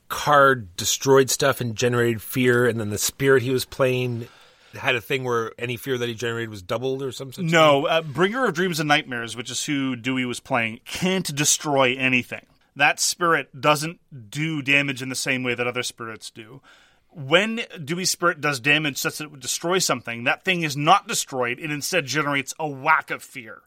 card 0.07 0.75
destroyed 0.77 1.29
stuff 1.29 1.59
and 1.59 1.75
generated 1.75 2.21
fear, 2.21 2.65
and 2.65 2.79
then 2.79 2.89
the 2.89 2.97
spirit 2.97 3.43
he 3.43 3.51
was 3.51 3.65
playing 3.65 4.29
had 4.73 4.95
a 4.95 5.01
thing 5.01 5.25
where 5.25 5.51
any 5.59 5.75
fear 5.75 5.97
that 5.97 6.07
he 6.07 6.15
generated 6.15 6.49
was 6.49 6.61
doubled 6.61 7.03
or 7.03 7.11
something? 7.11 7.45
No, 7.45 7.87
uh, 7.87 8.01
Bringer 8.01 8.45
of 8.45 8.53
Dreams 8.53 8.79
and 8.79 8.87
Nightmares, 8.87 9.35
which 9.35 9.51
is 9.51 9.65
who 9.65 9.97
Dewey 9.97 10.25
was 10.25 10.39
playing, 10.39 10.79
can't 10.85 11.35
destroy 11.35 11.95
anything. 11.97 12.45
That 12.77 13.01
spirit 13.01 13.59
doesn't 13.59 13.99
do 14.29 14.61
damage 14.61 15.01
in 15.01 15.09
the 15.09 15.15
same 15.15 15.43
way 15.43 15.55
that 15.55 15.67
other 15.67 15.83
spirits 15.83 16.29
do. 16.29 16.61
When 17.09 17.61
Dewey's 17.83 18.11
spirit 18.11 18.39
does 18.39 18.61
damage 18.61 18.97
such 18.97 19.17
that 19.17 19.25
it 19.25 19.31
would 19.31 19.41
destroy 19.41 19.79
something, 19.79 20.23
that 20.23 20.45
thing 20.45 20.63
is 20.63 20.77
not 20.77 21.07
destroyed. 21.07 21.59
It 21.59 21.71
instead 21.71 22.05
generates 22.05 22.53
a 22.59 22.67
whack 22.67 23.11
of 23.11 23.21
fear. 23.21 23.61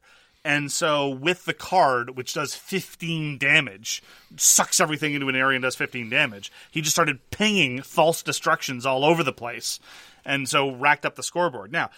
And 0.44 0.70
so, 0.70 1.08
with 1.08 1.44
the 1.44 1.54
card, 1.54 2.16
which 2.16 2.34
does 2.34 2.54
15 2.54 3.38
damage, 3.38 4.02
sucks 4.36 4.80
everything 4.80 5.14
into 5.14 5.28
an 5.28 5.36
area 5.36 5.56
and 5.56 5.62
does 5.62 5.74
15 5.74 6.08
damage, 6.08 6.52
he 6.70 6.80
just 6.80 6.94
started 6.94 7.30
pinging 7.30 7.82
false 7.82 8.22
destructions 8.22 8.86
all 8.86 9.04
over 9.04 9.22
the 9.22 9.32
place. 9.32 9.80
And 10.24 10.48
so, 10.48 10.70
racked 10.70 11.04
up 11.04 11.16
the 11.16 11.22
scoreboard. 11.22 11.72
Now, 11.72 11.90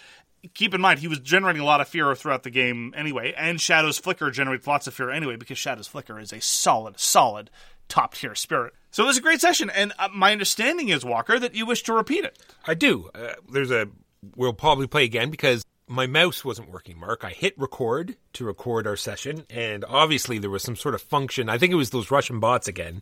keep 0.53 0.73
in 0.73 0.81
mind, 0.81 0.99
he 0.99 1.07
was 1.07 1.19
generating 1.19 1.61
a 1.61 1.65
lot 1.65 1.81
of 1.81 1.87
fear 1.87 2.13
throughout 2.15 2.43
the 2.43 2.49
game 2.49 2.93
anyway, 2.97 3.33
and 3.37 3.61
Shadow's 3.61 3.99
Flicker 3.99 4.31
generates 4.31 4.65
lots 4.65 4.87
of 4.87 4.93
fear 4.95 5.11
anyway, 5.11 5.35
because 5.35 5.59
Shadow's 5.59 5.87
Flicker 5.87 6.19
is 6.19 6.33
a 6.33 6.41
solid, 6.41 6.99
solid 6.99 7.51
top 7.89 8.15
tier 8.15 8.33
spirit. 8.33 8.73
So, 8.89 9.03
it 9.03 9.07
was 9.07 9.17
a 9.17 9.21
great 9.21 9.39
session. 9.39 9.69
And 9.69 9.93
uh, 9.99 10.09
my 10.13 10.31
understanding 10.31 10.89
is, 10.89 11.05
Walker, 11.05 11.37
that 11.37 11.53
you 11.53 11.67
wish 11.67 11.83
to 11.83 11.93
repeat 11.93 12.25
it. 12.25 12.39
I 12.65 12.73
do. 12.73 13.11
Uh, 13.13 13.33
there's 13.51 13.71
a. 13.71 13.87
We'll 14.35 14.53
probably 14.53 14.87
play 14.87 15.03
again 15.03 15.31
because 15.31 15.63
my 15.91 16.07
mouse 16.07 16.43
wasn't 16.45 16.71
working, 16.71 16.97
Mark. 16.99 17.23
I 17.23 17.31
hit 17.31 17.53
record 17.59 18.15
to 18.33 18.45
record 18.45 18.87
our 18.87 18.95
session, 18.95 19.45
and 19.49 19.83
obviously 19.85 20.37
there 20.39 20.49
was 20.49 20.63
some 20.63 20.75
sort 20.75 20.95
of 20.95 21.01
function. 21.01 21.49
I 21.49 21.57
think 21.57 21.71
it 21.73 21.75
was 21.75 21.89
those 21.89 22.09
Russian 22.09 22.39
bots 22.39 22.67
again. 22.67 23.01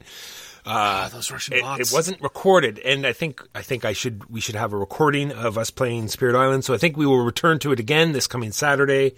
Ah, 0.66 1.10
those 1.12 1.32
Russian 1.32 1.54
It, 1.56 1.62
bots. 1.62 1.92
it 1.92 1.96
wasn't 1.96 2.22
recorded, 2.22 2.80
and 2.80 3.06
I 3.06 3.14
think 3.14 3.42
I 3.56 3.62
think 3.62 3.86
I 3.86 3.94
should 3.94 4.30
we 4.30 4.42
should 4.42 4.56
have 4.56 4.74
a 4.74 4.78
recording 4.78 5.32
of 5.32 5.58
us 5.58 5.70
playing 5.70 6.08
Spirit 6.10 6.36
Island. 6.36 6.66
So 6.66 6.74
I 6.74 6.78
think 6.78 6.98
we 6.98 7.06
will 7.06 7.24
return 7.24 7.60
to 7.60 7.72
it 7.72 7.80
again 7.80 8.12
this 8.12 8.28
coming 8.28 8.52
Saturday 8.52 9.14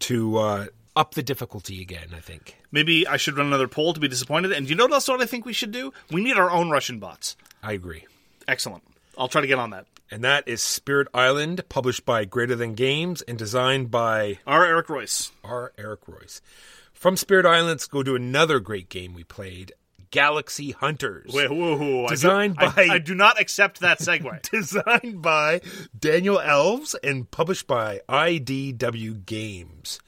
to 0.00 0.36
uh, 0.36 0.66
up 0.96 1.14
the 1.14 1.22
difficulty 1.22 1.80
again. 1.80 2.08
I 2.14 2.20
think. 2.20 2.56
Maybe 2.72 3.06
I 3.06 3.16
should 3.16 3.36
run 3.38 3.46
another 3.46 3.68
poll 3.68 3.94
to 3.94 4.00
be 4.00 4.08
disappointed. 4.08 4.50
And 4.52 4.68
you 4.68 4.74
know 4.74 4.84
what 4.84 4.92
else 4.92 5.08
what 5.08 5.22
I 5.22 5.26
think 5.26 5.46
we 5.46 5.52
should 5.52 5.70
do? 5.70 5.92
We 6.10 6.22
need 6.22 6.36
our 6.36 6.50
own 6.50 6.70
Russian 6.70 6.98
bots. 6.98 7.36
I 7.62 7.72
agree. 7.72 8.06
Excellent. 8.48 8.82
I'll 9.18 9.28
try 9.28 9.40
to 9.40 9.46
get 9.46 9.58
on 9.58 9.70
that. 9.70 9.86
And 10.10 10.22
that 10.22 10.46
is 10.46 10.60
Spirit 10.62 11.08
Island, 11.14 11.62
published 11.68 12.04
by 12.04 12.24
Greater 12.24 12.54
Than 12.54 12.74
Games 12.74 13.22
and 13.22 13.38
designed 13.38 13.90
by 13.90 14.38
Our 14.46 14.64
Eric 14.64 14.88
Reuss. 14.88 15.30
R. 15.42 15.72
Eric 15.78 16.02
Reuss. 16.06 16.40
From 16.92 17.16
Spirit 17.16 17.46
Island, 17.46 17.68
let's 17.68 17.86
go 17.86 18.02
to 18.02 18.14
another 18.14 18.60
great 18.60 18.88
game 18.88 19.14
we 19.14 19.24
played, 19.24 19.72
Galaxy 20.10 20.70
Hunters. 20.70 21.32
Wait, 21.34 21.50
whoa, 21.50 21.76
whoa, 21.76 22.06
Designed 22.08 22.56
I 22.58 22.66
do, 22.66 22.70
I, 22.70 22.86
by- 22.88 22.94
I 22.94 22.98
do 22.98 23.14
not 23.14 23.40
accept 23.40 23.80
that 23.80 23.98
segue. 23.98 24.42
Designed 24.50 25.20
by 25.20 25.60
Daniel 25.98 26.38
Alves 26.38 26.94
and 27.02 27.28
published 27.30 27.66
by 27.66 28.00
IDW 28.08 29.26
Games. 29.26 29.98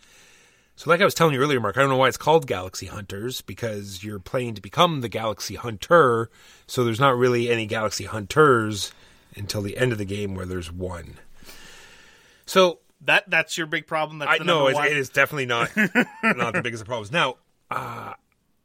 So, 0.76 0.90
like 0.90 1.00
I 1.00 1.06
was 1.06 1.14
telling 1.14 1.32
you 1.32 1.40
earlier, 1.40 1.58
Mark, 1.58 1.78
I 1.78 1.80
don't 1.80 1.88
know 1.88 1.96
why 1.96 2.08
it's 2.08 2.18
called 2.18 2.46
Galaxy 2.46 2.84
Hunters 2.84 3.40
because 3.40 4.04
you're 4.04 4.18
playing 4.18 4.54
to 4.54 4.60
become 4.60 5.00
the 5.00 5.08
Galaxy 5.08 5.54
Hunter. 5.54 6.30
So, 6.66 6.84
there's 6.84 7.00
not 7.00 7.16
really 7.16 7.50
any 7.50 7.64
Galaxy 7.64 8.04
Hunters 8.04 8.92
until 9.34 9.62
the 9.62 9.78
end 9.78 9.92
of 9.92 9.98
the 9.98 10.04
game 10.04 10.34
where 10.34 10.44
there's 10.44 10.70
one. 10.70 11.14
So, 12.44 12.80
that 13.00 13.28
that's 13.28 13.56
your 13.56 13.66
big 13.66 13.86
problem. 13.86 14.18
That's 14.18 14.38
I 14.40 14.44
know 14.44 14.68
it, 14.68 14.76
it 14.76 14.96
is 14.98 15.08
definitely 15.08 15.46
not 15.46 15.74
not 16.22 16.52
the 16.52 16.60
biggest 16.62 16.82
of 16.82 16.86
problems. 16.86 17.10
Now, 17.10 17.36
uh, 17.70 18.12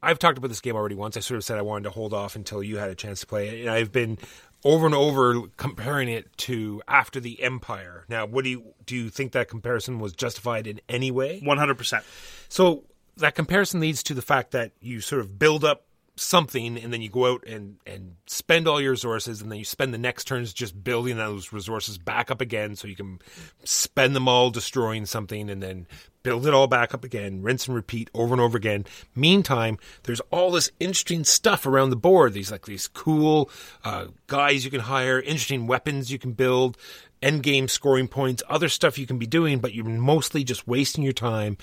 I've 0.02 0.18
talked 0.18 0.36
about 0.36 0.48
this 0.48 0.60
game 0.60 0.76
already 0.76 0.94
once. 0.94 1.16
I 1.16 1.20
sort 1.20 1.38
of 1.38 1.44
said 1.44 1.56
I 1.56 1.62
wanted 1.62 1.84
to 1.84 1.90
hold 1.90 2.12
off 2.12 2.36
until 2.36 2.62
you 2.62 2.76
had 2.76 2.90
a 2.90 2.94
chance 2.94 3.20
to 3.20 3.26
play 3.26 3.48
it, 3.48 3.60
and 3.62 3.70
I've 3.70 3.90
been 3.90 4.18
over 4.64 4.86
and 4.86 4.94
over 4.94 5.42
comparing 5.56 6.08
it 6.08 6.36
to 6.38 6.82
After 6.86 7.20
the 7.20 7.42
Empire. 7.42 8.04
Now, 8.08 8.26
what 8.26 8.44
do 8.44 8.50
you 8.50 8.74
do? 8.86 8.96
You 8.96 9.10
think 9.10 9.32
that 9.32 9.48
comparison 9.48 9.98
was 9.98 10.12
justified 10.12 10.66
in 10.66 10.80
any 10.88 11.10
way? 11.10 11.40
One 11.42 11.58
hundred 11.58 11.78
percent. 11.78 12.04
So 12.48 12.84
that 13.16 13.34
comparison 13.34 13.80
leads 13.80 14.02
to 14.04 14.14
the 14.14 14.22
fact 14.22 14.52
that 14.52 14.72
you 14.80 15.00
sort 15.00 15.20
of 15.20 15.38
build 15.38 15.64
up 15.64 15.84
something 16.22 16.78
and 16.78 16.92
then 16.92 17.02
you 17.02 17.08
go 17.08 17.32
out 17.32 17.44
and, 17.46 17.76
and 17.86 18.16
spend 18.26 18.66
all 18.68 18.80
your 18.80 18.92
resources 18.92 19.42
and 19.42 19.50
then 19.50 19.58
you 19.58 19.64
spend 19.64 19.92
the 19.92 19.98
next 19.98 20.24
turns 20.24 20.52
just 20.52 20.82
building 20.82 21.16
those 21.16 21.52
resources 21.52 21.98
back 21.98 22.30
up 22.30 22.40
again 22.40 22.76
so 22.76 22.88
you 22.88 22.96
can 22.96 23.18
spend 23.64 24.14
them 24.14 24.28
all 24.28 24.50
destroying 24.50 25.06
something 25.06 25.50
and 25.50 25.62
then 25.62 25.86
build 26.22 26.46
it 26.46 26.54
all 26.54 26.66
back 26.66 26.94
up 26.94 27.04
again, 27.04 27.42
rinse 27.42 27.66
and 27.66 27.74
repeat 27.74 28.08
over 28.14 28.32
and 28.32 28.40
over 28.40 28.56
again. 28.56 28.84
Meantime, 29.14 29.78
there's 30.04 30.20
all 30.30 30.50
this 30.50 30.70
interesting 30.78 31.24
stuff 31.24 31.66
around 31.66 31.90
the 31.90 31.96
board. 31.96 32.32
These 32.32 32.52
like 32.52 32.66
these 32.66 32.88
cool 32.88 33.50
uh, 33.84 34.06
guys 34.26 34.64
you 34.64 34.70
can 34.70 34.80
hire, 34.80 35.20
interesting 35.20 35.66
weapons 35.66 36.12
you 36.12 36.18
can 36.18 36.32
build, 36.32 36.76
end 37.20 37.42
game 37.42 37.68
scoring 37.68 38.08
points, 38.08 38.42
other 38.48 38.68
stuff 38.68 38.98
you 38.98 39.06
can 39.06 39.18
be 39.18 39.26
doing, 39.26 39.58
but 39.58 39.74
you're 39.74 39.84
mostly 39.84 40.44
just 40.44 40.66
wasting 40.68 41.04
your 41.04 41.12
time 41.12 41.56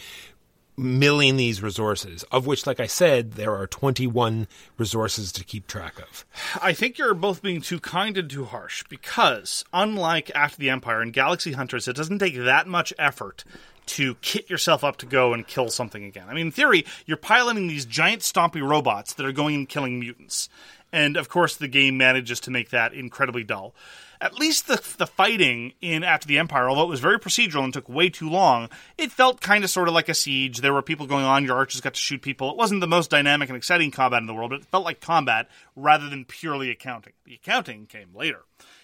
milling 0.80 1.38
these 1.38 1.61
resources, 1.61 2.23
of 2.32 2.47
which, 2.47 2.65
like 2.65 2.80
I 2.80 2.88
said, 2.88 3.34
there 3.34 3.55
are 3.55 3.67
21 3.67 4.47
resources 4.77 5.32
to 5.34 5.43
keep 5.43 5.67
track 5.67 5.99
of. 5.99 6.25
I 6.61 6.73
think 6.73 6.97
you're 6.97 7.13
both 7.13 7.41
being 7.41 7.61
too 7.61 7.80
kind 7.80 8.17
and 8.17 8.30
too 8.30 8.45
harsh 8.45 8.84
because, 8.89 9.65
unlike 9.73 10.32
After 10.34 10.57
the 10.57 10.69
Empire 10.69 11.01
and 11.01 11.13
Galaxy 11.13 11.51
Hunters, 11.51 11.88
it 11.88 11.95
doesn't 11.95 12.19
take 12.19 12.38
that 12.38 12.67
much 12.67 12.93
effort 12.97 13.43
to 13.88 14.15
kit 14.21 14.49
yourself 14.49 14.84
up 14.84 14.97
to 14.97 15.05
go 15.07 15.34
and 15.34 15.47
kill 15.47 15.69
something 15.69 16.03
again. 16.03 16.27
I 16.30 16.34
mean, 16.34 16.47
in 16.47 16.51
theory, 16.51 16.86
you're 17.07 17.17
piloting 17.17 17.67
these 17.67 17.86
giant 17.86 18.21
stompy 18.21 18.61
robots 18.61 19.13
that 19.13 19.25
are 19.25 19.32
going 19.32 19.55
and 19.55 19.67
killing 19.67 19.99
mutants. 19.99 20.47
And 20.91 21.17
of 21.17 21.29
course, 21.29 21.55
the 21.55 21.67
game 21.67 21.97
manages 21.97 22.39
to 22.41 22.51
make 22.51 22.69
that 22.69 22.93
incredibly 22.93 23.43
dull. 23.43 23.75
At 24.21 24.37
least 24.37 24.67
the 24.67 24.81
the 24.97 25.07
fighting 25.07 25.73
in 25.79 26.03
After 26.03 26.27
the 26.27 26.39
Empire, 26.39 26.69
although 26.69 26.83
it 26.83 26.89
was 26.89 26.99
very 26.99 27.19
procedural 27.19 27.63
and 27.63 27.73
took 27.73 27.87
way 27.87 28.09
too 28.09 28.29
long, 28.29 28.69
it 28.97 29.11
felt 29.11 29.39
kind 29.39 29.63
of 29.63 29.69
sort 29.69 29.87
of 29.87 29.93
like 29.93 30.09
a 30.09 30.13
siege. 30.13 30.59
There 30.59 30.73
were 30.73 30.81
people 30.81 31.07
going 31.07 31.23
on, 31.23 31.45
your 31.45 31.55
archers 31.55 31.79
got 31.79 31.93
to 31.93 31.99
shoot 31.99 32.21
people. 32.21 32.51
It 32.51 32.57
wasn't 32.57 32.81
the 32.81 32.87
most 32.87 33.09
dynamic 33.09 33.47
and 33.49 33.55
exciting 33.55 33.91
combat 33.91 34.19
in 34.19 34.27
the 34.27 34.33
world, 34.33 34.49
but 34.49 34.59
it 34.59 34.65
felt 34.65 34.83
like 34.83 34.99
combat 34.99 35.47
rather 35.75 36.09
than 36.09 36.25
purely 36.25 36.69
accounting. 36.69 37.13
The 37.23 37.35
accounting 37.35 37.85
came 37.85 38.09
later. 38.13 38.41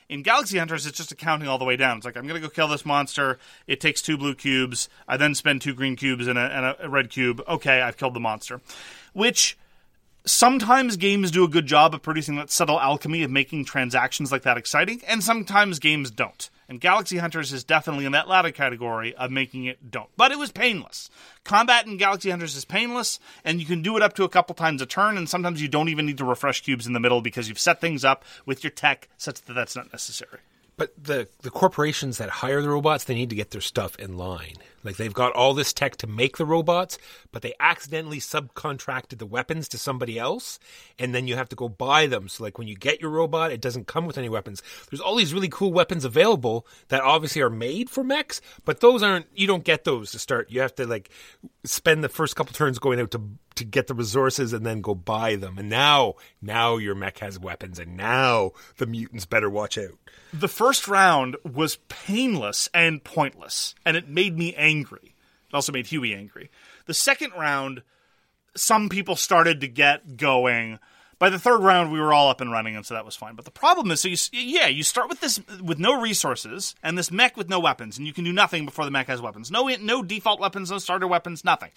In 0.08 0.22
Galaxy 0.22 0.58
Hunters, 0.60 0.86
it's 0.86 0.98
just 0.98 1.12
accounting 1.12 1.48
all 1.48 1.58
the 1.58 1.66
way 1.66 1.76
down. 1.76 1.98
It's 1.98 2.06
like 2.06 2.16
I'm 2.16 2.28
going 2.28 2.40
to 2.40 2.48
go 2.48 2.54
kill 2.54 2.68
this 2.68 2.86
monster. 2.86 3.40
It 3.68 3.82
takes 3.82 4.02
two 4.02 4.18
blue 4.18 4.36
cubes. 4.36 4.88
I 5.08 5.18
then 5.18 5.34
spend 5.36 5.62
two 5.62 5.74
green 5.74 5.96
cubes 5.96 6.28
and 6.28 6.38
a, 6.38 6.44
and 6.44 6.66
a, 6.66 6.86
a 6.86 6.90
red 6.90 7.10
cube. 7.10 7.42
Okay, 7.48 7.82
I've 7.82 7.98
killed 7.98 8.14
the 8.14 8.20
monster. 8.20 8.62
Which 9.14 9.58
sometimes 10.26 10.98
games 10.98 11.32
do 11.32 11.44
a 11.44 11.50
good 11.50 11.66
job 11.66 11.94
of 11.94 12.02
producing 12.02 12.36
that 12.36 12.50
subtle 12.50 12.80
alchemy 12.80 13.24
of 13.24 13.32
making 13.32 13.66
transactions 13.66 14.32
like 14.32 14.44
that 14.44 14.58
exciting, 14.58 15.02
and 15.08 15.24
sometimes 15.24 15.80
games 15.80 16.12
don't. 16.12 16.50
And 16.68 16.82
Galaxy 16.82 17.18
Hunters 17.18 17.54
is 17.54 17.64
definitely 17.64 18.06
in 18.06 18.12
that 18.14 18.28
latter 18.28 18.52
category 18.52 19.14
of 19.16 19.30
making 19.30 19.66
it 19.66 19.92
don't. 19.92 20.10
But 20.18 20.32
it 20.32 20.40
was 20.40 20.52
painless. 20.52 21.12
Combat 21.44 21.86
in 21.86 21.98
Galaxy 21.98 22.32
Hunters 22.32 22.56
is 22.56 22.66
painless, 22.66 23.20
and 23.44 23.60
you 23.60 23.68
can 23.68 23.84
do 23.84 23.96
it 23.96 24.02
up 24.02 24.14
to 24.16 24.24
a 24.24 24.30
couple 24.30 24.56
times 24.56 24.82
a 24.82 24.86
turn, 24.86 25.18
and 25.18 25.30
sometimes 25.30 25.62
you 25.62 25.68
don't 25.68 25.90
even 25.90 26.08
need 26.08 26.18
to 26.18 26.26
refresh 26.26 26.62
cubes 26.62 26.88
in 26.88 26.94
the 26.94 27.00
middle 27.00 27.22
because 27.22 27.48
you've 27.48 27.60
set 27.60 27.80
things 27.80 28.04
up 28.04 28.26
with 28.46 28.64
your 28.64 28.72
tech 28.72 29.08
such 29.18 29.42
that 29.44 29.54
that's 29.54 29.76
not 29.76 29.92
necessary. 29.92 30.40
But 30.78 30.92
the, 31.02 31.28
the 31.42 31.52
corporations 31.52 32.18
that 32.18 32.30
hire 32.30 32.62
the 32.62 32.70
robots, 32.70 33.06
they 33.06 33.16
need 33.16 33.30
to 33.30 33.36
get 33.36 33.52
their 33.52 33.62
stuff 33.62 33.98
in 33.98 34.18
line. 34.18 34.58
Like 34.86 34.98
they've 34.98 35.14
got 35.14 35.34
all 35.34 35.54
this 35.54 35.74
tech 35.74 35.98
to 35.98 36.08
make 36.08 36.38
the 36.38 36.46
robots, 36.46 36.98
but 37.32 37.42
they 37.42 37.54
accidentally 37.60 38.20
subcontracted 38.20 39.18
the 39.18 39.26
weapons 39.26 39.68
to 39.70 39.78
somebody 39.78 40.20
else, 40.20 40.60
and 41.00 41.14
then 41.14 41.28
you 41.28 41.36
have 41.36 41.50
to 41.50 41.56
go 41.56 41.68
buy 41.68 42.08
them. 42.08 42.30
So 42.30 42.44
like 42.44 42.58
when 42.58 42.68
you 42.68 42.76
get 42.76 43.02
your 43.02 43.10
robot, 43.10 43.52
it 43.52 43.62
doesn't 43.62 43.88
come 43.88 44.06
with 44.06 44.18
any 44.18 44.30
weapons. 44.30 44.62
There's 44.90 45.02
all 45.02 45.16
these 45.16 45.34
really 45.34 45.50
cool 45.50 45.74
weapons 45.74 46.06
available 46.06 46.68
that 46.90 47.02
obviously 47.02 47.42
are 47.42 47.50
made 47.50 47.90
for 47.90 48.04
mechs, 48.04 48.42
but 48.64 48.80
those 48.80 49.04
aren't 49.04 49.26
you 49.34 49.48
don't 49.48 49.64
get 49.64 49.84
those 49.84 50.12
to 50.12 50.20
start. 50.20 50.52
You 50.52 50.62
have 50.62 50.76
to 50.76 50.86
like 50.86 51.10
spend 51.64 52.04
the 52.04 52.10
first 52.10 52.36
couple 52.36 52.54
turns 52.54 52.80
going 52.80 53.00
out 53.00 53.12
to 53.12 53.22
to 53.56 53.64
get 53.64 53.88
the 53.88 53.94
resources 53.94 54.52
and 54.52 54.66
then 54.66 54.82
go 54.82 54.94
buy 54.94 55.36
them. 55.36 55.58
And 55.58 55.70
now 55.70 56.16
now 56.42 56.78
your 56.78 56.94
mech 56.94 57.20
has 57.20 57.40
weapons 57.40 57.80
and 57.80 57.96
now 57.96 58.52
the 58.78 58.86
mutants 58.86 59.26
better 59.26 59.50
watch 59.50 59.78
out. 59.78 59.98
The 60.34 60.50
first 60.50 60.90
round 60.90 61.38
was 61.50 61.78
painless 61.88 62.68
and 62.74 63.02
pointless, 63.02 63.74
and 63.86 63.96
it 63.96 64.10
made 64.10 64.38
me 64.38 64.54
angry. 64.56 64.75
It 64.84 65.54
also 65.54 65.72
made 65.72 65.88
Huey 65.88 66.14
angry. 66.14 66.50
The 66.86 66.94
second 66.94 67.34
round, 67.38 67.84
some 68.56 68.90
people 68.90 69.16
started 69.16 69.62
to 69.62 69.68
get 69.68 70.18
going. 70.18 70.80
By 71.18 71.30
the 71.30 71.40
third 71.40 71.62
round, 71.62 71.92
we 71.92 72.00
were 72.00 72.14
all 72.14 72.30
up 72.30 72.42
and 72.42 72.52
running, 72.52 72.76
and 72.76 72.86
so 72.86 72.94
that 72.94 73.06
was 73.06 73.16
fine. 73.16 73.36
But 73.36 73.46
the 73.46 73.52
problem 73.52 73.90
is, 73.92 74.02
so 74.02 74.10
you, 74.10 74.18
yeah, 74.32 74.68
you 74.68 74.84
start 74.84 75.08
with 75.08 75.22
this 75.22 75.40
with 75.64 75.80
no 75.80 76.00
resources 76.00 76.76
and 76.84 76.98
this 76.98 77.12
mech 77.12 77.38
with 77.38 77.50
no 77.50 77.60
weapons, 77.60 77.98
and 77.98 78.06
you 78.06 78.14
can 78.14 78.24
do 78.24 78.34
nothing 78.34 78.66
before 78.66 78.86
the 78.86 78.92
mech 78.92 79.08
has 79.08 79.22
weapons. 79.22 79.50
No, 79.50 79.68
no 79.68 80.04
default 80.04 80.40
weapons, 80.40 80.72
no 80.72 80.78
starter 80.78 81.08
weapons, 81.08 81.46
nothing. 81.46 81.72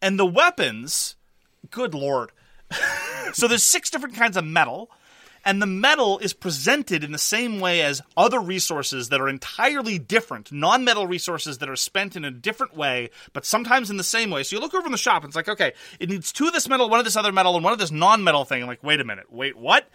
And 0.00 0.18
the 0.18 0.26
weapons, 0.26 1.16
good 1.70 1.94
lord. 1.94 2.30
so 3.32 3.48
there's 3.48 3.64
six 3.64 3.90
different 3.90 4.14
kinds 4.14 4.36
of 4.36 4.44
metal, 4.44 4.90
And 5.50 5.60
the 5.60 5.66
metal 5.66 6.20
is 6.20 6.32
presented 6.32 7.02
in 7.02 7.10
the 7.10 7.18
same 7.18 7.58
way 7.58 7.82
as 7.82 8.02
other 8.16 8.38
resources 8.38 9.08
that 9.08 9.20
are 9.20 9.28
entirely 9.28 9.98
different, 9.98 10.52
non 10.52 10.84
metal 10.84 11.08
resources 11.08 11.58
that 11.58 11.68
are 11.68 11.74
spent 11.74 12.14
in 12.14 12.24
a 12.24 12.30
different 12.30 12.76
way, 12.76 13.10
but 13.32 13.44
sometimes 13.44 13.90
in 13.90 13.96
the 13.96 14.04
same 14.04 14.30
way. 14.30 14.44
So 14.44 14.54
you 14.54 14.62
look 14.62 14.74
over 14.74 14.86
in 14.86 14.92
the 14.92 14.96
shop 14.96 15.24
and 15.24 15.30
it's 15.30 15.34
like, 15.34 15.48
okay, 15.48 15.72
it 15.98 16.08
needs 16.08 16.30
two 16.30 16.46
of 16.46 16.52
this 16.52 16.68
metal, 16.68 16.88
one 16.88 17.00
of 17.00 17.04
this 17.04 17.16
other 17.16 17.32
metal, 17.32 17.56
and 17.56 17.64
one 17.64 17.72
of 17.72 17.80
this 17.80 17.90
non 17.90 18.22
metal 18.22 18.44
thing. 18.44 18.62
I'm 18.62 18.68
like, 18.68 18.84
wait 18.84 19.00
a 19.00 19.04
minute, 19.04 19.32
wait, 19.32 19.56
what? 19.56 19.88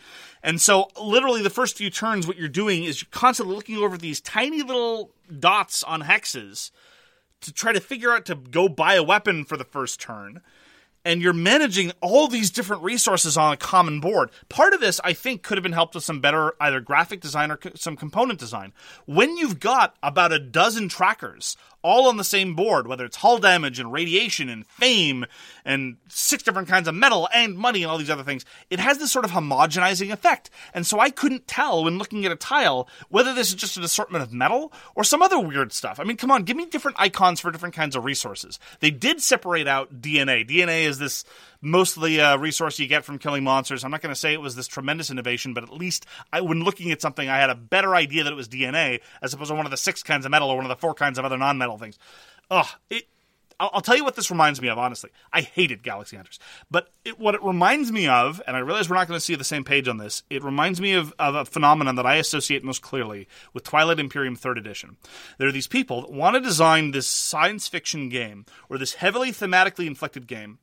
And 0.43 0.59
so, 0.59 0.89
literally, 1.01 1.41
the 1.41 1.49
first 1.49 1.77
few 1.77 1.89
turns, 1.89 2.27
what 2.27 2.35
you're 2.35 2.49
doing 2.49 2.83
is 2.83 3.01
you're 3.01 3.07
constantly 3.11 3.55
looking 3.55 3.77
over 3.77 3.97
these 3.97 4.19
tiny 4.19 4.61
little 4.61 5.11
dots 5.39 5.83
on 5.83 6.01
hexes 6.01 6.71
to 7.39 7.53
try 7.53 7.71
to 7.71 7.79
figure 7.79 8.11
out 8.11 8.25
to 8.25 8.35
go 8.35 8.67
buy 8.67 8.95
a 8.95 9.03
weapon 9.03 9.45
for 9.45 9.55
the 9.55 9.63
first 9.63 10.01
turn. 10.01 10.41
And 11.05 11.21
you're 11.21 11.33
managing 11.33 11.91
all 12.01 12.27
these 12.27 12.51
different 12.51 12.83
resources 12.83 13.37
on 13.37 13.53
a 13.53 13.57
common 13.57 13.99
board. 13.99 14.31
Part 14.49 14.73
of 14.73 14.81
this, 14.81 14.99
I 15.03 15.13
think, 15.13 15.43
could 15.43 15.57
have 15.57 15.63
been 15.63 15.71
helped 15.71 15.95
with 15.95 16.03
some 16.03 16.19
better 16.19 16.55
either 16.59 16.81
graphic 16.81 17.21
design 17.21 17.51
or 17.51 17.57
co- 17.57 17.71
some 17.75 17.95
component 17.95 18.39
design. 18.39 18.73
When 19.05 19.37
you've 19.37 19.59
got 19.59 19.95
about 20.01 20.33
a 20.33 20.39
dozen 20.39 20.89
trackers 20.89 21.55
all 21.85 22.07
on 22.07 22.17
the 22.17 22.23
same 22.23 22.55
board, 22.55 22.87
whether 22.87 23.05
it's 23.05 23.17
hull 23.17 23.37
damage 23.37 23.79
and 23.79 23.91
radiation 23.91 24.49
and 24.49 24.65
fame 24.65 25.23
and 25.63 25.97
six 26.09 26.41
different 26.41 26.67
kinds 26.67 26.87
of 26.87 26.95
metal 26.95 27.29
and 27.31 27.55
money 27.55 27.83
and 27.83 27.91
all 27.91 27.99
these 27.99 28.09
other 28.09 28.23
things, 28.23 28.43
it 28.71 28.79
has 28.79 28.97
this 28.97 29.11
sort 29.11 29.23
of 29.23 29.29
homogenizing 29.29 30.11
effect. 30.11 30.49
And 30.73 30.85
so 30.85 30.99
I 30.99 31.11
couldn't 31.11 31.47
tell 31.47 31.83
when 31.83 31.99
looking 31.99 32.25
at 32.25 32.31
a 32.31 32.35
tile 32.35 32.89
whether 33.09 33.35
this 33.35 33.49
is 33.49 33.55
just 33.55 33.77
an 33.77 33.83
assortment 33.83 34.23
of 34.23 34.33
metal 34.33 34.73
or 34.95 35.03
some 35.03 35.21
other 35.21 35.39
weird 35.39 35.71
stuff. 35.71 35.99
I 35.99 36.05
mean, 36.05 36.17
come 36.17 36.31
on, 36.31 36.43
give 36.43 36.57
me 36.57 36.65
different 36.65 36.99
icons 36.99 37.39
for 37.39 37.51
different 37.51 37.75
kinds 37.75 37.95
of 37.95 38.03
resources. 38.03 38.59
They 38.79 38.89
did 38.89 39.21
separate 39.21 39.67
out 39.67 40.01
DNA. 40.01 40.49
DNA 40.49 40.85
is 40.85 40.97
this 40.97 41.23
mostly 41.61 42.21
uh, 42.21 42.37
resource 42.37 42.79
you 42.79 42.87
get 42.87 43.03
from 43.03 43.17
killing 43.17 43.43
monsters. 43.43 43.83
I'm 43.83 43.91
not 43.91 44.01
going 44.01 44.13
to 44.13 44.19
say 44.19 44.33
it 44.33 44.41
was 44.41 44.55
this 44.55 44.67
tremendous 44.67 45.09
innovation, 45.09 45.53
but 45.53 45.63
at 45.63 45.73
least 45.73 46.05
I, 46.31 46.41
when 46.41 46.63
looking 46.63 46.91
at 46.91 47.01
something, 47.01 47.27
I 47.27 47.37
had 47.37 47.49
a 47.49 47.55
better 47.55 47.95
idea 47.95 48.23
that 48.23 48.31
it 48.31 48.35
was 48.35 48.47
DNA 48.47 49.01
as 49.21 49.33
opposed 49.33 49.49
to 49.49 49.55
one 49.55 49.65
of 49.65 49.71
the 49.71 49.77
six 49.77 50.03
kinds 50.03 50.25
of 50.25 50.31
metal 50.31 50.49
or 50.49 50.55
one 50.55 50.65
of 50.65 50.69
the 50.69 50.75
four 50.75 50.93
kinds 50.93 51.17
of 51.17 51.25
other 51.25 51.37
non-metal 51.75 51.79
things. 51.79 51.99
Ugh, 52.51 52.67
it. 52.89 53.07
I'll, 53.57 53.69
I'll 53.75 53.81
tell 53.81 53.95
you 53.95 54.03
what 54.03 54.15
this 54.15 54.29
reminds 54.29 54.61
me 54.61 54.67
of. 54.67 54.77
Honestly, 54.77 55.11
I 55.31 55.41
hated 55.41 55.81
Galaxy 55.81 56.17
Hunters, 56.17 56.39
but 56.69 56.89
it, 57.05 57.19
what 57.19 57.35
it 57.35 57.43
reminds 57.43 57.91
me 57.91 58.07
of, 58.07 58.41
and 58.45 58.55
I 58.55 58.59
realize 58.59 58.89
we're 58.89 58.97
not 58.97 59.07
going 59.07 59.17
to 59.17 59.25
see 59.25 59.35
the 59.35 59.45
same 59.45 59.63
page 59.63 59.87
on 59.87 59.97
this. 59.97 60.23
It 60.29 60.43
reminds 60.43 60.81
me 60.81 60.93
of, 60.93 61.13
of 61.17 61.35
a 61.35 61.45
phenomenon 61.45 61.95
that 61.95 62.05
I 62.05 62.15
associate 62.15 62.63
most 62.63 62.81
clearly 62.81 63.27
with 63.53 63.63
Twilight 63.63 63.99
Imperium 63.99 64.35
Third 64.35 64.57
Edition. 64.57 64.97
There 65.37 65.47
are 65.47 65.53
these 65.53 65.67
people 65.67 66.01
that 66.01 66.11
want 66.11 66.35
to 66.35 66.41
design 66.41 66.91
this 66.91 67.07
science 67.07 67.67
fiction 67.67 68.09
game 68.09 68.45
or 68.69 68.77
this 68.77 68.95
heavily 68.95 69.31
thematically 69.31 69.87
inflected 69.87 70.27
game. 70.27 70.59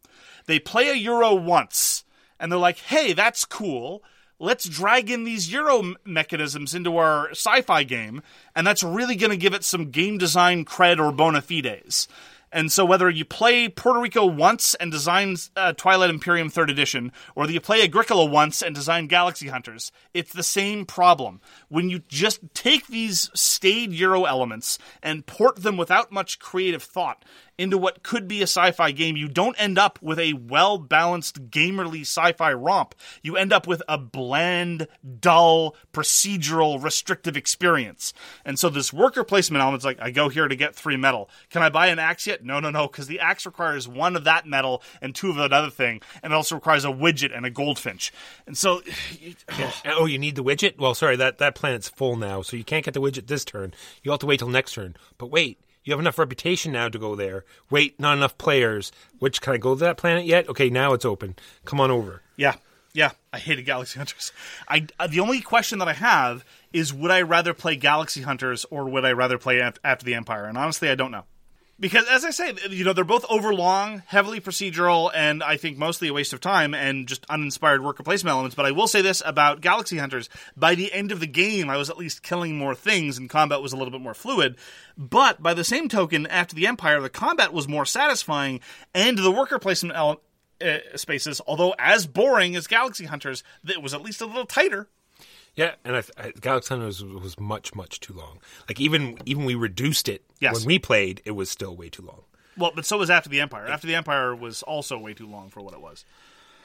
They 0.47 0.59
play 0.59 0.91
a 0.91 0.95
Euro 0.95 1.35
once, 1.35 2.05
and 2.39 2.53
they're 2.53 2.59
like, 2.59 2.79
"Hey, 2.79 3.15
that's 3.15 3.45
cool." 3.47 4.03
Let's 4.43 4.69
drag 4.69 5.09
in 5.09 5.25
these 5.25 5.51
Euro 5.53 5.95
mechanisms 6.05 6.75
into 6.75 6.99
our 6.99 7.31
sci 7.31 7.63
fi 7.63 7.85
game, 7.85 8.21
and 8.55 8.67
that's 8.67 8.83
really 8.83 9.17
going 9.17 9.31
to 9.31 9.37
give 9.37 9.55
it 9.55 9.65
some 9.65 9.91
game 9.91 10.19
design 10.19 10.65
cred 10.67 10.99
or 10.99 11.13
bona 11.13 11.41
fides. 11.41 12.09
And 12.55 12.71
so, 12.71 12.85
whether 12.85 13.09
you 13.09 13.25
play 13.25 13.71
Puerto 13.71 13.99
Rico 13.99 14.27
once 14.27 14.75
and 14.75 14.93
design 14.93 15.37
uh, 15.57 15.73
Twilight 15.73 16.11
Imperium 16.11 16.51
Third 16.51 16.69
Edition, 16.69 17.11
or 17.35 17.49
you 17.49 17.63
play 17.63 17.83
Agricola 17.83 18.27
once 18.27 18.61
and 18.61 18.75
design 18.75 19.07
Galaxy 19.07 19.49
Hunters, 19.49 19.91
it's 20.13 20.35
the 20.35 20.43
same 20.43 20.85
problem. 20.85 21.41
When 21.69 21.89
you 21.89 22.01
just 22.09 22.41
take 22.53 22.89
these 22.89 23.31
staid 23.33 23.95
Euro 23.95 24.25
elements 24.25 24.79
and 25.03 25.25
port 25.25 25.63
them 25.63 25.79
without 25.79 26.13
much 26.13 26.39
creative 26.41 26.83
thought 26.83 27.25
into 27.63 27.79
what 27.79 28.03
could 28.03 28.27
be 28.27 28.41
a 28.41 28.45
sci-fi 28.45 28.91
game, 28.91 29.17
you 29.17 29.29
don't 29.29 29.55
end 29.59 29.79
up 29.79 29.99
with 30.03 30.19
a 30.19 30.33
well-balanced 30.33 31.51
gamerly 31.51 32.01
sci-fi 32.01 32.53
romp. 32.53 32.95
You 33.23 33.37
end 33.37 33.53
up 33.53 33.67
with 33.67 33.83
a 33.89 33.97
bland, 33.97 34.89
dull, 35.21 35.77
procedural, 35.93 36.83
restrictive 36.83 37.37
experience. 37.37 38.13
And 38.45 38.59
so 38.59 38.69
this 38.69 38.93
worker 38.93 39.23
placement 39.23 39.63
element's 39.63 39.85
like, 39.85 40.01
I 40.01 40.11
go 40.11 40.29
here 40.29 40.49
to 40.49 40.57
get 40.57 40.75
three 40.75 40.97
metal. 40.97 41.31
Can 41.51 41.63
I 41.63 41.69
buy 41.69 41.87
an 41.87 41.99
axe 41.99 42.27
yet? 42.27 42.45
No, 42.45 42.59
no, 42.59 42.71
no, 42.71 42.89
because 42.89 43.07
the 43.07 43.21
axe 43.21 43.47
requires 43.47 43.87
one 43.87 44.17
of 44.17 44.25
that 44.25 44.47
metal 44.47 44.83
and 45.01 45.15
two 45.15 45.31
of 45.31 45.37
that 45.37 45.53
other 45.53 45.71
thing, 45.71 46.01
and 46.23 46.33
it 46.33 46.37
also 46.37 46.57
requires 46.57 46.85
a 46.85 46.89
widget 46.89 47.37
and 47.37 47.47
a 47.47 47.51
goldfinch. 47.51 48.13
And 48.47 48.59
so, 48.59 48.83
Oh, 49.87 50.07
you 50.07 50.19
need 50.19 50.35
the 50.35 50.45
widget? 50.45 50.79
Well, 50.79 50.95
sorry, 50.95 51.17
that, 51.17 51.39
that 51.39 51.55
planet's 51.55 51.89
full 51.89 52.17
now, 52.17 52.43
so 52.43 52.57
you 52.57 52.65
can't 52.65 52.85
get 52.85 52.95
the 52.95 53.01
widget 53.01 53.27
this 53.27 53.45
turn. 53.45 53.73
You'll 54.03 54.15
have 54.15 54.21
to 54.21 54.27
wait 54.27 54.39
till 54.41 54.49
next 54.49 54.75
turn. 54.75 54.97
But 55.19 55.31
wait, 55.31 55.59
you 55.85 55.93
have 55.93 56.01
enough 56.01 56.19
reputation 56.19 56.73
now 56.73 56.89
to 56.89 56.99
go 56.99 57.15
there. 57.15 57.45
Wait, 57.71 57.99
not 57.99 58.17
enough 58.17 58.39
players. 58.39 58.93
Which 59.19 59.41
can 59.41 59.55
I 59.55 59.57
go 59.57 59.75
to 59.75 59.81
that 59.81 59.97
planet 59.97 60.25
yet? 60.25 60.49
Okay, 60.49 60.71
now 60.71 60.93
it's 60.93 61.05
open. 61.05 61.37
Come 61.65 61.81
on 61.81 61.91
over. 61.91 62.23
Yeah, 62.37 62.57
yeah, 62.95 63.13
I 63.33 63.39
hated 63.39 63.65
Galaxy 63.65 63.99
Hunters. 63.99 64.33
I 64.69 64.87
uh, 64.99 65.07
the 65.07 65.21
only 65.21 65.41
question 65.41 65.79
that 65.79 65.89
I 65.89 65.95
have 65.95 66.45
is 66.73 66.93
would 66.93 67.11
I 67.11 67.23
rather 67.23 67.55
play 67.55 67.77
Galaxy 67.77 68.23
Hunters 68.23 68.65
or 68.67 68.89
would 68.89 69.05
I 69.05 69.13
rather 69.13 69.39
play 69.39 69.61
After 69.61 70.05
the 70.05 70.15
Empire? 70.15 70.45
And 70.45 70.59
honestly, 70.59 70.89
I 70.89 70.95
don't 70.95 71.11
know. 71.11 71.25
Because 71.81 72.07
as 72.09 72.25
I 72.25 72.31
say, 72.31 72.55
you 72.71 72.85
know, 72.85 72.93
they're 72.93 73.05
both 73.05 73.25
overlong, 73.29 74.03
heavily 74.07 74.41
procedural, 74.41 75.11
and 75.13 75.43
I 75.43 75.57
think 75.57 75.79
mostly 75.79 76.07
a 76.07 76.13
waste 76.13 76.33
of 76.33 76.41
time 76.41 76.75
and 76.75 77.09
just 77.09 77.27
uninspired 77.29 77.83
worker 77.83 78.05
placement 78.05 78.33
elements. 78.33 78.55
But 78.55 78.67
I 78.67 78.71
will 78.71 78.87
say 78.87 79.03
this 79.03 79.21
about 79.25 79.61
Galaxy 79.61 79.99
Hunters: 79.99 80.29
by 80.57 80.77
the 80.77 80.93
end 80.93 81.11
of 81.11 81.19
the 81.19 81.27
game, 81.27 81.69
I 81.69 81.77
was 81.77 81.91
at 81.91 81.99
least 81.99 82.23
killing 82.23 82.57
more 82.57 82.75
things, 82.75 83.19
and 83.19 83.29
combat 83.29 83.63
was 83.63 83.73
a 83.73 83.77
little 83.77 83.91
bit 83.91 84.01
more 84.01 84.15
fluid. 84.15 84.57
But 84.97 85.43
by 85.43 85.55
the 85.55 85.65
same 85.65 85.89
token, 85.89 86.27
after 86.29 86.55
the 86.55 86.67
Empire, 86.69 87.01
the 87.01 87.11
combat 87.11 87.53
was 87.53 87.67
more 87.67 87.87
satisfying, 87.87 88.61
and 88.95 89.19
the 89.19 89.33
worker 89.33 89.59
placement 89.59 89.97
ele- 89.97 90.23
uh, 90.65 90.79
spaces, 90.95 91.41
although 91.47 91.75
as 91.79 92.07
boring 92.07 92.55
as 92.55 92.69
Galaxy 92.69 93.07
Hunters, 93.07 93.43
it 93.67 93.83
was 93.83 93.95
at 93.95 94.03
least 94.03 94.21
a 94.21 94.27
little 94.27 94.47
tighter. 94.47 94.89
Yeah, 95.55 95.73
and 95.85 95.97
I, 95.97 96.03
I, 96.17 96.33
Galaxy 96.41 96.69
Hunter 96.71 96.87
was, 96.87 97.05
was 97.05 97.39
much, 97.39 97.75
much 97.75 98.01
too 98.01 98.15
long. 98.15 98.39
Like 98.69 98.81
even 98.81 99.19
even 99.27 99.45
we 99.45 99.55
reduced 99.55 100.09
it 100.09 100.25
Yes. 100.41 100.55
when 100.57 100.65
we 100.67 100.79
played, 100.79 101.21
it 101.25 101.33
was 101.33 101.51
still 101.51 101.77
way 101.77 101.89
too 101.89 102.03
long. 102.03 102.23
Well, 102.57 102.73
but 102.75 102.85
so 102.87 102.99
was 102.99 103.11
After 103.11 103.29
the 103.29 103.41
Empire. 103.41 103.67
After 103.67 103.87
the 103.87 103.95
Empire 103.95 104.35
was 104.35 104.63
also 104.63 104.99
way 104.99 105.15
too 105.15 105.27
long 105.27 105.49
for 105.51 105.61
what 105.63 105.75
it 105.75 105.81
was. 105.81 106.05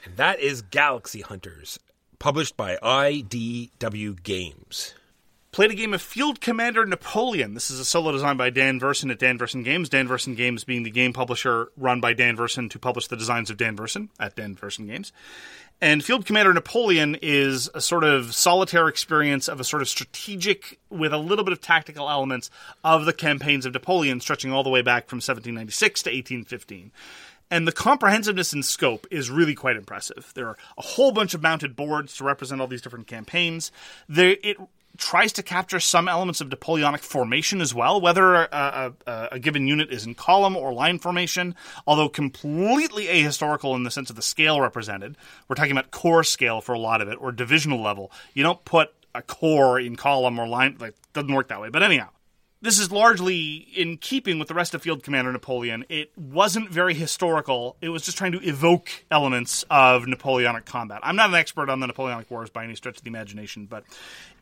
And 0.04 0.16
that 0.16 0.38
is 0.40 0.62
Galaxy 0.62 1.20
Hunters, 1.20 1.78
published 2.18 2.56
by 2.56 2.76
IDW 2.82 4.22
Games. 4.22 4.94
Played 5.58 5.72
a 5.72 5.74
game 5.74 5.92
of 5.92 6.00
Field 6.00 6.40
Commander 6.40 6.86
Napoleon. 6.86 7.54
This 7.54 7.68
is 7.68 7.80
a 7.80 7.84
solo 7.84 8.12
design 8.12 8.36
by 8.36 8.48
Dan 8.48 8.78
Verssen 8.78 9.10
at 9.10 9.18
Dan 9.18 9.38
Verssen 9.38 9.64
Games. 9.64 9.88
Dan 9.88 10.06
Verssen 10.06 10.36
Games 10.36 10.62
being 10.62 10.84
the 10.84 10.90
game 10.90 11.12
publisher 11.12 11.72
run 11.76 12.00
by 12.00 12.12
Dan 12.12 12.36
Verssen 12.36 12.68
to 12.68 12.78
publish 12.78 13.08
the 13.08 13.16
designs 13.16 13.50
of 13.50 13.56
Dan 13.56 13.74
Verssen 13.74 14.08
at 14.20 14.36
Dan 14.36 14.54
Verson 14.54 14.86
Games. 14.86 15.12
And 15.80 16.04
Field 16.04 16.26
Commander 16.26 16.54
Napoleon 16.54 17.16
is 17.20 17.68
a 17.74 17.80
sort 17.80 18.04
of 18.04 18.36
solitaire 18.36 18.86
experience 18.86 19.48
of 19.48 19.58
a 19.58 19.64
sort 19.64 19.82
of 19.82 19.88
strategic, 19.88 20.78
with 20.90 21.12
a 21.12 21.18
little 21.18 21.44
bit 21.44 21.50
of 21.52 21.60
tactical 21.60 22.08
elements 22.08 22.52
of 22.84 23.04
the 23.04 23.12
campaigns 23.12 23.66
of 23.66 23.72
Napoleon, 23.72 24.20
stretching 24.20 24.52
all 24.52 24.62
the 24.62 24.70
way 24.70 24.82
back 24.82 25.08
from 25.08 25.16
1796 25.16 26.04
to 26.04 26.10
1815. 26.10 26.92
And 27.50 27.66
the 27.66 27.72
comprehensiveness 27.72 28.52
and 28.52 28.64
scope 28.64 29.06
is 29.10 29.30
really 29.30 29.54
quite 29.54 29.76
impressive. 29.76 30.30
There 30.36 30.46
are 30.46 30.56
a 30.76 30.82
whole 30.82 31.10
bunch 31.12 31.34
of 31.34 31.42
mounted 31.42 31.74
boards 31.74 32.16
to 32.18 32.24
represent 32.24 32.60
all 32.60 32.66
these 32.68 32.82
different 32.82 33.08
campaigns. 33.08 33.72
There, 34.08 34.36
it 34.42 34.58
tries 34.98 35.32
to 35.32 35.42
capture 35.42 35.80
some 35.80 36.08
elements 36.08 36.40
of 36.40 36.50
Napoleonic 36.50 37.02
formation 37.02 37.60
as 37.60 37.72
well, 37.72 38.00
whether 38.00 38.34
a, 38.34 38.92
a, 39.06 39.28
a 39.32 39.38
given 39.38 39.66
unit 39.66 39.90
is 39.90 40.04
in 40.04 40.14
column 40.14 40.56
or 40.56 40.72
line 40.72 40.98
formation, 40.98 41.54
although 41.86 42.08
completely 42.08 43.06
ahistorical 43.06 43.74
in 43.76 43.84
the 43.84 43.90
sense 43.90 44.10
of 44.10 44.16
the 44.16 44.22
scale 44.22 44.60
represented. 44.60 45.16
We're 45.46 45.56
talking 45.56 45.72
about 45.72 45.92
corps 45.92 46.24
scale 46.24 46.60
for 46.60 46.74
a 46.74 46.78
lot 46.78 47.00
of 47.00 47.08
it, 47.08 47.16
or 47.20 47.32
divisional 47.32 47.80
level. 47.80 48.12
You 48.34 48.42
don't 48.42 48.62
put 48.64 48.92
a 49.14 49.22
corps 49.22 49.80
in 49.80 49.96
column 49.96 50.38
or 50.38 50.46
line, 50.46 50.76
like, 50.78 50.94
doesn't 51.12 51.32
work 51.32 51.48
that 51.48 51.60
way. 51.60 51.70
But 51.70 51.82
anyhow, 51.82 52.08
this 52.60 52.80
is 52.80 52.90
largely 52.90 53.68
in 53.76 53.96
keeping 53.98 54.38
with 54.38 54.48
the 54.48 54.54
rest 54.54 54.74
of 54.74 54.82
Field 54.82 55.04
Commander 55.04 55.30
Napoleon. 55.30 55.84
It 55.88 56.10
wasn't 56.18 56.70
very 56.70 56.92
historical. 56.92 57.76
It 57.80 57.90
was 57.90 58.02
just 58.02 58.18
trying 58.18 58.32
to 58.32 58.40
evoke 58.40 58.90
elements 59.10 59.64
of 59.70 60.08
Napoleonic 60.08 60.64
combat. 60.64 61.00
I'm 61.04 61.14
not 61.14 61.28
an 61.28 61.36
expert 61.36 61.70
on 61.70 61.78
the 61.78 61.86
Napoleonic 61.86 62.28
Wars 62.30 62.50
by 62.50 62.64
any 62.64 62.74
stretch 62.74 62.98
of 62.98 63.04
the 63.04 63.08
imagination, 63.08 63.66
but 63.66 63.84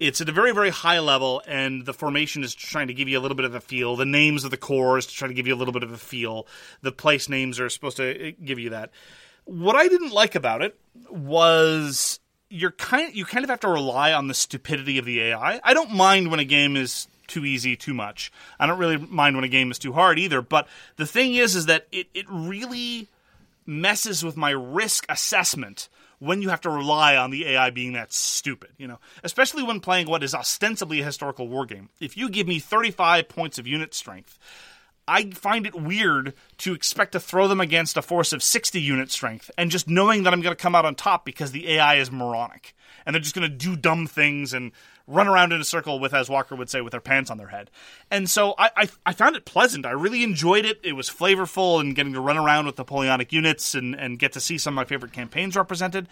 it's 0.01 0.23
at 0.23 0.29
a 0.31 0.33
very, 0.33 0.53
very 0.53 0.71
high 0.71 0.99
level, 1.01 1.43
and 1.47 1.85
the 1.85 1.93
formation 1.93 2.43
is 2.43 2.55
trying 2.55 2.87
to 2.87 2.95
give 2.95 3.09
you 3.09 3.19
a 3.19 3.21
little 3.21 3.37
bit 3.37 3.45
of 3.45 3.55
a 3.55 3.61
feel. 3.61 3.97
The 3.97 4.07
names 4.07 4.45
of 4.45 4.51
the 4.51 4.57
corps 4.57 5.01
to 5.01 5.15
try 5.15 5.29
to 5.29 5.35
give 5.35 5.47
you 5.47 5.55
a 5.55 5.59
little 5.59 5.75
bit 5.75 5.83
of 5.83 5.93
a 5.93 5.99
feel. 5.99 6.47
The 6.81 6.93
place 6.93 7.29
names 7.29 7.61
are 7.61 7.69
supposed 7.69 7.99
to 7.99 8.29
uh, 8.29 8.33
give 8.43 8.59
you 8.59 8.71
that. 8.71 8.93
What 9.45 9.77
I 9.77 9.89
didn't 9.89 10.13
like 10.13 10.35
about 10.35 10.63
it 10.63 10.79
was 11.11 12.19
you're 12.49 12.73
kind 12.73 13.15
you 13.15 13.25
kind 13.25 13.45
of 13.45 13.51
have 13.51 13.61
to 13.61 13.69
rely 13.69 14.13
on 14.13 14.29
the 14.29 14.35
stupidity 14.35 14.99
of 14.99 15.05
the 15.05 15.21
AI. 15.21 15.61
I 15.63 15.75
don't 15.75 15.93
mind 15.93 16.31
when 16.31 16.41
a 16.41 16.45
game 16.45 16.77
is 16.77 17.09
too 17.27 17.45
easy, 17.45 17.77
too 17.77 17.95
much. 17.95 18.33
I 18.59 18.67
don't 18.67 18.79
really 18.79 18.97
mind 18.97 19.37
when 19.37 19.45
a 19.45 19.49
game 19.49 19.71
is 19.71 19.79
too 19.79 19.93
hard 19.93 20.19
either. 20.19 20.43
But 20.43 20.69
the 20.97 21.07
thing 21.07 21.35
is, 21.35 21.55
is 21.55 21.67
that 21.67 21.87
it, 21.93 22.09
it 22.15 22.27
really 22.29 23.09
messes 23.67 24.25
with 24.25 24.37
my 24.37 24.51
risk 24.51 25.07
assessment 25.09 25.89
when 26.19 26.41
you 26.41 26.49
have 26.49 26.61
to 26.63 26.71
rely 26.71 27.17
on 27.17 27.31
the 27.31 27.47
AI 27.47 27.71
being 27.71 27.93
that 27.93 28.13
stupid, 28.13 28.71
you 28.79 28.87
know, 28.87 28.99
especially 29.23 29.63
when 29.63 29.81
playing 29.81 30.09
what 30.09 30.23
is 30.23 30.35
ostensibly 30.35 31.01
a 31.01 31.05
historical 31.05 31.49
war 31.49 31.67
game. 31.67 31.91
If 32.01 32.17
you 32.17 32.31
give 32.31 32.47
me 32.47 32.59
35 32.59 33.29
points 33.29 33.59
of 33.59 33.67
unit 33.67 33.93
strength, 33.93 34.39
I 35.09 35.31
find 35.31 35.67
it 35.67 35.75
weird 35.75 36.35
to 36.59 36.75
expect 36.75 37.13
to 37.13 37.21
throw 37.21 37.47
them 37.47 37.61
against 37.61 37.97
a 37.97 38.03
force 38.03 38.33
of 38.33 38.43
60 38.43 38.81
unit 38.81 39.11
strength 39.11 39.51
and 39.57 39.71
just 39.71 39.89
knowing 39.89 40.25
that 40.25 40.33
I'm 40.33 40.41
going 40.41 40.57
to 40.57 40.61
come 40.61 40.75
out 40.75 40.85
on 40.85 40.95
top 40.95 41.25
because 41.25 41.53
the 41.53 41.71
AI 41.73 41.97
is 41.97 42.11
moronic. 42.11 42.75
and 43.05 43.15
they're 43.15 43.23
just 43.23 43.35
going 43.35 43.49
to 43.49 43.57
do 43.57 43.77
dumb 43.77 44.07
things 44.07 44.53
and 44.53 44.73
run 45.07 45.29
around 45.29 45.53
in 45.53 45.61
a 45.61 45.65
circle 45.65 46.01
with, 46.01 46.13
as 46.13 46.29
Walker 46.29 46.57
would 46.57 46.69
say, 46.69 46.81
with 46.81 46.91
their 46.91 47.01
pants 47.01 47.31
on 47.31 47.39
their 47.39 47.49
head. 47.49 47.71
And 48.11 48.29
so 48.29 48.55
I, 48.59 48.71
I, 48.77 48.89
I 49.07 49.13
found 49.13 49.37
it 49.37 49.45
pleasant. 49.45 49.87
I 49.87 49.93
really 49.93 50.23
enjoyed 50.23 50.65
it. 50.65 50.81
It 50.83 50.95
was 50.95 51.09
flavorful 51.09 51.81
and 51.81 51.95
getting 51.95 52.13
to 52.15 52.21
run 52.21 52.37
around 52.37 52.67
with 52.67 52.79
Napoleonic 52.79 53.33
units 53.33 53.75
and, 53.75 53.95
and 53.95 54.19
get 54.19 54.33
to 54.33 54.41
see 54.41 54.59
some 54.59 54.75
of 54.75 54.77
my 54.77 54.85
favorite 54.85 55.13
campaigns 55.13 55.57
represented. 55.57 56.09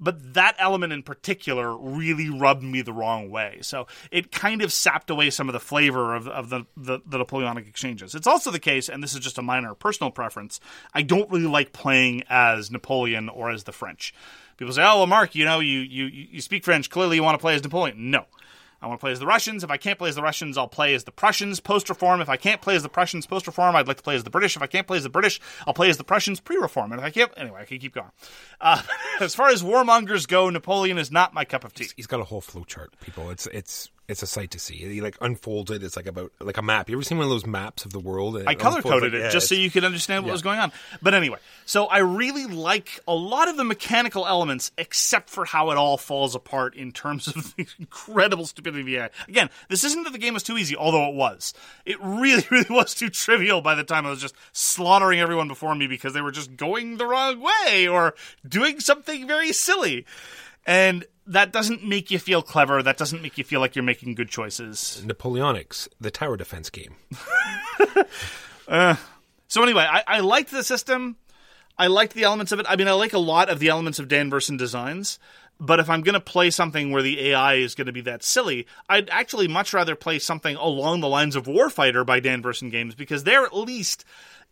But 0.00 0.34
that 0.34 0.54
element 0.58 0.92
in 0.92 1.02
particular 1.02 1.76
really 1.76 2.30
rubbed 2.30 2.62
me 2.62 2.82
the 2.82 2.92
wrong 2.92 3.30
way. 3.30 3.58
So 3.62 3.88
it 4.12 4.30
kind 4.30 4.62
of 4.62 4.72
sapped 4.72 5.10
away 5.10 5.28
some 5.30 5.48
of 5.48 5.52
the 5.52 5.60
flavor 5.60 6.14
of, 6.14 6.28
of 6.28 6.50
the, 6.50 6.64
the, 6.76 7.00
the 7.04 7.18
Napoleonic 7.18 7.66
exchanges. 7.66 8.14
It's 8.14 8.26
also 8.26 8.52
the 8.52 8.60
case, 8.60 8.88
and 8.88 9.02
this 9.02 9.12
is 9.12 9.20
just 9.20 9.38
a 9.38 9.42
minor 9.42 9.74
personal 9.74 10.12
preference, 10.12 10.60
I 10.94 11.02
don't 11.02 11.28
really 11.30 11.48
like 11.48 11.72
playing 11.72 12.22
as 12.30 12.70
Napoleon 12.70 13.28
or 13.28 13.50
as 13.50 13.64
the 13.64 13.72
French. 13.72 14.14
People 14.56 14.74
say, 14.74 14.82
"Oh, 14.82 14.98
well, 14.98 15.06
Mark, 15.06 15.36
you 15.36 15.44
know, 15.44 15.60
you 15.60 15.78
you 15.78 16.06
you 16.06 16.40
speak 16.40 16.64
French. 16.64 16.90
Clearly, 16.90 17.16
you 17.16 17.22
want 17.22 17.36
to 17.36 17.40
play 17.40 17.54
as 17.54 17.62
Napoleon." 17.62 18.10
No, 18.10 18.26
I 18.80 18.86
want 18.86 19.00
to 19.00 19.04
play 19.04 19.12
as 19.12 19.18
the 19.18 19.26
Russians. 19.26 19.64
If 19.64 19.70
I 19.70 19.76
can't 19.76 19.98
play 19.98 20.08
as 20.08 20.14
the 20.14 20.22
Russians, 20.22 20.56
I'll 20.56 20.68
play 20.68 20.94
as 20.94 21.04
the 21.04 21.10
Prussians 21.10 21.58
post 21.58 21.88
reform. 21.88 22.20
If 22.20 22.28
I 22.28 22.36
can't 22.36 22.60
play 22.60 22.76
as 22.76 22.82
the 22.82 22.88
Prussians 22.88 23.26
post 23.26 23.46
reform, 23.46 23.74
I'd 23.74 23.88
like 23.88 23.96
to 23.96 24.02
play 24.02 24.14
as 24.14 24.24
the 24.24 24.30
British. 24.30 24.56
If 24.56 24.62
I 24.62 24.66
can't 24.66 24.86
play 24.86 24.98
as 24.98 25.02
the 25.02 25.10
British, 25.10 25.40
I'll 25.66 25.74
play 25.74 25.90
as 25.90 25.96
the 25.96 26.04
Prussians 26.04 26.40
pre 26.40 26.56
reform. 26.56 26.92
And 26.92 27.00
if 27.00 27.04
I 27.04 27.10
can't, 27.10 27.32
anyway, 27.36 27.62
I 27.62 27.64
can 27.64 27.78
keep 27.78 27.94
going. 27.94 28.10
Uh, 28.60 28.82
as 29.20 29.34
far 29.34 29.48
as 29.48 29.62
warmongers 29.62 30.28
go, 30.28 30.48
Napoleon 30.48 30.98
is 30.98 31.10
not 31.10 31.34
my 31.34 31.44
cup 31.44 31.64
of 31.64 31.74
tea. 31.74 31.88
He's 31.96 32.06
got 32.06 32.20
a 32.20 32.24
whole 32.24 32.40
flow 32.40 32.64
chart, 32.64 32.94
people. 33.00 33.30
It's 33.30 33.46
it's 33.48 33.90
it's 34.08 34.22
a 34.22 34.26
sight 34.26 34.50
to 34.52 34.58
see. 34.58 34.74
He 34.74 35.02
like 35.02 35.16
unfolds 35.20 35.70
it. 35.70 35.82
It's 35.82 35.94
like 35.94 36.06
about 36.06 36.32
like 36.40 36.56
a 36.56 36.62
map. 36.62 36.88
You 36.88 36.96
ever 36.96 37.02
seen 37.02 37.18
one 37.18 37.26
of 37.26 37.30
those 37.30 37.46
maps 37.46 37.84
of 37.84 37.92
the 37.92 38.00
world? 38.00 38.42
I 38.46 38.54
color 38.54 38.80
coded 38.80 39.12
like- 39.12 39.20
it 39.20 39.24
yeah, 39.24 39.30
just 39.30 39.48
so 39.48 39.54
you 39.54 39.70
could 39.70 39.84
understand 39.84 40.24
what 40.24 40.28
yeah. 40.28 40.32
was 40.32 40.42
going 40.42 40.58
on. 40.58 40.72
But 41.02 41.12
anyway, 41.12 41.38
so 41.66 41.84
I 41.84 41.98
really 41.98 42.46
like 42.46 43.00
a 43.06 43.14
lot 43.14 43.48
of 43.48 43.58
the 43.58 43.64
mechanical 43.64 44.26
elements, 44.26 44.72
except 44.78 45.28
for 45.28 45.44
how 45.44 45.70
it 45.70 45.76
all 45.76 45.98
falls 45.98 46.34
apart 46.34 46.74
in 46.74 46.90
terms 46.90 47.28
of 47.28 47.34
the 47.56 47.66
incredible 47.78 48.46
stupidity. 48.46 48.80
of 48.80 48.86
the 48.86 48.96
AI. 48.96 49.10
Again, 49.28 49.50
this 49.68 49.84
isn't 49.84 50.04
that 50.04 50.14
the 50.14 50.18
game 50.18 50.32
was 50.32 50.42
too 50.42 50.56
easy, 50.56 50.74
although 50.74 51.10
it 51.10 51.14
was. 51.14 51.52
It 51.84 51.98
really, 52.00 52.44
really 52.50 52.70
was 52.70 52.94
too 52.94 53.10
trivial 53.10 53.60
by 53.60 53.74
the 53.74 53.84
time 53.84 54.06
I 54.06 54.10
was 54.10 54.22
just 54.22 54.34
slaughtering 54.52 55.20
everyone 55.20 55.48
before 55.48 55.74
me 55.74 55.86
because 55.86 56.14
they 56.14 56.22
were 56.22 56.32
just 56.32 56.56
going 56.56 56.96
the 56.96 57.06
wrong 57.06 57.42
way 57.42 57.86
or 57.86 58.14
doing 58.48 58.80
something 58.80 59.26
very 59.26 59.52
silly. 59.52 60.06
And 60.68 61.06
that 61.26 61.50
doesn't 61.50 61.82
make 61.82 62.10
you 62.10 62.18
feel 62.18 62.42
clever. 62.42 62.82
That 62.82 62.98
doesn't 62.98 63.22
make 63.22 63.38
you 63.38 63.44
feel 63.44 63.58
like 63.58 63.74
you're 63.74 63.82
making 63.82 64.14
good 64.14 64.28
choices. 64.28 65.02
Napoleonics, 65.04 65.88
the 65.98 66.10
tower 66.10 66.36
defense 66.36 66.70
game. 66.70 66.94
Uh, 68.68 68.96
so 69.46 69.62
anyway, 69.62 69.86
I, 69.88 70.04
I 70.06 70.20
liked 70.20 70.50
the 70.50 70.62
system. 70.62 71.16
I 71.78 71.86
liked 71.86 72.12
the 72.12 72.24
elements 72.24 72.52
of 72.52 72.60
it. 72.60 72.66
I 72.68 72.76
mean, 72.76 72.86
I 72.86 72.92
like 72.92 73.14
a 73.14 73.18
lot 73.18 73.48
of 73.48 73.60
the 73.60 73.68
elements 73.68 73.98
of 73.98 74.08
Dan 74.08 74.28
Verssen 74.28 74.58
designs. 74.58 75.18
But 75.58 75.80
if 75.80 75.88
I'm 75.88 76.02
going 76.02 76.12
to 76.12 76.20
play 76.20 76.50
something 76.50 76.92
where 76.92 77.00
the 77.00 77.30
AI 77.30 77.54
is 77.54 77.74
going 77.74 77.86
to 77.86 77.92
be 77.92 78.02
that 78.02 78.22
silly, 78.22 78.66
I'd 78.90 79.08
actually 79.08 79.48
much 79.48 79.72
rather 79.72 79.96
play 79.96 80.18
something 80.18 80.54
along 80.56 81.00
the 81.00 81.08
lines 81.08 81.34
of 81.34 81.46
Warfighter 81.46 82.04
by 82.04 82.20
Dan 82.20 82.42
Verssen 82.42 82.68
Games 82.68 82.94
because 82.94 83.24
they're 83.24 83.44
at 83.44 83.56
least 83.56 84.04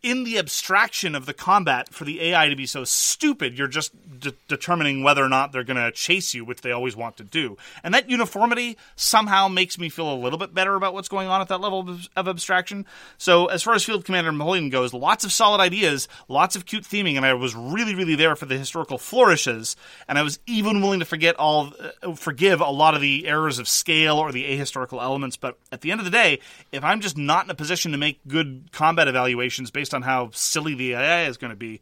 in 0.03 0.23
the 0.23 0.37
abstraction 0.37 1.15
of 1.15 1.25
the 1.25 1.33
combat 1.33 1.93
for 1.93 2.05
the 2.05 2.21
AI 2.21 2.49
to 2.49 2.55
be 2.55 2.67
so 2.67 2.83
stupid, 2.83 3.57
you're 3.57 3.67
just 3.67 3.91
de- 4.19 4.33
determining 4.47 5.03
whether 5.03 5.23
or 5.23 5.29
not 5.29 5.51
they're 5.51 5.63
going 5.63 5.83
to 5.83 5.91
chase 5.91 6.33
you, 6.33 6.45
which 6.45 6.61
they 6.61 6.71
always 6.71 6.95
want 6.95 7.17
to 7.17 7.23
do. 7.23 7.57
And 7.83 7.93
that 7.93 8.09
uniformity 8.09 8.77
somehow 8.95 9.47
makes 9.47 9.79
me 9.79 9.89
feel 9.89 10.11
a 10.11 10.15
little 10.15 10.37
bit 10.37 10.53
better 10.53 10.75
about 10.75 10.93
what's 10.93 11.07
going 11.07 11.27
on 11.27 11.41
at 11.41 11.47
that 11.47 11.61
level 11.61 11.79
of, 11.79 12.07
of 12.15 12.27
abstraction. 12.27 12.85
So, 13.17 13.47
as 13.47 13.63
far 13.63 13.73
as 13.73 13.83
Field 13.83 14.05
Commander 14.05 14.31
Napoleon 14.31 14.69
goes, 14.69 14.93
lots 14.93 15.25
of 15.25 15.31
solid 15.31 15.59
ideas, 15.59 16.07
lots 16.27 16.55
of 16.55 16.65
cute 16.65 16.83
theming, 16.83 17.17
and 17.17 17.25
I 17.25 17.33
was 17.33 17.55
really, 17.55 17.95
really 17.95 18.15
there 18.15 18.35
for 18.35 18.45
the 18.45 18.57
historical 18.57 18.99
flourishes. 18.99 19.75
And 20.07 20.19
I 20.19 20.21
was 20.21 20.39
even 20.45 20.81
willing 20.81 20.99
to 20.99 21.05
forget 21.05 21.35
all, 21.37 21.73
uh, 22.03 22.13
forgive 22.13 22.61
a 22.61 22.69
lot 22.69 22.93
of 22.93 23.01
the 23.01 23.27
errors 23.27 23.57
of 23.57 23.67
scale 23.67 24.17
or 24.17 24.31
the 24.31 24.45
ahistorical 24.45 25.01
elements. 25.01 25.37
But 25.37 25.57
at 25.71 25.81
the 25.81 25.91
end 25.91 26.01
of 26.01 26.05
the 26.05 26.11
day, 26.11 26.39
if 26.71 26.83
I'm 26.83 27.01
just 27.01 27.17
not 27.17 27.45
in 27.45 27.51
a 27.51 27.55
position 27.55 27.91
to 27.93 27.97
make 27.97 28.19
good 28.27 28.69
combat 28.71 29.07
evaluations 29.07 29.71
based 29.71 29.86
on 29.93 30.01
how 30.01 30.29
silly 30.33 30.73
the 30.75 30.93
AI 30.93 31.25
is 31.25 31.37
going 31.37 31.51
to 31.51 31.57
be, 31.57 31.81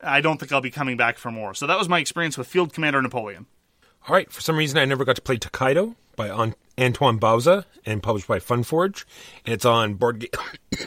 I 0.00 0.20
don't 0.20 0.38
think 0.38 0.52
I'll 0.52 0.60
be 0.60 0.70
coming 0.70 0.96
back 0.96 1.18
for 1.18 1.30
more. 1.30 1.54
So 1.54 1.66
that 1.66 1.78
was 1.78 1.88
my 1.88 1.98
experience 1.98 2.36
with 2.36 2.46
Field 2.46 2.72
Commander 2.72 3.00
Napoleon. 3.02 3.46
All 4.08 4.14
right. 4.14 4.30
For 4.30 4.40
some 4.40 4.56
reason, 4.56 4.78
I 4.78 4.84
never 4.84 5.04
got 5.04 5.16
to 5.16 5.22
play 5.22 5.36
Tokaido 5.36 5.96
by 6.14 6.28
An- 6.28 6.54
Antoine 6.78 7.18
Bauza 7.18 7.64
and 7.84 8.02
published 8.02 8.26
by 8.26 8.38
Funforge, 8.38 9.04
and 9.44 9.54
it's 9.54 9.64
on 9.64 9.94
board. 9.94 10.20
Ga- 10.20 10.86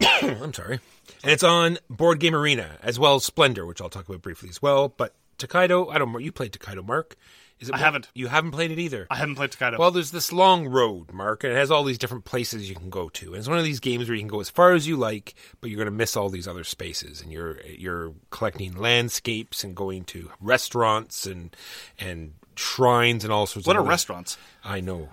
I'm 0.22 0.52
sorry, 0.52 0.80
and 1.22 1.32
it's 1.32 1.42
on 1.44 1.78
Board 1.88 2.18
Game 2.18 2.34
Arena 2.34 2.78
as 2.82 2.98
well 2.98 3.16
as 3.16 3.24
Splendor, 3.24 3.66
which 3.66 3.80
I'll 3.80 3.88
talk 3.90 4.08
about 4.08 4.22
briefly 4.22 4.48
as 4.48 4.60
well. 4.60 4.88
But 4.88 5.14
Tokaido, 5.38 5.88
I 5.88 5.98
don't. 5.98 6.20
You 6.20 6.32
played 6.32 6.52
Tokaido, 6.52 6.82
Mark? 6.82 7.16
Is 7.62 7.68
it 7.70 7.74
I 7.74 7.78
haven't. 7.78 8.08
You 8.14 8.26
haven't 8.26 8.50
played 8.50 8.70
it 8.72 8.78
either. 8.78 9.06
I 9.08 9.14
haven't 9.16 9.36
played 9.36 9.52
Tokaido. 9.52 9.78
Well, 9.78 9.90
there's 9.90 10.10
this 10.10 10.32
long 10.32 10.66
road, 10.66 11.12
Mark, 11.12 11.44
and 11.44 11.52
it 11.52 11.56
has 11.56 11.70
all 11.70 11.84
these 11.84 11.96
different 11.96 12.24
places 12.24 12.68
you 12.68 12.74
can 12.74 12.90
go 12.90 13.08
to. 13.10 13.26
And 13.28 13.36
it's 13.36 13.48
one 13.48 13.56
of 13.58 13.64
these 13.64 13.80
games 13.80 14.08
where 14.08 14.14
you 14.16 14.20
can 14.20 14.28
go 14.28 14.40
as 14.40 14.50
far 14.50 14.72
as 14.72 14.86
you 14.86 14.96
like, 14.96 15.34
but 15.60 15.70
you're 15.70 15.76
going 15.78 15.86
to 15.86 15.90
miss 15.90 16.16
all 16.16 16.28
these 16.28 16.46
other 16.48 16.64
spaces. 16.64 17.22
And 17.22 17.32
you're 17.32 17.60
you're 17.62 18.12
collecting 18.30 18.74
landscapes 18.74 19.64
and 19.64 19.74
going 19.74 20.04
to 20.06 20.30
restaurants 20.40 21.24
and 21.26 21.56
and 21.98 22.34
shrines 22.56 23.24
and 23.24 23.32
all 23.32 23.46
sorts. 23.46 23.66
what 23.66 23.76
of 23.76 23.80
are 23.80 23.82
other- 23.84 23.88
restaurants? 23.90 24.36
I 24.62 24.80
know. 24.80 25.08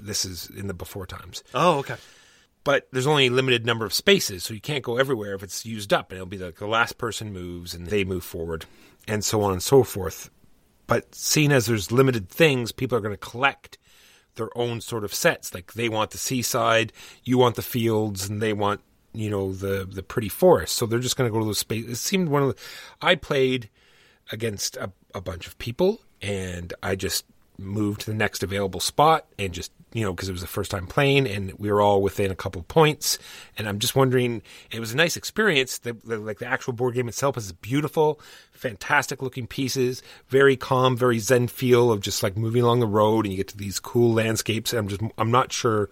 This 0.00 0.24
is 0.24 0.48
in 0.50 0.66
the 0.68 0.74
before 0.74 1.06
times, 1.06 1.44
Oh, 1.54 1.78
okay. 1.80 1.96
but 2.64 2.88
there's 2.92 3.06
only 3.06 3.26
a 3.26 3.30
limited 3.30 3.66
number 3.66 3.84
of 3.84 3.92
spaces, 3.92 4.42
so 4.42 4.54
you 4.54 4.60
can't 4.60 4.82
go 4.82 4.96
everywhere 4.96 5.34
if 5.34 5.42
it's 5.42 5.66
used 5.66 5.92
up. 5.92 6.10
And 6.10 6.16
it'll 6.16 6.26
be 6.26 6.38
like 6.38 6.56
the 6.56 6.66
last 6.66 6.96
person 6.98 7.32
moves 7.32 7.74
and 7.74 7.86
they 7.88 8.02
move 8.02 8.24
forward, 8.24 8.64
and 9.06 9.22
so 9.24 9.42
on 9.42 9.52
and 9.52 9.62
so 9.62 9.82
forth. 9.84 10.30
But 10.86 11.14
seeing 11.14 11.52
as 11.52 11.66
there's 11.66 11.90
limited 11.90 12.28
things, 12.28 12.72
people 12.72 12.96
are 12.96 13.00
going 13.00 13.14
to 13.14 13.16
collect 13.16 13.78
their 14.36 14.56
own 14.56 14.80
sort 14.80 15.04
of 15.04 15.12
sets. 15.12 15.52
Like 15.54 15.72
they 15.72 15.88
want 15.88 16.10
the 16.10 16.18
seaside, 16.18 16.92
you 17.24 17.38
want 17.38 17.56
the 17.56 17.62
fields, 17.62 18.28
and 18.28 18.40
they 18.40 18.52
want 18.52 18.80
you 19.12 19.30
know 19.30 19.52
the 19.52 19.88
the 19.90 20.02
pretty 20.02 20.28
forest. 20.28 20.76
So 20.76 20.86
they're 20.86 20.98
just 20.98 21.16
going 21.16 21.28
to 21.28 21.32
go 21.32 21.40
to 21.40 21.46
those 21.46 21.58
spaces. 21.58 21.90
It 21.90 21.96
seemed 21.96 22.28
one 22.28 22.42
of 22.42 22.48
the. 22.48 22.62
I 23.00 23.14
played 23.14 23.70
against 24.30 24.76
a, 24.76 24.92
a 25.14 25.20
bunch 25.20 25.46
of 25.46 25.58
people, 25.58 26.00
and 26.22 26.72
I 26.82 26.96
just 26.96 27.24
moved 27.58 28.02
to 28.02 28.10
the 28.10 28.16
next 28.16 28.42
available 28.42 28.80
spot 28.80 29.26
and 29.38 29.52
just 29.52 29.72
you 29.96 30.04
know 30.04 30.12
because 30.12 30.28
it 30.28 30.32
was 30.32 30.42
the 30.42 30.46
first 30.46 30.70
time 30.70 30.86
playing 30.86 31.26
and 31.26 31.52
we 31.58 31.70
were 31.70 31.80
all 31.80 32.02
within 32.02 32.30
a 32.30 32.34
couple 32.34 32.62
points 32.62 33.18
and 33.56 33.68
i'm 33.68 33.78
just 33.78 33.96
wondering 33.96 34.42
it 34.70 34.78
was 34.78 34.92
a 34.92 34.96
nice 34.96 35.16
experience 35.16 35.78
the, 35.78 35.94
the, 36.04 36.18
like 36.18 36.38
the 36.38 36.46
actual 36.46 36.72
board 36.72 36.94
game 36.94 37.08
itself 37.08 37.36
is 37.36 37.50
beautiful 37.52 38.20
fantastic 38.52 39.22
looking 39.22 39.46
pieces 39.46 40.02
very 40.28 40.56
calm 40.56 40.96
very 40.96 41.18
zen 41.18 41.48
feel 41.48 41.90
of 41.90 42.00
just 42.00 42.22
like 42.22 42.36
moving 42.36 42.62
along 42.62 42.80
the 42.80 42.86
road 42.86 43.24
and 43.24 43.32
you 43.32 43.36
get 43.38 43.48
to 43.48 43.56
these 43.56 43.80
cool 43.80 44.12
landscapes 44.12 44.72
i'm 44.72 44.88
just 44.88 45.00
i'm 45.16 45.30
not 45.30 45.50
sure 45.50 45.88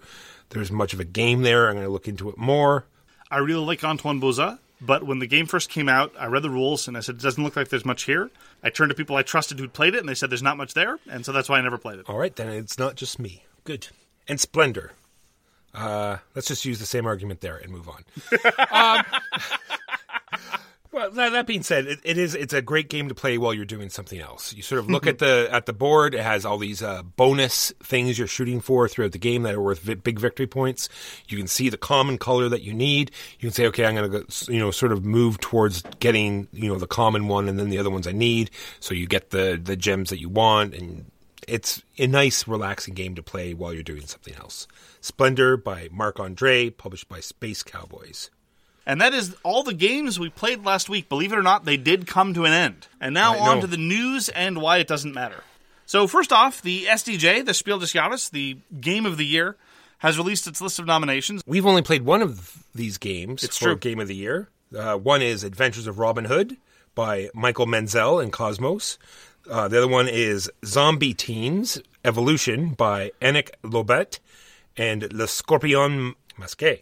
there's 0.49 0.71
much 0.71 0.93
of 0.93 0.99
a 0.99 1.05
game 1.05 1.41
there 1.41 1.67
i'm 1.67 1.73
going 1.73 1.85
to 1.85 1.91
look 1.91 2.07
into 2.07 2.29
it 2.29 2.37
more 2.37 2.85
I 3.31 3.39
really 3.39 3.65
like 3.65 3.83
Antoine 3.83 4.21
Bauza, 4.21 4.59
but 4.79 5.03
when 5.03 5.19
the 5.19 5.25
game 5.27 5.47
first 5.47 5.69
came 5.69 5.89
out, 5.89 6.13
I 6.17 6.27
read 6.27 6.43
the 6.43 6.49
rules 6.49 6.87
and 6.87 6.95
I 6.95 6.99
said, 6.99 7.15
it 7.15 7.21
doesn't 7.21 7.43
look 7.43 7.55
like 7.55 7.69
there's 7.69 7.85
much 7.85 8.03
here. 8.03 8.29
I 8.63 8.69
turned 8.69 8.91
to 8.91 8.95
people 8.95 9.15
I 9.15 9.23
trusted 9.23 9.59
who'd 9.59 9.73
played 9.73 9.95
it, 9.95 9.99
and 9.99 10.07
they 10.07 10.15
said 10.15 10.29
there's 10.29 10.43
not 10.43 10.57
much 10.57 10.73
there, 10.73 10.99
and 11.09 11.25
so 11.25 11.31
that's 11.31 11.49
why 11.49 11.57
I 11.57 11.61
never 11.61 11.77
played 11.77 11.99
it. 11.99 12.05
All 12.07 12.17
right, 12.17 12.35
then 12.35 12.49
it's 12.49 12.77
not 12.77 12.95
just 12.95 13.19
me. 13.19 13.43
Good. 13.65 13.87
And 14.27 14.39
Splendor. 14.39 14.93
Uh, 15.73 16.17
let's 16.33 16.47
just 16.47 16.63
use 16.63 16.79
the 16.79 16.85
same 16.85 17.05
argument 17.05 17.41
there 17.41 17.57
and 17.57 17.71
move 17.71 17.89
on. 17.89 18.05
um, 18.71 19.03
well, 20.91 21.11
that, 21.11 21.33
that 21.33 21.45
being 21.45 21.63
said, 21.63 21.85
it, 21.85 21.99
it 22.03 22.17
is 22.17 22.33
it's 22.33 22.53
a 22.53 22.61
great 22.61 22.89
game 22.89 23.09
to 23.09 23.15
play 23.15 23.37
while 23.37 23.53
you're 23.53 23.65
doing 23.65 23.89
something 23.89 24.19
else. 24.19 24.53
You 24.53 24.61
sort 24.61 24.79
of 24.79 24.89
look 24.89 25.05
at 25.05 25.17
the 25.19 25.49
at 25.51 25.65
the 25.65 25.73
board. 25.73 26.13
It 26.13 26.21
has 26.21 26.45
all 26.45 26.57
these 26.57 26.81
uh, 26.81 27.03
bonus 27.03 27.73
things 27.83 28.17
you're 28.17 28.27
shooting 28.27 28.61
for 28.61 28.87
throughout 28.87 29.11
the 29.11 29.19
game 29.19 29.43
that 29.43 29.55
are 29.55 29.61
worth 29.61 29.81
vi- 29.81 29.95
big 29.95 30.17
victory 30.17 30.47
points. 30.47 30.87
You 31.27 31.37
can 31.37 31.47
see 31.47 31.67
the 31.67 31.77
common 31.77 32.17
color 32.17 32.47
that 32.47 32.61
you 32.61 32.73
need. 32.73 33.11
You 33.39 33.49
can 33.49 33.53
say, 33.53 33.65
okay, 33.67 33.85
I'm 33.85 33.95
going 33.95 34.25
to 34.25 34.53
you 34.53 34.59
know, 34.59 34.71
sort 34.71 34.93
of 34.93 35.03
move 35.03 35.39
towards 35.41 35.81
getting 35.99 36.47
you 36.53 36.69
know 36.69 36.77
the 36.77 36.87
common 36.87 37.27
one, 37.27 37.49
and 37.49 37.59
then 37.59 37.69
the 37.69 37.79
other 37.79 37.89
ones 37.89 38.07
I 38.07 38.13
need. 38.13 38.49
So 38.79 38.93
you 38.93 39.07
get 39.07 39.31
the 39.31 39.59
the 39.61 39.75
gems 39.75 40.09
that 40.09 40.21
you 40.21 40.29
want, 40.29 40.73
and 40.73 41.11
it's 41.47 41.81
a 41.97 42.07
nice, 42.07 42.47
relaxing 42.47 42.93
game 42.93 43.15
to 43.15 43.23
play 43.23 43.53
while 43.53 43.73
you're 43.73 43.83
doing 43.83 44.05
something 44.05 44.35
else. 44.35 44.67
Splendor 45.01 45.57
by 45.57 45.89
Marc 45.91 46.19
Andre, 46.19 46.69
published 46.69 47.07
by 47.07 47.19
Space 47.19 47.63
Cowboys. 47.63 48.29
And 48.85 49.01
that 49.01 49.13
is 49.13 49.35
all 49.43 49.63
the 49.63 49.73
games 49.73 50.19
we 50.19 50.29
played 50.29 50.63
last 50.63 50.89
week. 50.89 51.09
Believe 51.09 51.33
it 51.33 51.37
or 51.37 51.43
not, 51.43 51.65
they 51.65 51.77
did 51.77 52.05
come 52.05 52.33
to 52.35 52.45
an 52.45 52.53
end. 52.53 52.87
And 53.01 53.13
now 53.13 53.37
on 53.37 53.61
to 53.61 53.67
the 53.67 53.77
news 53.77 54.29
and 54.29 54.61
why 54.61 54.77
it 54.77 54.87
doesn't 54.87 55.13
matter. 55.13 55.43
So 55.87 56.07
first 56.07 56.31
off, 56.31 56.61
the 56.61 56.85
SDJ, 56.85 57.45
the 57.45 57.53
Spiel 57.53 57.79
des 57.79 57.87
Jahres, 57.87 58.29
the 58.29 58.57
game 58.79 59.05
of 59.05 59.17
the 59.17 59.25
year, 59.25 59.55
has 59.99 60.17
released 60.17 60.45
its 60.45 60.61
list 60.61 60.77
of 60.77 60.85
nominations. 60.85 61.41
We've 61.47 61.65
only 61.65 61.81
played 61.81 62.03
one 62.03 62.21
of 62.21 62.63
these 62.75 62.97
games 62.97 63.43
It's 63.43 63.57
for 63.57 63.65
true. 63.65 63.77
Game 63.77 63.99
of 63.99 64.07
the 64.07 64.15
Year. 64.15 64.49
Uh, 64.75 64.97
one 64.97 65.21
is 65.21 65.43
Adventures 65.43 65.87
of 65.87 65.99
Robin 65.99 66.25
Hood 66.25 66.57
by 66.95 67.29
Michael 67.33 67.65
Menzel 67.65 68.19
and 68.19 68.31
Kosmos. 68.31 68.97
Uh, 69.49 69.67
the 69.67 69.77
other 69.77 69.87
one 69.87 70.07
is 70.07 70.49
Zombie 70.63 71.13
Teenz 71.13 71.81
Evolution 72.03 72.69
by 72.69 73.11
Annick 73.21 73.51
Lobet 73.63 74.19
and 74.77 75.11
Le 75.13 75.27
Scorpion 75.27 76.15
Masqué. 76.39 76.81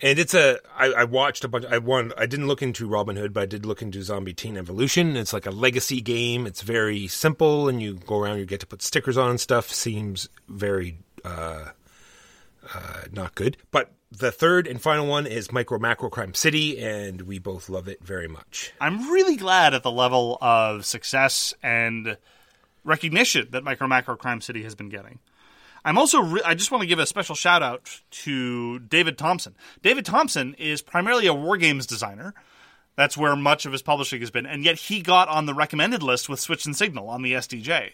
And 0.00 0.18
it's 0.18 0.34
a. 0.34 0.58
I, 0.76 0.92
I 0.92 1.04
watched 1.04 1.44
a 1.44 1.48
bunch. 1.48 1.64
I 1.66 1.78
won. 1.78 2.12
I 2.18 2.26
didn't 2.26 2.48
look 2.48 2.60
into 2.60 2.86
Robin 2.86 3.16
Hood, 3.16 3.32
but 3.32 3.44
I 3.44 3.46
did 3.46 3.64
look 3.64 3.80
into 3.80 4.02
Zombie 4.02 4.34
Teen 4.34 4.58
Evolution. 4.58 5.16
It's 5.16 5.32
like 5.32 5.46
a 5.46 5.50
legacy 5.50 6.02
game. 6.02 6.46
It's 6.46 6.60
very 6.60 7.06
simple, 7.06 7.66
and 7.66 7.80
you 7.80 7.94
go 7.94 8.18
around. 8.18 8.38
You 8.38 8.44
get 8.44 8.60
to 8.60 8.66
put 8.66 8.82
stickers 8.82 9.16
on 9.16 9.30
and 9.30 9.40
stuff. 9.40 9.70
Seems 9.70 10.28
very 10.48 10.98
uh, 11.24 11.70
uh, 12.74 13.02
not 13.10 13.34
good. 13.34 13.56
But 13.70 13.90
the 14.10 14.32
third 14.32 14.66
and 14.66 14.80
final 14.80 15.06
one 15.06 15.26
is 15.26 15.52
Micro 15.52 15.78
Macro 15.78 16.08
Crime 16.08 16.34
City, 16.34 16.78
and 16.78 17.22
we 17.22 17.38
both 17.38 17.68
love 17.68 17.88
it 17.88 18.02
very 18.02 18.28
much. 18.28 18.72
I'm 18.80 19.10
really 19.10 19.36
glad 19.36 19.74
at 19.74 19.82
the 19.82 19.90
level 19.90 20.38
of 20.40 20.84
success 20.84 21.52
and 21.62 22.16
recognition 22.84 23.48
that 23.50 23.64
Micro 23.64 23.86
Macro 23.86 24.16
Crime 24.16 24.40
City 24.40 24.62
has 24.62 24.74
been 24.74 24.88
getting. 24.88 25.18
I'm 25.84 25.98
also 25.98 26.20
re- 26.20 26.42
I 26.44 26.54
just 26.54 26.70
want 26.70 26.82
to 26.82 26.88
give 26.88 26.98
a 26.98 27.06
special 27.06 27.34
shout 27.34 27.62
out 27.62 28.00
to 28.10 28.80
David 28.80 29.18
Thompson. 29.18 29.54
David 29.82 30.04
Thompson 30.04 30.54
is 30.54 30.82
primarily 30.82 31.26
a 31.26 31.34
war 31.34 31.56
games 31.56 31.86
designer. 31.86 32.34
That's 32.96 33.16
where 33.16 33.36
much 33.36 33.66
of 33.66 33.72
his 33.72 33.82
publishing 33.82 34.20
has 34.20 34.30
been, 34.30 34.46
and 34.46 34.64
yet 34.64 34.76
he 34.76 35.02
got 35.02 35.28
on 35.28 35.46
the 35.46 35.54
recommended 35.54 36.02
list 36.02 36.28
with 36.28 36.40
Switch 36.40 36.64
and 36.64 36.74
Signal 36.74 37.08
on 37.08 37.22
the 37.22 37.34
SDJ. 37.34 37.92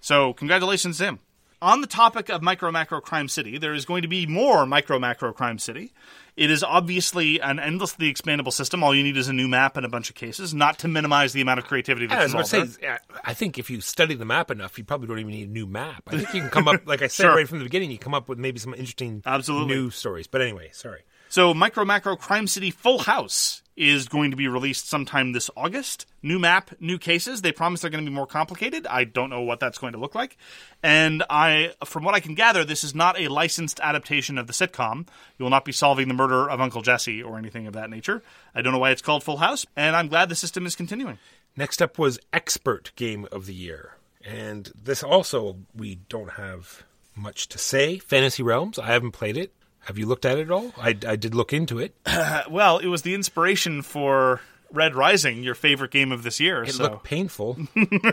So 0.00 0.32
congratulations 0.32 0.98
to 0.98 1.04
him. 1.04 1.18
On 1.62 1.82
the 1.82 1.86
topic 1.86 2.30
of 2.30 2.40
Micro 2.40 2.72
Macro 2.72 3.02
Crime 3.02 3.28
City, 3.28 3.58
there 3.58 3.74
is 3.74 3.84
going 3.84 4.00
to 4.00 4.08
be 4.08 4.26
more 4.26 4.64
Micro 4.64 4.98
Macro 4.98 5.30
Crime 5.34 5.58
City. 5.58 5.92
It 6.34 6.50
is 6.50 6.62
obviously 6.64 7.38
an 7.38 7.58
endlessly 7.60 8.10
expandable 8.10 8.50
system. 8.50 8.82
All 8.82 8.94
you 8.94 9.02
need 9.02 9.18
is 9.18 9.28
a 9.28 9.32
new 9.34 9.46
map 9.46 9.76
and 9.76 9.84
a 9.84 9.88
bunch 9.90 10.08
of 10.08 10.16
cases, 10.16 10.54
not 10.54 10.78
to 10.78 10.88
minimize 10.88 11.34
the 11.34 11.42
amount 11.42 11.58
of 11.58 11.66
creativity 11.66 12.06
I 12.06 12.08
that's 12.08 12.32
was 12.32 12.50
about 12.50 12.60
involved. 12.62 12.80
there. 12.80 13.00
say, 13.12 13.20
I 13.24 13.34
think 13.34 13.58
if 13.58 13.68
you 13.68 13.82
study 13.82 14.14
the 14.14 14.24
map 14.24 14.50
enough, 14.50 14.78
you 14.78 14.84
probably 14.84 15.08
don't 15.08 15.18
even 15.18 15.32
need 15.32 15.48
a 15.48 15.52
new 15.52 15.66
map. 15.66 16.04
I 16.06 16.16
think 16.16 16.32
you 16.32 16.40
can 16.40 16.48
come 16.50 16.66
up, 16.66 16.80
like 16.86 17.02
I 17.02 17.08
said 17.08 17.24
Sure. 17.24 17.36
right 17.36 17.46
from 17.46 17.58
the 17.58 17.64
beginning, 17.64 17.90
you 17.90 17.98
come 17.98 18.14
up 18.14 18.26
with 18.30 18.38
maybe 18.38 18.58
some 18.58 18.72
interesting 18.72 19.22
Absolutely. 19.26 19.74
new 19.74 19.90
stories. 19.90 20.26
But 20.26 20.40
anyway, 20.40 20.70
sorry. 20.72 21.02
So, 21.28 21.52
Micro 21.52 21.84
Macro 21.84 22.16
Crime 22.16 22.46
City 22.46 22.70
Full 22.70 23.00
House 23.00 23.62
is 23.80 24.08
going 24.08 24.30
to 24.30 24.36
be 24.36 24.46
released 24.46 24.90
sometime 24.90 25.32
this 25.32 25.48
August. 25.56 26.04
New 26.22 26.38
map, 26.38 26.70
new 26.80 26.98
cases. 26.98 27.40
They 27.40 27.50
promise 27.50 27.80
they're 27.80 27.90
going 27.90 28.04
to 28.04 28.10
be 28.10 28.14
more 28.14 28.26
complicated. 28.26 28.86
I 28.86 29.04
don't 29.04 29.30
know 29.30 29.40
what 29.40 29.58
that's 29.58 29.78
going 29.78 29.94
to 29.94 29.98
look 29.98 30.14
like. 30.14 30.36
And 30.82 31.24
I, 31.30 31.72
from 31.86 32.04
what 32.04 32.14
I 32.14 32.20
can 32.20 32.34
gather, 32.34 32.62
this 32.62 32.84
is 32.84 32.94
not 32.94 33.18
a 33.18 33.28
licensed 33.28 33.80
adaptation 33.80 34.36
of 34.36 34.46
the 34.46 34.52
sitcom. 34.52 35.08
You 35.38 35.44
will 35.44 35.50
not 35.50 35.64
be 35.64 35.72
solving 35.72 36.08
the 36.08 36.14
murder 36.14 36.50
of 36.50 36.60
Uncle 36.60 36.82
Jesse 36.82 37.22
or 37.22 37.38
anything 37.38 37.66
of 37.66 37.72
that 37.72 37.88
nature. 37.88 38.22
I 38.54 38.60
don't 38.60 38.74
know 38.74 38.78
why 38.78 38.90
it's 38.90 39.00
called 39.00 39.24
Full 39.24 39.38
House, 39.38 39.64
and 39.74 39.96
I'm 39.96 40.08
glad 40.08 40.28
the 40.28 40.34
system 40.34 40.66
is 40.66 40.76
continuing. 40.76 41.18
Next 41.56 41.80
up 41.80 41.98
was 41.98 42.18
Expert 42.34 42.92
Game 42.96 43.26
of 43.32 43.46
the 43.46 43.54
Year. 43.54 43.96
And 44.22 44.70
this 44.74 45.02
also, 45.02 45.56
we 45.74 45.94
don't 46.10 46.32
have 46.32 46.84
much 47.16 47.48
to 47.48 47.56
say. 47.56 47.98
Fantasy 47.98 48.42
Realms, 48.42 48.78
I 48.78 48.88
haven't 48.88 49.12
played 49.12 49.38
it. 49.38 49.54
Have 49.84 49.98
you 49.98 50.06
looked 50.06 50.24
at 50.24 50.38
it 50.38 50.42
at 50.42 50.50
all? 50.50 50.72
I, 50.78 50.90
I 51.06 51.16
did 51.16 51.34
look 51.34 51.52
into 51.52 51.78
it. 51.78 51.94
Uh, 52.06 52.42
well, 52.50 52.78
it 52.78 52.86
was 52.86 53.02
the 53.02 53.14
inspiration 53.14 53.82
for 53.82 54.40
Red 54.72 54.94
Rising, 54.94 55.42
your 55.42 55.54
favorite 55.54 55.90
game 55.90 56.12
of 56.12 56.22
this 56.22 56.38
year. 56.38 56.62
It 56.62 56.72
so. 56.74 56.84
looked 56.84 57.04
painful. 57.04 57.56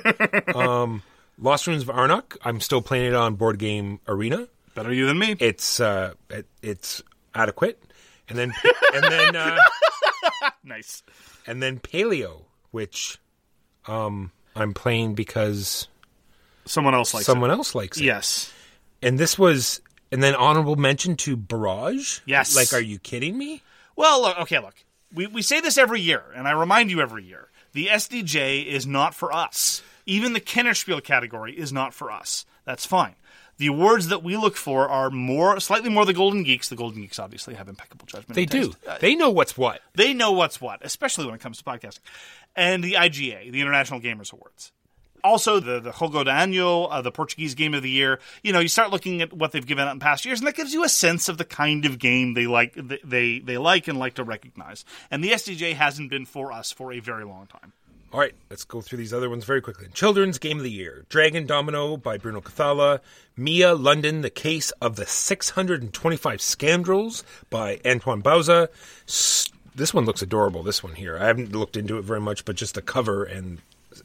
um, 0.55 1.03
Lost 1.37 1.67
Ruins 1.67 1.83
of 1.83 1.89
Arnak, 1.89 2.37
I'm 2.43 2.59
still 2.61 2.81
playing 2.81 3.07
it 3.07 3.13
on 3.13 3.35
Board 3.35 3.59
Game 3.59 3.99
Arena. 4.07 4.47
Better 4.73 4.93
you 4.93 5.05
than 5.05 5.19
me. 5.19 5.35
It's 5.39 5.79
uh, 5.79 6.13
it, 6.29 6.47
it's 6.61 7.01
adequate. 7.33 7.81
And 8.29 8.37
then 8.37 8.53
and 8.93 9.03
then 9.03 9.35
uh, 9.35 9.57
nice. 10.63 11.03
and 11.45 11.61
then 11.61 11.79
Paleo, 11.79 12.43
which 12.71 13.19
um, 13.87 14.31
I'm 14.55 14.73
playing 14.73 15.15
because 15.15 15.87
Someone 16.65 16.93
else 16.93 17.13
likes 17.13 17.25
someone 17.25 17.51
else 17.51 17.73
likes 17.75 17.97
it. 17.97 18.03
it. 18.03 18.07
Yes. 18.07 18.51
And 19.01 19.17
this 19.19 19.37
was 19.37 19.81
and 20.11 20.21
then 20.23 20.35
honorable 20.35 20.75
mention 20.75 21.15
to 21.17 21.35
Barrage. 21.35 22.19
Yes. 22.25 22.55
Like, 22.55 22.73
are 22.73 22.83
you 22.83 22.99
kidding 22.99 23.37
me? 23.37 23.61
Well, 23.95 24.21
look, 24.21 24.39
okay, 24.41 24.59
look. 24.59 24.75
We, 25.13 25.27
we 25.27 25.41
say 25.41 25.61
this 25.61 25.77
every 25.77 26.01
year, 26.01 26.23
and 26.35 26.47
I 26.47 26.51
remind 26.51 26.91
you 26.91 27.01
every 27.01 27.23
year. 27.23 27.49
The 27.73 27.87
SDJ 27.87 28.65
is 28.65 28.85
not 28.85 29.13
for 29.15 29.31
us. 29.33 29.81
Even 30.05 30.33
the 30.33 30.41
Kennerspiel 30.41 31.03
category 31.03 31.53
is 31.57 31.71
not 31.73 31.93
for 31.93 32.11
us. 32.11 32.45
That's 32.65 32.85
fine. 32.85 33.15
The 33.57 33.67
awards 33.67 34.09
that 34.09 34.21
we 34.23 34.37
look 34.37 34.55
for 34.55 34.87
are 34.87 35.09
more, 35.09 35.59
slightly 35.59 35.89
more 35.89 36.05
the 36.05 36.13
Golden 36.13 36.43
Geeks. 36.43 36.69
The 36.69 36.75
Golden 36.75 37.01
Geeks 37.01 37.17
obviously 37.17 37.55
have 37.55 37.67
impeccable 37.67 38.05
judgment. 38.05 38.35
They 38.35 38.45
do. 38.45 38.73
Uh, 38.87 38.97
They 38.99 39.15
know 39.15 39.31
what's 39.31 39.57
what. 39.57 39.81
they 39.95 40.13
know 40.13 40.31
what's 40.31 40.61
what, 40.61 40.79
especially 40.85 41.25
when 41.25 41.33
it 41.35 41.41
comes 41.41 41.57
to 41.57 41.63
podcasting. 41.63 41.99
And 42.55 42.83
the 42.83 42.93
IGA, 42.93 43.51
the 43.51 43.61
International 43.61 43.99
Gamers 43.99 44.31
Awards. 44.31 44.71
Also, 45.27 45.59
the, 45.59 45.81
the 45.81 45.91
Jogo 45.91 46.23
de 46.23 46.31
Año, 46.31 46.87
uh, 46.89 47.01
the 47.01 47.11
Portuguese 47.11 47.53
Game 47.53 47.73
of 47.73 47.83
the 47.83 47.89
Year. 47.89 48.17
You 48.43 48.53
know, 48.53 48.59
you 48.59 48.69
start 48.69 48.91
looking 48.91 49.21
at 49.21 49.33
what 49.33 49.51
they've 49.51 49.65
given 49.65 49.85
out 49.85 49.91
in 49.91 49.99
past 49.99 50.23
years, 50.23 50.39
and 50.39 50.47
that 50.47 50.55
gives 50.55 50.73
you 50.73 50.85
a 50.85 50.89
sense 50.89 51.27
of 51.27 51.37
the 51.37 51.43
kind 51.43 51.85
of 51.85 51.99
game 51.99 52.33
they 52.33 52.47
like, 52.47 52.73
they, 52.75 53.39
they, 53.39 53.57
like 53.57 53.89
and 53.89 53.99
like 53.99 54.13
to 54.13 54.23
recognize. 54.23 54.85
And 55.11 55.21
the 55.21 55.31
SDJ 55.31 55.73
hasn't 55.73 56.09
been 56.09 56.25
for 56.25 56.53
us 56.53 56.71
for 56.71 56.93
a 56.93 57.01
very 57.01 57.25
long 57.25 57.45
time. 57.47 57.73
All 58.13 58.21
right, 58.21 58.33
let's 58.49 58.63
go 58.63 58.79
through 58.79 58.99
these 58.99 59.13
other 59.13 59.29
ones 59.29 59.43
very 59.43 59.61
quickly. 59.61 59.89
Children's 59.93 60.37
Game 60.37 60.59
of 60.59 60.63
the 60.63 60.71
Year 60.71 61.05
Dragon 61.09 61.45
Domino 61.45 61.97
by 61.97 62.17
Bruno 62.17 62.39
Cathala. 62.39 63.01
Mia 63.35 63.75
London, 63.75 64.21
The 64.21 64.29
Case 64.29 64.71
of 64.79 64.95
the 64.95 65.05
625 65.05 66.41
Scoundrels 66.41 67.25
by 67.49 67.81
Antoine 67.85 68.23
Bauza. 68.23 68.69
This 69.75 69.93
one 69.93 70.05
looks 70.05 70.21
adorable, 70.21 70.63
this 70.63 70.81
one 70.81 70.95
here. 70.95 71.17
I 71.19 71.27
haven't 71.27 71.53
looked 71.53 71.75
into 71.75 71.97
it 71.97 72.03
very 72.03 72.21
much, 72.21 72.45
but 72.45 72.55
just 72.55 72.75
the 72.75 72.81
cover 72.81 73.25
and 73.25 73.59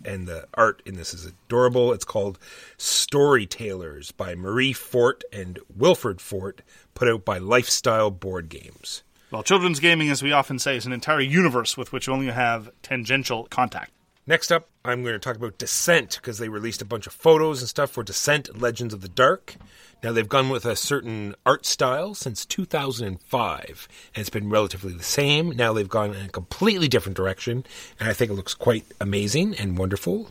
and 0.05 0.27
the 0.27 0.47
art 0.55 0.83
in 0.85 0.97
this 0.97 1.15
is 1.15 1.27
adorable. 1.27 1.93
It's 1.93 2.05
called 2.05 2.39
Storytellers 2.77 4.13
by 4.13 4.35
Marie 4.35 4.73
Fort 4.73 5.25
and 5.33 5.59
Wilfred 5.75 6.21
Fort, 6.21 6.63
put 6.95 7.09
out 7.09 7.25
by 7.25 7.39
Lifestyle 7.39 8.11
Board 8.11 8.49
Games. 8.49 9.03
Well, 9.31 9.43
children's 9.43 9.81
gaming, 9.81 10.11
as 10.11 10.23
we 10.23 10.33
often 10.33 10.59
say, 10.59 10.77
is 10.77 10.85
an 10.85 10.93
entire 10.93 11.21
universe 11.21 11.77
with 11.77 11.93
which 11.93 12.07
you 12.07 12.13
only 12.13 12.27
have 12.27 12.71
tangential 12.83 13.45
contact. 13.45 13.93
Next 14.25 14.53
up, 14.53 14.69
I'm 14.85 15.03
going 15.03 15.15
to 15.15 15.19
talk 15.19 15.35
about 15.35 15.59
Descent 15.59 16.15
because 16.15 16.39
they 16.39 16.49
released 16.49 16.81
a 16.81 16.85
bunch 16.85 17.09
of 17.09 17.13
photos 17.13 17.61
and 17.61 17.69
stuff 17.69 17.91
for 17.91 18.05
Descent 18.05 18.61
Legends 18.61 18.95
of 18.95 19.01
the 19.01 19.09
Dark. 19.09 19.57
Now, 20.01 20.13
they've 20.13 20.29
gone 20.29 20.49
with 20.49 20.65
a 20.65 20.77
certain 20.77 21.35
art 21.45 21.67
style 21.67 22.15
since 22.15 22.47
2005, 22.47 23.89
and 24.15 24.21
it's 24.21 24.31
been 24.31 24.49
relatively 24.49 24.93
the 24.93 25.03
same. 25.03 25.51
Now, 25.51 25.73
they've 25.73 25.89
gone 25.89 26.15
in 26.15 26.27
a 26.27 26.29
completely 26.29 26.87
different 26.87 27.17
direction, 27.17 27.67
and 27.99 28.09
I 28.09 28.13
think 28.13 28.31
it 28.31 28.35
looks 28.35 28.55
quite 28.55 28.85
amazing 29.01 29.57
and 29.57 29.77
wonderful. 29.77 30.31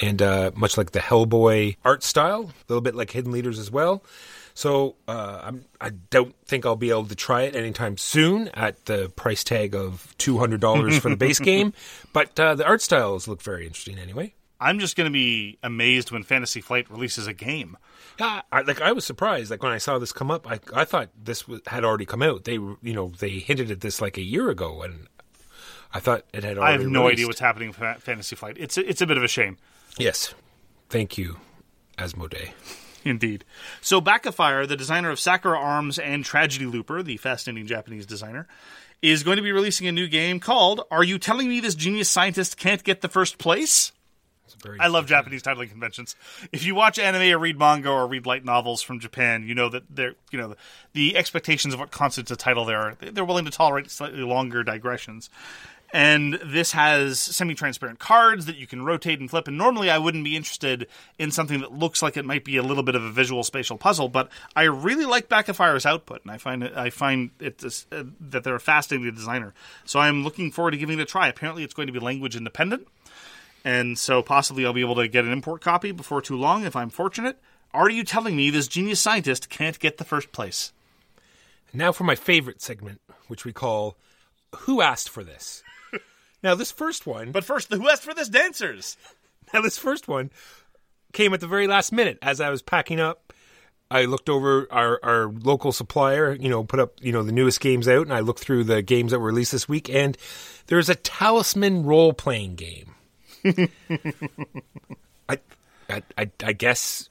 And 0.00 0.22
uh, 0.22 0.52
much 0.54 0.78
like 0.78 0.92
the 0.92 1.00
Hellboy 1.00 1.76
art 1.84 2.02
style, 2.02 2.44
a 2.44 2.72
little 2.72 2.80
bit 2.80 2.94
like 2.94 3.10
Hidden 3.10 3.32
Leaders 3.32 3.58
as 3.58 3.70
well. 3.70 4.02
So 4.54 4.96
uh, 5.08 5.40
I'm, 5.44 5.64
I 5.80 5.90
don't 5.90 6.34
think 6.46 6.66
I'll 6.66 6.76
be 6.76 6.90
able 6.90 7.06
to 7.06 7.14
try 7.14 7.42
it 7.42 7.54
anytime 7.56 7.96
soon 7.96 8.48
at 8.48 8.84
the 8.86 9.08
price 9.10 9.44
tag 9.44 9.74
of 9.74 10.14
two 10.18 10.38
hundred 10.38 10.60
dollars 10.60 10.98
for 10.98 11.08
the 11.08 11.16
base 11.16 11.38
game, 11.40 11.72
but 12.12 12.38
uh, 12.38 12.54
the 12.54 12.66
art 12.66 12.82
styles 12.82 13.28
look 13.28 13.42
very 13.42 13.66
interesting 13.66 13.98
anyway. 13.98 14.34
I'm 14.60 14.78
just 14.78 14.94
going 14.94 15.06
to 15.06 15.12
be 15.12 15.58
amazed 15.62 16.10
when 16.10 16.22
Fantasy 16.22 16.60
Flight 16.60 16.90
releases 16.90 17.26
a 17.26 17.32
game. 17.32 17.78
Yeah, 18.18 18.42
I, 18.52 18.60
like 18.60 18.82
I 18.82 18.92
was 18.92 19.06
surprised. 19.06 19.50
Like 19.50 19.62
when 19.62 19.72
I 19.72 19.78
saw 19.78 19.98
this 19.98 20.12
come 20.12 20.30
up, 20.30 20.46
I 20.50 20.60
I 20.74 20.84
thought 20.84 21.08
this 21.16 21.48
was, 21.48 21.62
had 21.66 21.84
already 21.84 22.04
come 22.04 22.22
out. 22.22 22.44
They 22.44 22.54
you 22.54 22.78
know 22.82 23.12
they 23.18 23.30
hinted 23.30 23.70
at 23.70 23.80
this 23.80 24.02
like 24.02 24.18
a 24.18 24.22
year 24.22 24.50
ago, 24.50 24.82
and 24.82 25.06
I 25.94 26.00
thought 26.00 26.24
it 26.34 26.44
had. 26.44 26.58
I 26.58 26.72
have 26.72 26.82
no 26.82 27.04
released. 27.04 27.12
idea 27.14 27.26
what's 27.26 27.40
happening 27.40 27.68
with 27.68 27.78
Fantasy 28.02 28.36
Flight. 28.36 28.56
It's 28.58 28.76
a, 28.76 28.86
it's 28.86 29.00
a 29.00 29.06
bit 29.06 29.16
of 29.16 29.22
a 29.22 29.28
shame. 29.28 29.56
Yes, 29.96 30.34
thank 30.90 31.16
you, 31.16 31.38
Asmodee. 31.96 32.50
Indeed. 33.04 33.44
So, 33.80 34.00
BakaFire, 34.00 34.66
the 34.68 34.76
designer 34.76 35.10
of 35.10 35.20
Sakura 35.20 35.58
Arms 35.58 35.98
and 35.98 36.24
Tragedy 36.24 36.66
Looper, 36.66 37.02
the 37.02 37.16
fascinating 37.16 37.66
Japanese 37.66 38.06
designer, 38.06 38.46
is 39.02 39.22
going 39.22 39.36
to 39.36 39.42
be 39.42 39.52
releasing 39.52 39.86
a 39.86 39.92
new 39.92 40.08
game 40.08 40.40
called 40.40 40.82
Are 40.90 41.02
You 41.02 41.18
Telling 41.18 41.48
Me 41.48 41.60
This 41.60 41.74
Genius 41.74 42.10
Scientist 42.10 42.56
Can't 42.56 42.84
Get 42.84 43.00
the 43.00 43.08
First 43.08 43.38
Place? 43.38 43.92
I 44.78 44.88
love 44.88 45.06
Japanese 45.06 45.42
titling 45.42 45.70
conventions. 45.70 46.16
If 46.52 46.64
you 46.64 46.74
watch 46.74 46.98
anime 46.98 47.34
or 47.34 47.38
read 47.38 47.58
manga 47.58 47.88
or 47.88 48.06
read 48.06 48.26
light 48.26 48.44
novels 48.44 48.82
from 48.82 49.00
Japan, 49.00 49.46
you 49.46 49.54
know 49.54 49.68
that 49.68 49.84
they're 49.88 50.14
you 50.30 50.38
know 50.38 50.48
the, 50.48 50.56
the 50.92 51.16
expectations 51.16 51.72
of 51.72 51.80
what 51.80 51.90
constitutes 51.90 52.30
a 52.30 52.36
title 52.36 52.64
there. 52.64 52.80
are 52.80 52.96
They're 53.00 53.24
willing 53.24 53.46
to 53.46 53.50
tolerate 53.50 53.90
slightly 53.90 54.20
longer 54.20 54.62
digressions. 54.62 55.30
And 55.92 56.34
this 56.44 56.72
has 56.72 57.18
semi-transparent 57.18 57.98
cards 57.98 58.46
that 58.46 58.56
you 58.56 58.66
can 58.66 58.84
rotate 58.84 59.18
and 59.18 59.28
flip. 59.28 59.48
And 59.48 59.58
normally, 59.58 59.90
I 59.90 59.98
wouldn't 59.98 60.22
be 60.22 60.36
interested 60.36 60.86
in 61.18 61.30
something 61.32 61.60
that 61.60 61.72
looks 61.72 62.00
like 62.02 62.16
it 62.16 62.24
might 62.24 62.44
be 62.44 62.56
a 62.56 62.62
little 62.62 62.84
bit 62.84 62.94
of 62.94 63.02
a 63.02 63.10
visual 63.10 63.42
spatial 63.42 63.76
puzzle. 63.76 64.08
But 64.08 64.28
I 64.54 64.64
really 64.64 65.04
like 65.04 65.28
BakaFire's 65.28 65.84
output, 65.86 66.22
and 66.22 66.30
I 66.30 66.38
find 66.38 66.62
it, 66.62 66.76
I 66.76 66.90
find 66.90 67.30
it 67.40 67.64
uh, 67.64 68.04
that 68.20 68.44
they're 68.44 68.54
a 68.54 68.60
fascinating 68.60 69.12
designer. 69.14 69.52
So 69.84 69.98
I'm 69.98 70.22
looking 70.22 70.52
forward 70.52 70.72
to 70.72 70.76
giving 70.76 70.98
it 70.98 71.02
a 71.02 71.06
try. 71.06 71.28
Apparently, 71.28 71.64
it's 71.64 71.74
going 71.74 71.88
to 71.88 71.92
be 71.92 71.98
language 71.98 72.36
independent 72.36 72.86
and 73.64 73.98
so 73.98 74.22
possibly 74.22 74.64
I'll 74.64 74.72
be 74.72 74.80
able 74.80 74.94
to 74.96 75.08
get 75.08 75.24
an 75.24 75.32
import 75.32 75.60
copy 75.60 75.92
before 75.92 76.22
too 76.22 76.36
long 76.36 76.64
if 76.64 76.76
I'm 76.76 76.90
fortunate. 76.90 77.38
Are 77.72 77.90
you 77.90 78.04
telling 78.04 78.36
me 78.36 78.50
this 78.50 78.68
genius 78.68 79.00
scientist 79.00 79.48
can't 79.48 79.78
get 79.78 79.98
the 79.98 80.04
first 80.04 80.32
place? 80.32 80.72
Now 81.72 81.92
for 81.92 82.04
my 82.04 82.14
favorite 82.14 82.60
segment, 82.60 83.00
which 83.28 83.44
we 83.44 83.52
call 83.52 83.96
"Who 84.60 84.80
Asked 84.80 85.08
for 85.08 85.22
This." 85.22 85.62
Now 86.42 86.54
this 86.54 86.70
first 86.70 87.06
one, 87.06 87.32
But 87.32 87.44
first, 87.44 87.72
who 87.72 87.88
asked 87.88 88.02
for 88.02 88.14
this 88.14 88.28
dancers? 88.28 88.96
Now, 89.52 89.62
this 89.62 89.78
first 89.78 90.06
one 90.06 90.30
came 91.12 91.34
at 91.34 91.40
the 91.40 91.48
very 91.48 91.66
last 91.66 91.90
minute 91.90 92.20
as 92.22 92.40
I 92.40 92.50
was 92.50 92.62
packing 92.62 93.00
up 93.00 93.32
I 93.90 94.04
looked 94.04 94.28
over 94.28 94.68
our, 94.70 95.00
our 95.02 95.28
local 95.28 95.72
supplier, 95.72 96.32
you 96.34 96.48
know, 96.48 96.62
put 96.62 96.78
up, 96.78 96.94
you 97.02 97.10
know, 97.10 97.24
the 97.24 97.32
newest 97.32 97.60
games 97.60 97.88
out, 97.88 98.02
and 98.02 98.14
I 98.14 98.20
looked 98.20 98.38
through 98.38 98.64
the 98.64 98.82
games 98.82 99.10
that 99.10 99.18
were 99.18 99.26
released 99.26 99.50
this 99.50 99.68
week, 99.68 99.90
and 99.90 100.16
there's 100.66 100.88
a 100.88 100.94
Talisman 100.94 101.84
role 101.84 102.12
playing 102.12 102.54
game. 102.54 102.94
I, 105.28 105.38
I, 105.88 106.02
I, 106.16 106.30
I 106.44 106.52
guess 106.52 107.08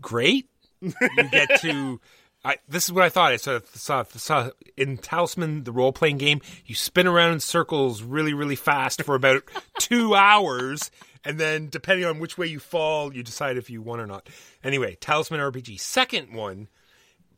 great. 0.00 0.48
You 0.80 0.92
get 1.30 1.60
to. 1.60 2.00
I, 2.44 2.58
this 2.68 2.84
is 2.84 2.92
what 2.92 3.04
I 3.04 3.08
thought. 3.08 3.32
I 3.32 3.36
saw, 3.36 3.60
saw, 3.72 4.04
saw 4.04 4.50
in 4.76 4.98
Talisman, 4.98 5.64
the 5.64 5.72
role 5.72 5.92
playing 5.92 6.18
game, 6.18 6.42
you 6.66 6.74
spin 6.74 7.06
around 7.06 7.32
in 7.32 7.40
circles 7.40 8.02
really, 8.02 8.34
really 8.34 8.56
fast 8.56 9.02
for 9.02 9.14
about 9.14 9.44
two 9.78 10.14
hours, 10.14 10.90
and 11.24 11.40
then 11.40 11.68
depending 11.70 12.06
on 12.06 12.18
which 12.18 12.36
way 12.36 12.46
you 12.46 12.58
fall, 12.58 13.14
you 13.14 13.22
decide 13.22 13.56
if 13.56 13.70
you 13.70 13.80
won 13.80 13.98
or 13.98 14.06
not. 14.06 14.28
Anyway, 14.62 14.96
Talisman 14.96 15.40
RPG. 15.40 15.80
Second 15.80 16.34
one, 16.34 16.68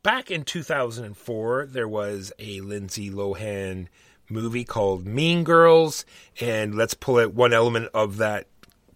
back 0.03 0.29
in 0.29 0.43
2004, 0.43 1.67
there 1.67 1.87
was 1.87 2.33
a 2.37 2.59
Lindsay 2.59 3.09
Lohan 3.09 3.87
movie 4.29 4.65
called 4.65 5.05
Mean 5.05 5.45
Girls, 5.45 6.05
and 6.41 6.75
let's 6.75 6.93
pull 6.93 7.17
out 7.17 7.33
one 7.33 7.53
element 7.53 7.89
of 7.93 8.17
that 8.17 8.47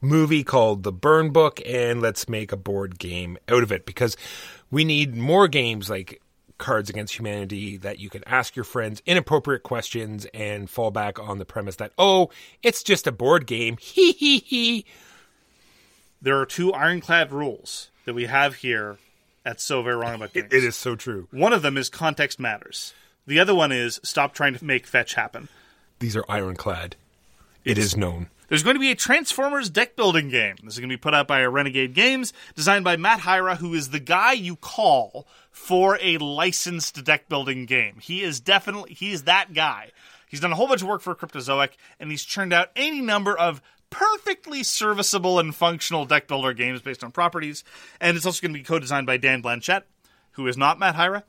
movie 0.01 0.43
called 0.43 0.84
The 0.84 0.91
Burn 0.91 1.32
Book, 1.32 1.62
and 1.66 2.01
let's 2.01 2.28
make 2.28 2.51
a 2.51 2.57
board 2.57 2.99
game 2.99 3.38
out 3.47 3.64
of 3.64 3.72
it 3.72 3.86
because 3.86 4.18
we 4.72 4.86
need 4.86 5.16
more 5.16 5.48
games 5.48 5.90
like 5.90 6.22
Cards 6.58 6.90
Against 6.90 7.18
Humanity 7.18 7.78
that 7.78 8.00
you 8.00 8.10
can 8.10 8.24
ask 8.26 8.56
your 8.56 8.64
friends 8.64 9.02
inappropriate 9.06 9.64
questions 9.64 10.26
and 10.34 10.70
fall 10.70 10.92
back 10.92 11.20
on 11.20 11.40
the 11.40 11.46
premise 11.46 11.76
that, 11.78 11.92
oh, 11.98 12.30
it's 12.64 12.84
just 12.84 13.08
a 13.08 13.12
board 13.12 13.46
game. 13.46 13.78
Hee 13.82 14.14
hee 14.14 14.40
hee. 14.40 14.86
There 16.22 16.38
are 16.40 16.46
two 16.46 16.72
ironclad 16.72 17.32
rules 17.32 17.90
that 18.06 18.14
we 18.14 18.28
have 18.28 18.56
here 18.56 18.98
at 19.44 19.60
So 19.60 19.82
Very 19.82 19.96
Wrong 19.96 20.16
About 20.16 20.34
Games. 20.34 20.54
It 20.54 20.64
is 20.64 20.76
so 20.76 20.96
true. 20.96 21.28
One 21.32 21.52
of 21.52 21.64
them 21.64 21.78
is 21.78 21.90
context 21.90 22.40
matters. 22.40 22.94
The 23.26 23.40
other 23.40 23.56
one 23.56 23.72
is 23.72 24.00
stop 24.04 24.34
trying 24.34 24.56
to 24.56 24.64
make 24.64 24.86
fetch 24.86 25.16
happen. 25.16 25.50
These 26.00 26.16
are 26.16 26.26
ironclad. 26.30 26.96
It 27.64 27.78
is 27.78 27.96
known. 27.98 28.30
There's 28.52 28.64
going 28.64 28.76
to 28.76 28.82
be 28.82 28.91
a 28.91 28.95
Transformers 28.95 29.70
deck 29.70 29.95
building 29.95 30.28
game. 30.28 30.58
This 30.62 30.74
is 30.74 30.80
going 30.80 30.89
to 30.89 30.97
be 30.97 30.99
put 30.99 31.14
out 31.14 31.26
by 31.26 31.41
Renegade 31.45 31.93
Games, 31.93 32.34
designed 32.54 32.84
by 32.84 32.97
Matt 32.97 33.22
Hyra, 33.22 33.56
who 33.56 33.74
is 33.74 33.91
the 33.91 33.99
guy 34.02 34.34
you 34.34 34.58
call 34.58 35.26
for 35.52 35.97
a 36.02 36.18
licensed 36.18 37.02
deck 37.06 37.30
building 37.30 37.66
game. 37.66 37.99
He 38.02 38.24
is 38.24 38.41
definitely 38.41 38.93
he 38.93 39.14
is 39.14 39.24
that 39.24 39.54
guy. 39.54 39.91
He's 40.28 40.41
done 40.41 40.52
a 40.52 40.56
whole 40.56 40.68
bunch 40.68 40.82
of 40.82 40.89
work 40.89 40.99
for 40.99 41.16
Cryptozoic, 41.16 41.78
and 41.97 42.12
he's 42.12 42.26
churned 42.26 42.52
out 42.52 42.72
any 42.76 42.99
number 42.99 43.38
of 43.38 43.62
perfectly 43.89 44.64
serviceable 44.64 45.39
and 45.39 45.56
functional 45.56 46.04
deck 46.04 46.28
builder 46.28 46.52
games 46.52 46.82
based 46.82 47.06
on 47.06 47.12
properties. 47.12 47.64
And 48.02 48.18
it's 48.18 48.26
also 48.26 48.41
going 48.41 48.54
to 48.54 48.60
be 48.60 48.66
co-designed 48.66 49.08
by 49.08 49.16
Dan 49.16 49.41
Blanchett, 49.41 49.84
who 50.32 50.45
is 50.47 50.58
not 50.58 50.78
Matt 50.78 50.95
Hyra. 50.95 51.24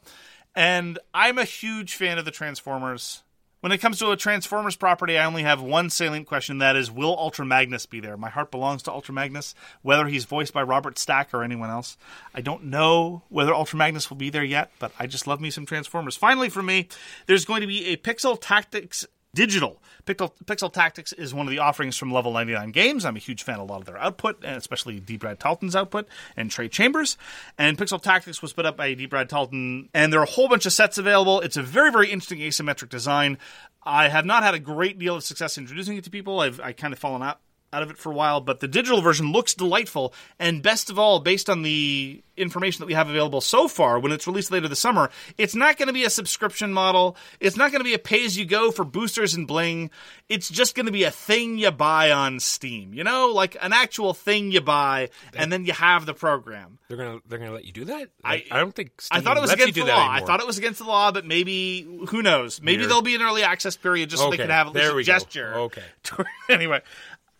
And 0.56 0.98
I'm 1.14 1.38
a 1.38 1.44
huge 1.44 1.94
fan 1.94 2.18
of 2.18 2.24
the 2.24 2.32
Transformers. 2.32 3.22
When 3.62 3.70
it 3.70 3.78
comes 3.78 4.00
to 4.00 4.10
a 4.10 4.16
Transformers 4.16 4.74
property, 4.74 5.16
I 5.16 5.24
only 5.24 5.44
have 5.44 5.62
one 5.62 5.88
salient 5.88 6.26
question 6.26 6.58
that 6.58 6.74
is, 6.74 6.90
will 6.90 7.16
Ultra 7.16 7.46
Magnus 7.46 7.86
be 7.86 8.00
there? 8.00 8.16
My 8.16 8.28
heart 8.28 8.50
belongs 8.50 8.82
to 8.82 8.90
Ultra 8.90 9.14
Magnus, 9.14 9.54
whether 9.82 10.08
he's 10.08 10.24
voiced 10.24 10.52
by 10.52 10.62
Robert 10.62 10.98
Stack 10.98 11.32
or 11.32 11.44
anyone 11.44 11.70
else. 11.70 11.96
I 12.34 12.40
don't 12.40 12.64
know 12.64 13.22
whether 13.28 13.54
Ultra 13.54 13.78
Magnus 13.78 14.10
will 14.10 14.16
be 14.16 14.30
there 14.30 14.42
yet, 14.42 14.72
but 14.80 14.90
I 14.98 15.06
just 15.06 15.28
love 15.28 15.40
me 15.40 15.50
some 15.50 15.64
Transformers. 15.64 16.16
Finally, 16.16 16.48
for 16.48 16.60
me, 16.60 16.88
there's 17.26 17.44
going 17.44 17.60
to 17.60 17.68
be 17.68 17.86
a 17.86 17.96
Pixel 17.96 18.36
Tactics 18.36 19.06
Digital. 19.34 19.82
Pixel, 20.04 20.30
Pixel 20.44 20.70
Tactics 20.70 21.14
is 21.14 21.32
one 21.32 21.46
of 21.46 21.50
the 21.50 21.58
offerings 21.58 21.96
from 21.96 22.12
Level 22.12 22.32
99 22.32 22.70
Games. 22.70 23.06
I'm 23.06 23.16
a 23.16 23.20
huge 23.20 23.44
fan 23.44 23.54
of 23.54 23.62
a 23.62 23.72
lot 23.72 23.80
of 23.80 23.86
their 23.86 23.96
output, 23.96 24.44
and 24.44 24.56
especially 24.56 25.00
D. 25.00 25.16
Brad 25.16 25.40
Talton's 25.40 25.74
output 25.74 26.06
and 26.36 26.50
Trey 26.50 26.68
Chambers. 26.68 27.16
And 27.56 27.78
Pixel 27.78 28.02
Tactics 28.02 28.42
was 28.42 28.52
put 28.52 28.66
up 28.66 28.76
by 28.76 28.92
D. 28.92 29.06
Brad 29.06 29.30
Talton, 29.30 29.88
and 29.94 30.12
there 30.12 30.20
are 30.20 30.24
a 30.24 30.30
whole 30.30 30.48
bunch 30.48 30.66
of 30.66 30.72
sets 30.74 30.98
available. 30.98 31.40
It's 31.40 31.56
a 31.56 31.62
very, 31.62 31.90
very 31.90 32.10
interesting 32.10 32.40
asymmetric 32.40 32.90
design. 32.90 33.38
I 33.82 34.08
have 34.08 34.26
not 34.26 34.42
had 34.42 34.52
a 34.52 34.58
great 34.58 34.98
deal 34.98 35.16
of 35.16 35.24
success 35.24 35.56
introducing 35.56 35.96
it 35.96 36.04
to 36.04 36.10
people. 36.10 36.40
I've 36.40 36.60
I 36.60 36.72
kind 36.72 36.92
of 36.92 36.98
fallen 36.98 37.22
out 37.22 37.40
out 37.72 37.82
of 37.82 37.90
it 37.90 37.98
for 37.98 38.10
a 38.10 38.14
while, 38.14 38.40
but 38.40 38.60
the 38.60 38.68
digital 38.68 39.00
version 39.00 39.32
looks 39.32 39.54
delightful. 39.54 40.12
And 40.38 40.62
best 40.62 40.90
of 40.90 40.98
all, 40.98 41.20
based 41.20 41.48
on 41.48 41.62
the 41.62 42.22
information 42.36 42.80
that 42.80 42.86
we 42.86 42.94
have 42.94 43.08
available 43.10 43.40
so 43.40 43.68
far, 43.68 43.98
when 43.98 44.10
it's 44.12 44.26
released 44.26 44.50
later 44.50 44.66
this 44.68 44.78
summer, 44.80 45.10
it's 45.38 45.54
not 45.54 45.76
going 45.76 45.86
to 45.88 45.92
be 45.92 46.04
a 46.04 46.10
subscription 46.10 46.72
model. 46.72 47.16
It's 47.40 47.56
not 47.56 47.70
going 47.72 47.80
to 47.80 47.84
be 47.84 47.94
a 47.94 47.98
pay 47.98 48.24
as 48.24 48.36
you 48.38 48.44
go 48.44 48.70
for 48.70 48.84
boosters 48.84 49.34
and 49.34 49.46
bling. 49.46 49.90
It's 50.28 50.48
just 50.48 50.74
going 50.74 50.86
to 50.86 50.92
be 50.92 51.04
a 51.04 51.10
thing 51.10 51.58
you 51.58 51.70
buy 51.70 52.10
on 52.10 52.40
Steam. 52.40 52.94
You 52.94 53.04
know, 53.04 53.28
like 53.28 53.56
an 53.60 53.72
actual 53.72 54.14
thing 54.14 54.50
you 54.50 54.60
buy, 54.60 55.10
and 55.34 55.52
then 55.52 55.64
you 55.66 55.72
have 55.72 56.06
the 56.06 56.14
program. 56.14 56.78
They're 56.88 56.96
gonna 56.98 57.20
they're 57.26 57.38
gonna 57.38 57.52
let 57.52 57.64
you 57.64 57.72
do 57.72 57.86
that. 57.86 58.10
I- 58.22 58.44
I 58.50 58.58
don't 58.58 58.74
think. 58.74 58.90
I 59.10 59.20
thought 59.20 59.36
it 59.38 59.40
was 59.40 59.52
against 59.52 59.74
the 59.74 59.84
law. 59.84 60.08
I 60.10 60.20
thought 60.20 60.40
it 60.40 60.46
was 60.46 60.58
against 60.58 60.78
the 60.78 60.84
law, 60.84 61.10
but 61.10 61.24
maybe 61.24 61.82
who 62.08 62.20
knows? 62.22 62.60
Maybe 62.60 62.78
Weird. 62.78 62.90
there'll 62.90 63.02
be 63.02 63.14
an 63.14 63.22
early 63.22 63.42
access 63.42 63.76
period 63.76 64.10
just 64.10 64.22
so 64.22 64.30
they 64.30 64.36
can 64.36 64.50
have 64.50 64.66
at 64.68 64.74
least 64.74 64.82
there 64.84 64.92
a 64.92 64.94
we 64.94 65.02
go. 65.04 65.12
gesture. 65.12 65.54
Okay. 65.54 65.82
anyway, 66.50 66.80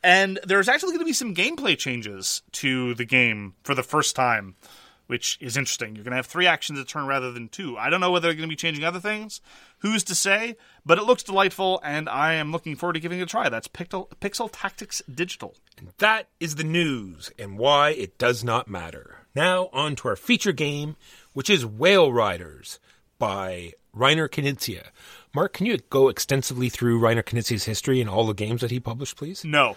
and 0.03 0.39
there's 0.45 0.69
actually 0.69 0.91
going 0.93 1.01
to 1.01 1.05
be 1.05 1.13
some 1.13 1.35
gameplay 1.35 1.77
changes 1.77 2.43
to 2.53 2.95
the 2.95 3.05
game 3.05 3.55
for 3.63 3.75
the 3.75 3.83
first 3.83 4.17
time, 4.17 4.57
which 5.07 5.39
is 5.41 5.57
interesting. 5.57 5.95
You're 5.95 6.05
going 6.05 6.13
to 6.13 6.17
have 6.17 6.27
three 6.27 6.47
actions 6.47 6.79
a 6.79 6.85
turn 6.85 7.07
rather 7.07 7.33
than 7.33 7.49
two. 7.49 7.77
I 7.77 7.91
don't 7.91 8.01
know 8.01 8.11
whether 8.11 8.29
they're 8.29 8.35
going 8.35 8.49
to 8.49 8.53
be 8.53 8.57
changing 8.57 8.85
other 8.85 9.01
things. 9.01 9.41
Who's 9.79 10.05
to 10.05 10.15
say? 10.15 10.57
But 10.85 10.99
it 10.99 11.05
looks 11.05 11.23
delightful, 11.23 11.81
and 11.85 12.09
I 12.09 12.35
am 12.35 12.53
looking 12.53 12.77
forward 12.77 12.95
to 12.95 13.01
giving 13.01 13.21
it 13.21 13.25
a 13.25 13.27
try. 13.27 13.49
That's 13.49 13.69
Pixel, 13.69 14.09
Pixel 14.21 14.49
Tactics 14.53 15.03
Digital. 15.13 15.55
And 15.79 15.93
that 15.99 16.29
is 16.41 16.57
the 16.57 16.65
news 16.65 17.31
and 17.39 17.59
why 17.59 17.91
it 17.91 18.19
does 18.19 18.43
not 18.43 18.69
matter. 18.69 19.19
Now, 19.35 19.71
on 19.73 19.97
to 19.97 20.09
our 20.09 20.17
feature 20.17 20.53
game, 20.53 20.97
which 21.33 21.49
is 21.51 21.65
Whale 21.65 22.13
Riders 22.13 22.79
by 23.19 23.73
Reiner 23.97 24.29
Knizia. 24.29 24.89
Mark, 25.35 25.55
can 25.55 25.67
you 25.67 25.79
go 25.91 26.09
extensively 26.09 26.69
through 26.69 27.01
Reiner 27.01 27.23
Knizia's 27.23 27.65
history 27.65 28.01
and 28.01 28.11
all 28.11 28.27
the 28.27 28.35
games 28.35 28.61
that 28.61 28.71
he 28.71 28.79
published, 28.79 29.17
please? 29.17 29.45
No, 29.45 29.77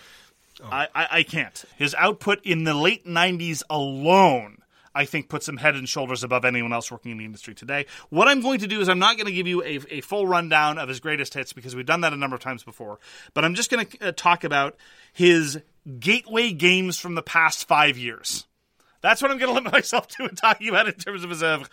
I, 0.63 0.87
I, 0.93 1.07
I 1.11 1.23
can't. 1.23 1.63
His 1.77 1.95
output 1.95 2.39
in 2.43 2.65
the 2.65 2.73
late 2.73 3.05
90s 3.05 3.63
alone, 3.69 4.57
I 4.93 5.05
think, 5.05 5.29
puts 5.29 5.47
him 5.47 5.57
head 5.57 5.75
and 5.75 5.87
shoulders 5.87 6.23
above 6.23 6.43
anyone 6.43 6.73
else 6.73 6.91
working 6.91 7.11
in 7.11 7.17
the 7.17 7.25
industry 7.25 7.55
today. 7.55 7.85
What 8.09 8.27
I'm 8.27 8.41
going 8.41 8.59
to 8.59 8.67
do 8.67 8.81
is 8.81 8.89
I'm 8.89 8.99
not 8.99 9.15
going 9.15 9.27
to 9.27 9.33
give 9.33 9.47
you 9.47 9.63
a, 9.63 9.79
a 9.89 10.01
full 10.01 10.27
rundown 10.27 10.77
of 10.77 10.89
his 10.89 10.99
greatest 10.99 11.33
hits 11.33 11.53
because 11.53 11.73
we've 11.73 11.85
done 11.85 12.01
that 12.01 12.13
a 12.13 12.17
number 12.17 12.35
of 12.35 12.41
times 12.41 12.63
before, 12.63 12.99
but 13.33 13.45
I'm 13.45 13.55
just 13.55 13.71
going 13.71 13.85
to 13.85 14.09
uh, 14.09 14.11
talk 14.13 14.43
about 14.43 14.75
his 15.13 15.59
gateway 15.99 16.51
games 16.51 16.99
from 16.99 17.15
the 17.15 17.23
past 17.23 17.67
five 17.67 17.97
years. 17.97 18.45
That's 19.01 19.21
what 19.21 19.31
I'm 19.31 19.37
going 19.37 19.49
to 19.51 19.55
limit 19.55 19.71
myself 19.71 20.07
to 20.09 20.25
in 20.25 20.35
talking 20.35 20.67
about 20.67 20.87
in 20.87 20.95
terms 20.95 21.23
of 21.23 21.29
his 21.29 21.43
oeuvre. 21.43 21.65
Uh, 21.65 21.69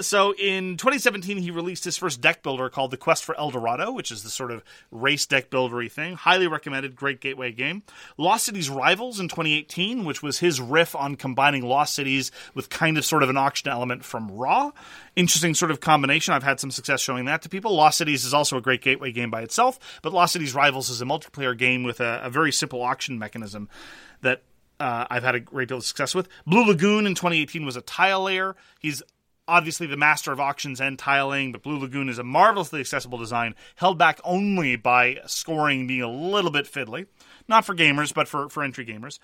so 0.00 0.34
in 0.34 0.76
2017, 0.76 1.38
he 1.38 1.50
released 1.50 1.84
his 1.84 1.96
first 1.96 2.20
deck 2.20 2.42
builder 2.42 2.68
called 2.68 2.90
The 2.90 2.96
Quest 2.96 3.24
for 3.24 3.36
El 3.38 3.50
Dorado, 3.50 3.92
which 3.92 4.10
is 4.10 4.22
the 4.22 4.28
sort 4.28 4.50
of 4.50 4.62
race 4.90 5.26
deck 5.26 5.50
buildery 5.50 5.90
thing. 5.90 6.14
Highly 6.14 6.46
recommended, 6.46 6.96
great 6.96 7.20
gateway 7.20 7.52
game. 7.52 7.82
Lost 8.18 8.46
Cities 8.46 8.68
Rivals 8.68 9.20
in 9.20 9.28
2018, 9.28 10.04
which 10.04 10.22
was 10.22 10.38
his 10.40 10.60
riff 10.60 10.94
on 10.94 11.16
combining 11.16 11.62
Lost 11.62 11.94
Cities 11.94 12.30
with 12.54 12.68
kind 12.68 12.98
of 12.98 13.04
sort 13.04 13.22
of 13.22 13.30
an 13.30 13.36
auction 13.36 13.70
element 13.70 14.04
from 14.04 14.30
Ra. 14.30 14.72
Interesting 15.16 15.54
sort 15.54 15.70
of 15.70 15.80
combination. 15.80 16.34
I've 16.34 16.42
had 16.42 16.60
some 16.60 16.70
success 16.70 17.00
showing 17.00 17.24
that 17.24 17.42
to 17.42 17.48
people. 17.48 17.74
Lost 17.74 17.98
Cities 17.98 18.24
is 18.24 18.34
also 18.34 18.56
a 18.56 18.60
great 18.60 18.82
gateway 18.82 19.12
game 19.12 19.30
by 19.30 19.42
itself, 19.42 20.00
but 20.02 20.12
Lost 20.12 20.34
Cities 20.34 20.54
Rivals 20.54 20.90
is 20.90 21.00
a 21.00 21.06
multiplayer 21.06 21.56
game 21.56 21.84
with 21.84 22.00
a, 22.00 22.20
a 22.24 22.30
very 22.30 22.52
simple 22.52 22.82
auction 22.82 23.18
mechanism 23.18 23.68
that 24.20 24.42
uh, 24.78 25.06
I've 25.10 25.22
had 25.22 25.34
a 25.34 25.40
great 25.40 25.68
deal 25.68 25.76
of 25.78 25.84
success 25.84 26.14
with. 26.14 26.28
Blue 26.46 26.66
Lagoon 26.66 27.06
in 27.06 27.14
2018 27.14 27.64
was 27.64 27.76
a 27.76 27.82
tile 27.82 28.22
layer. 28.22 28.56
He's 28.78 29.02
obviously 29.50 29.86
the 29.86 29.96
master 29.96 30.32
of 30.32 30.40
auctions 30.40 30.80
and 30.80 30.98
tiling, 30.98 31.52
but 31.52 31.62
Blue 31.62 31.78
Lagoon 31.78 32.08
is 32.08 32.18
a 32.18 32.24
marvelously 32.24 32.80
accessible 32.80 33.18
design, 33.18 33.54
held 33.76 33.98
back 33.98 34.20
only 34.24 34.76
by 34.76 35.18
scoring 35.26 35.86
being 35.86 36.02
a 36.02 36.10
little 36.10 36.50
bit 36.50 36.66
fiddly. 36.66 37.06
Not 37.48 37.64
for 37.64 37.74
gamers, 37.74 38.14
but 38.14 38.28
for, 38.28 38.48
for 38.48 38.62
entry 38.62 38.86
gamers. 38.86 39.18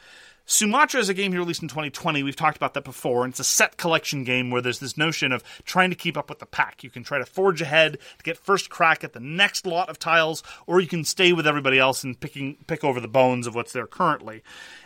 Sumatra 0.44 1.00
is 1.00 1.08
a 1.08 1.14
game 1.14 1.32
he 1.32 1.38
released 1.38 1.62
in 1.62 1.68
2020. 1.68 2.22
We've 2.22 2.34
talked 2.34 2.56
about 2.56 2.74
that 2.74 2.84
before, 2.84 3.24
and 3.24 3.32
it's 3.32 3.40
a 3.40 3.44
set 3.44 3.76
collection 3.76 4.24
game 4.24 4.50
where 4.50 4.62
there's 4.62 4.80
this 4.80 4.96
notion 4.96 5.32
of 5.32 5.42
trying 5.64 5.90
to 5.90 5.96
keep 5.96 6.16
up 6.16 6.28
with 6.28 6.40
the 6.40 6.46
pack. 6.46 6.82
You 6.82 6.90
can 6.90 7.04
try 7.04 7.18
to 7.18 7.26
forge 7.26 7.62
ahead 7.62 7.98
to 8.18 8.24
get 8.24 8.36
first 8.36 8.70
crack 8.70 9.04
at 9.04 9.12
the 9.12 9.20
next 9.20 9.66
lot 9.66 9.88
of 9.88 9.98
tiles, 9.98 10.42
or 10.66 10.80
you 10.80 10.86
can 10.86 11.04
stay 11.04 11.32
with 11.32 11.46
everybody 11.46 11.78
else 11.78 12.04
and 12.04 12.18
picking 12.18 12.58
pick 12.66 12.84
over 12.84 13.00
the 13.00 13.08
bones 13.08 13.46
of 13.46 13.54
what's 13.54 13.72
there 13.72 13.86
currently. 13.86 14.42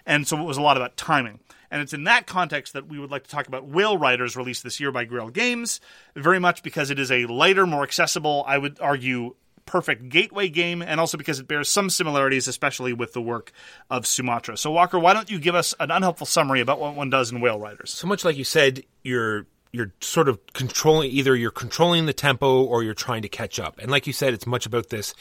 And 0.07 0.27
so 0.27 0.39
it 0.39 0.45
was 0.45 0.57
a 0.57 0.63
lot 0.63 0.77
about 0.77 0.97
timing. 0.97 1.41
And 1.71 1.83
it's 1.83 1.93
in 1.93 2.05
that 2.05 2.27
context 2.27 2.73
that 2.73 2.89
we 2.89 2.99
would 2.99 3.11
like 3.11 3.25
to 3.25 3.31
talk 3.31 3.47
about 3.47 3.67
Whale 3.67 3.97
Riders, 3.97 4.37
released 4.37 4.65
this 4.65 4.81
year 4.81 4.91
by 4.91 5.05
Grail 5.05 5.29
Games, 5.29 5.81
very 6.17 6.39
much 6.39 6.63
because 6.63 6.91
it 6.91 6.99
is 6.99 7.11
a 7.11 7.27
lighter, 7.27 7.67
more 7.67 7.83
accessible, 7.83 8.45
I 8.47 8.59
would 8.59 8.79
argue, 8.81 9.35
perfect 9.67 10.09
gateway 10.09 10.49
game, 10.49 10.83
and 10.83 10.99
also 10.99 11.17
because 11.17 11.39
it 11.39 11.47
bears 11.47 11.69
some 11.69 11.91
similarities, 11.91 12.49
especially 12.49 12.93
with 12.93 13.13
the 13.13 13.23
work 13.23 13.53
of 13.89 14.07
Sumatra. 14.07 14.57
So, 14.57 14.73
Walker, 14.73 14.99
why 14.99 15.15
don't 15.15 15.31
you 15.31 15.39
give 15.39 15.55
us 15.55 15.75
an 15.79 15.93
unhelpful 15.93 16.27
summary 16.27 16.61
about 16.61 16.81
what 16.81 16.97
one 16.97 17.09
does 17.09 17.31
in 17.31 17.41
Whale 17.41 17.61
Riders? 17.61 17.91
So 17.91 18.09
much 18.09 18.25
like 18.25 18.37
you 18.37 18.45
said, 18.45 18.83
you're 19.05 19.47
you're 19.73 19.93
sort 20.01 20.29
of 20.29 20.41
controlling 20.53 21.11
either 21.11 21.37
you're 21.37 21.51
controlling 21.51 22.07
the 22.07 22.13
tempo 22.13 22.63
or 22.63 22.83
you're 22.83 22.95
trying 22.95 23.23
to 23.23 23.29
catch 23.29 23.61
up. 23.61 23.79
And 23.79 23.91
like 23.91 24.07
you 24.07 24.13
said, 24.13 24.35
it's 24.35 24.47
much 24.47 24.67
about 24.67 24.89
this 24.89 25.15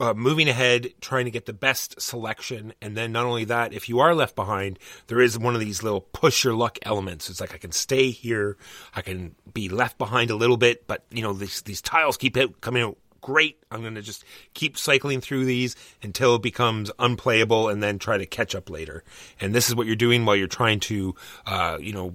uh, 0.00 0.14
moving 0.14 0.48
ahead, 0.48 0.92
trying 1.00 1.24
to 1.24 1.30
get 1.30 1.46
the 1.46 1.52
best 1.52 2.00
selection, 2.00 2.72
and 2.80 2.96
then 2.96 3.12
not 3.12 3.24
only 3.24 3.44
that, 3.44 3.72
if 3.72 3.88
you 3.88 4.00
are 4.00 4.14
left 4.14 4.36
behind, 4.36 4.78
there 5.08 5.20
is 5.20 5.38
one 5.38 5.54
of 5.54 5.60
these 5.60 5.82
little 5.82 6.00
push 6.00 6.44
your 6.44 6.54
luck 6.54 6.78
elements. 6.82 7.28
It's 7.28 7.40
like 7.40 7.54
I 7.54 7.58
can 7.58 7.72
stay 7.72 8.10
here, 8.10 8.56
I 8.94 9.02
can 9.02 9.34
be 9.52 9.68
left 9.68 9.98
behind 9.98 10.30
a 10.30 10.36
little 10.36 10.56
bit, 10.56 10.86
but 10.86 11.04
you 11.10 11.22
know 11.22 11.32
these 11.32 11.62
these 11.62 11.82
tiles 11.82 12.16
keep 12.16 12.36
out, 12.36 12.60
coming 12.60 12.82
out 12.82 12.96
great. 13.20 13.58
I'm 13.70 13.82
going 13.82 13.96
to 13.96 14.02
just 14.02 14.24
keep 14.54 14.78
cycling 14.78 15.20
through 15.20 15.44
these 15.44 15.76
until 16.02 16.36
it 16.36 16.42
becomes 16.42 16.90
unplayable, 16.98 17.68
and 17.68 17.82
then 17.82 17.98
try 17.98 18.18
to 18.18 18.26
catch 18.26 18.54
up 18.54 18.70
later. 18.70 19.04
And 19.40 19.54
this 19.54 19.68
is 19.68 19.74
what 19.74 19.86
you're 19.86 19.96
doing 19.96 20.24
while 20.24 20.36
you're 20.36 20.46
trying 20.46 20.80
to, 20.80 21.14
uh, 21.46 21.78
you 21.80 21.92
know, 21.92 22.14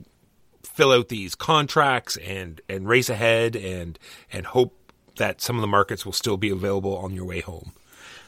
fill 0.73 0.91
out 0.91 1.09
these 1.09 1.35
contracts 1.35 2.17
and 2.17 2.61
and 2.67 2.87
race 2.87 3.09
ahead 3.09 3.55
and 3.55 3.97
and 4.31 4.45
hope 4.45 4.75
that 5.17 5.41
some 5.41 5.55
of 5.55 5.61
the 5.61 5.67
markets 5.67 6.05
will 6.05 6.13
still 6.13 6.37
be 6.37 6.49
available 6.49 6.97
on 6.97 7.13
your 7.13 7.25
way 7.25 7.39
home. 7.39 7.71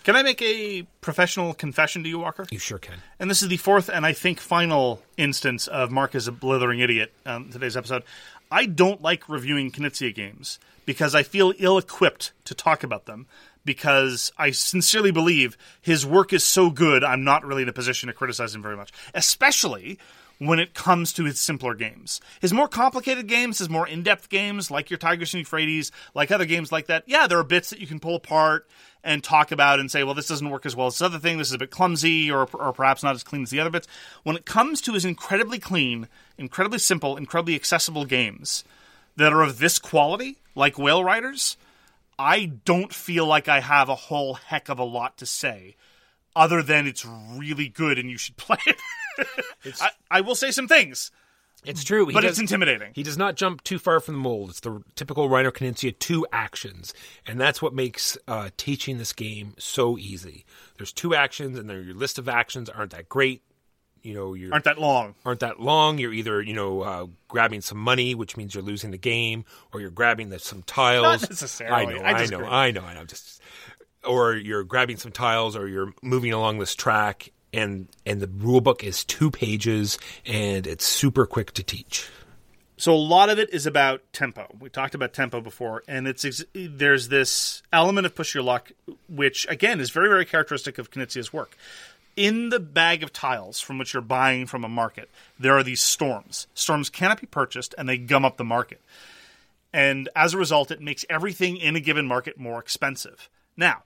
Can 0.03 0.15
I 0.15 0.21
make 0.21 0.39
a 0.43 0.83
professional 1.01 1.55
confession 1.55 2.03
to 2.03 2.09
you, 2.09 2.19
Walker? 2.19 2.45
You 2.51 2.59
sure 2.59 2.77
can. 2.77 2.99
And 3.19 3.29
this 3.29 3.41
is 3.41 3.47
the 3.47 3.57
fourth 3.57 3.89
and 3.89 4.05
I 4.05 4.13
think 4.13 4.39
final 4.39 5.01
instance 5.17 5.67
of 5.67 5.91
Mark 5.91 6.13
as 6.13 6.27
a 6.27 6.31
blithering 6.31 6.79
idiot 6.79 7.11
on 7.25 7.49
today's 7.49 7.75
episode. 7.75 8.03
I 8.51 8.67
don't 8.67 9.01
like 9.01 9.27
reviewing 9.27 9.71
Knizia 9.71 10.13
games 10.13 10.59
because 10.85 11.15
I 11.15 11.23
feel 11.23 11.53
ill 11.57 11.79
equipped 11.79 12.33
to 12.45 12.53
talk 12.53 12.83
about 12.83 13.05
them 13.05 13.25
because 13.65 14.31
I 14.37 14.51
sincerely 14.51 15.09
believe 15.09 15.57
his 15.81 16.05
work 16.05 16.31
is 16.31 16.43
so 16.43 16.69
good, 16.69 17.03
I'm 17.03 17.23
not 17.23 17.43
really 17.43 17.63
in 17.63 17.69
a 17.69 17.73
position 17.73 18.07
to 18.07 18.13
criticize 18.13 18.53
him 18.53 18.61
very 18.61 18.77
much, 18.77 18.91
especially 19.15 19.97
when 20.39 20.59
it 20.59 20.73
comes 20.73 21.13
to 21.13 21.25
his 21.25 21.39
simpler 21.39 21.73
games. 21.73 22.19
His 22.41 22.53
more 22.53 22.67
complicated 22.67 23.27
games, 23.27 23.59
his 23.59 23.69
more 23.69 23.87
in 23.87 24.03
depth 24.03 24.29
games, 24.29 24.69
like 24.69 24.89
your 24.89 24.97
Tigris 24.97 25.33
and 25.33 25.39
Euphrates, 25.39 25.91
like 26.13 26.31
other 26.31 26.45
games 26.45 26.71
like 26.71 26.87
that, 26.87 27.03
yeah, 27.07 27.27
there 27.27 27.39
are 27.39 27.43
bits 27.43 27.69
that 27.69 27.79
you 27.79 27.87
can 27.87 27.99
pull 27.99 28.15
apart 28.15 28.67
and 29.03 29.23
talk 29.23 29.51
about 29.51 29.79
and 29.79 29.89
say, 29.89 30.03
well, 30.03 30.13
this 30.13 30.27
doesn't 30.27 30.49
work 30.49 30.65
as 30.65 30.75
well 30.75 30.87
as 30.87 30.95
this 30.95 31.01
other 31.03 31.19
thing, 31.19 31.37
this 31.37 31.47
is 31.47 31.53
a 31.53 31.59
bit 31.59 31.71
clumsy 31.71 32.29
or, 32.31 32.47
or 32.53 32.73
perhaps 32.73 33.03
not 33.03 33.15
as 33.15 33.23
clean 33.23 33.43
as 33.43 33.49
the 33.49 33.59
other 33.59 33.69
bits. 33.69 33.87
When 34.23 34.35
it 34.35 34.45
comes 34.45 34.81
to 34.81 34.93
his 34.93 35.05
incredibly 35.05 35.59
clean, 35.59 36.07
incredibly 36.37 36.79
simple, 36.79 37.15
incredibly 37.15 37.55
accessible 37.55 38.05
games 38.05 38.63
that 39.15 39.31
are 39.31 39.43
of 39.43 39.59
this 39.59 39.79
quality, 39.79 40.37
like 40.55 40.79
Whale 40.79 41.03
Riders, 41.03 41.55
I 42.17 42.45
don't 42.65 42.93
feel 42.93 43.25
like 43.25 43.47
I 43.47 43.59
have 43.59 43.89
a 43.89 43.95
whole 43.95 44.35
heck 44.35 44.69
of 44.69 44.79
a 44.79 44.83
lot 44.83 45.17
to 45.17 45.25
say 45.25 45.75
other 46.35 46.61
than 46.61 46.87
it's 46.87 47.05
really 47.05 47.69
good 47.69 47.97
and 47.97 48.09
you 48.09 48.17
should 48.17 48.37
play 48.37 48.57
it. 48.65 48.77
I, 49.81 49.89
I 50.11 50.21
will 50.21 50.35
say 50.35 50.51
some 50.51 50.67
things, 50.67 51.11
It's 51.65 51.83
true, 51.83 52.05
he 52.07 52.13
but 52.13 52.21
does- 52.21 52.31
it's 52.31 52.39
intimidating. 52.39 52.91
He 52.93 53.03
does 53.03 53.17
not 53.17 53.35
jump 53.35 53.63
too 53.63 53.79
far 53.79 53.99
from 53.99 54.15
the 54.15 54.19
mold. 54.19 54.49
It's 54.51 54.59
the 54.59 54.81
typical 54.95 55.29
Reiner 55.29 55.51
Knizia 55.51 55.97
two 55.97 56.25
actions, 56.31 56.93
and 57.25 57.39
that's 57.39 57.61
what 57.61 57.73
makes 57.73 58.17
uh, 58.27 58.49
teaching 58.57 58.97
this 58.97 59.13
game 59.13 59.53
so 59.57 59.97
easy. 59.97 60.45
There's 60.77 60.93
two 60.93 61.15
actions, 61.15 61.57
and 61.57 61.69
their 61.69 61.81
your 61.81 61.95
list 61.95 62.19
of 62.19 62.29
actions 62.29 62.69
aren't 62.69 62.91
that 62.91 63.09
great. 63.09 63.41
You 64.03 64.13
know, 64.13 64.33
you 64.35 64.51
Aren't 64.51 64.65
that 64.65 64.77
long? 64.77 65.15
aren't 65.25 65.39
that 65.39 65.59
long. 65.59 65.97
You're 65.97 66.13
either 66.13 66.39
you 66.39 66.53
know 66.53 66.81
uh, 66.81 67.07
grabbing 67.27 67.61
some 67.61 67.79
money, 67.79 68.13
which 68.13 68.37
means 68.37 68.53
you're 68.53 68.63
losing 68.63 68.91
the 68.91 68.99
game, 68.99 69.45
or 69.73 69.81
you're 69.81 69.89
grabbing 69.89 70.29
the, 70.29 70.37
some 70.37 70.61
tiles. 70.61 71.21
Not 71.21 71.29
necessarily. 71.31 71.75
I 71.75 71.85
know, 71.97 72.03
I 72.03 72.09
I, 72.09 72.11
know, 72.11 72.17
disagree. 72.19 72.45
I 72.47 72.71
know, 72.71 72.81
I 72.83 72.93
know. 72.93 73.05
Just 73.05 73.41
or 74.03 74.35
you're 74.35 74.63
grabbing 74.63 74.97
some 74.97 75.11
tiles, 75.11 75.55
or 75.55 75.67
you're 75.67 75.91
moving 76.03 76.31
along 76.33 76.59
this 76.59 76.75
track, 76.75 77.31
and 77.55 77.87
and 78.05 78.21
the 78.21 78.27
rule 78.27 78.61
book 78.61 78.83
is 78.83 79.03
two 79.03 79.31
pages, 79.31 79.97
and 80.25 80.67
it's 80.67 80.85
super 80.85 81.25
quick 81.25 81.53
to 81.53 81.63
teach. 81.63 82.07
So 82.77 82.93
a 82.93 82.97
lot 82.97 83.29
of 83.29 83.39
it 83.39 83.53
is 83.53 83.65
about 83.65 84.01
tempo. 84.11 84.53
We 84.59 84.69
talked 84.69 84.95
about 84.95 85.13
tempo 85.13 85.39
before, 85.39 85.83
and 85.87 86.07
it's 86.07 86.25
ex- 86.25 86.43
there's 86.53 87.07
this 87.07 87.63
element 87.71 88.05
of 88.05 88.13
push 88.13 88.35
your 88.35 88.43
luck, 88.43 88.71
which 89.07 89.47
again 89.49 89.79
is 89.79 89.89
very 89.89 90.09
very 90.09 90.25
characteristic 90.25 90.77
of 90.77 90.91
Knizia's 90.91 91.31
work. 91.31 91.57
In 92.17 92.49
the 92.49 92.61
bag 92.61 93.03
of 93.03 93.11
tiles 93.11 93.59
from 93.59 93.77
which 93.77 93.93
you're 93.93 94.01
buying 94.01 94.45
from 94.45 94.63
a 94.63 94.69
market, 94.69 95.09
there 95.37 95.57
are 95.57 95.63
these 95.63 95.81
storms. 95.81 96.47
Storms 96.53 96.89
cannot 96.89 97.19
be 97.19 97.27
purchased, 97.27 97.75
and 97.77 97.89
they 97.89 97.97
gum 97.97 98.23
up 98.23 98.37
the 98.37 98.45
market. 98.45 98.81
And 99.73 100.07
as 100.15 100.33
a 100.33 100.37
result, 100.37 100.71
it 100.71 100.79
makes 100.79 101.03
everything 101.09 101.57
in 101.57 101.75
a 101.75 101.81
given 101.81 102.07
market 102.07 102.39
more 102.39 102.59
expensive. 102.59 103.29
Now, 103.57 103.83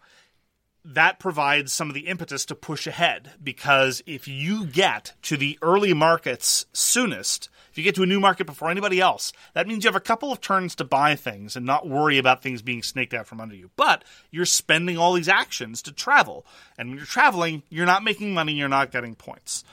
that 0.89 1.19
provides 1.19 1.71
some 1.71 1.87
of 1.87 1.93
the 1.93 2.07
impetus 2.07 2.45
to 2.45 2.55
push 2.55 2.87
ahead 2.87 3.31
because 3.43 4.01
if 4.07 4.27
you 4.27 4.65
get 4.65 5.13
to 5.21 5.37
the 5.37 5.57
early 5.61 5.93
markets 5.93 6.65
soonest, 6.73 7.47
if 7.71 7.77
you 7.77 7.83
get 7.83 7.93
to 7.95 8.03
a 8.03 8.07
new 8.07 8.19
market 8.19 8.47
before 8.47 8.71
anybody 8.71 8.99
else, 8.99 9.31
that 9.53 9.67
means 9.67 9.83
you 9.83 9.87
have 9.87 9.95
a 9.95 9.99
couple 9.99 10.31
of 10.31 10.41
turns 10.41 10.73
to 10.75 10.83
buy 10.83 11.15
things 11.15 11.55
and 11.55 11.65
not 11.65 11.87
worry 11.87 12.17
about 12.17 12.41
things 12.41 12.63
being 12.63 12.81
snaked 12.81 13.13
out 13.13 13.27
from 13.27 13.39
under 13.39 13.55
you. 13.55 13.69
But 13.75 14.03
you're 14.31 14.45
spending 14.45 14.97
all 14.97 15.13
these 15.13 15.29
actions 15.29 15.83
to 15.83 15.91
travel. 15.91 16.45
And 16.77 16.89
when 16.89 16.97
you're 16.97 17.05
traveling, 17.05 17.61
you're 17.69 17.85
not 17.85 18.03
making 18.03 18.33
money, 18.33 18.53
you're 18.53 18.67
not 18.67 18.91
getting 18.91 19.13
points. 19.13 19.63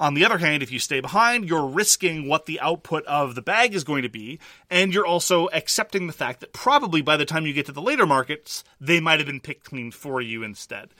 On 0.00 0.14
the 0.14 0.24
other 0.24 0.38
hand, 0.38 0.62
if 0.62 0.70
you 0.70 0.78
stay 0.78 1.00
behind, 1.00 1.48
you're 1.48 1.66
risking 1.66 2.28
what 2.28 2.46
the 2.46 2.60
output 2.60 3.04
of 3.06 3.34
the 3.34 3.42
bag 3.42 3.74
is 3.74 3.82
going 3.82 4.02
to 4.02 4.08
be, 4.08 4.38
and 4.70 4.94
you're 4.94 5.06
also 5.06 5.48
accepting 5.48 6.06
the 6.06 6.12
fact 6.12 6.40
that 6.40 6.52
probably 6.52 7.02
by 7.02 7.16
the 7.16 7.24
time 7.24 7.46
you 7.46 7.52
get 7.52 7.66
to 7.66 7.72
the 7.72 7.82
later 7.82 8.06
markets, 8.06 8.62
they 8.80 9.00
might 9.00 9.18
have 9.18 9.26
been 9.26 9.40
picked 9.40 9.64
clean 9.64 9.90
for 9.90 10.20
you 10.20 10.44
instead. 10.44 10.90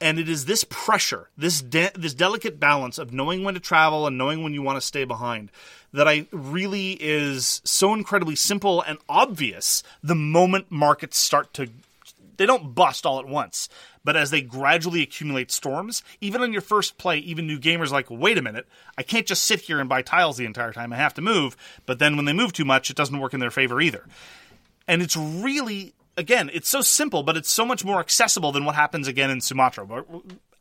And 0.00 0.18
it 0.18 0.30
is 0.30 0.46
this 0.46 0.64
pressure, 0.64 1.28
this 1.36 1.60
de- 1.60 1.92
this 1.94 2.14
delicate 2.14 2.58
balance 2.58 2.96
of 2.96 3.12
knowing 3.12 3.44
when 3.44 3.52
to 3.52 3.60
travel 3.60 4.06
and 4.06 4.16
knowing 4.16 4.42
when 4.42 4.54
you 4.54 4.62
want 4.62 4.78
to 4.78 4.86
stay 4.86 5.04
behind, 5.04 5.50
that 5.92 6.08
I 6.08 6.26
really 6.32 6.92
is 6.92 7.60
so 7.64 7.92
incredibly 7.92 8.36
simple 8.36 8.80
and 8.80 8.98
obvious. 9.10 9.82
The 10.02 10.14
moment 10.14 10.70
markets 10.70 11.18
start 11.18 11.52
to 11.54 11.68
they 12.40 12.46
don't 12.46 12.74
bust 12.74 13.04
all 13.04 13.20
at 13.20 13.28
once, 13.28 13.68
but 14.02 14.16
as 14.16 14.30
they 14.30 14.40
gradually 14.40 15.02
accumulate 15.02 15.50
storms, 15.50 16.02
even 16.22 16.40
on 16.40 16.54
your 16.54 16.62
first 16.62 16.96
play, 16.96 17.18
even 17.18 17.46
new 17.46 17.58
gamers 17.58 17.90
like, 17.90 18.06
wait 18.08 18.38
a 18.38 18.42
minute, 18.42 18.66
I 18.96 19.02
can't 19.02 19.26
just 19.26 19.44
sit 19.44 19.60
here 19.60 19.78
and 19.78 19.90
buy 19.90 20.00
tiles 20.00 20.38
the 20.38 20.46
entire 20.46 20.72
time. 20.72 20.90
I 20.90 20.96
have 20.96 21.12
to 21.14 21.20
move. 21.20 21.54
But 21.84 21.98
then 21.98 22.16
when 22.16 22.24
they 22.24 22.32
move 22.32 22.54
too 22.54 22.64
much, 22.64 22.88
it 22.88 22.96
doesn't 22.96 23.20
work 23.20 23.34
in 23.34 23.40
their 23.40 23.50
favor 23.50 23.78
either. 23.78 24.06
And 24.88 25.02
it's 25.02 25.18
really, 25.18 25.92
again, 26.16 26.50
it's 26.54 26.70
so 26.70 26.80
simple, 26.80 27.22
but 27.22 27.36
it's 27.36 27.50
so 27.50 27.66
much 27.66 27.84
more 27.84 28.00
accessible 28.00 28.52
than 28.52 28.64
what 28.64 28.74
happens 28.74 29.06
again 29.06 29.28
in 29.28 29.42
Sumatra. 29.42 29.86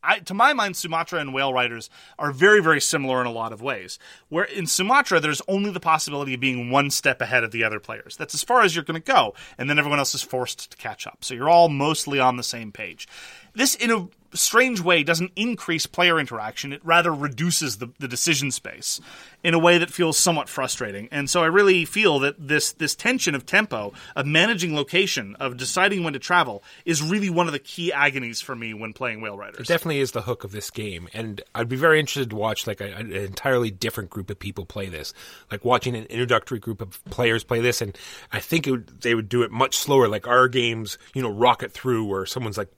I, 0.04 0.20
to 0.20 0.34
my 0.34 0.54
mind, 0.54 0.78
Sumatra 0.78 1.20
and 1.20 1.34
Whale 1.34 1.54
Riders 1.54 1.90
are 2.18 2.32
very, 2.32 2.62
very 2.62 2.82
similar 2.82 3.22
in 3.22 3.28
a 3.28 3.32
lot 3.32 3.52
of 3.52 3.62
ways. 3.62 4.00
Where 4.30 4.46
in 4.46 4.66
Sumatra, 4.66 5.20
there's 5.20 5.42
only 5.48 5.72
the 5.72 5.80
possibility 5.80 6.34
of 6.34 6.40
being 6.40 6.70
one 6.70 6.90
step 6.90 7.22
ahead 7.22 7.44
of 7.44 7.52
the 7.52 7.64
other 7.64 7.80
players. 7.80 8.16
That's 8.16 8.34
as 8.34 8.44
far 8.44 8.62
as 8.62 8.76
you're 8.76 8.86
going 8.86 9.02
to 9.02 9.12
go, 9.12 9.34
and 9.58 9.70
then 9.70 9.80
everyone 9.80 10.00
else 10.00 10.16
is 10.16 10.22
forced 10.22 10.72
to 10.72 10.78
catch 10.78 11.06
up. 11.06 11.24
So 11.24 11.34
you're 11.34 11.50
all 11.50 11.70
mostly 11.70 12.20
on 12.20 12.38
the 12.38 12.44
same 12.44 12.72
page. 12.72 13.08
This, 13.54 13.76
in 13.76 13.92
a 13.92 14.08
strange 14.34 14.80
way, 14.80 15.04
doesn't 15.04 15.32
increase 15.36 15.86
player 15.86 16.20
interaction. 16.20 16.74
It 16.74 16.84
rather 16.84 17.14
reduces 17.14 17.78
the, 17.78 17.90
the 18.00 18.08
decision 18.08 18.52
space 18.52 19.00
in 19.44 19.54
a 19.54 19.60
way 19.60 19.78
that 19.78 19.92
feels 19.92 20.18
somewhat 20.18 20.50
frustrating. 20.50 21.08
And 21.12 21.30
so 21.30 21.44
I 21.44 21.48
really 21.48 21.86
feel 21.86 22.20
that 22.20 22.36
this 22.40 22.72
this 22.74 22.96
tension 22.96 23.36
of 23.36 23.46
tempo, 23.46 23.94
of 24.16 24.26
managing 24.26 24.76
location, 24.76 25.36
of 25.40 25.58
deciding 25.58 26.04
when 26.04 26.14
to 26.14 26.20
travel, 26.20 26.64
is 26.86 27.02
really 27.02 27.30
one 27.30 27.48
of 27.48 27.54
the 27.54 27.60
key 27.60 27.92
agonies 27.92 28.42
for 28.42 28.56
me 28.56 28.74
when 28.74 28.94
playing 28.94 29.22
Whale 29.22 29.38
Riders. 29.38 29.62
It 29.62 29.68
definitely 29.68 30.00
is 30.00 30.12
the 30.12 30.22
hook 30.22 30.44
of 30.44 30.52
this 30.52 30.70
game 30.72 31.10
and 31.14 31.42
i'd 31.56 31.70
be 31.70 31.76
very 31.76 32.00
interested 32.00 32.30
to 32.30 32.36
watch 32.36 32.66
like 32.68 32.82
a, 32.82 32.96
an 32.96 33.12
entirely 33.12 33.70
different 33.70 34.10
group 34.10 34.30
of 34.30 34.40
people 34.40 34.66
play 34.66 34.88
this 34.88 35.14
like 35.52 35.64
watching 35.66 35.96
an 35.96 36.06
introductory 36.06 36.60
group 36.60 36.82
of 36.82 37.04
players 37.06 37.44
play 37.44 37.60
this 37.60 37.82
and 37.82 37.98
i 38.32 38.40
think 38.40 38.66
would, 38.66 39.02
they 39.02 39.14
would 39.14 39.30
do 39.30 39.44
it 39.44 39.52
much 39.52 39.78
slower 39.78 40.08
like 40.08 40.28
our 40.28 40.48
games 40.48 40.98
you 41.14 41.22
know 41.22 41.30
rocket 41.30 41.72
through 41.72 42.06
where 42.06 42.26
someone's 42.26 42.58
like 42.58 42.70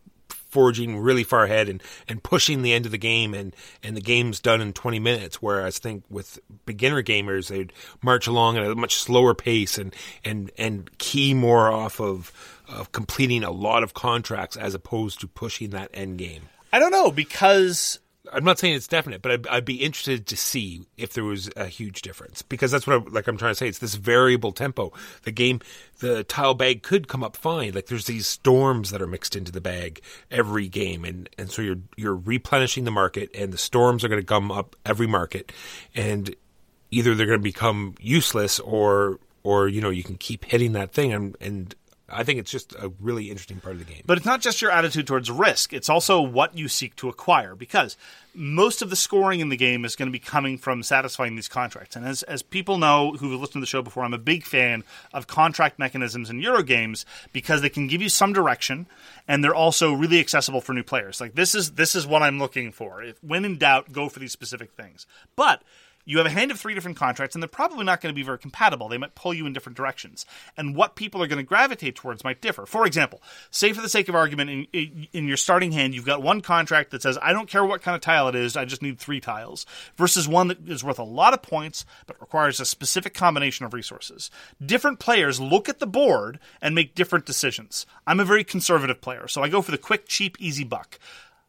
forging 0.51 0.99
really 0.99 1.23
far 1.23 1.45
ahead 1.45 1.69
and, 1.69 1.81
and 2.07 2.21
pushing 2.21 2.61
the 2.61 2.73
end 2.73 2.85
of 2.85 2.91
the 2.91 2.97
game 2.97 3.33
and, 3.33 3.55
and 3.81 3.95
the 3.95 4.01
game's 4.01 4.39
done 4.39 4.61
in 4.61 4.73
20 4.73 4.99
minutes 4.99 5.41
whereas 5.41 5.77
I 5.77 5.79
think 5.79 6.03
with 6.09 6.39
beginner 6.65 7.01
gamers 7.01 7.47
they'd 7.47 7.73
march 8.03 8.27
along 8.27 8.57
at 8.57 8.65
a 8.65 8.75
much 8.75 8.95
slower 8.95 9.33
pace 9.33 9.77
and 9.77 9.95
and 10.23 10.51
and 10.57 10.95
key 10.97 11.33
more 11.33 11.71
off 11.71 11.99
of 11.99 12.31
of 12.67 12.91
completing 12.91 13.43
a 13.43 13.51
lot 13.51 13.83
of 13.83 13.93
contracts 13.93 14.55
as 14.55 14.73
opposed 14.73 15.19
to 15.21 15.27
pushing 15.27 15.71
that 15.71 15.89
end 15.93 16.17
game. 16.17 16.43
I 16.73 16.79
don't 16.79 16.91
know 16.91 17.11
because 17.11 17.99
I'm 18.31 18.43
not 18.43 18.59
saying 18.59 18.75
it's 18.75 18.87
definite, 18.87 19.21
but 19.21 19.31
I'd, 19.31 19.47
I'd 19.47 19.65
be 19.65 19.83
interested 19.83 20.27
to 20.27 20.37
see 20.37 20.85
if 20.95 21.13
there 21.13 21.23
was 21.23 21.49
a 21.55 21.65
huge 21.65 22.01
difference 22.01 22.41
because 22.41 22.69
that's 22.69 22.85
what 22.85 22.95
I'm, 22.95 23.13
like 23.13 23.27
I'm 23.27 23.37
trying 23.37 23.51
to 23.51 23.55
say. 23.55 23.67
It's 23.67 23.79
this 23.79 23.95
variable 23.95 24.51
tempo. 24.51 24.93
The 25.23 25.31
game, 25.31 25.59
the 25.99 26.23
tile 26.23 26.53
bag 26.53 26.83
could 26.83 27.07
come 27.07 27.23
up 27.23 27.35
fine. 27.35 27.73
Like 27.73 27.87
there's 27.87 28.05
these 28.05 28.27
storms 28.27 28.91
that 28.91 29.01
are 29.01 29.07
mixed 29.07 29.35
into 29.35 29.51
the 29.51 29.61
bag 29.61 30.01
every 30.29 30.67
game, 30.67 31.03
and 31.03 31.29
and 31.37 31.49
so 31.49 31.61
you're 31.61 31.79
you're 31.95 32.15
replenishing 32.15 32.83
the 32.83 32.91
market, 32.91 33.31
and 33.33 33.51
the 33.51 33.57
storms 33.57 34.03
are 34.03 34.07
going 34.07 34.21
to 34.21 34.25
come 34.25 34.51
up 34.51 34.75
every 34.85 35.07
market, 35.07 35.51
and 35.95 36.35
either 36.91 37.15
they're 37.15 37.27
going 37.27 37.39
to 37.39 37.43
become 37.43 37.95
useless 37.99 38.59
or 38.59 39.19
or 39.43 39.67
you 39.67 39.81
know 39.81 39.89
you 39.89 40.03
can 40.03 40.17
keep 40.17 40.45
hitting 40.45 40.73
that 40.73 40.91
thing 40.91 41.11
and 41.11 41.35
and 41.41 41.75
I 42.11 42.23
think 42.23 42.39
it's 42.39 42.51
just 42.51 42.73
a 42.73 42.91
really 42.99 43.29
interesting 43.29 43.59
part 43.59 43.73
of 43.75 43.79
the 43.79 43.91
game. 43.91 44.03
But 44.05 44.17
it's 44.17 44.25
not 44.25 44.41
just 44.41 44.61
your 44.61 44.71
attitude 44.71 45.07
towards 45.07 45.31
risk, 45.31 45.73
it's 45.73 45.89
also 45.89 46.21
what 46.21 46.57
you 46.57 46.67
seek 46.67 46.95
to 46.97 47.09
acquire 47.09 47.55
because 47.55 47.97
most 48.33 48.81
of 48.81 48.89
the 48.89 48.95
scoring 48.95 49.39
in 49.39 49.49
the 49.49 49.57
game 49.57 49.83
is 49.83 49.95
going 49.95 50.07
to 50.07 50.11
be 50.11 50.19
coming 50.19 50.57
from 50.57 50.83
satisfying 50.83 51.35
these 51.35 51.47
contracts. 51.47 51.95
And 51.95 52.05
as, 52.05 52.23
as 52.23 52.41
people 52.41 52.77
know 52.77 53.13
who 53.13 53.31
have 53.31 53.41
listened 53.41 53.53
to 53.53 53.59
the 53.61 53.65
show 53.65 53.81
before, 53.81 54.03
I'm 54.03 54.13
a 54.13 54.19
big 54.19 54.43
fan 54.43 54.83
of 55.13 55.27
contract 55.27 55.79
mechanisms 55.79 56.29
in 56.29 56.41
Euro 56.41 56.63
games 56.63 57.05
because 57.33 57.61
they 57.61 57.69
can 57.69 57.87
give 57.87 58.01
you 58.01 58.09
some 58.09 58.33
direction 58.33 58.87
and 59.27 59.43
they're 59.43 59.55
also 59.55 59.93
really 59.93 60.19
accessible 60.19 60.61
for 60.61 60.73
new 60.73 60.83
players. 60.83 61.19
Like 61.19 61.35
this 61.35 61.55
is 61.55 61.71
this 61.71 61.95
is 61.95 62.07
what 62.07 62.21
I'm 62.21 62.39
looking 62.39 62.71
for. 62.71 63.03
If, 63.03 63.23
when 63.23 63.45
in 63.45 63.57
doubt, 63.57 63.91
go 63.91 64.09
for 64.09 64.19
these 64.19 64.31
specific 64.31 64.71
things. 64.73 65.05
But 65.35 65.61
you 66.05 66.17
have 66.17 66.27
a 66.27 66.31
hand 66.31 66.51
of 66.51 66.59
three 66.59 66.73
different 66.73 66.97
contracts, 66.97 67.35
and 67.35 67.41
they're 67.41 67.47
probably 67.47 67.85
not 67.85 68.01
going 68.01 68.13
to 68.13 68.19
be 68.19 68.23
very 68.23 68.39
compatible. 68.39 68.87
They 68.87 68.97
might 68.97 69.15
pull 69.15 69.33
you 69.33 69.45
in 69.45 69.53
different 69.53 69.77
directions. 69.77 70.25
And 70.57 70.75
what 70.75 70.95
people 70.95 71.21
are 71.21 71.27
going 71.27 71.37
to 71.37 71.43
gravitate 71.43 71.95
towards 71.95 72.23
might 72.23 72.41
differ. 72.41 72.65
For 72.65 72.85
example, 72.85 73.21
say 73.49 73.73
for 73.73 73.81
the 73.81 73.89
sake 73.89 74.09
of 74.09 74.15
argument, 74.15 74.67
in, 74.73 75.07
in 75.13 75.27
your 75.27 75.37
starting 75.37 75.71
hand, 75.71 75.93
you've 75.93 76.05
got 76.05 76.21
one 76.21 76.41
contract 76.41 76.91
that 76.91 77.01
says, 77.01 77.17
I 77.21 77.33
don't 77.33 77.49
care 77.49 77.65
what 77.65 77.81
kind 77.81 77.95
of 77.95 78.01
tile 78.01 78.27
it 78.27 78.35
is, 78.35 78.57
I 78.57 78.65
just 78.65 78.81
need 78.81 78.99
three 78.99 79.19
tiles, 79.19 79.65
versus 79.95 80.27
one 80.27 80.47
that 80.47 80.67
is 80.67 80.83
worth 80.83 80.99
a 80.99 81.03
lot 81.03 81.33
of 81.33 81.41
points 81.41 81.85
but 82.07 82.19
requires 82.21 82.59
a 82.59 82.65
specific 82.65 83.13
combination 83.13 83.65
of 83.65 83.73
resources. 83.73 84.31
Different 84.63 84.99
players 84.99 85.39
look 85.39 85.69
at 85.69 85.79
the 85.79 85.87
board 85.87 86.39
and 86.61 86.75
make 86.75 86.95
different 86.95 87.25
decisions. 87.25 87.85
I'm 88.07 88.19
a 88.19 88.25
very 88.25 88.43
conservative 88.43 89.01
player, 89.01 89.27
so 89.27 89.41
I 89.43 89.49
go 89.49 89.61
for 89.61 89.71
the 89.71 89.77
quick, 89.77 90.07
cheap, 90.07 90.37
easy 90.39 90.63
buck. 90.63 90.99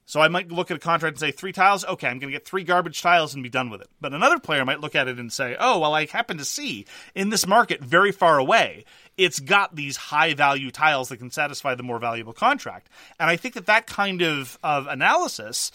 So 0.04 0.20
I 0.20 0.28
might 0.28 0.50
look 0.50 0.70
at 0.70 0.76
a 0.76 0.80
contract 0.80 1.14
and 1.14 1.20
say 1.20 1.30
three 1.30 1.52
tiles. 1.52 1.84
Okay, 1.84 2.06
I'm 2.06 2.18
going 2.18 2.32
to 2.32 2.38
get 2.38 2.44
three 2.44 2.64
garbage 2.64 3.00
tiles 3.02 3.34
and 3.34 3.42
be 3.42 3.48
done 3.48 3.70
with 3.70 3.80
it. 3.80 3.88
But 4.00 4.12
another 4.12 4.38
player 4.38 4.64
might 4.64 4.80
look 4.80 4.94
at 4.94 5.08
it 5.08 5.18
and 5.18 5.32
say, 5.32 5.56
"Oh, 5.58 5.78
well, 5.78 5.94
I 5.94 6.06
happen 6.06 6.38
to 6.38 6.44
see 6.44 6.86
in 7.14 7.30
this 7.30 7.46
market 7.46 7.80
very 7.80 8.12
far 8.12 8.38
away, 8.38 8.84
it's 9.16 9.40
got 9.40 9.76
these 9.76 9.96
high 9.96 10.34
value 10.34 10.70
tiles 10.70 11.08
that 11.08 11.18
can 11.18 11.30
satisfy 11.30 11.74
the 11.74 11.82
more 11.82 11.98
valuable 11.98 12.32
contract." 12.32 12.88
And 13.20 13.30
I 13.30 13.36
think 13.36 13.54
that 13.54 13.66
that 13.66 13.86
kind 13.86 14.22
of 14.22 14.58
of 14.62 14.86
analysis 14.86 15.70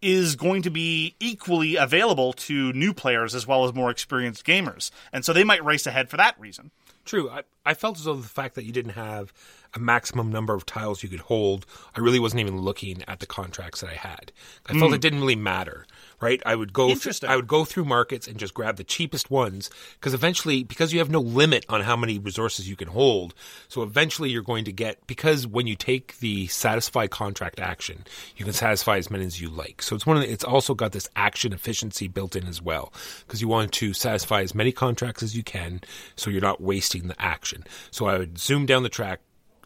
is 0.00 0.36
going 0.36 0.62
to 0.62 0.70
be 0.70 1.14
equally 1.18 1.76
available 1.76 2.32
to 2.32 2.72
new 2.72 2.94
players 2.94 3.34
as 3.34 3.46
well 3.46 3.64
as 3.64 3.74
more 3.74 3.90
experienced 3.90 4.44
gamers. 4.46 4.90
And 5.12 5.24
so 5.24 5.32
they 5.32 5.44
might 5.44 5.64
race 5.64 5.86
ahead 5.86 6.08
for 6.08 6.16
that 6.16 6.38
reason. 6.38 6.70
True. 7.04 7.30
I, 7.30 7.42
I 7.64 7.74
felt 7.74 7.98
as 7.98 8.04
though 8.04 8.14
the 8.14 8.28
fact 8.28 8.54
that 8.54 8.64
you 8.64 8.72
didn't 8.72 8.92
have 8.92 9.32
a 9.74 9.78
maximum 9.78 10.30
number 10.30 10.54
of 10.54 10.64
tiles 10.66 11.02
you 11.02 11.08
could 11.08 11.20
hold, 11.20 11.66
I 11.94 12.00
really 12.00 12.18
wasn't 12.18 12.40
even 12.40 12.58
looking 12.60 13.02
at 13.06 13.20
the 13.20 13.26
contracts 13.26 13.80
that 13.80 13.90
I 13.90 13.94
had. 13.94 14.32
I 14.66 14.78
felt 14.78 14.90
hmm. 14.90 14.94
it 14.94 15.00
didn't 15.00 15.20
really 15.20 15.36
matter, 15.36 15.86
right? 16.20 16.42
I 16.46 16.54
would 16.54 16.72
go 16.72 16.94
th- 16.94 17.24
I 17.24 17.36
would 17.36 17.46
go 17.46 17.64
through 17.64 17.84
markets 17.84 18.26
and 18.26 18.38
just 18.38 18.54
grab 18.54 18.76
the 18.76 18.84
cheapest 18.84 19.30
ones 19.30 19.70
because 19.94 20.14
eventually 20.14 20.64
because 20.64 20.92
you 20.92 20.98
have 20.98 21.10
no 21.10 21.20
limit 21.20 21.66
on 21.68 21.82
how 21.82 21.96
many 21.96 22.18
resources 22.18 22.68
you 22.68 22.76
can 22.76 22.88
hold, 22.88 23.34
so 23.68 23.82
eventually 23.82 24.30
you're 24.30 24.42
going 24.42 24.64
to 24.64 24.72
get 24.72 25.06
because 25.06 25.46
when 25.46 25.66
you 25.66 25.76
take 25.76 26.18
the 26.18 26.46
satisfy 26.46 27.06
contract 27.06 27.60
action, 27.60 28.04
you 28.36 28.44
can 28.44 28.54
satisfy 28.54 28.96
as 28.96 29.10
many 29.10 29.24
as 29.24 29.40
you 29.40 29.48
like. 29.48 29.82
So 29.82 29.94
it's 29.94 30.06
one 30.06 30.16
of 30.16 30.22
the, 30.22 30.32
it's 30.32 30.44
also 30.44 30.74
got 30.74 30.92
this 30.92 31.08
action 31.14 31.52
efficiency 31.52 32.08
built 32.08 32.36
in 32.36 32.46
as 32.46 32.62
well 32.62 32.92
because 33.26 33.40
you 33.40 33.48
want 33.48 33.72
to 33.72 33.92
satisfy 33.92 34.42
as 34.42 34.54
many 34.54 34.72
contracts 34.72 35.22
as 35.22 35.36
you 35.36 35.42
can 35.42 35.82
so 36.16 36.30
you're 36.30 36.40
not 36.40 36.60
wasting 36.60 37.08
the 37.08 37.20
action. 37.20 37.64
So 37.90 38.06
I 38.06 38.18
would 38.18 38.38
zoom 38.38 38.66
down 38.66 38.82
the 38.82 38.88
track 38.88 39.20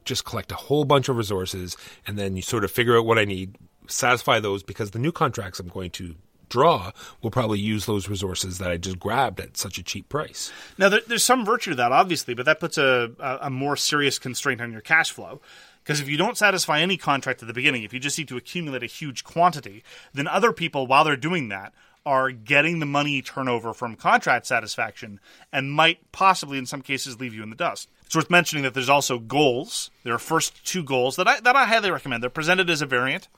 just 0.05 0.25
collect 0.25 0.53
a 0.53 0.57
whole 0.57 0.85
bunch 0.85 1.09
of 1.09 1.17
resources 1.17 1.77
and 2.07 2.19
then 2.19 2.37
you 2.37 2.43
sort 2.43 2.65
of 2.65 2.71
figure 2.71 2.97
out 2.97 3.07
what 3.07 3.19
I 3.19 3.25
need, 3.25 3.57
satisfy 3.87 4.41
those 4.41 4.63
because 4.63 4.91
the 4.91 4.99
new 4.99 5.13
contracts 5.13 5.61
I'm 5.61 5.69
going 5.69 5.91
to 5.93 6.15
draw 6.49 6.93
will 7.23 7.31
probably 7.31 7.59
use 7.59 7.87
those 7.87 8.09
resources 8.09 8.59
that 8.59 8.71
I 8.71 8.77
just 8.77 8.99
grabbed 8.99 9.41
at 9.41 9.57
such 9.57 9.79
a 9.79 9.83
cheap 9.83 10.09
price. 10.09 10.53
Now, 10.77 10.91
there, 10.91 11.01
there's 11.07 11.25
some 11.25 11.45
virtue 11.47 11.71
to 11.71 11.77
that, 11.77 11.93
obviously, 11.93 12.35
but 12.35 12.45
that 12.45 12.61
puts 12.61 12.77
a, 12.77 13.13
a, 13.19 13.39
a 13.43 13.51
more 13.51 13.77
serious 13.77 14.19
constraint 14.19 14.61
on 14.61 14.71
your 14.71 14.83
cash 14.83 15.11
flow. 15.11 15.41
Because 15.83 16.01
if 16.01 16.09
you 16.09 16.17
don't 16.17 16.39
satisfy 16.39 16.81
any 16.81 16.97
contract 16.97 17.43
at 17.43 17.49
the 17.49 17.55
beginning, 17.55 17.83
if 17.83 17.93
you 17.93 17.99
just 17.99 18.17
need 18.17 18.29
to 18.29 18.37
accumulate 18.37 18.85
a 18.85 18.87
huge 18.87 19.25
quantity, 19.25 19.83
then 20.15 20.29
other 20.29 20.53
people, 20.53 20.87
while 20.87 21.03
they're 21.03 21.17
doing 21.17 21.49
that, 21.49 21.73
are 22.05 22.31
getting 22.31 22.79
the 22.79 22.87
money 22.87 23.23
turnover 23.23 23.73
from 23.73 23.97
contract 23.97 24.47
satisfaction 24.47 25.21
and 25.53 25.73
might 25.73 26.13
possibly, 26.13 26.59
in 26.59 26.67
some 26.67 26.83
cases, 26.83 27.21
leave 27.21 27.35
you 27.35 27.43
in 27.43 27.51
the 27.51 27.57
dust. 27.57 27.89
It's 28.05 28.17
worth 28.17 28.31
mentioning 28.31 28.65
that 28.65 28.75
there's 28.75 28.89
also 28.89 29.19
goals. 29.19 29.91
There 30.03 30.15
are 30.15 30.19
first 30.19 30.65
two 30.67 30.83
goals 30.83 31.17
that 31.17 31.29
I, 31.29 31.41
that 31.41 31.57
I 31.57 31.65
highly 31.65 31.91
recommend. 31.91 32.23
They're 32.23 32.31
presented 32.31 32.69
as 32.69 32.83
a 32.83 32.87
variant. 32.87 33.29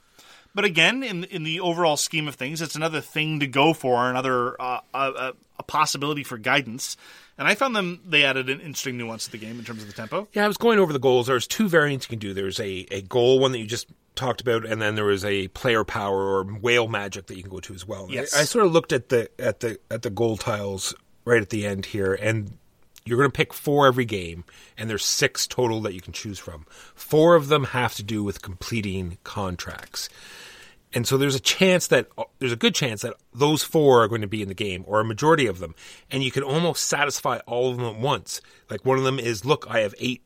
But 0.55 0.65
again, 0.65 1.03
in 1.03 1.25
in 1.25 1.43
the 1.43 1.59
overall 1.59 1.97
scheme 1.97 2.27
of 2.27 2.35
things, 2.35 2.61
it's 2.61 2.75
another 2.75 3.01
thing 3.01 3.41
to 3.41 3.47
go 3.47 3.73
for, 3.73 4.09
another 4.09 4.59
uh, 4.59 4.79
a, 4.93 5.33
a 5.59 5.63
possibility 5.63 6.23
for 6.23 6.37
guidance. 6.37 6.97
And 7.37 7.47
I 7.47 7.55
found 7.55 7.75
them 7.75 7.99
they 8.07 8.23
added 8.23 8.49
an 8.49 8.61
interesting 8.61 8.97
nuance 8.97 9.25
to 9.25 9.31
the 9.31 9.37
game 9.37 9.59
in 9.59 9.65
terms 9.65 9.81
of 9.81 9.87
the 9.87 9.93
tempo. 9.93 10.29
Yeah, 10.31 10.45
I 10.45 10.47
was 10.47 10.55
going 10.55 10.79
over 10.79 10.93
the 10.93 10.99
goals. 10.99 11.27
There's 11.27 11.45
two 11.45 11.67
variants 11.67 12.05
you 12.05 12.09
can 12.09 12.19
do. 12.19 12.33
There's 12.33 12.59
a, 12.61 12.87
a 12.89 13.01
goal 13.01 13.39
one 13.39 13.51
that 13.51 13.59
you 13.59 13.67
just 13.67 13.87
talked 14.15 14.39
about, 14.39 14.65
and 14.65 14.81
then 14.81 14.95
there 14.95 15.03
was 15.03 15.25
a 15.25 15.49
player 15.49 15.83
power 15.83 16.17
or 16.17 16.45
whale 16.45 16.87
magic 16.87 17.27
that 17.27 17.35
you 17.35 17.43
can 17.43 17.51
go 17.51 17.59
to 17.59 17.73
as 17.73 17.85
well. 17.85 18.07
Yes. 18.09 18.33
I, 18.33 18.41
I 18.41 18.43
sort 18.45 18.65
of 18.65 18.71
looked 18.71 18.93
at 18.93 19.09
the 19.09 19.29
at 19.37 19.59
the 19.59 19.77
at 19.91 20.03
the 20.03 20.09
goal 20.09 20.37
tiles 20.37 20.95
right 21.25 21.41
at 21.41 21.49
the 21.49 21.67
end 21.67 21.87
here, 21.87 22.13
and 22.13 22.57
you're 23.05 23.17
going 23.17 23.29
to 23.29 23.35
pick 23.35 23.53
four 23.53 23.87
every 23.87 24.05
game, 24.05 24.45
and 24.77 24.89
there's 24.89 25.03
six 25.03 25.45
total 25.45 25.81
that 25.81 25.93
you 25.93 26.01
can 26.01 26.13
choose 26.13 26.39
from. 26.39 26.65
Four 26.95 27.35
of 27.35 27.49
them 27.49 27.65
have 27.65 27.95
to 27.95 28.03
do 28.03 28.23
with 28.23 28.41
completing 28.41 29.17
contracts. 29.23 30.09
And 30.95 31.05
so 31.05 31.17
there's 31.17 31.35
a 31.35 31.41
chance 31.41 31.87
that 31.87 32.07
there's 32.39 32.53
a 32.53 32.55
good 32.55 32.73
chance 32.73 33.01
that 33.01 33.15
those 33.33 33.63
four 33.63 34.01
are 34.01 34.07
going 34.07 34.21
to 34.21 34.27
be 34.27 34.41
in 34.41 34.47
the 34.47 34.53
game 34.53 34.85
or 34.87 35.01
a 35.01 35.05
majority 35.05 35.45
of 35.45 35.59
them. 35.59 35.75
And 36.09 36.23
you 36.23 36.31
can 36.31 36.41
almost 36.41 36.85
satisfy 36.85 37.39
all 37.45 37.69
of 37.69 37.77
them 37.77 37.85
at 37.85 37.99
once. 37.99 38.41
Like 38.69 38.85
one 38.85 38.97
of 38.97 39.03
them 39.03 39.19
is, 39.19 39.43
look, 39.43 39.67
I 39.69 39.81
have 39.81 39.93
eight 39.99 40.23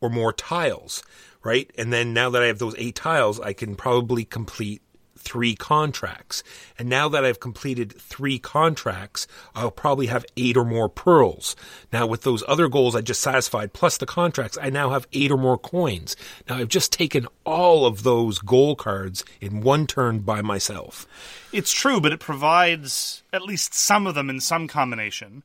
or 0.00 0.08
more 0.08 0.32
tiles, 0.32 1.02
right? 1.44 1.70
And 1.76 1.92
then 1.92 2.14
now 2.14 2.30
that 2.30 2.42
I 2.42 2.46
have 2.46 2.58
those 2.58 2.74
eight 2.78 2.94
tiles, 2.94 3.38
I 3.38 3.52
can 3.52 3.76
probably 3.76 4.24
complete 4.24 4.80
three 5.28 5.54
contracts. 5.54 6.42
And 6.78 6.88
now 6.88 7.10
that 7.10 7.22
I've 7.22 7.38
completed 7.38 7.92
three 7.92 8.38
contracts, 8.38 9.26
I'll 9.54 9.70
probably 9.70 10.06
have 10.06 10.24
eight 10.38 10.56
or 10.56 10.64
more 10.64 10.88
pearls. 10.88 11.54
Now, 11.92 12.06
with 12.06 12.22
those 12.22 12.42
other 12.48 12.66
goals 12.66 12.96
I 12.96 13.02
just 13.02 13.20
satisfied, 13.20 13.74
plus 13.74 13.98
the 13.98 14.06
contracts, 14.06 14.56
I 14.60 14.70
now 14.70 14.88
have 14.90 15.06
eight 15.12 15.30
or 15.30 15.36
more 15.36 15.58
coins. 15.58 16.16
Now, 16.48 16.56
I've 16.56 16.68
just 16.68 16.92
taken 16.92 17.26
all 17.44 17.84
of 17.84 18.04
those 18.04 18.38
goal 18.38 18.74
cards 18.74 19.22
in 19.38 19.60
one 19.60 19.86
turn 19.86 20.20
by 20.20 20.40
myself. 20.40 21.06
It's 21.52 21.72
true, 21.72 22.00
but 22.00 22.12
it 22.12 22.20
provides 22.20 23.22
at 23.30 23.42
least 23.42 23.74
some 23.74 24.06
of 24.06 24.14
them 24.14 24.30
in 24.30 24.40
some 24.40 24.66
combination. 24.66 25.42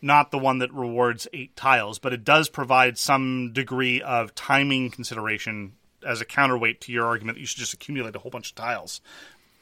Not 0.00 0.30
the 0.30 0.38
one 0.38 0.58
that 0.58 0.72
rewards 0.72 1.26
eight 1.32 1.56
tiles, 1.56 1.98
but 1.98 2.12
it 2.12 2.22
does 2.22 2.48
provide 2.48 2.96
some 2.96 3.52
degree 3.52 4.00
of 4.02 4.36
timing 4.36 4.90
consideration 4.90 5.72
as 6.06 6.20
a 6.20 6.24
counterweight 6.24 6.80
to 6.82 6.92
your 6.92 7.06
argument 7.06 7.36
that 7.36 7.40
you 7.40 7.46
should 7.46 7.58
just 7.58 7.74
accumulate 7.74 8.14
a 8.16 8.18
whole 8.18 8.30
bunch 8.30 8.50
of 8.50 8.54
tiles 8.54 9.00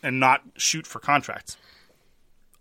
and 0.03 0.21
not 0.21 0.43
shoot 0.57 0.87
for 0.87 1.01
contracts. 1.01 1.57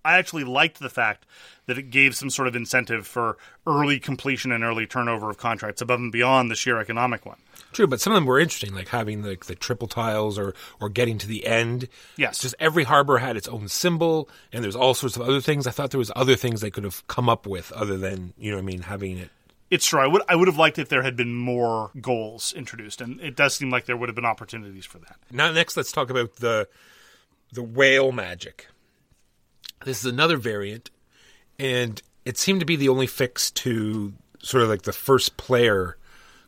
I 0.05 0.17
actually 0.17 0.43
liked 0.43 0.79
the 0.79 0.89
fact 0.89 1.25
that 1.65 1.77
it 1.77 1.89
gave 1.89 2.15
some 2.15 2.29
sort 2.29 2.47
of 2.49 2.55
incentive 2.55 3.07
for 3.07 3.37
early 3.65 3.99
completion 3.99 4.51
and 4.51 4.63
early 4.63 4.85
turnover 4.85 5.29
of 5.29 5.37
contracts 5.37 5.81
above 5.81 5.99
and 5.99 6.11
beyond 6.11 6.51
the 6.51 6.55
sheer 6.55 6.77
economic 6.79 7.25
one. 7.25 7.37
True, 7.71 7.87
but 7.87 8.01
some 8.01 8.11
of 8.11 8.17
them 8.17 8.25
were 8.25 8.39
interesting, 8.39 8.73
like 8.73 8.89
having 8.89 9.23
like 9.23 9.45
the 9.45 9.55
triple 9.55 9.87
tiles 9.87 10.37
or 10.37 10.53
or 10.81 10.89
getting 10.89 11.17
to 11.19 11.27
the 11.27 11.45
end. 11.45 11.87
Yes. 12.17 12.39
just 12.39 12.55
every 12.59 12.83
harbor 12.83 13.19
had 13.19 13.37
its 13.37 13.47
own 13.47 13.69
symbol, 13.69 14.29
and 14.51 14.63
there's 14.63 14.75
all 14.75 14.93
sorts 14.93 15.15
of 15.15 15.21
other 15.21 15.39
things. 15.39 15.67
I 15.67 15.71
thought 15.71 15.91
there 15.91 15.97
was 15.97 16.11
other 16.15 16.35
things 16.35 16.59
they 16.59 16.71
could 16.71 16.83
have 16.83 17.05
come 17.07 17.29
up 17.29 17.47
with 17.47 17.71
other 17.71 17.97
than 17.97 18.33
you 18.37 18.51
know 18.51 18.57
I 18.57 18.61
mean 18.61 18.81
having 18.81 19.17
it. 19.17 19.29
It's 19.73 19.87
true. 19.87 20.01
I 20.01 20.05
would 20.05 20.21
I 20.29 20.35
would 20.35 20.47
have 20.47 20.57
liked 20.57 20.77
if 20.77 20.89
there 20.89 21.01
had 21.01 21.15
been 21.15 21.33
more 21.33 21.89
goals 21.99 22.53
introduced, 22.55 23.01
and 23.01 23.19
it 23.19 23.35
does 23.35 23.55
seem 23.55 23.71
like 23.71 23.85
there 23.85 23.97
would 23.97 24.07
have 24.07 24.15
been 24.15 24.23
opportunities 24.23 24.85
for 24.85 24.99
that. 24.99 25.15
Now, 25.31 25.51
next, 25.51 25.75
let's 25.75 25.91
talk 25.91 26.11
about 26.11 26.35
the 26.35 26.67
the 27.53 27.63
whale 27.63 28.11
magic. 28.11 28.67
This 29.83 30.05
is 30.05 30.05
another 30.05 30.37
variant, 30.37 30.91
and 31.57 31.99
it 32.23 32.37
seemed 32.37 32.59
to 32.59 32.67
be 32.67 32.75
the 32.75 32.87
only 32.87 33.07
fix 33.07 33.49
to 33.49 34.13
sort 34.43 34.61
of 34.61 34.69
like 34.69 34.83
the 34.83 34.93
first 34.93 35.37
player 35.37 35.97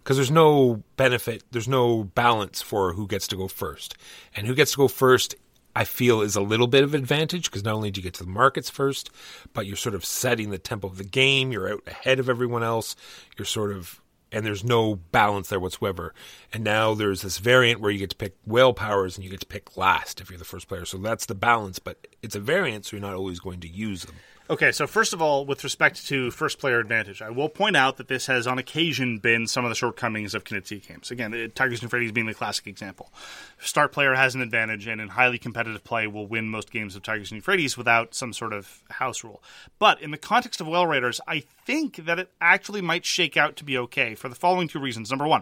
because 0.04 0.18
there's 0.18 0.30
no 0.30 0.84
benefit, 0.96 1.44
there's 1.50 1.68
no 1.68 2.04
balance 2.04 2.62
for 2.62 2.94
who 2.94 3.08
gets 3.08 3.28
to 3.30 3.36
go 3.36 3.48
first, 3.48 3.96
and 4.36 4.46
who 4.46 4.54
gets 4.54 4.74
to 4.74 4.78
go 4.78 4.88
first. 4.88 5.34
I 5.76 5.84
feel 5.84 6.22
is 6.22 6.36
a 6.36 6.42
little 6.42 6.68
bit 6.68 6.84
of 6.84 6.94
advantage 6.94 7.50
because 7.50 7.64
not 7.64 7.76
only 7.76 7.92
do 7.92 8.00
you 8.00 8.04
get 8.04 8.14
to 8.16 8.24
the 8.24 8.30
markets 8.30 8.70
first, 8.70 9.10
but 9.54 9.66
you're 9.66 9.76
sort 9.76 9.96
of 9.96 10.06
setting 10.06 10.50
the 10.50 10.58
tempo 10.58 10.88
of 10.88 10.98
the 10.98 11.04
game. 11.04 11.52
You're 11.52 11.74
out 11.74 11.84
ahead 11.86 12.20
of 12.20 12.30
everyone 12.30 12.64
else. 12.64 12.96
You're 13.38 13.46
sort 13.46 13.72
of 13.72 14.02
and 14.32 14.46
there's 14.46 14.64
no 14.64 14.96
balance 14.96 15.50
there 15.50 15.60
whatsoever. 15.60 16.14
And 16.52 16.64
now 16.64 16.94
there's 16.94 17.22
this 17.22 17.38
variant 17.38 17.80
where 17.80 17.92
you 17.92 18.00
get 18.00 18.10
to 18.10 18.16
pick 18.16 18.36
whale 18.46 18.74
powers 18.74 19.16
and 19.16 19.24
you 19.24 19.30
get 19.30 19.40
to 19.40 19.46
pick 19.46 19.78
last 19.78 20.20
if 20.20 20.30
you're 20.30 20.40
the 20.40 20.44
first 20.44 20.68
player. 20.68 20.84
So 20.84 20.98
that's 20.98 21.26
the 21.26 21.36
balance, 21.36 21.80
but 21.80 22.06
it's 22.22 22.36
a 22.36 22.40
variant, 22.40 22.86
so 22.86 22.98
you're 22.98 23.06
not 23.06 23.14
always 23.14 23.40
going 23.40 23.62
to 23.62 23.70
use 23.70 24.04
them. 24.04 24.16
Okay, 24.48 24.72
so 24.72 24.86
first 24.86 25.12
of 25.12 25.24
all, 25.24 25.44
with 25.44 25.64
respect 25.64 26.06
to 26.06 26.30
first 26.30 26.60
player 26.60 26.80
advantage, 26.80 27.20
I 27.20 27.32
will 27.32 27.50
point 27.50 27.76
out 27.76 27.98
that 27.98 28.08
this 28.08 28.28
has 28.28 28.46
on 28.46 28.60
occasion 28.60 29.18
been 29.18 29.48
some 29.48 29.66
of 29.66 29.70
the 29.70 29.76
shortcomings 29.76 30.36
of 30.36 30.44
Knizia 30.44 30.88
games. 30.88 31.10
Again, 31.10 31.34
uh, 31.34 31.48
Tigris 31.56 31.80
and 31.80 31.84
Euphrates 31.88 32.12
being 32.12 32.28
the 32.28 32.36
classic 32.36 32.68
example. 32.68 33.12
Start 33.60 33.92
player 33.92 34.14
has 34.14 34.36
an 34.36 34.42
advantage 34.42 34.86
and 34.86 35.02
in 35.02 35.08
highly 35.08 35.40
competitive 35.40 35.84
play 35.84 36.06
will 36.06 36.28
win 36.28 36.48
most 36.48 36.72
games 36.72 36.96
of 36.96 37.02
Tigris 37.02 37.32
and 37.32 37.38
Euphrates 37.38 37.76
without 37.76 38.14
some 38.14 38.34
sort 38.34 38.54
of 38.54 38.84
house 38.92 39.24
rule. 39.24 39.42
But 39.80 40.00
in 40.00 40.12
the 40.12 40.18
context 40.18 40.62
of 40.62 40.68
Whale 40.68 40.86
Riders, 40.86 41.20
I 41.28 41.40
think 41.40 42.06
that 42.06 42.20
it 42.20 42.30
actually 42.40 42.82
might 42.82 43.04
shake 43.04 43.36
out 43.38 43.56
to 43.56 43.64
be 43.64 43.80
okay 43.80 44.14
for 44.14 44.30
the 44.30 44.36
following 44.36 44.68
two 44.68 44.80
reasons. 44.80 45.10
Number 45.10 45.26
one, 45.26 45.42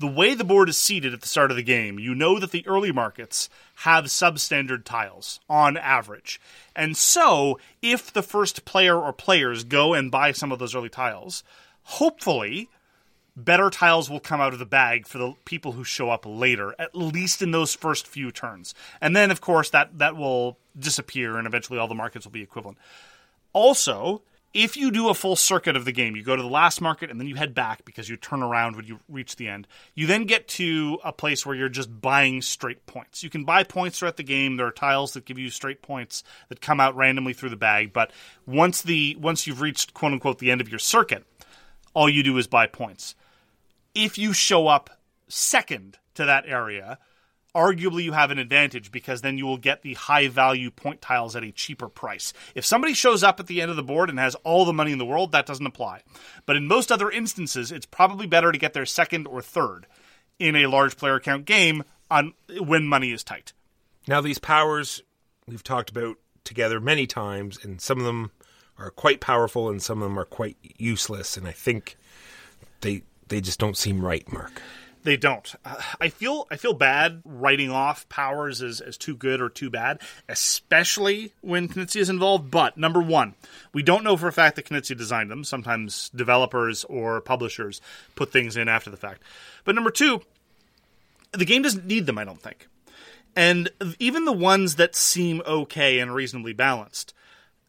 the 0.00 0.08
way 0.08 0.34
the 0.34 0.42
board 0.42 0.68
is 0.68 0.76
seated 0.76 1.14
at 1.14 1.20
the 1.20 1.28
start 1.28 1.52
of 1.52 1.56
the 1.56 1.62
game, 1.62 2.00
you 2.00 2.16
know 2.16 2.40
that 2.40 2.50
the 2.50 2.66
early 2.66 2.90
markets 2.90 3.48
have 3.80 4.04
substandard 4.04 4.84
tiles 4.84 5.40
on 5.48 5.78
average. 5.78 6.38
And 6.76 6.94
so, 6.96 7.58
if 7.80 8.12
the 8.12 8.22
first 8.22 8.66
player 8.66 9.00
or 9.00 9.10
players 9.10 9.64
go 9.64 9.94
and 9.94 10.10
buy 10.10 10.32
some 10.32 10.52
of 10.52 10.58
those 10.58 10.74
early 10.74 10.90
tiles, 10.90 11.42
hopefully 11.84 12.68
better 13.34 13.70
tiles 13.70 14.10
will 14.10 14.20
come 14.20 14.38
out 14.38 14.52
of 14.52 14.58
the 14.58 14.66
bag 14.66 15.06
for 15.06 15.16
the 15.16 15.32
people 15.46 15.72
who 15.72 15.82
show 15.82 16.10
up 16.10 16.26
later, 16.26 16.74
at 16.78 16.94
least 16.94 17.40
in 17.40 17.52
those 17.52 17.74
first 17.74 18.06
few 18.06 18.30
turns. 18.30 18.74
And 19.00 19.16
then, 19.16 19.30
of 19.30 19.40
course, 19.40 19.70
that, 19.70 19.96
that 19.98 20.14
will 20.14 20.58
disappear 20.78 21.38
and 21.38 21.46
eventually 21.46 21.78
all 21.78 21.88
the 21.88 21.94
markets 21.94 22.26
will 22.26 22.32
be 22.32 22.42
equivalent. 22.42 22.76
Also, 23.54 24.20
if 24.52 24.76
you 24.76 24.90
do 24.90 25.08
a 25.08 25.14
full 25.14 25.36
circuit 25.36 25.76
of 25.76 25.84
the 25.84 25.92
game, 25.92 26.16
you 26.16 26.24
go 26.24 26.34
to 26.34 26.42
the 26.42 26.48
last 26.48 26.80
market 26.80 27.10
and 27.10 27.20
then 27.20 27.28
you 27.28 27.36
head 27.36 27.54
back 27.54 27.84
because 27.84 28.08
you 28.08 28.16
turn 28.16 28.42
around 28.42 28.74
when 28.74 28.84
you 28.84 28.98
reach 29.08 29.36
the 29.36 29.46
end. 29.46 29.68
You 29.94 30.06
then 30.06 30.24
get 30.24 30.48
to 30.48 30.98
a 31.04 31.12
place 31.12 31.46
where 31.46 31.54
you're 31.54 31.68
just 31.68 32.00
buying 32.00 32.42
straight 32.42 32.84
points. 32.86 33.22
You 33.22 33.30
can 33.30 33.44
buy 33.44 33.62
points 33.62 33.98
throughout 33.98 34.16
the 34.16 34.24
game. 34.24 34.56
There 34.56 34.66
are 34.66 34.72
tiles 34.72 35.12
that 35.12 35.24
give 35.24 35.38
you 35.38 35.50
straight 35.50 35.82
points 35.82 36.24
that 36.48 36.60
come 36.60 36.80
out 36.80 36.96
randomly 36.96 37.32
through 37.32 37.50
the 37.50 37.56
bag, 37.56 37.92
but 37.92 38.12
once 38.44 38.82
the 38.82 39.16
once 39.20 39.46
you've 39.46 39.60
reached 39.60 39.94
quote 39.94 40.12
unquote 40.12 40.38
the 40.38 40.50
end 40.50 40.60
of 40.60 40.68
your 40.68 40.80
circuit, 40.80 41.24
all 41.94 42.08
you 42.08 42.24
do 42.24 42.36
is 42.36 42.48
buy 42.48 42.66
points. 42.66 43.14
If 43.94 44.18
you 44.18 44.32
show 44.32 44.66
up 44.66 44.90
second 45.28 45.98
to 46.14 46.24
that 46.24 46.44
area, 46.46 46.98
arguably 47.54 48.04
you 48.04 48.12
have 48.12 48.30
an 48.30 48.38
advantage 48.38 48.92
because 48.92 49.22
then 49.22 49.38
you 49.38 49.46
will 49.46 49.56
get 49.56 49.82
the 49.82 49.94
high 49.94 50.28
value 50.28 50.70
point 50.70 51.00
tiles 51.00 51.36
at 51.36 51.44
a 51.44 51.52
cheaper 51.52 51.88
price. 51.88 52.32
If 52.54 52.64
somebody 52.64 52.94
shows 52.94 53.22
up 53.22 53.40
at 53.40 53.46
the 53.46 53.60
end 53.60 53.70
of 53.70 53.76
the 53.76 53.82
board 53.82 54.10
and 54.10 54.18
has 54.18 54.34
all 54.36 54.64
the 54.64 54.72
money 54.72 54.92
in 54.92 54.98
the 54.98 55.06
world, 55.06 55.32
that 55.32 55.46
doesn't 55.46 55.66
apply. 55.66 56.02
But 56.46 56.56
in 56.56 56.66
most 56.66 56.90
other 56.92 57.10
instances, 57.10 57.72
it's 57.72 57.86
probably 57.86 58.26
better 58.26 58.52
to 58.52 58.58
get 58.58 58.72
their 58.72 58.86
second 58.86 59.26
or 59.26 59.42
third 59.42 59.86
in 60.38 60.56
a 60.56 60.66
large 60.66 60.96
player 60.96 61.20
count 61.20 61.44
game 61.44 61.84
on 62.10 62.34
when 62.60 62.86
money 62.86 63.12
is 63.12 63.22
tight. 63.22 63.52
Now, 64.08 64.20
these 64.20 64.38
powers 64.38 65.02
we've 65.46 65.62
talked 65.62 65.90
about 65.90 66.16
together 66.44 66.80
many 66.80 67.06
times, 67.06 67.58
and 67.62 67.80
some 67.80 67.98
of 67.98 68.04
them 68.04 68.30
are 68.78 68.90
quite 68.90 69.20
powerful, 69.20 69.68
and 69.68 69.82
some 69.82 70.02
of 70.02 70.08
them 70.08 70.18
are 70.18 70.24
quite 70.24 70.56
useless. 70.78 71.36
And 71.36 71.46
I 71.46 71.52
think 71.52 71.96
they 72.80 73.02
they 73.28 73.40
just 73.40 73.58
don't 73.58 73.76
seem 73.76 74.04
right, 74.04 74.30
Mark. 74.32 74.62
They 75.02 75.16
don't. 75.16 75.54
Uh, 75.64 75.80
I 76.00 76.08
feel 76.08 76.46
I 76.50 76.56
feel 76.56 76.74
bad 76.74 77.22
writing 77.24 77.70
off 77.70 78.08
powers 78.08 78.60
as, 78.60 78.80
as 78.80 78.96
too 78.96 79.16
good 79.16 79.40
or 79.40 79.48
too 79.48 79.70
bad, 79.70 80.00
especially 80.28 81.32
when 81.40 81.68
Knizia 81.68 82.00
is 82.02 82.10
involved. 82.10 82.50
But 82.50 82.76
number 82.76 83.00
one, 83.00 83.34
we 83.72 83.82
don't 83.82 84.04
know 84.04 84.16
for 84.16 84.28
a 84.28 84.32
fact 84.32 84.56
that 84.56 84.66
Knizia 84.66 84.96
designed 84.96 85.30
them. 85.30 85.44
Sometimes 85.44 86.10
developers 86.10 86.84
or 86.84 87.20
publishers 87.20 87.80
put 88.14 88.30
things 88.30 88.56
in 88.56 88.68
after 88.68 88.90
the 88.90 88.96
fact. 88.96 89.22
But 89.64 89.74
number 89.74 89.90
two, 89.90 90.20
the 91.32 91.46
game 91.46 91.62
doesn't 91.62 91.86
need 91.86 92.06
them. 92.06 92.18
I 92.18 92.24
don't 92.24 92.40
think. 92.40 92.68
And 93.36 93.70
even 93.98 94.24
the 94.24 94.32
ones 94.32 94.76
that 94.76 94.94
seem 94.94 95.40
okay 95.46 96.00
and 96.00 96.12
reasonably 96.14 96.52
balanced, 96.52 97.14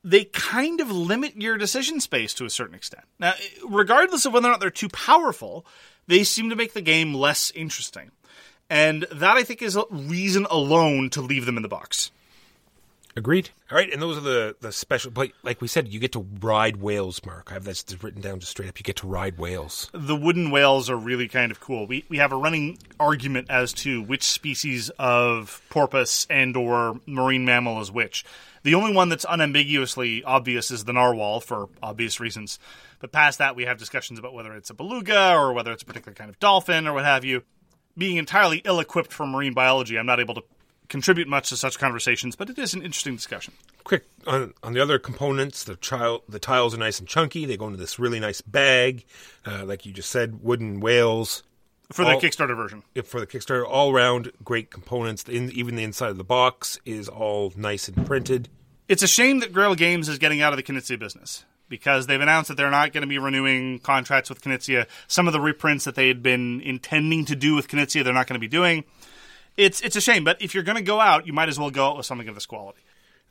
they 0.03 0.25
kind 0.25 0.81
of 0.81 0.91
limit 0.91 1.39
your 1.39 1.57
decision 1.57 1.99
space 1.99 2.33
to 2.33 2.45
a 2.45 2.49
certain 2.49 2.75
extent. 2.75 3.03
Now, 3.19 3.33
regardless 3.67 4.25
of 4.25 4.33
whether 4.33 4.47
or 4.47 4.51
not 4.51 4.59
they're 4.59 4.71
too 4.71 4.89
powerful, 4.89 5.65
they 6.11 6.25
seem 6.25 6.49
to 6.49 6.57
make 6.57 6.73
the 6.73 6.81
game 6.81 7.13
less 7.13 7.51
interesting. 7.55 8.11
And 8.69 9.07
that, 9.11 9.37
I 9.37 9.43
think, 9.43 9.61
is 9.61 9.77
a 9.77 9.85
reason 9.89 10.45
alone 10.51 11.09
to 11.11 11.21
leave 11.21 11.45
them 11.45 11.55
in 11.55 11.63
the 11.63 11.69
box. 11.69 12.11
Agreed. 13.15 13.49
All 13.69 13.77
right, 13.77 13.91
and 13.91 14.01
those 14.01 14.17
are 14.17 14.21
the 14.21 14.55
the 14.61 14.71
special. 14.71 15.11
Like, 15.15 15.33
like 15.43 15.61
we 15.61 15.67
said, 15.67 15.89
you 15.89 15.99
get 15.99 16.13
to 16.13 16.25
ride 16.39 16.77
whales, 16.77 17.21
Mark. 17.25 17.51
I 17.51 17.55
have 17.55 17.65
that 17.65 17.95
written 18.01 18.21
down 18.21 18.39
just 18.39 18.51
straight 18.51 18.69
up. 18.69 18.79
You 18.79 18.83
get 18.83 18.97
to 18.97 19.07
ride 19.07 19.37
whales. 19.37 19.89
The 19.93 20.15
wooden 20.15 20.49
whales 20.49 20.89
are 20.89 20.95
really 20.95 21.27
kind 21.27 21.51
of 21.51 21.59
cool. 21.59 21.87
We, 21.87 22.05
we 22.07 22.17
have 22.17 22.31
a 22.31 22.37
running 22.37 22.77
argument 22.99 23.47
as 23.49 23.73
to 23.73 24.01
which 24.01 24.23
species 24.23 24.89
of 24.97 25.61
porpoise 25.69 26.25
and 26.29 26.55
or 26.55 27.01
marine 27.05 27.43
mammal 27.43 27.81
is 27.81 27.91
which. 27.91 28.23
The 28.63 28.75
only 28.75 28.93
one 28.93 29.09
that's 29.09 29.25
unambiguously 29.27 30.23
obvious 30.23 30.71
is 30.71 30.85
the 30.85 30.93
narwhal 30.93 31.41
for 31.41 31.67
obvious 31.81 32.19
reasons. 32.19 32.59
But 32.99 33.11
past 33.11 33.39
that, 33.39 33.55
we 33.55 33.65
have 33.65 33.77
discussions 33.77 34.19
about 34.19 34.33
whether 34.33 34.53
it's 34.53 34.69
a 34.69 34.75
beluga 34.75 35.33
or 35.33 35.51
whether 35.51 35.71
it's 35.71 35.83
a 35.83 35.85
particular 35.85 36.13
kind 36.13 36.29
of 36.29 36.39
dolphin 36.39 36.87
or 36.87 36.93
what 36.93 37.05
have 37.05 37.25
you. 37.25 37.43
Being 37.97 38.17
entirely 38.17 38.61
ill 38.63 38.79
equipped 38.79 39.11
for 39.11 39.25
marine 39.25 39.53
biology, 39.53 39.97
I'm 39.97 40.05
not 40.05 40.19
able 40.19 40.35
to 40.35 40.43
contribute 40.91 41.27
much 41.27 41.49
to 41.49 41.57
such 41.57 41.79
conversations, 41.79 42.35
but 42.35 42.49
it 42.49 42.59
is 42.59 42.73
an 42.73 42.83
interesting 42.83 43.15
discussion. 43.15 43.53
Quick 43.83 44.05
on 44.27 44.53
on 44.61 44.73
the 44.73 44.81
other 44.81 44.99
components, 44.99 45.63
the 45.63 45.75
child 45.77 46.21
the 46.29 46.37
tiles 46.37 46.75
are 46.75 46.77
nice 46.77 46.99
and 46.99 47.07
chunky. 47.07 47.45
They 47.45 47.57
go 47.57 47.65
into 47.65 47.79
this 47.79 47.97
really 47.97 48.19
nice 48.19 48.41
bag, 48.41 49.05
uh, 49.45 49.65
like 49.65 49.85
you 49.85 49.93
just 49.93 50.11
said, 50.11 50.43
wooden 50.43 50.79
whales. 50.81 51.43
For 51.91 52.05
the 52.05 52.11
All- 52.11 52.21
Kickstarter 52.21 52.55
version. 52.55 52.83
For 53.03 53.19
the 53.19 53.27
Kickstarter, 53.27 53.65
all 53.67 53.91
around 53.91 54.31
great 54.43 54.69
components. 54.69 55.23
In, 55.27 55.51
even 55.51 55.75
the 55.75 55.83
inside 55.83 56.09
of 56.09 56.17
the 56.17 56.23
box 56.23 56.79
is 56.85 57.09
all 57.09 57.51
nice 57.55 57.87
and 57.87 58.05
printed. 58.05 58.47
It's 58.87 59.03
a 59.03 59.07
shame 59.07 59.39
that 59.39 59.51
Grail 59.51 59.75
Games 59.75 60.07
is 60.07 60.17
getting 60.17 60.41
out 60.41 60.53
of 60.53 60.57
the 60.57 60.63
Knizia 60.63 60.99
business 60.99 61.45
because 61.69 62.07
they've 62.07 62.21
announced 62.21 62.49
that 62.49 62.55
they're 62.57 62.69
not 62.69 62.91
going 62.93 63.01
to 63.01 63.07
be 63.07 63.17
renewing 63.17 63.79
contracts 63.79 64.29
with 64.29 64.41
Knizia. 64.41 64.85
Some 65.07 65.27
of 65.27 65.33
the 65.33 65.39
reprints 65.39 65.85
that 65.85 65.95
they 65.95 66.09
had 66.09 66.21
been 66.21 66.61
intending 66.61 67.25
to 67.25 67.35
do 67.35 67.55
with 67.55 67.67
Knizia, 67.69 68.03
they're 68.03 68.13
not 68.13 68.27
going 68.27 68.35
to 68.35 68.39
be 68.39 68.49
doing. 68.49 68.83
It's 69.57 69.81
it's 69.81 69.95
a 69.95 70.01
shame, 70.01 70.23
but 70.23 70.41
if 70.41 70.53
you're 70.53 70.63
going 70.63 70.77
to 70.77 70.83
go 70.83 70.99
out, 70.99 71.27
you 71.27 71.33
might 71.33 71.49
as 71.49 71.59
well 71.59 71.71
go 71.71 71.87
out 71.87 71.97
with 71.97 72.05
something 72.05 72.27
of 72.27 72.35
this 72.35 72.45
quality. 72.45 72.81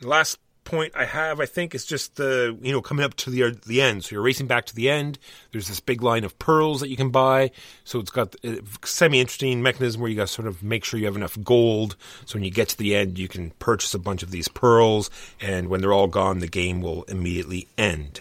The 0.01 0.09
last 0.09 0.39
point 0.65 0.93
I 0.95 1.05
have, 1.05 1.41
I 1.41 1.47
think, 1.47 1.75
is 1.75 1.85
just 1.85 2.17
the 2.17 2.57
you 2.61 2.73
know 2.73 2.81
coming 2.81 3.05
up 3.05 3.15
to 3.17 3.31
the 3.31 3.59
the 3.67 3.83
end. 3.83 4.05
So 4.05 4.15
you're 4.15 4.23
racing 4.23 4.47
back 4.47 4.67
to 4.67 4.75
the 4.75 4.91
end. 4.91 5.19
There's 5.53 5.69
this 5.69 5.81
big 5.81 6.03
line 6.03 6.25
of 6.25 6.39
pearls 6.39 6.81
that 6.81 6.89
you 6.89 6.97
can 6.97 7.11
buy. 7.11 7.51
So 7.85 7.99
it's 7.99 8.11
got 8.11 8.35
uh, 8.45 8.57
a 8.83 8.87
semi 8.87 9.21
interesting 9.21 9.63
mechanism 9.63 10.01
where 10.01 10.11
you 10.11 10.17
got 10.17 10.29
to 10.29 10.33
sort 10.33 10.49
of 10.49 10.63
make 10.63 10.85
sure 10.85 11.01
you 11.01 11.07
have 11.07 11.17
enough 11.17 11.39
gold. 11.43 11.97
So 12.27 12.35
when 12.37 12.45
you 12.45 12.51
get 12.51 12.69
to 12.69 12.79
the 12.79 12.95
end, 12.95 13.19
you 13.19 13.29
can 13.29 13.51
purchase 13.53 13.95
a 13.95 13.99
bunch 13.99 14.23
of 14.23 14.31
these 14.31 14.49
pearls, 14.49 15.11
and 15.41 15.69
when 15.69 15.81
they're 15.81 15.93
all 15.93 16.09
gone, 16.09 16.41
the 16.41 16.49
game 16.49 16.81
will 16.81 17.05
immediately 17.05 17.69
end. 17.77 18.21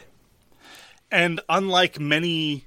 And 1.11 1.41
unlike 1.49 1.99
many 1.99 2.65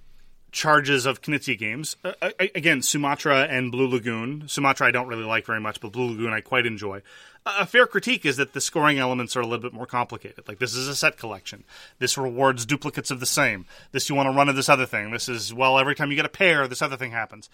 charges 0.52 1.06
of 1.06 1.22
Knizia 1.22 1.58
games, 1.58 1.96
uh, 2.04 2.12
uh, 2.20 2.30
again, 2.38 2.82
Sumatra 2.82 3.46
and 3.50 3.72
Blue 3.72 3.88
Lagoon. 3.88 4.44
Sumatra 4.46 4.86
I 4.86 4.90
don't 4.90 5.08
really 5.08 5.24
like 5.24 5.46
very 5.46 5.60
much, 5.60 5.80
but 5.80 5.92
Blue 5.92 6.10
Lagoon 6.10 6.32
I 6.32 6.40
quite 6.40 6.66
enjoy. 6.66 7.02
A 7.44 7.66
fair 7.66 7.86
critique 7.86 8.24
is 8.24 8.36
that 8.36 8.52
the 8.52 8.60
scoring 8.60 8.98
elements 8.98 9.34
are 9.34 9.40
a 9.40 9.46
little 9.46 9.62
bit 9.62 9.72
more 9.72 9.86
complicated. 9.86 10.46
Like 10.46 10.60
this 10.60 10.74
is 10.74 10.86
a 10.86 10.94
set 10.94 11.16
collection. 11.16 11.64
This 11.98 12.16
rewards 12.16 12.64
duplicates 12.64 13.10
of 13.10 13.18
the 13.18 13.26
same. 13.26 13.66
This 13.90 14.08
you 14.08 14.14
want 14.14 14.28
to 14.28 14.36
run 14.36 14.48
of 14.48 14.54
this 14.54 14.68
other 14.68 14.86
thing. 14.86 15.10
This 15.10 15.28
is 15.28 15.52
well 15.52 15.78
every 15.78 15.96
time 15.96 16.10
you 16.10 16.16
get 16.16 16.26
a 16.26 16.30
pair, 16.30 16.68
this 16.68 16.82
other 16.82 16.96
thing 16.96 17.10
happens. 17.10 17.50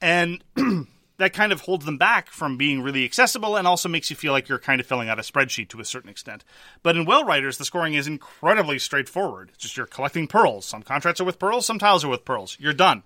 And 0.00 0.44
that 1.18 1.32
kind 1.32 1.52
of 1.52 1.62
holds 1.62 1.84
them 1.84 1.98
back 1.98 2.30
from 2.30 2.56
being 2.56 2.82
really 2.82 3.04
accessible 3.04 3.56
and 3.56 3.66
also 3.66 3.88
makes 3.88 4.10
you 4.10 4.16
feel 4.16 4.32
like 4.32 4.48
you're 4.48 4.58
kind 4.58 4.80
of 4.80 4.86
filling 4.86 5.08
out 5.08 5.18
a 5.18 5.22
spreadsheet 5.22 5.68
to 5.68 5.80
a 5.80 5.84
certain 5.84 6.10
extent. 6.10 6.44
But 6.82 6.96
in 6.96 7.06
Whale 7.06 7.24
Riders, 7.24 7.58
the 7.58 7.64
scoring 7.64 7.94
is 7.94 8.06
incredibly 8.06 8.78
straightforward. 8.78 9.50
It's 9.54 9.62
just 9.62 9.76
you're 9.76 9.86
collecting 9.86 10.26
pearls. 10.26 10.66
Some 10.66 10.82
contracts 10.82 11.20
are 11.20 11.24
with 11.24 11.38
pearls, 11.38 11.66
some 11.66 11.78
tiles 11.78 12.04
are 12.04 12.08
with 12.08 12.24
pearls. 12.24 12.56
You're 12.60 12.72
done. 12.72 13.02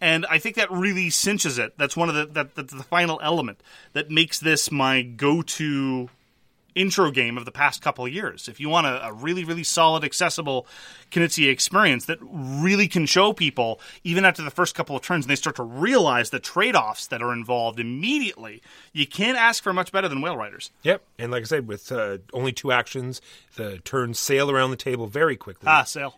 And 0.00 0.24
I 0.30 0.38
think 0.38 0.56
that 0.56 0.70
really 0.70 1.10
cinches 1.10 1.58
it. 1.58 1.76
That's 1.76 1.96
one 1.96 2.08
of 2.08 2.14
the 2.14 2.26
that, 2.26 2.54
the 2.54 2.82
final 2.84 3.20
element 3.22 3.62
that 3.92 4.10
makes 4.10 4.38
this 4.38 4.70
my 4.70 5.02
go-to 5.02 6.08
intro 6.74 7.10
game 7.10 7.36
of 7.36 7.44
the 7.44 7.52
past 7.52 7.82
couple 7.82 8.04
of 8.04 8.12
years. 8.12 8.48
If 8.48 8.60
you 8.60 8.68
want 8.68 8.86
a, 8.86 9.06
a 9.06 9.12
really, 9.12 9.44
really 9.44 9.64
solid, 9.64 10.04
accessible 10.04 10.66
Knizia 11.10 11.50
experience 11.50 12.06
that 12.06 12.18
really 12.22 12.88
can 12.88 13.06
show 13.06 13.32
people, 13.32 13.80
even 14.04 14.24
after 14.24 14.42
the 14.42 14.50
first 14.50 14.74
couple 14.74 14.96
of 14.96 15.02
turns, 15.02 15.24
and 15.24 15.30
they 15.30 15.36
start 15.36 15.56
to 15.56 15.62
realize 15.62 16.30
the 16.30 16.40
trade 16.40 16.76
offs 16.76 17.06
that 17.08 17.22
are 17.22 17.32
involved 17.32 17.80
immediately, 17.80 18.62
you 18.92 19.06
can't 19.06 19.38
ask 19.38 19.62
for 19.62 19.72
much 19.72 19.92
better 19.92 20.08
than 20.08 20.20
Whale 20.20 20.36
Riders. 20.36 20.70
Yep, 20.82 21.02
and 21.18 21.32
like 21.32 21.42
I 21.42 21.46
said, 21.46 21.66
with 21.66 21.90
uh, 21.92 22.18
only 22.32 22.52
two 22.52 22.72
actions, 22.72 23.20
the 23.56 23.78
turns 23.78 24.18
sail 24.18 24.50
around 24.50 24.70
the 24.70 24.76
table 24.76 25.06
very 25.06 25.36
quickly. 25.36 25.66
Ah, 25.68 25.84
sale. 25.84 26.14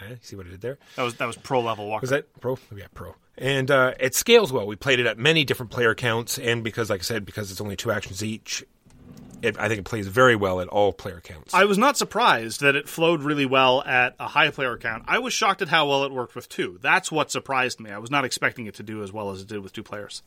Eh, 0.00 0.14
see 0.20 0.36
what 0.36 0.46
I 0.46 0.50
did 0.50 0.60
there? 0.60 0.78
That 0.96 1.02
was 1.02 1.14
that 1.16 1.26
was 1.26 1.36
pro 1.36 1.60
level 1.60 1.88
Walker. 1.88 2.02
Was 2.02 2.10
that 2.10 2.40
pro? 2.40 2.58
Yeah, 2.74 2.86
pro. 2.94 3.14
And 3.36 3.70
uh, 3.70 3.94
it 4.00 4.14
scales 4.14 4.52
well. 4.52 4.66
We 4.66 4.76
played 4.76 5.00
it 5.00 5.06
at 5.06 5.18
many 5.18 5.44
different 5.44 5.70
player 5.70 5.94
counts, 5.94 6.38
and 6.38 6.64
because, 6.64 6.90
like 6.90 7.00
I 7.00 7.04
said, 7.04 7.24
because 7.24 7.50
it's 7.50 7.60
only 7.60 7.76
two 7.76 7.90
actions 7.90 8.22
each, 8.22 8.64
it, 9.42 9.58
I 9.58 9.68
think 9.68 9.80
it 9.80 9.84
plays 9.84 10.06
very 10.06 10.36
well 10.36 10.60
at 10.60 10.68
all 10.68 10.92
player 10.92 11.20
counts. 11.20 11.54
I 11.54 11.64
was 11.64 11.78
not 11.78 11.96
surprised 11.96 12.60
that 12.60 12.74
it 12.74 12.88
flowed 12.88 13.22
really 13.22 13.46
well 13.46 13.82
at 13.84 14.14
a 14.18 14.28
high 14.28 14.50
player 14.50 14.76
count. 14.76 15.04
I 15.06 15.18
was 15.18 15.32
shocked 15.32 15.62
at 15.62 15.68
how 15.68 15.88
well 15.88 16.04
it 16.04 16.12
worked 16.12 16.34
with 16.34 16.48
two. 16.48 16.78
That's 16.82 17.12
what 17.12 17.30
surprised 17.30 17.80
me. 17.80 17.90
I 17.90 17.98
was 17.98 18.10
not 18.10 18.24
expecting 18.24 18.66
it 18.66 18.74
to 18.74 18.82
do 18.82 19.02
as 19.02 19.12
well 19.12 19.30
as 19.30 19.42
it 19.42 19.48
did 19.48 19.60
with 19.60 19.72
two 19.72 19.82
players. 19.82 20.22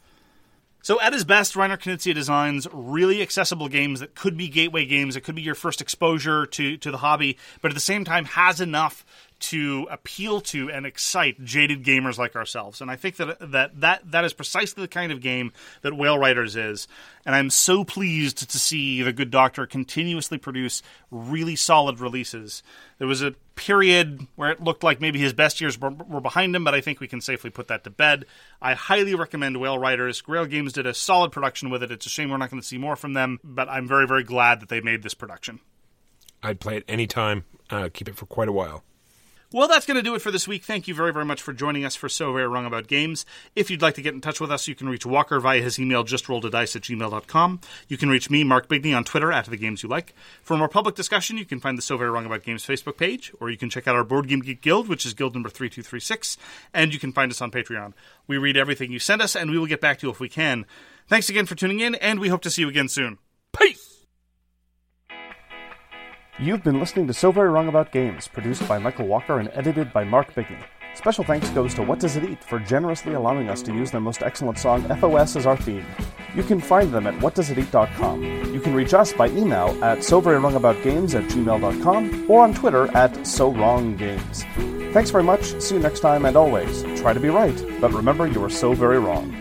So, 0.83 0.99
at 0.99 1.13
his 1.13 1.25
best, 1.25 1.53
Reiner 1.53 1.77
Knizia 1.77 2.15
designs 2.15 2.67
really 2.73 3.21
accessible 3.21 3.67
games 3.67 3.99
that 3.99 4.15
could 4.15 4.35
be 4.35 4.47
gateway 4.47 4.85
games. 4.85 5.15
It 5.15 5.21
could 5.21 5.35
be 5.35 5.43
your 5.43 5.53
first 5.53 5.79
exposure 5.79 6.47
to, 6.47 6.77
to 6.77 6.89
the 6.89 6.97
hobby, 6.97 7.37
but 7.61 7.69
at 7.69 7.75
the 7.75 7.81
same 7.81 8.03
time 8.03 8.25
has 8.25 8.59
enough 8.59 9.05
to 9.41 9.87
appeal 9.89 10.41
to 10.41 10.69
and 10.71 10.85
excite 10.85 11.43
jaded 11.43 11.83
gamers 11.83 12.17
like 12.17 12.35
ourselves. 12.35 12.81
And 12.81 12.89
I 12.89 12.95
think 12.95 13.17
that 13.17 13.51
that 13.51 13.81
that, 13.81 14.11
that 14.11 14.23
is 14.23 14.33
precisely 14.33 14.83
the 14.83 14.87
kind 14.87 15.11
of 15.11 15.21
game 15.21 15.51
that 15.81 15.95
Whale 15.95 16.17
Riders 16.17 16.55
is. 16.55 16.87
And 17.25 17.35
I'm 17.35 17.49
so 17.49 17.83
pleased 17.83 18.49
to 18.49 18.57
see 18.57 19.01
the 19.01 19.13
good 19.13 19.29
doctor 19.31 19.65
continuously 19.65 20.37
produce 20.37 20.81
really 21.11 21.55
solid 21.55 21.99
releases. 21.99 22.63
There 22.97 23.07
was 23.07 23.21
a 23.21 23.35
period 23.55 24.27
where 24.35 24.51
it 24.51 24.63
looked 24.63 24.83
like 24.83 25.01
maybe 25.01 25.19
his 25.19 25.33
best 25.33 25.61
years 25.61 25.79
were, 25.79 25.91
behind 25.91 26.55
him, 26.55 26.63
but 26.63 26.73
I 26.73 26.81
think 26.81 26.99
we 26.99 27.07
can 27.07 27.21
safely 27.21 27.49
put 27.49 27.67
that 27.67 27.83
to 27.83 27.89
bed. 27.89 28.25
I 28.61 28.73
highly 28.73 29.13
recommend 29.15 29.59
Whale 29.59 29.77
Riders. 29.77 30.21
Grail 30.21 30.45
Games 30.45 30.73
did 30.73 30.87
a 30.87 30.93
solid 30.93 31.31
production 31.31 31.69
with 31.69 31.83
it. 31.83 31.91
It's 31.91 32.05
a 32.05 32.09
shame 32.09 32.29
we're 32.29 32.37
not 32.37 32.49
going 32.49 32.61
to 32.61 32.67
see 32.67 32.77
more 32.77 32.95
from 32.95 33.13
them, 33.13 33.39
but 33.43 33.69
I'm 33.69 33.87
very, 33.87 34.07
very 34.07 34.23
glad 34.23 34.61
that 34.61 34.69
they 34.69 34.81
made 34.81 35.03
this 35.03 35.13
production. 35.13 35.59
I'd 36.43 36.59
play 36.59 36.77
it 36.77 36.85
anytime. 36.87 37.45
Uh, 37.69 37.89
keep 37.93 38.07
it 38.07 38.15
for 38.15 38.25
quite 38.25 38.47
a 38.47 38.51
while. 38.51 38.83
Well, 39.53 39.67
that's 39.67 39.85
going 39.85 39.97
to 39.97 40.01
do 40.01 40.15
it 40.15 40.21
for 40.21 40.31
this 40.31 40.47
week. 40.47 40.63
Thank 40.63 40.87
you 40.87 40.95
very, 40.95 41.11
very 41.11 41.25
much 41.25 41.41
for 41.41 41.51
joining 41.51 41.83
us 41.83 41.93
for 41.93 42.07
So 42.07 42.31
Very 42.31 42.47
Wrong 42.47 42.65
About 42.65 42.87
Games. 42.87 43.25
If 43.53 43.69
you'd 43.69 43.81
like 43.81 43.95
to 43.95 44.01
get 44.01 44.13
in 44.13 44.21
touch 44.21 44.39
with 44.39 44.49
us, 44.49 44.65
you 44.65 44.75
can 44.75 44.87
reach 44.87 45.05
Walker 45.05 45.41
via 45.41 45.61
his 45.61 45.77
email, 45.77 46.05
justrolledadice 46.05 46.77
at 46.77 46.83
gmail.com. 46.83 47.59
You 47.89 47.97
can 47.97 48.09
reach 48.09 48.29
me, 48.29 48.45
Mark 48.45 48.69
Bigney, 48.69 48.95
on 48.95 49.03
Twitter 49.03 49.29
at 49.29 49.47
The 49.47 49.57
Games 49.57 49.83
You 49.83 49.89
Like. 49.89 50.15
For 50.41 50.55
more 50.55 50.69
public 50.69 50.95
discussion, 50.95 51.37
you 51.37 51.43
can 51.43 51.59
find 51.59 51.77
the 51.77 51.81
So 51.81 51.97
Very 51.97 52.09
Wrong 52.09 52.25
About 52.25 52.43
Games 52.43 52.65
Facebook 52.65 52.95
page, 52.95 53.33
or 53.41 53.49
you 53.49 53.57
can 53.57 53.69
check 53.69 53.89
out 53.89 53.95
our 53.97 54.05
Board 54.05 54.29
Game 54.29 54.39
Geek 54.39 54.61
Guild, 54.61 54.87
which 54.87 55.05
is 55.05 55.13
guild 55.13 55.33
number 55.33 55.49
3236, 55.49 56.37
and 56.73 56.93
you 56.93 56.99
can 56.99 57.11
find 57.11 57.29
us 57.29 57.41
on 57.41 57.51
Patreon. 57.51 57.91
We 58.27 58.37
read 58.37 58.55
everything 58.55 58.93
you 58.93 58.99
send 58.99 59.21
us, 59.21 59.35
and 59.35 59.51
we 59.51 59.59
will 59.59 59.67
get 59.67 59.81
back 59.81 59.99
to 59.99 60.07
you 60.07 60.11
if 60.13 60.21
we 60.21 60.29
can. 60.29 60.65
Thanks 61.09 61.27
again 61.27 61.45
for 61.45 61.55
tuning 61.55 61.81
in, 61.81 61.95
and 61.95 62.21
we 62.21 62.29
hope 62.29 62.41
to 62.43 62.49
see 62.49 62.61
you 62.61 62.69
again 62.69 62.87
soon. 62.87 63.17
Peace! 63.51 63.90
You've 66.41 66.63
been 66.63 66.79
listening 66.79 67.05
to 67.05 67.13
So 67.13 67.31
Very 67.31 67.49
Wrong 67.49 67.67
About 67.67 67.91
Games, 67.91 68.27
produced 68.27 68.67
by 68.67 68.79
Michael 68.79 69.05
Walker 69.05 69.37
and 69.37 69.51
edited 69.53 69.93
by 69.93 70.03
Mark 70.03 70.33
Bigney. 70.33 70.57
Special 70.95 71.23
thanks 71.23 71.47
goes 71.51 71.75
to 71.75 71.83
What 71.83 71.99
Does 71.99 72.15
It 72.15 72.23
Eat 72.23 72.43
for 72.43 72.57
generously 72.57 73.13
allowing 73.13 73.47
us 73.47 73.61
to 73.61 73.71
use 73.71 73.91
their 73.91 74.01
most 74.01 74.23
excellent 74.23 74.57
song, 74.57 74.81
FOS, 74.99 75.35
as 75.35 75.45
our 75.45 75.55
theme. 75.55 75.85
You 76.33 76.41
can 76.41 76.59
find 76.59 76.91
them 76.91 77.05
at 77.05 77.13
whatdoesiteat.com. 77.19 78.23
You 78.55 78.59
can 78.59 78.73
reach 78.73 78.95
us 78.95 79.13
by 79.13 79.27
email 79.27 79.77
at 79.83 79.99
soverywrongaboutgames 79.99 81.13
at 81.13 81.29
gmail.com 81.29 82.25
or 82.27 82.41
on 82.41 82.55
Twitter 82.55 82.85
at 82.97 83.13
SoWrongGames. 83.13 84.93
Thanks 84.93 85.11
very 85.11 85.23
much, 85.23 85.61
see 85.61 85.75
you 85.75 85.81
next 85.81 85.99
time, 85.99 86.25
and 86.25 86.35
always, 86.35 86.81
try 86.99 87.13
to 87.13 87.19
be 87.19 87.29
right, 87.29 87.63
but 87.79 87.93
remember 87.93 88.25
you 88.25 88.43
are 88.43 88.49
so 88.49 88.73
very 88.73 88.97
wrong. 88.97 89.40